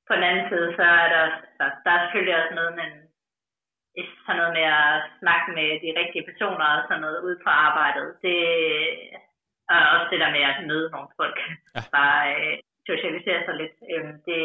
på 0.08 0.12
den 0.16 0.24
anden 0.30 0.46
side, 0.52 0.68
så 0.80 0.86
er 1.04 1.08
der, 1.16 1.26
altså, 1.50 1.66
der 1.84 1.92
er 1.94 2.02
selvfølgelig 2.02 2.36
også 2.42 2.54
noget, 2.60 2.74
men 2.82 2.90
sådan 4.26 4.40
noget 4.40 4.54
med 4.60 4.68
at 4.82 4.94
snakke 5.22 5.48
med 5.58 5.68
de 5.84 5.90
rigtige 6.02 6.28
personer 6.30 6.68
og 6.76 6.84
sådan 6.88 7.04
noget 7.06 7.20
ud 7.28 7.36
på 7.46 7.50
arbejdet, 7.68 8.08
det, 8.26 8.40
og 9.72 9.80
også 9.94 10.08
det 10.12 10.20
der 10.24 10.32
med 10.36 10.44
at 10.52 10.68
møde 10.70 10.88
nogle 10.92 11.10
folk, 11.20 11.38
ja. 11.76 11.82
bare 11.98 12.22
øh, 12.36 12.56
socialisere 12.90 13.42
sig 13.46 13.56
lidt, 13.62 13.78
øh, 13.94 14.10
det, 14.28 14.42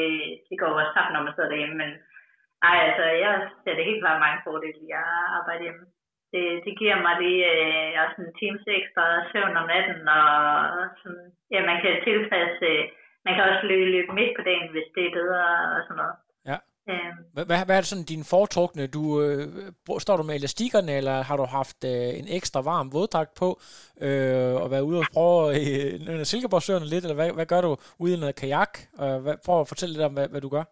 det 0.49 0.57
går 0.61 0.70
også 0.80 0.92
tabt, 0.94 1.12
når 1.12 1.22
man 1.22 1.34
sidder 1.34 1.51
derhjemme, 1.53 1.78
men 1.82 1.90
ej, 2.69 2.77
altså, 2.87 3.05
jeg 3.25 3.33
ser 3.63 3.75
det 3.77 3.89
helt 3.89 4.03
klart 4.03 4.25
mange 4.25 4.41
fordele 4.47 4.79
i 4.87 4.89
at 5.01 5.07
arbejde 5.39 5.65
hjemme. 5.67 5.85
Det, 6.33 6.45
det 6.67 6.75
giver 6.81 6.99
mig 7.07 7.15
lige 7.23 7.43
øh, 7.55 7.91
også 8.05 8.17
en 8.25 8.33
times 8.41 8.65
ekstra 8.79 9.05
søvn 9.31 9.61
om 9.61 9.67
natten, 9.73 10.01
og 10.19 10.31
sådan, 11.01 11.27
ja, 11.53 11.61
man 11.71 11.79
kan 11.83 11.95
tilpasse, 12.09 12.69
øh, 12.73 12.85
man 13.25 13.35
kan 13.35 13.45
også 13.51 13.65
løbe, 13.71 13.91
løbe 13.95 14.13
midt 14.19 14.33
på 14.37 14.43
dagen, 14.49 14.69
hvis 14.75 14.89
det 14.95 15.05
er 15.07 15.17
bedre 15.21 15.43
og 15.75 15.81
sådan 15.87 16.01
noget. 16.03 16.17
Ja. 16.51 16.59
Hvad, 17.35 17.45
hvad, 17.47 17.65
hvad 17.67 17.77
er 17.77 17.81
det 17.81 17.93
sådan 17.93 18.13
din 18.15 18.25
foretrukne? 18.25 18.87
Du, 18.87 19.23
øh, 19.23 19.47
står 19.99 20.17
du 20.17 20.23
med 20.23 20.35
elastikkerne, 20.35 20.93
eller 20.93 21.23
har 21.23 21.37
du 21.37 21.45
haft 21.45 21.85
øh, 21.85 22.11
en 22.21 22.29
ekstra 22.39 22.61
varm 22.61 22.93
våddragt 22.93 23.33
på, 23.35 23.49
øh, 24.07 24.55
og 24.63 24.71
været 24.71 24.89
ude 24.91 24.99
og 24.99 25.05
prøve 25.13 25.41
øh, 26.19 26.25
Silkeborgsøerne 26.25 26.87
lidt, 26.87 27.05
eller 27.05 27.15
hvad, 27.15 27.31
hvad 27.33 27.47
gør 27.47 27.61
du 27.61 27.77
ude 27.99 28.15
i 28.15 28.21
noget 28.21 28.37
kajak? 28.37 28.79
Øh, 29.03 29.19
hvad, 29.25 29.35
prøv 29.47 29.61
at 29.61 29.69
fortælle 29.69 29.93
lidt 29.93 30.05
om, 30.05 30.13
hvad, 30.13 30.29
hvad 30.29 30.41
du 30.41 30.49
gør. 30.49 30.65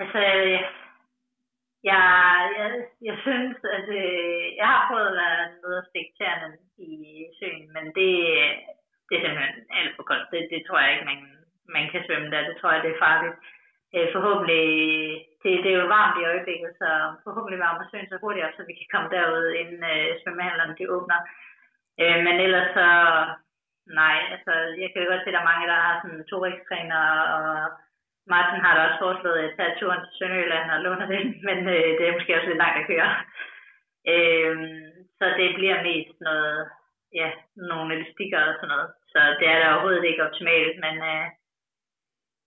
Altså, 0.00 0.18
jeg, 0.18 0.64
jeg, 1.90 2.02
jeg 3.08 3.16
synes, 3.26 3.56
at 3.76 3.88
øh, 4.02 4.56
jeg 4.60 4.66
har 4.72 4.80
prøvet 4.88 5.08
at 5.10 5.18
være 5.22 5.40
nede 5.62 5.78
og 5.80 5.86
stikke 5.90 6.12
tæerne 6.18 6.58
i 6.78 6.92
søen, 7.38 7.66
men 7.76 7.84
det, 7.96 8.10
det 9.06 9.14
er 9.14 9.22
simpelthen 9.22 9.56
alt 9.78 9.92
for 9.96 10.04
koldt. 10.10 10.30
Det, 10.32 10.40
det 10.52 10.60
tror 10.62 10.78
jeg 10.80 10.92
ikke, 10.92 11.10
man, 11.12 11.20
man 11.76 11.84
kan 11.92 12.04
svømme 12.06 12.30
der. 12.30 12.48
Det 12.48 12.56
tror 12.56 12.72
jeg, 12.72 12.82
det 12.82 12.92
er 12.92 13.04
farligt. 13.06 13.36
Øh, 13.94 14.08
forhåbentlig, 14.16 14.64
det, 15.42 15.50
det 15.64 15.70
er 15.72 15.80
jo 15.82 15.94
varmt 15.98 16.16
i 16.20 16.28
øjeblikket, 16.32 16.72
så 16.80 16.88
forhåbentlig 17.24 17.58
varmer 17.66 17.84
søen 17.90 18.08
så 18.08 18.16
hurtigt 18.20 18.46
op, 18.46 18.54
så 18.56 18.62
vi 18.68 18.74
kan 18.78 18.88
komme 18.92 19.08
derud, 19.16 19.46
inden 19.60 19.82
øh, 19.94 20.08
svømmehandlerne 20.20 20.74
de 20.78 20.90
åbner. 20.96 21.20
Øh, 22.00 22.18
men 22.26 22.36
ellers 22.46 22.70
så, 22.78 22.88
nej, 24.00 24.16
altså, 24.34 24.52
jeg 24.82 24.88
kan 24.90 25.02
jo 25.02 25.08
godt 25.10 25.22
se, 25.22 25.30
at 25.30 25.34
der 25.36 25.42
er 25.42 25.50
mange, 25.52 25.66
der 25.72 25.78
har 25.86 25.94
sådan 26.02 26.24
to 26.30 26.38
og 27.00 27.62
Martin 28.32 28.64
har 28.64 28.72
da 28.74 28.80
også 28.86 28.98
foreslået 29.04 29.40
at 29.46 29.54
tage 29.56 29.76
turen 29.78 30.02
til 30.04 30.16
Sønderjylland 30.18 30.68
og 30.74 30.82
låne 30.84 31.06
den, 31.12 31.24
men 31.48 31.58
øh, 31.74 31.90
det 31.96 32.04
er 32.04 32.16
måske 32.16 32.36
også 32.36 32.48
lidt 32.48 32.62
langt 32.64 32.80
at 32.80 32.88
køre. 32.90 33.10
Øh, 34.12 34.56
så 35.18 35.26
det 35.38 35.48
bliver 35.58 35.78
mest 35.88 36.16
noget, 36.28 36.58
ja, 37.20 37.28
nogle 37.70 37.94
elastikker 37.94 38.40
og 38.48 38.54
sådan 38.56 38.72
noget. 38.74 38.88
Så 39.12 39.20
det 39.38 39.46
er 39.48 39.58
da 39.58 39.66
overhovedet 39.72 40.04
ikke 40.04 40.26
optimalt, 40.28 40.76
men 40.84 40.96
øh, 41.12 41.26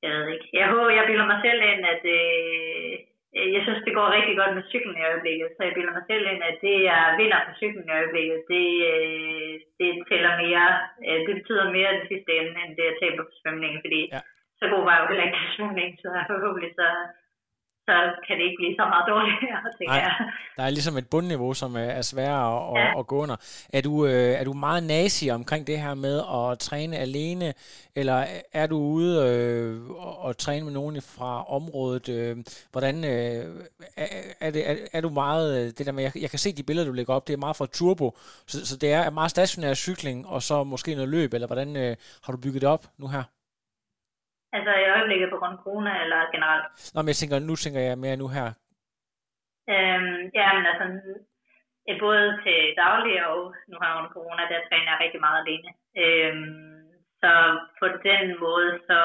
jeg 0.03 0.11
ved 0.15 0.27
ikke. 0.35 0.47
Jeg 0.59 0.67
håber, 0.73 0.89
jeg 0.97 1.07
bilder 1.07 1.27
mig 1.31 1.39
selv 1.45 1.61
ind, 1.71 1.81
at 1.93 2.03
øh, 2.17 2.93
øh, 3.37 3.47
jeg 3.55 3.61
synes, 3.63 3.81
det 3.85 3.93
går 3.97 4.15
rigtig 4.17 4.35
godt 4.37 4.53
med 4.55 4.69
cyklen 4.71 4.97
i 4.99 5.07
øjeblikket, 5.09 5.47
så 5.51 5.61
jeg 5.63 5.73
bilder 5.75 5.93
mig 5.97 6.05
selv 6.11 6.25
ind, 6.31 6.41
at 6.49 6.57
det, 6.65 6.75
jeg 6.89 7.01
vinder 7.19 7.39
på 7.47 7.53
cyklen 7.61 7.85
i 7.87 7.95
øjeblikket, 7.99 8.37
det, 8.53 8.67
øh, 8.91 9.53
det 9.79 9.89
tæller 10.09 10.33
mere, 10.43 10.67
øh, 11.07 11.19
det 11.27 11.33
betyder 11.39 11.75
mere 11.77 11.95
den 11.97 12.05
sidste 12.11 12.31
ende, 12.39 12.55
end 12.63 12.71
det, 12.77 12.85
jeg 12.89 12.97
taber 13.01 13.23
på 13.23 13.33
svømningen, 13.41 13.81
fordi 13.85 14.01
ja 14.15 14.21
så 14.59 14.65
god 14.73 14.83
var 14.87 14.93
jeg 14.95 15.01
jo 15.03 15.09
heller 15.11 15.25
ikke 15.27 15.39
til 15.41 15.49
svømning, 15.55 15.89
så 16.01 16.07
forhåbentlig 16.31 16.71
så, 16.79 16.87
så 17.87 17.95
kan 18.25 18.35
det 18.37 18.43
ikke 18.47 18.59
blive 18.61 18.75
så 18.79 18.85
meget 18.93 19.05
dårligere, 19.11 19.59
tænker 19.77 19.93
Nej, 19.93 20.05
jeg. 20.05 20.13
Der 20.57 20.63
er 20.63 20.69
ligesom 20.69 20.97
et 20.97 21.07
bundniveau, 21.13 21.53
som 21.53 21.71
er 21.75 22.01
sværere 22.01 22.49
at, 22.71 22.77
ja. 22.79 22.99
at 22.99 23.07
gå 23.07 23.15
under. 23.23 23.37
Er 23.73 23.81
du, 23.81 23.93
øh, 24.05 24.33
er 24.39 24.43
du 24.43 24.53
meget 24.53 24.83
nazi 24.83 25.29
omkring 25.29 25.67
det 25.67 25.77
her 25.79 25.93
med 25.93 26.17
at 26.37 26.59
træne 26.59 26.97
alene, 26.97 27.53
eller 27.95 28.25
er 28.53 28.67
du 28.67 28.77
ude 28.77 29.13
øh, 29.27 29.89
og, 30.25 30.37
træne 30.37 30.65
med 30.65 30.73
nogen 30.73 31.01
fra 31.01 31.31
området? 31.57 32.09
Øh, 32.09 32.37
hvordan 32.71 32.95
øh, 33.03 33.41
er, 33.97 34.07
er, 34.41 34.51
det, 34.51 34.69
er, 34.69 34.75
er 34.93 35.01
du 35.01 35.09
meget, 35.09 35.47
øh, 35.59 35.65
det 35.77 35.85
der 35.85 35.91
med, 35.91 36.03
jeg, 36.03 36.11
jeg 36.21 36.29
kan 36.29 36.39
se 36.39 36.53
de 36.53 36.63
billeder, 36.63 36.87
du 36.87 36.93
lægger 36.93 37.13
op, 37.13 37.27
det 37.27 37.33
er 37.33 37.37
meget 37.45 37.55
fra 37.55 37.65
turbo, 37.65 38.17
så, 38.47 38.67
så 38.67 38.77
det 38.77 38.93
er 38.93 39.09
meget 39.09 39.31
stationær 39.31 39.73
cykling, 39.73 40.27
og 40.27 40.41
så 40.41 40.63
måske 40.63 40.95
noget 40.95 41.09
løb, 41.09 41.33
eller 41.33 41.47
hvordan 41.47 41.77
øh, 41.77 41.95
har 42.23 42.33
du 42.33 42.39
bygget 42.43 42.61
det 42.61 42.69
op 42.69 42.85
nu 42.97 43.07
her? 43.07 43.23
Altså 44.55 44.71
i 44.75 44.89
øjeblikket 44.95 45.29
på 45.29 45.37
grund 45.39 45.53
af 45.57 45.63
corona, 45.63 45.91
eller 46.03 46.19
generelt? 46.35 46.65
Nå, 46.93 46.99
men 47.01 47.11
jeg 47.11 47.19
tænker, 47.19 47.39
nu 47.39 47.55
tænker 47.55 47.81
jeg 47.81 47.97
mere 48.05 48.21
nu 48.21 48.27
her. 48.37 48.47
Øhm, 49.73 50.19
ja, 50.39 50.47
men 50.55 50.65
altså, 50.71 50.85
både 52.05 52.25
til 52.43 52.59
daglig 52.83 53.15
og 53.27 53.39
nu 53.69 53.75
har 53.79 53.87
jeg 53.89 53.97
under 53.99 54.15
corona, 54.17 54.43
der 54.51 54.67
træner 54.67 54.89
jeg 54.91 55.01
rigtig 55.03 55.21
meget 55.25 55.39
alene. 55.43 55.69
Øhm, 56.03 56.79
så 57.21 57.31
på 57.79 57.87
den 58.09 58.25
måde, 58.43 58.69
så 58.89 58.99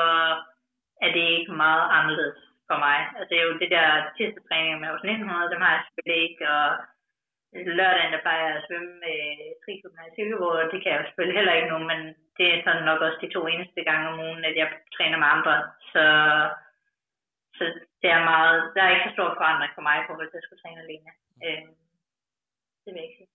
er 1.05 1.11
det 1.16 1.24
ikke 1.36 1.53
meget 1.64 1.84
anderledes 1.99 2.40
for 2.68 2.78
mig. 2.86 2.99
Altså 3.16 3.28
det 3.30 3.38
er 3.38 3.47
jo 3.49 3.59
det 3.62 3.70
der 3.76 3.88
sidste 4.18 4.40
træning 4.49 4.74
med 4.80 4.88
hos 4.95 5.05
1900, 5.05 5.53
dem 5.55 5.64
har 5.64 5.72
jeg 5.74 5.82
selvfølgelig 5.84 6.20
ikke, 6.28 6.45
og 6.57 6.66
lørdagen, 7.55 8.12
der 8.12 8.24
plejer 8.24 8.42
jeg 8.46 8.57
at 8.57 8.66
svømme 8.66 8.92
med 9.05 9.18
triklubben 9.62 10.09
i 10.09 10.14
Silkeborg, 10.14 10.57
og 10.62 10.70
det 10.72 10.78
kan 10.80 10.90
jeg 10.92 10.98
jo 11.00 11.07
selvfølgelig 11.07 11.38
heller 11.38 11.55
ikke 11.59 11.72
nu, 11.72 11.78
men 11.90 12.00
det 12.38 12.46
er 12.50 12.62
sådan 12.64 12.84
nok 12.90 13.00
også 13.07 13.18
de 13.24 13.34
to 13.34 13.40
eneste 13.46 13.80
gange 13.88 14.09
om 14.09 14.20
ugen, 14.26 14.44
at 14.44 14.57
jeg 14.61 14.68
træner 14.96 15.18
med 15.18 15.28
andre. 15.36 15.55
Så, 15.92 16.05
så 17.57 17.64
det 18.02 18.11
er 18.11 18.30
meget, 18.32 18.57
der 18.74 18.82
er 18.82 18.90
ikke 18.90 19.09
så 19.09 19.14
stor 19.16 19.28
forandring 19.40 19.72
for 19.74 19.84
mig 19.88 19.98
på, 20.07 20.12
hvis 20.18 20.34
jeg 20.34 20.42
skulle 20.44 20.62
træne 20.62 20.80
alene. 20.84 21.11
Øh, 21.44 21.64
det 22.82 22.90
vil 22.92 23.00
jeg 23.00 23.09
ikke 23.09 23.18
sige. 23.20 23.34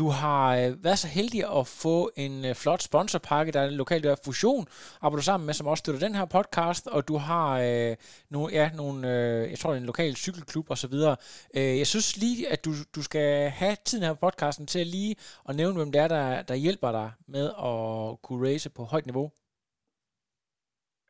Du 0.00 0.08
har 0.08 0.56
øh, 0.56 0.84
været 0.84 0.98
så 0.98 1.08
heldig 1.08 1.58
at 1.58 1.66
få 1.66 2.10
en 2.16 2.44
øh, 2.44 2.54
flot 2.54 2.82
sponsorpakke, 2.82 3.52
der 3.52 3.60
er 3.60 3.68
en 3.68 3.74
lokal 3.74 4.02
der 4.02 4.16
Fusion, 4.24 4.66
arbejder 5.00 5.20
du 5.20 5.24
sammen 5.24 5.46
med, 5.46 5.54
som 5.54 5.66
også 5.66 5.80
støtter 5.80 6.00
den 6.00 6.14
her 6.14 6.24
podcast, 6.24 6.86
og 6.86 7.08
du 7.08 7.16
har 7.16 7.58
øh, 7.58 7.96
nogle, 8.30 8.54
ja, 8.54 8.70
nogle 8.74 9.08
øh, 9.08 9.50
jeg 9.50 9.58
tror, 9.58 9.74
en 9.74 9.82
lokal 9.82 10.16
cykelklub 10.16 10.70
og 10.70 10.78
så 10.78 10.86
videre. 10.86 11.16
Øh, 11.54 11.78
jeg 11.78 11.86
synes 11.86 12.16
lige, 12.16 12.48
at 12.48 12.64
du, 12.64 12.72
du 12.94 13.02
skal 13.02 13.50
have 13.50 13.76
tiden 13.84 14.04
her 14.04 14.12
på 14.12 14.18
podcasten 14.20 14.66
til 14.66 14.78
at 14.78 14.86
lige 14.86 15.16
at 15.48 15.56
nævne, 15.56 15.76
hvem 15.76 15.92
det 15.92 16.00
er, 16.00 16.08
der, 16.08 16.42
der 16.42 16.54
hjælper 16.54 16.92
dig 16.92 17.10
med 17.28 17.46
at 17.46 18.22
kunne 18.22 18.48
race 18.48 18.70
på 18.70 18.84
højt 18.84 19.06
niveau. 19.06 19.30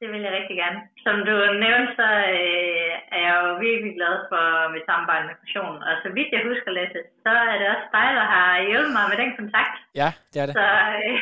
Det 0.00 0.08
vil 0.12 0.22
jeg 0.26 0.32
rigtig 0.38 0.56
gerne. 0.62 0.80
Som 1.04 1.16
du 1.28 1.34
nævnte, 1.64 1.90
så 2.00 2.08
øh, 2.38 2.92
er 3.16 3.20
jeg 3.26 3.34
jo 3.42 3.48
virkelig 3.66 3.92
glad 3.98 4.14
for 4.30 4.44
mit 4.74 4.84
samarbejde 4.88 5.26
med 5.26 5.36
Fusion. 5.40 5.76
Og 5.88 5.94
så 6.02 6.08
vidt 6.16 6.34
jeg 6.34 6.46
husker, 6.50 6.70
Lasse, 6.70 7.00
så 7.24 7.32
er 7.52 7.56
det 7.60 7.68
også 7.74 7.88
dig, 7.98 8.08
der 8.18 8.26
har 8.34 8.48
hjulpet 8.68 8.96
mig 8.96 9.06
med 9.10 9.18
den 9.22 9.32
kontakt. 9.40 9.76
Ja, 10.00 10.08
det 10.32 10.38
er 10.42 10.46
det. 10.46 10.54
Så 10.58 10.66
øh, 11.06 11.18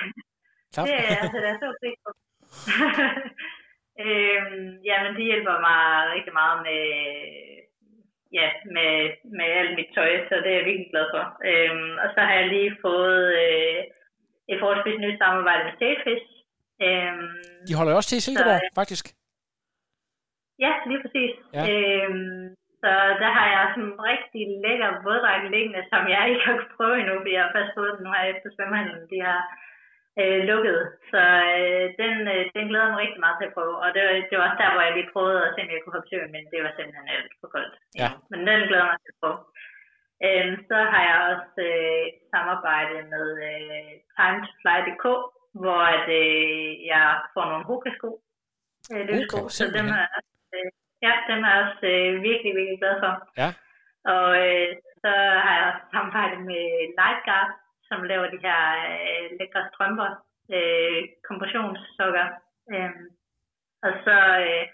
det 0.86 0.94
er 1.00 1.16
altså, 1.22 1.38
det 1.42 1.50
er 1.52 1.58
så 1.62 1.68
på. 2.04 2.10
øhm, 4.04 4.66
jamen, 4.88 5.12
det 5.16 5.24
hjælper 5.30 5.56
mig 5.68 5.80
rigtig 6.14 6.32
meget 6.40 6.58
med, 6.68 6.84
ja, 8.38 8.48
med, 8.76 8.92
med 9.38 9.48
alt 9.60 9.74
mit 9.78 9.90
tøj, 9.94 10.10
så 10.28 10.34
det 10.42 10.50
er 10.50 10.58
jeg 10.58 10.68
virkelig 10.68 10.90
glad 10.94 11.06
for. 11.14 11.24
Øhm, 11.50 11.92
og 12.02 12.08
så 12.14 12.20
har 12.26 12.34
jeg 12.40 12.46
lige 12.48 12.76
fået 12.86 13.24
øh, 13.44 13.80
et 14.50 14.60
forholdsvis 14.60 15.00
nyt 15.00 15.18
samarbejde 15.18 15.64
med 15.64 15.78
Sailfish, 15.78 16.26
Øhm, 16.86 17.28
de 17.68 17.76
holder 17.78 17.92
jo 17.92 17.98
også 18.00 18.10
til 18.10 18.20
i 18.20 18.26
Silkeborg, 18.26 18.60
så, 18.64 18.78
faktisk. 18.80 19.04
Ja, 20.64 20.72
lige 20.90 21.00
præcis. 21.04 21.32
Ja. 21.56 21.62
Øhm, 21.70 22.44
så 22.82 22.92
der 23.22 23.30
har 23.36 23.46
jeg 23.54 23.64
sådan 23.70 23.88
en 23.88 24.00
rigtig 24.10 24.42
lækker 24.64 24.90
våddragt 25.06 25.50
liggende, 25.54 25.82
som 25.92 26.02
jeg 26.14 26.22
ikke 26.30 26.44
har 26.46 26.54
kunnet 26.56 26.76
prøve 26.76 26.94
endnu, 27.00 27.14
fordi 27.18 27.32
jeg 27.36 27.44
har 27.44 27.56
først 27.56 27.72
fået 27.76 27.92
den 27.96 28.02
nu 28.04 28.10
her 28.16 28.24
efter 28.32 28.48
svømmehandlen. 28.54 29.04
De 29.12 29.18
har 29.28 29.40
øh, 30.20 30.40
lukket. 30.50 30.80
Så 31.12 31.22
øh, 31.58 31.84
den, 32.02 32.14
øh, 32.34 32.42
den 32.56 32.64
glæder 32.70 32.88
mig 32.90 32.98
rigtig 33.04 33.20
meget 33.24 33.36
til 33.38 33.48
at 33.48 33.56
prøve. 33.56 33.74
Og 33.84 33.88
det, 33.94 34.02
det 34.28 34.34
var 34.36 34.44
også 34.48 34.60
der, 34.62 34.72
hvor 34.72 34.84
jeg 34.86 34.94
lige 34.94 35.12
prøvede 35.14 35.40
at 35.46 35.52
se, 35.54 35.60
om 35.64 35.72
jeg 35.72 35.80
kunne 35.82 35.96
hoppe 35.96 36.10
søen, 36.10 36.32
men 36.34 36.44
det 36.52 36.60
var 36.64 36.72
simpelthen 36.74 37.08
alt 37.16 37.32
for 37.40 37.48
koldt. 37.54 37.74
Ja. 38.02 38.10
Men 38.30 38.38
den 38.48 38.68
glæder 38.68 38.86
mig 38.90 38.98
til 39.00 39.14
at 39.14 39.20
prøve. 39.22 39.38
Øhm, 40.26 40.56
så 40.68 40.78
har 40.92 41.02
jeg 41.08 41.18
også 41.30 41.54
øh, 41.70 42.04
samarbejde 42.32 42.96
med 43.12 43.26
øh, 43.50 43.90
Time 44.16 44.38
to 44.46 44.52
Fly.dk, 44.60 45.06
hvor 45.60 45.80
at, 45.96 46.08
øh, 46.22 46.86
jeg 46.86 47.20
får 47.34 47.44
nogle 47.50 47.64
hokasko. 47.64 48.08
Øh, 48.92 49.00
okay, 49.00 49.42
så 49.56 49.64
dem 49.78 49.86
er, 49.98 50.06
øh, 50.54 50.70
ja, 51.02 51.12
dem 51.30 51.44
er 51.44 51.50
jeg 51.54 51.64
også 51.64 51.86
øh, 51.94 52.22
virkelig, 52.28 52.52
virkelig 52.58 52.78
glad 52.82 52.96
for. 53.04 53.12
Ja. 53.42 53.50
Og 54.14 54.28
øh, 54.46 54.68
så 55.02 55.12
har 55.44 55.52
jeg 55.56 55.64
også 55.68 55.82
samarbejdet 55.92 56.40
med 56.50 56.64
Lightguard, 56.98 57.50
som 57.88 57.98
laver 58.10 58.26
de 58.34 58.44
her 58.46 58.60
øh, 58.90 59.26
lækre 59.38 59.68
strømper, 59.70 60.10
øh, 60.54 61.00
kompressionssokker. 61.28 62.26
Øh, 62.72 62.90
og 63.86 63.92
så 64.04 64.16
øh, 64.46 64.64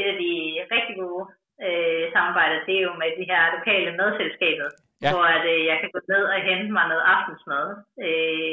et 0.00 0.06
af 0.12 0.16
de 0.24 0.32
rigtig 0.74 0.96
gode 1.02 1.24
øh, 1.66 2.04
samarbejder, 2.14 2.66
det 2.66 2.74
er 2.76 2.86
jo 2.88 2.94
med 3.02 3.10
de 3.18 3.28
her 3.30 3.42
lokale 3.56 3.90
madselskabet, 3.98 4.70
ja. 5.02 5.10
hvor 5.10 5.24
at, 5.36 5.44
øh, 5.54 5.60
jeg 5.70 5.76
kan 5.80 5.90
gå 5.94 6.00
ned 6.12 6.24
og 6.34 6.40
hente 6.48 6.72
mig 6.76 6.86
noget 6.88 7.04
aftensmad. 7.14 7.66
Øh, 8.06 8.47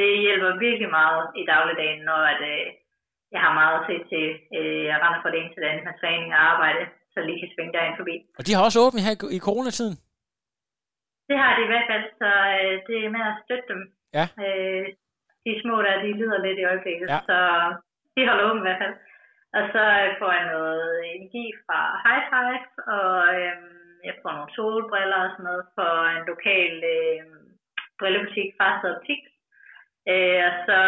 det 0.00 0.10
hjælper 0.26 0.50
virkelig 0.66 0.90
meget 1.00 1.22
i 1.40 1.42
dagligdagen, 1.52 2.00
når 2.10 2.20
at, 2.32 2.40
øh, 2.54 2.66
jeg 3.34 3.40
har 3.44 3.52
meget 3.60 3.74
at 3.80 3.86
se 3.88 3.96
til. 4.12 4.26
Øh, 4.58 4.82
jeg 4.90 4.96
render 5.02 5.20
fra 5.22 5.30
det 5.32 5.38
ene 5.40 5.52
til 5.52 5.62
det 5.62 5.68
andet 5.70 5.84
med 5.88 5.96
træning 6.02 6.30
og 6.36 6.40
arbejde, 6.52 6.82
så 7.14 7.18
lige 7.20 7.40
kan 7.40 7.52
svinge 7.54 7.72
derind 7.76 7.96
forbi. 8.00 8.16
Og 8.38 8.42
de 8.46 8.52
har 8.54 8.62
også 8.68 8.78
åbent 8.84 9.04
her 9.06 9.14
i 9.38 9.40
coronatiden? 9.48 9.96
Det 11.28 11.36
har 11.42 11.52
de 11.56 11.62
i 11.64 11.70
hvert 11.72 11.88
fald, 11.90 12.04
så 12.22 12.30
øh, 12.60 12.74
det 12.88 12.96
er 13.04 13.14
med 13.16 13.24
at 13.30 13.38
støtte 13.44 13.68
dem. 13.72 13.80
Ja. 14.18 14.24
Øh, 14.44 14.86
de 15.46 15.52
små 15.62 15.74
der, 15.86 16.02
de 16.04 16.10
lider 16.20 16.40
lidt 16.46 16.58
i 16.62 16.68
øjeblikket, 16.72 17.08
Ja. 17.14 17.18
så 17.28 17.38
de 18.14 18.28
holder 18.28 18.44
åbent 18.48 18.64
i 18.64 18.68
hvert 18.68 18.82
fald. 18.84 18.96
Og 19.58 19.62
så 19.74 19.82
får 20.20 20.30
jeg 20.38 20.46
noget 20.56 20.84
energi 21.14 21.44
fra 21.66 21.78
High 22.04 22.24
Five, 22.32 22.64
og 22.96 23.16
øh, 23.40 23.56
jeg 24.08 24.14
får 24.22 24.32
nogle 24.36 24.54
solbriller 24.56 25.20
og 25.24 25.30
sådan 25.32 25.46
noget 25.50 25.64
for 25.76 25.92
en 26.16 26.24
lokal 26.32 26.74
øh, 26.96 27.22
brillebutik, 27.98 28.48
Fast 28.60 28.84
Optik. 28.90 29.22
Øh, 30.10 30.40
og 30.48 30.52
så 30.66 30.78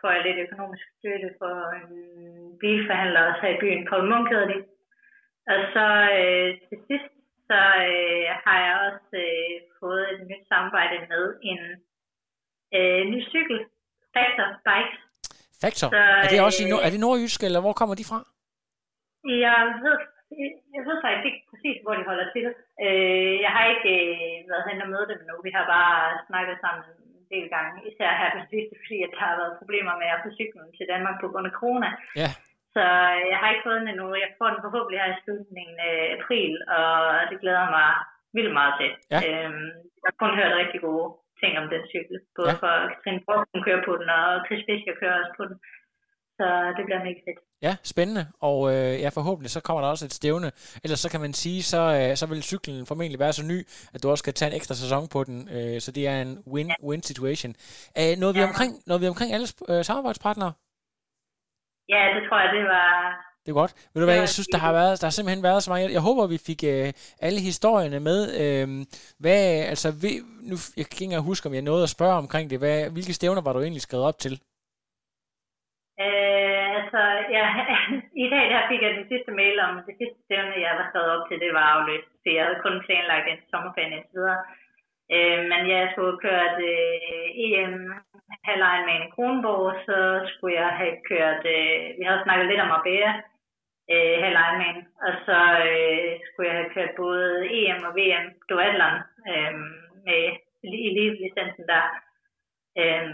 får 0.00 0.10
jeg 0.14 0.22
lidt 0.24 0.44
økonomisk 0.46 0.86
støtte 0.98 1.28
for 1.40 1.54
en 1.80 1.90
bilforhandler 2.60 3.20
også 3.28 3.40
her 3.44 3.56
i 3.56 3.60
byen, 3.62 3.86
Paul 3.88 4.04
Munk 4.10 4.26
hedder 4.32 4.48
de. 4.52 4.58
Og 5.52 5.58
så 5.74 5.86
øh, 6.18 6.48
til 6.68 6.78
sidst, 6.88 7.12
så 7.48 7.60
øh, 7.90 8.26
har 8.44 8.58
jeg 8.66 8.74
også 8.86 9.10
øh, 9.26 9.54
fået 9.80 10.04
et 10.12 10.20
nyt 10.30 10.44
samarbejde 10.52 10.96
med 11.12 11.24
en 11.50 11.60
øh, 12.76 13.02
ny 13.12 13.18
cykel, 13.32 13.58
Factor 14.14 14.46
Bikes. 14.68 15.00
Factor? 15.62 15.88
Så, 15.94 16.02
er 16.24 16.28
det 16.32 16.40
også 16.46 16.60
i 16.62 16.66
øh, 16.66 16.70
nord, 16.72 16.82
er 16.86 16.90
det 16.92 17.00
nordjysk, 17.04 17.40
eller 17.46 17.60
hvor 17.64 17.74
kommer 17.80 17.94
de 18.00 18.10
fra? 18.10 18.20
Jeg 19.46 19.58
ved, 19.84 19.98
jeg 20.76 20.82
ved 20.88 20.96
faktisk 21.04 21.26
ikke 21.28 21.42
præcis, 21.50 21.76
hvor 21.84 21.94
de 21.98 22.08
holder 22.10 22.26
til. 22.34 22.46
Øh, 22.84 23.34
jeg 23.44 23.50
har 23.56 23.64
ikke 23.72 23.92
øh, 24.06 24.50
været 24.50 24.66
hen 24.68 24.82
og 24.84 24.88
møde 24.92 25.06
dem 25.12 25.20
nu. 25.28 25.34
Vi 25.46 25.52
har 25.56 25.64
bare 25.76 25.98
snakket 26.28 26.56
sammen 26.64 26.84
en 27.04 27.09
del 27.34 27.46
gange, 27.56 27.76
især 27.90 28.10
her 28.20 28.28
på 28.36 28.40
sidste, 28.52 28.74
fordi 28.82 28.98
at 29.04 29.10
der 29.14 29.20
har 29.26 29.34
været 29.40 29.58
problemer 29.60 29.94
med 30.02 30.08
at 30.14 30.22
få 30.24 30.28
cyklen 30.38 30.68
til 30.76 30.84
Danmark 30.92 31.16
på 31.20 31.28
grund 31.32 31.46
af 31.50 31.54
corona. 31.60 31.90
Ja. 32.22 32.30
Så 32.74 32.84
øh, 33.14 33.20
jeg 33.32 33.38
har 33.40 33.48
ikke 33.50 33.66
fået 33.66 33.80
den 33.80 33.90
endnu. 33.92 34.06
Jeg 34.24 34.30
får 34.38 34.48
den 34.54 34.64
forhåbentlig 34.66 34.98
her 35.00 35.10
i 35.14 35.20
slutningen 35.22 35.76
af 35.90 35.96
april, 36.18 36.52
og 36.78 36.92
det 37.30 37.36
glæder 37.42 37.66
mig 37.76 37.88
vildt 38.36 38.54
meget 38.58 38.74
til. 38.80 38.90
Ja. 39.14 39.18
Øhm, 39.28 39.68
jeg 40.00 40.08
har 40.10 40.16
kun 40.22 40.32
hørt 40.40 40.58
rigtig 40.62 40.80
gode 40.88 41.06
ting 41.40 41.52
om 41.62 41.66
den 41.74 41.82
cykel. 41.92 42.16
Både 42.38 42.52
Ja. 42.54 42.60
for 42.62 42.72
Katrine 42.92 43.22
Borg, 43.26 43.40
hun 43.54 43.62
kører 43.66 43.82
på 43.88 43.92
den, 44.00 44.08
og 44.18 44.26
Chris 44.46 44.62
Fischer 44.68 44.94
kører 45.00 45.16
også 45.20 45.34
på 45.40 45.44
den. 45.50 45.56
Så 46.40 46.48
det 46.76 46.84
bliver 46.86 46.98
mega 47.08 47.20
fedt. 47.26 47.38
Ja, 47.62 47.76
spændende. 47.82 48.26
Og 48.40 48.58
øh, 48.74 49.00
ja, 49.00 49.08
forhåbentlig 49.08 49.50
så 49.50 49.60
kommer 49.60 49.80
der 49.82 49.88
også 49.88 50.04
et 50.04 50.12
stævne. 50.12 50.52
Ellers 50.84 51.00
så 51.00 51.08
kan 51.10 51.20
man 51.20 51.32
sige, 51.32 51.62
så, 51.62 51.80
øh, 52.10 52.16
så 52.16 52.26
vil 52.26 52.42
cyklen 52.42 52.86
formentlig 52.86 53.18
være 53.18 53.32
så 53.32 53.44
ny, 53.44 53.66
at 53.94 54.02
du 54.02 54.10
også 54.10 54.24
kan 54.24 54.34
tage 54.34 54.50
en 54.50 54.56
ekstra 54.56 54.74
sæson 54.74 55.08
på 55.08 55.24
den. 55.24 55.48
Øh, 55.56 55.80
så 55.80 55.92
det 55.92 56.06
er 56.06 56.22
en 56.22 56.38
win-win 56.52 57.00
situation. 57.02 57.54
Øh, 57.98 58.16
noget, 58.18 58.34
vi 58.34 58.40
Ja. 58.40 58.46
omkring, 58.46 58.72
noget 58.86 59.02
vi 59.02 59.08
omkring 59.08 59.32
alle 59.32 59.46
øh, 59.68 59.84
samarbejdspartnere? 59.84 60.52
Ja, 61.94 62.02
det 62.14 62.22
tror 62.28 62.38
jeg, 62.42 62.50
det 62.56 62.64
var... 62.64 62.86
Det 63.44 63.50
er 63.50 63.54
godt. 63.54 63.74
Ved 63.94 64.02
du 64.02 64.06
hvad, 64.06 64.16
jeg 64.16 64.28
synes, 64.28 64.46
der 64.52 64.58
har, 64.58 64.72
været, 64.72 65.00
der 65.00 65.06
har 65.06 65.10
simpelthen 65.10 65.42
været 65.42 65.62
så 65.62 65.70
meget. 65.70 65.82
Jeg, 65.82 65.92
jeg 65.92 66.00
håber, 66.00 66.26
vi 66.26 66.38
fik 66.38 66.64
øh, 66.64 66.92
alle 67.20 67.40
historierne 67.40 68.00
med. 68.00 68.20
Øh, 68.42 68.86
hvad, 69.18 69.42
altså, 69.72 69.90
vi, 69.90 70.10
nu, 70.42 70.56
jeg 70.76 70.84
kan 70.86 70.94
ikke 70.96 71.04
engang 71.04 71.22
huske, 71.24 71.46
om 71.48 71.54
jeg 71.54 71.62
nåede 71.62 71.82
at 71.82 71.88
spørge 71.88 72.14
omkring 72.14 72.50
det. 72.50 72.58
Hvad, 72.58 72.90
hvilke 72.90 73.12
stævner 73.12 73.42
var 73.42 73.52
du 73.52 73.60
egentlig 73.60 73.82
skrevet 73.82 74.06
op 74.06 74.18
til? 74.18 74.40
Øh, 76.04 76.64
altså, 76.78 77.00
ja, 77.36 77.46
i 78.24 78.26
dag 78.32 78.44
der 78.52 78.68
fik 78.70 78.82
jeg 78.82 78.92
den 78.98 79.08
sidste 79.12 79.32
mail 79.40 79.56
om 79.60 79.74
det 79.86 79.94
sidste 79.98 80.18
stævne, 80.24 80.64
jeg 80.66 80.74
var 80.78 80.86
skrevet 80.88 81.10
op 81.16 81.24
til, 81.28 81.40
det 81.44 81.52
var 81.58 81.66
afløst. 81.74 82.10
Så 82.22 82.28
jeg 82.34 82.44
havde 82.44 82.64
kun 82.64 82.76
planlagt 82.86 83.26
en 83.28 83.38
sommerferie 83.50 83.96
indtil 83.96 84.16
videre. 84.16 84.40
Øh, 85.14 85.40
men 85.50 85.62
jeg 85.74 85.82
skulle 85.92 86.16
køre 86.26 86.48
øh, 86.50 86.56
det 86.60 86.76
EM 87.44 87.74
halvlejen 88.48 88.86
med 88.86 88.94
en 88.96 89.10
Kronborg, 89.14 89.68
så 89.86 89.98
skulle 90.32 90.54
jeg 90.62 90.70
have 90.80 90.96
kørt, 91.10 91.42
øh, 91.56 91.78
vi 91.98 92.02
havde 92.08 92.24
snakket 92.24 92.46
lidt 92.48 92.64
om 92.64 92.72
Marbella, 92.74 93.12
øh, 93.92 94.16
halvlejen 94.24 94.58
med 94.62 94.72
og 95.06 95.12
så 95.26 95.38
øh, 95.70 96.10
skulle 96.26 96.48
jeg 96.50 96.58
have 96.60 96.74
kørt 96.76 96.92
både 97.02 97.26
EM 97.58 97.80
og 97.88 97.92
VM 97.98 98.26
duatlon 98.48 98.96
øh, 99.32 99.54
med 100.06 100.22
elite-licensen 100.64 101.64
der. 101.72 101.84
Øh, 102.80 103.08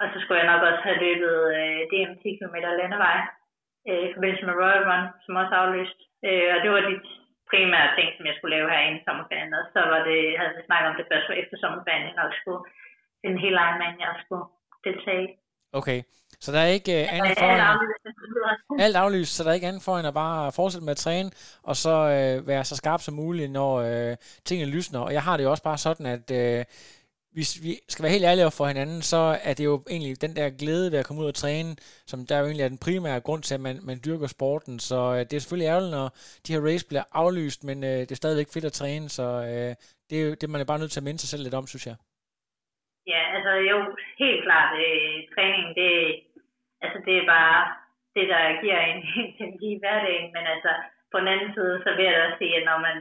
og 0.00 0.06
så 0.12 0.16
skulle 0.20 0.40
jeg 0.40 0.50
nok 0.52 0.62
også 0.68 0.82
have 0.86 1.02
løbet 1.06 1.34
øh, 1.56 1.80
DM 1.90 2.12
10 2.22 2.38
km 2.38 2.56
landevej 2.80 3.18
øh, 3.88 4.02
i 4.06 4.12
forbindelse 4.14 4.44
med 4.46 4.58
Royal 4.60 4.84
Run, 4.88 5.04
som 5.24 5.40
også 5.40 5.52
er 5.54 5.62
aflyst. 5.64 6.00
Øh, 6.28 6.48
og 6.54 6.58
det 6.62 6.70
var 6.74 6.82
de 6.88 6.94
primære 7.50 7.88
ting, 7.96 8.08
som 8.12 8.24
jeg 8.28 8.36
skulle 8.36 8.54
lave 8.56 8.70
her 8.72 8.82
inden 8.86 9.02
sommerferien. 9.06 9.52
Og 9.60 9.64
så 9.74 9.80
var 9.92 10.00
det, 10.08 10.20
havde 10.38 10.54
vi 10.56 10.68
snakket 10.68 10.90
om 10.90 10.96
det 10.98 11.10
først 11.10 11.26
efter 11.42 11.56
sommerferien, 11.62 12.08
jeg 12.08 12.20
nok 12.22 12.32
skulle 12.40 12.62
finde 13.22 13.42
hele 13.44 13.58
Ironman, 13.64 14.02
jeg 14.04 14.12
skulle 14.24 14.46
deltage 14.86 15.22
i. 15.26 15.28
Okay, 15.80 16.00
så 16.40 16.52
der 16.52 16.58
er 16.58 16.70
ikke 16.78 16.92
øh, 17.00 17.14
andet 17.14 17.38
for 17.38 17.50
end, 17.54 18.82
alt 18.84 18.96
aflyst, 18.96 19.32
så 19.34 19.44
der 19.44 19.50
er 19.50 19.54
ikke 19.54 19.70
andet 19.70 19.82
for 19.82 19.94
end 19.98 20.08
at 20.08 20.14
bare 20.14 20.52
fortsætte 20.52 20.84
med 20.84 20.96
at 20.96 21.04
træne, 21.06 21.30
og 21.62 21.76
så 21.76 21.94
øh, 22.16 22.46
være 22.46 22.64
så 22.64 22.76
skarp 22.76 23.00
som 23.00 23.14
muligt, 23.14 23.50
når 23.52 23.72
øh, 23.88 24.16
tingene 24.44 24.70
lysner. 24.70 25.00
Og 25.00 25.12
jeg 25.12 25.22
har 25.22 25.36
det 25.36 25.44
jo 25.44 25.50
også 25.50 25.62
bare 25.62 25.78
sådan, 25.78 26.06
at 26.06 26.26
øh, 26.42 26.64
hvis 27.36 27.50
vi 27.64 27.72
skal 27.92 28.02
være 28.02 28.16
helt 28.16 28.28
ærlige 28.30 28.46
over 28.46 28.58
for 28.58 28.66
hinanden, 28.72 29.00
så 29.12 29.22
er 29.48 29.54
det 29.58 29.64
jo 29.70 29.74
egentlig 29.92 30.22
den 30.24 30.36
der 30.38 30.56
glæde 30.60 30.92
ved 30.92 30.98
at 30.98 31.06
komme 31.06 31.22
ud 31.22 31.32
og 31.32 31.40
træne, 31.42 31.70
som 32.10 32.18
der 32.28 32.38
jo 32.38 32.44
egentlig 32.46 32.64
er 32.64 32.74
den 32.74 32.84
primære 32.86 33.24
grund 33.26 33.42
til, 33.42 33.54
at 33.58 33.64
man, 33.66 33.76
man 33.88 33.98
dyrker 34.06 34.28
sporten. 34.36 34.74
Så 34.90 34.98
øh, 35.14 35.20
det 35.28 35.34
er 35.34 35.42
selvfølgelig 35.44 35.70
ærgerligt, 35.72 35.96
når 35.98 36.08
de 36.44 36.52
her 36.54 36.66
race 36.68 36.84
bliver 36.90 37.06
aflyst, 37.22 37.60
men 37.68 37.78
øh, 37.90 38.00
det 38.06 38.12
er 38.12 38.22
stadigvæk 38.22 38.48
fedt 38.54 38.70
at 38.70 38.78
træne, 38.80 39.06
så 39.18 39.26
øh, 39.50 39.72
det 40.08 40.14
er 40.18 40.24
jo 40.26 40.32
det, 40.40 40.48
man 40.50 40.60
er 40.60 40.70
bare 40.70 40.80
nødt 40.80 40.92
til 40.92 41.02
at 41.02 41.08
minde 41.08 41.20
sig 41.20 41.30
selv 41.30 41.44
lidt 41.44 41.58
om, 41.60 41.66
synes 41.72 41.86
jeg. 41.90 41.96
Ja, 43.12 43.22
altså 43.36 43.52
jo, 43.70 43.76
helt 44.22 44.42
klart. 44.46 44.70
Øh, 44.84 45.14
træning, 45.34 45.66
det, 45.80 45.92
altså, 46.84 46.98
det 47.06 47.14
er 47.18 47.26
bare 47.36 47.58
det, 48.16 48.26
der 48.32 48.42
giver 48.62 48.80
en 48.92 49.00
energi 49.42 49.68
i 49.74 49.80
hverdagen. 49.82 50.28
Men 50.36 50.44
altså, 50.54 50.72
på 51.12 51.16
den 51.20 51.28
anden 51.34 51.50
side, 51.56 51.74
så 51.84 51.88
vil 51.96 52.04
jeg 52.06 52.14
da 52.14 52.20
også 52.26 52.40
sige, 52.42 52.56
at 52.60 52.64
når 52.70 52.78
man 52.88 52.96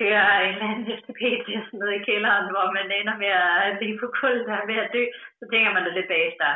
kører 0.00 0.26
en 0.38 0.54
eller 0.54 0.68
anden 0.70 0.90
FTP 0.98 1.22
til 1.46 1.56
sådan 1.64 1.78
noget 1.80 1.94
i 1.98 2.06
kælderen, 2.08 2.46
hvor 2.52 2.66
man 2.78 2.86
ender 3.00 3.16
med 3.24 3.32
at 3.66 3.78
ligge 3.80 3.98
på 4.02 4.08
gulvet 4.16 4.48
der 4.48 4.56
er 4.58 4.70
ved 4.70 4.78
at 4.84 4.92
dø, 4.96 5.02
så 5.38 5.44
tænker 5.52 5.70
man 5.72 5.84
da 5.84 5.90
lidt 5.90 6.12
bagefter, 6.14 6.48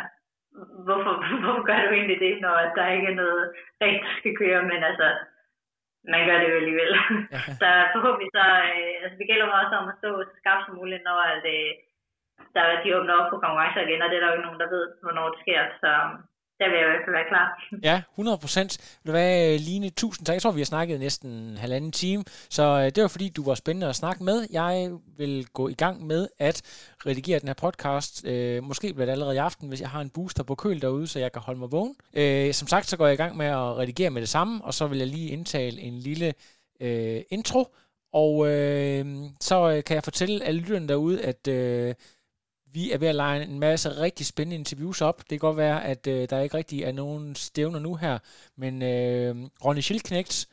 hvorfor, 0.87 1.15
hvorfor 1.43 1.63
gør 1.69 1.81
du 1.85 1.91
egentlig 1.95 2.19
det, 2.27 2.35
når 2.45 2.57
der 2.79 2.95
ikke 2.97 3.09
er 3.13 3.21
noget 3.23 3.45
rigtigt, 3.83 4.05
du 4.09 4.13
skal 4.19 4.35
køre, 4.43 4.63
men 4.71 4.81
altså, 4.91 5.09
man 6.13 6.23
gør 6.29 6.39
det 6.39 6.49
jo 6.51 6.57
alligevel. 6.63 6.93
Ja. 7.35 7.41
så 7.61 7.69
forhåbentlig 7.95 8.31
så, 8.39 8.47
øh, 8.77 8.93
altså 9.03 9.17
det 9.21 9.29
gælder 9.31 9.47
mig 9.49 9.59
også 9.63 9.75
om 9.81 9.89
at 9.89 9.99
stå 10.01 10.11
så 10.23 10.35
skarpt 10.41 10.65
som 10.67 10.75
muligt, 10.81 11.03
når 11.09 11.19
at, 11.35 11.45
øh, 11.57 11.71
der, 12.55 12.65
de 12.83 12.97
åbner 12.97 13.15
op 13.21 13.29
for 13.31 13.39
konkurrencer 13.45 13.83
igen, 13.87 14.03
og 14.03 14.09
det 14.09 14.17
er 14.17 14.23
der 14.23 14.31
jo 14.31 14.37
ikke 14.37 14.47
nogen, 14.49 14.63
der 14.63 14.75
ved, 14.77 14.85
hvornår 15.03 15.27
det 15.31 15.39
sker, 15.45 15.63
så 15.83 15.93
der 16.63 16.69
vil 16.71 16.79
jeg 16.79 16.87
i 16.89 16.93
hvert 16.93 17.05
fald 17.07 17.17
være 17.19 17.29
klar. 17.33 17.47
Ja, 17.89 18.03
100 18.15 18.39
procent. 18.39 18.99
Ved 19.05 19.13
du 19.13 19.19
hvad, 19.19 19.59
Line, 19.59 19.91
tusind 19.91 20.27
tak. 20.27 20.35
Jeg 20.35 20.43
tror, 20.43 20.51
vi 20.51 20.61
har 20.61 20.65
snakket 20.75 21.01
næsten 21.01 21.31
en 21.31 21.57
halvanden 21.57 21.93
time, 21.93 22.25
så 22.51 22.63
øh, 22.63 22.85
det 22.95 23.03
var 23.03 23.09
fordi, 23.09 23.29
du 23.29 23.45
var 23.45 23.55
spændende 23.55 23.89
at 23.89 23.97
snakke 23.97 24.25
med. 24.25 24.47
Jeg 24.53 24.91
vil 25.17 25.47
gå 25.47 25.69
i 25.69 25.75
gang 25.75 26.07
med 26.07 26.29
at 26.39 26.63
redigere 27.07 27.39
den 27.39 27.49
her 27.49 27.55
podcast. 27.55 28.27
Øh, 28.27 28.63
måske 28.63 28.95
bliver 28.95 29.07
det 29.07 29.13
allerede 29.13 29.35
i 29.35 29.39
aften, 29.39 29.69
hvis 29.69 29.81
jeg 29.81 29.89
har 29.89 30.01
en 30.01 30.11
booster 30.11 30.43
på 30.43 30.55
køl 30.55 30.83
derude, 30.83 31.07
så 31.07 31.19
jeg 31.19 31.33
kan 31.33 31.43
holde 31.43 31.61
mig 31.61 31.73
vågen. 31.73 31.95
Øh, 32.15 32.53
som 32.53 32.69
sagt, 32.69 32.87
så 32.87 32.97
går 32.97 33.07
jeg 33.07 33.15
i 33.15 33.23
gang 33.23 33.37
med 33.37 33.47
at 33.47 33.77
redigere 33.79 34.11
med 34.11 34.21
det 34.21 34.29
samme, 34.29 34.65
og 34.65 34.75
så 34.75 34.87
vil 34.87 34.99
jeg 34.99 35.07
lige 35.07 35.31
indtale 35.31 35.81
en 35.81 35.99
lille 35.99 36.35
øh, 36.81 37.21
intro. 37.31 37.75
Og 38.13 38.49
øh, 38.49 39.07
så 39.41 39.71
øh, 39.71 39.85
kan 39.85 39.95
jeg 39.95 40.05
fortælle 40.05 40.45
alle 40.45 40.61
lytterne 40.61 40.89
derude, 40.89 41.25
at 41.25 41.49
øh, 41.49 41.95
vi 42.73 42.93
er 42.93 42.99
ved 42.99 43.09
at 43.09 43.15
lege 43.15 43.43
en 43.43 43.59
masse 43.59 44.01
rigtig 44.01 44.27
spændende 44.27 44.57
interviews 44.57 45.01
op. 45.01 45.19
Det 45.19 45.29
kan 45.29 45.39
godt 45.39 45.57
være, 45.57 45.85
at 45.85 46.07
øh, 46.07 46.29
der 46.31 46.41
ikke 46.41 46.57
rigtig 46.57 46.83
er 46.83 46.93
nogen 46.93 47.35
stævner 47.35 47.79
nu 47.79 47.95
her, 47.95 48.19
men 48.57 48.83
øh, 48.83 49.37
Ronny 49.65 49.81
Schildknecht, 49.81 50.49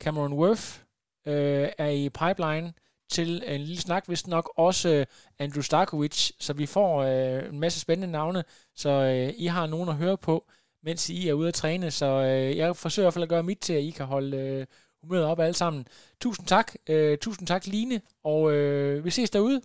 Cameron 0.00 0.32
Worth 0.32 0.78
øh, 1.26 1.68
er 1.78 1.88
i 1.88 2.08
pipeline 2.08 2.72
til 3.10 3.42
en 3.46 3.60
lille 3.60 3.80
snak, 3.80 4.06
hvis 4.06 4.26
nok 4.26 4.52
også 4.56 4.88
øh, 4.88 5.06
Andrew 5.38 5.62
Starkovic, 5.62 6.30
så 6.40 6.52
vi 6.52 6.66
får 6.66 7.02
øh, 7.02 7.48
en 7.48 7.60
masse 7.60 7.80
spændende 7.80 8.12
navne, 8.12 8.44
så 8.76 8.90
øh, 8.90 9.34
I 9.36 9.46
har 9.46 9.66
nogen 9.66 9.88
at 9.88 9.94
høre 9.94 10.18
på, 10.18 10.44
mens 10.82 11.10
I 11.10 11.28
er 11.28 11.32
ude 11.32 11.48
at 11.48 11.54
træne, 11.54 11.90
så 11.90 12.06
øh, 12.06 12.56
jeg 12.56 12.76
forsøger 12.76 13.04
i 13.04 13.06
hvert 13.06 13.14
fald 13.14 13.22
at 13.22 13.28
gøre 13.28 13.42
mit 13.42 13.58
til, 13.58 13.72
at 13.72 13.82
I 13.82 13.90
kan 13.90 14.06
holde 14.06 14.36
øh, 14.36 14.66
humøret 15.02 15.24
op 15.24 15.40
alle 15.40 15.54
sammen. 15.54 15.86
Tusind 16.20 16.46
tak, 16.46 16.74
øh, 16.88 17.18
tusind 17.18 17.46
tak 17.46 17.66
Line, 17.66 18.00
og 18.24 18.52
øh, 18.52 19.04
vi 19.04 19.10
ses 19.10 19.30
derude. 19.30 19.60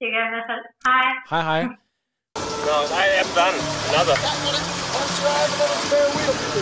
Det 0.00 0.06
gør 0.12 0.20
jeg 0.24 0.30
i 0.30 0.34
hvert 0.34 0.48
fald. 0.50 0.64
Hej. 0.88 1.06
Hej 1.32 1.42
hej. 1.50 1.62
No, 2.68 2.76
I 3.02 3.06
am 3.22 3.28
done. 3.40 3.56
Another. 3.90 4.16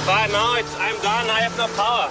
But 0.08 0.26
now 0.36 0.50
it's, 0.60 0.74
I'm 0.86 0.98
done. 1.08 1.26
I 1.36 1.40
have 1.44 1.56
no 1.62 1.66
power. 1.82 2.06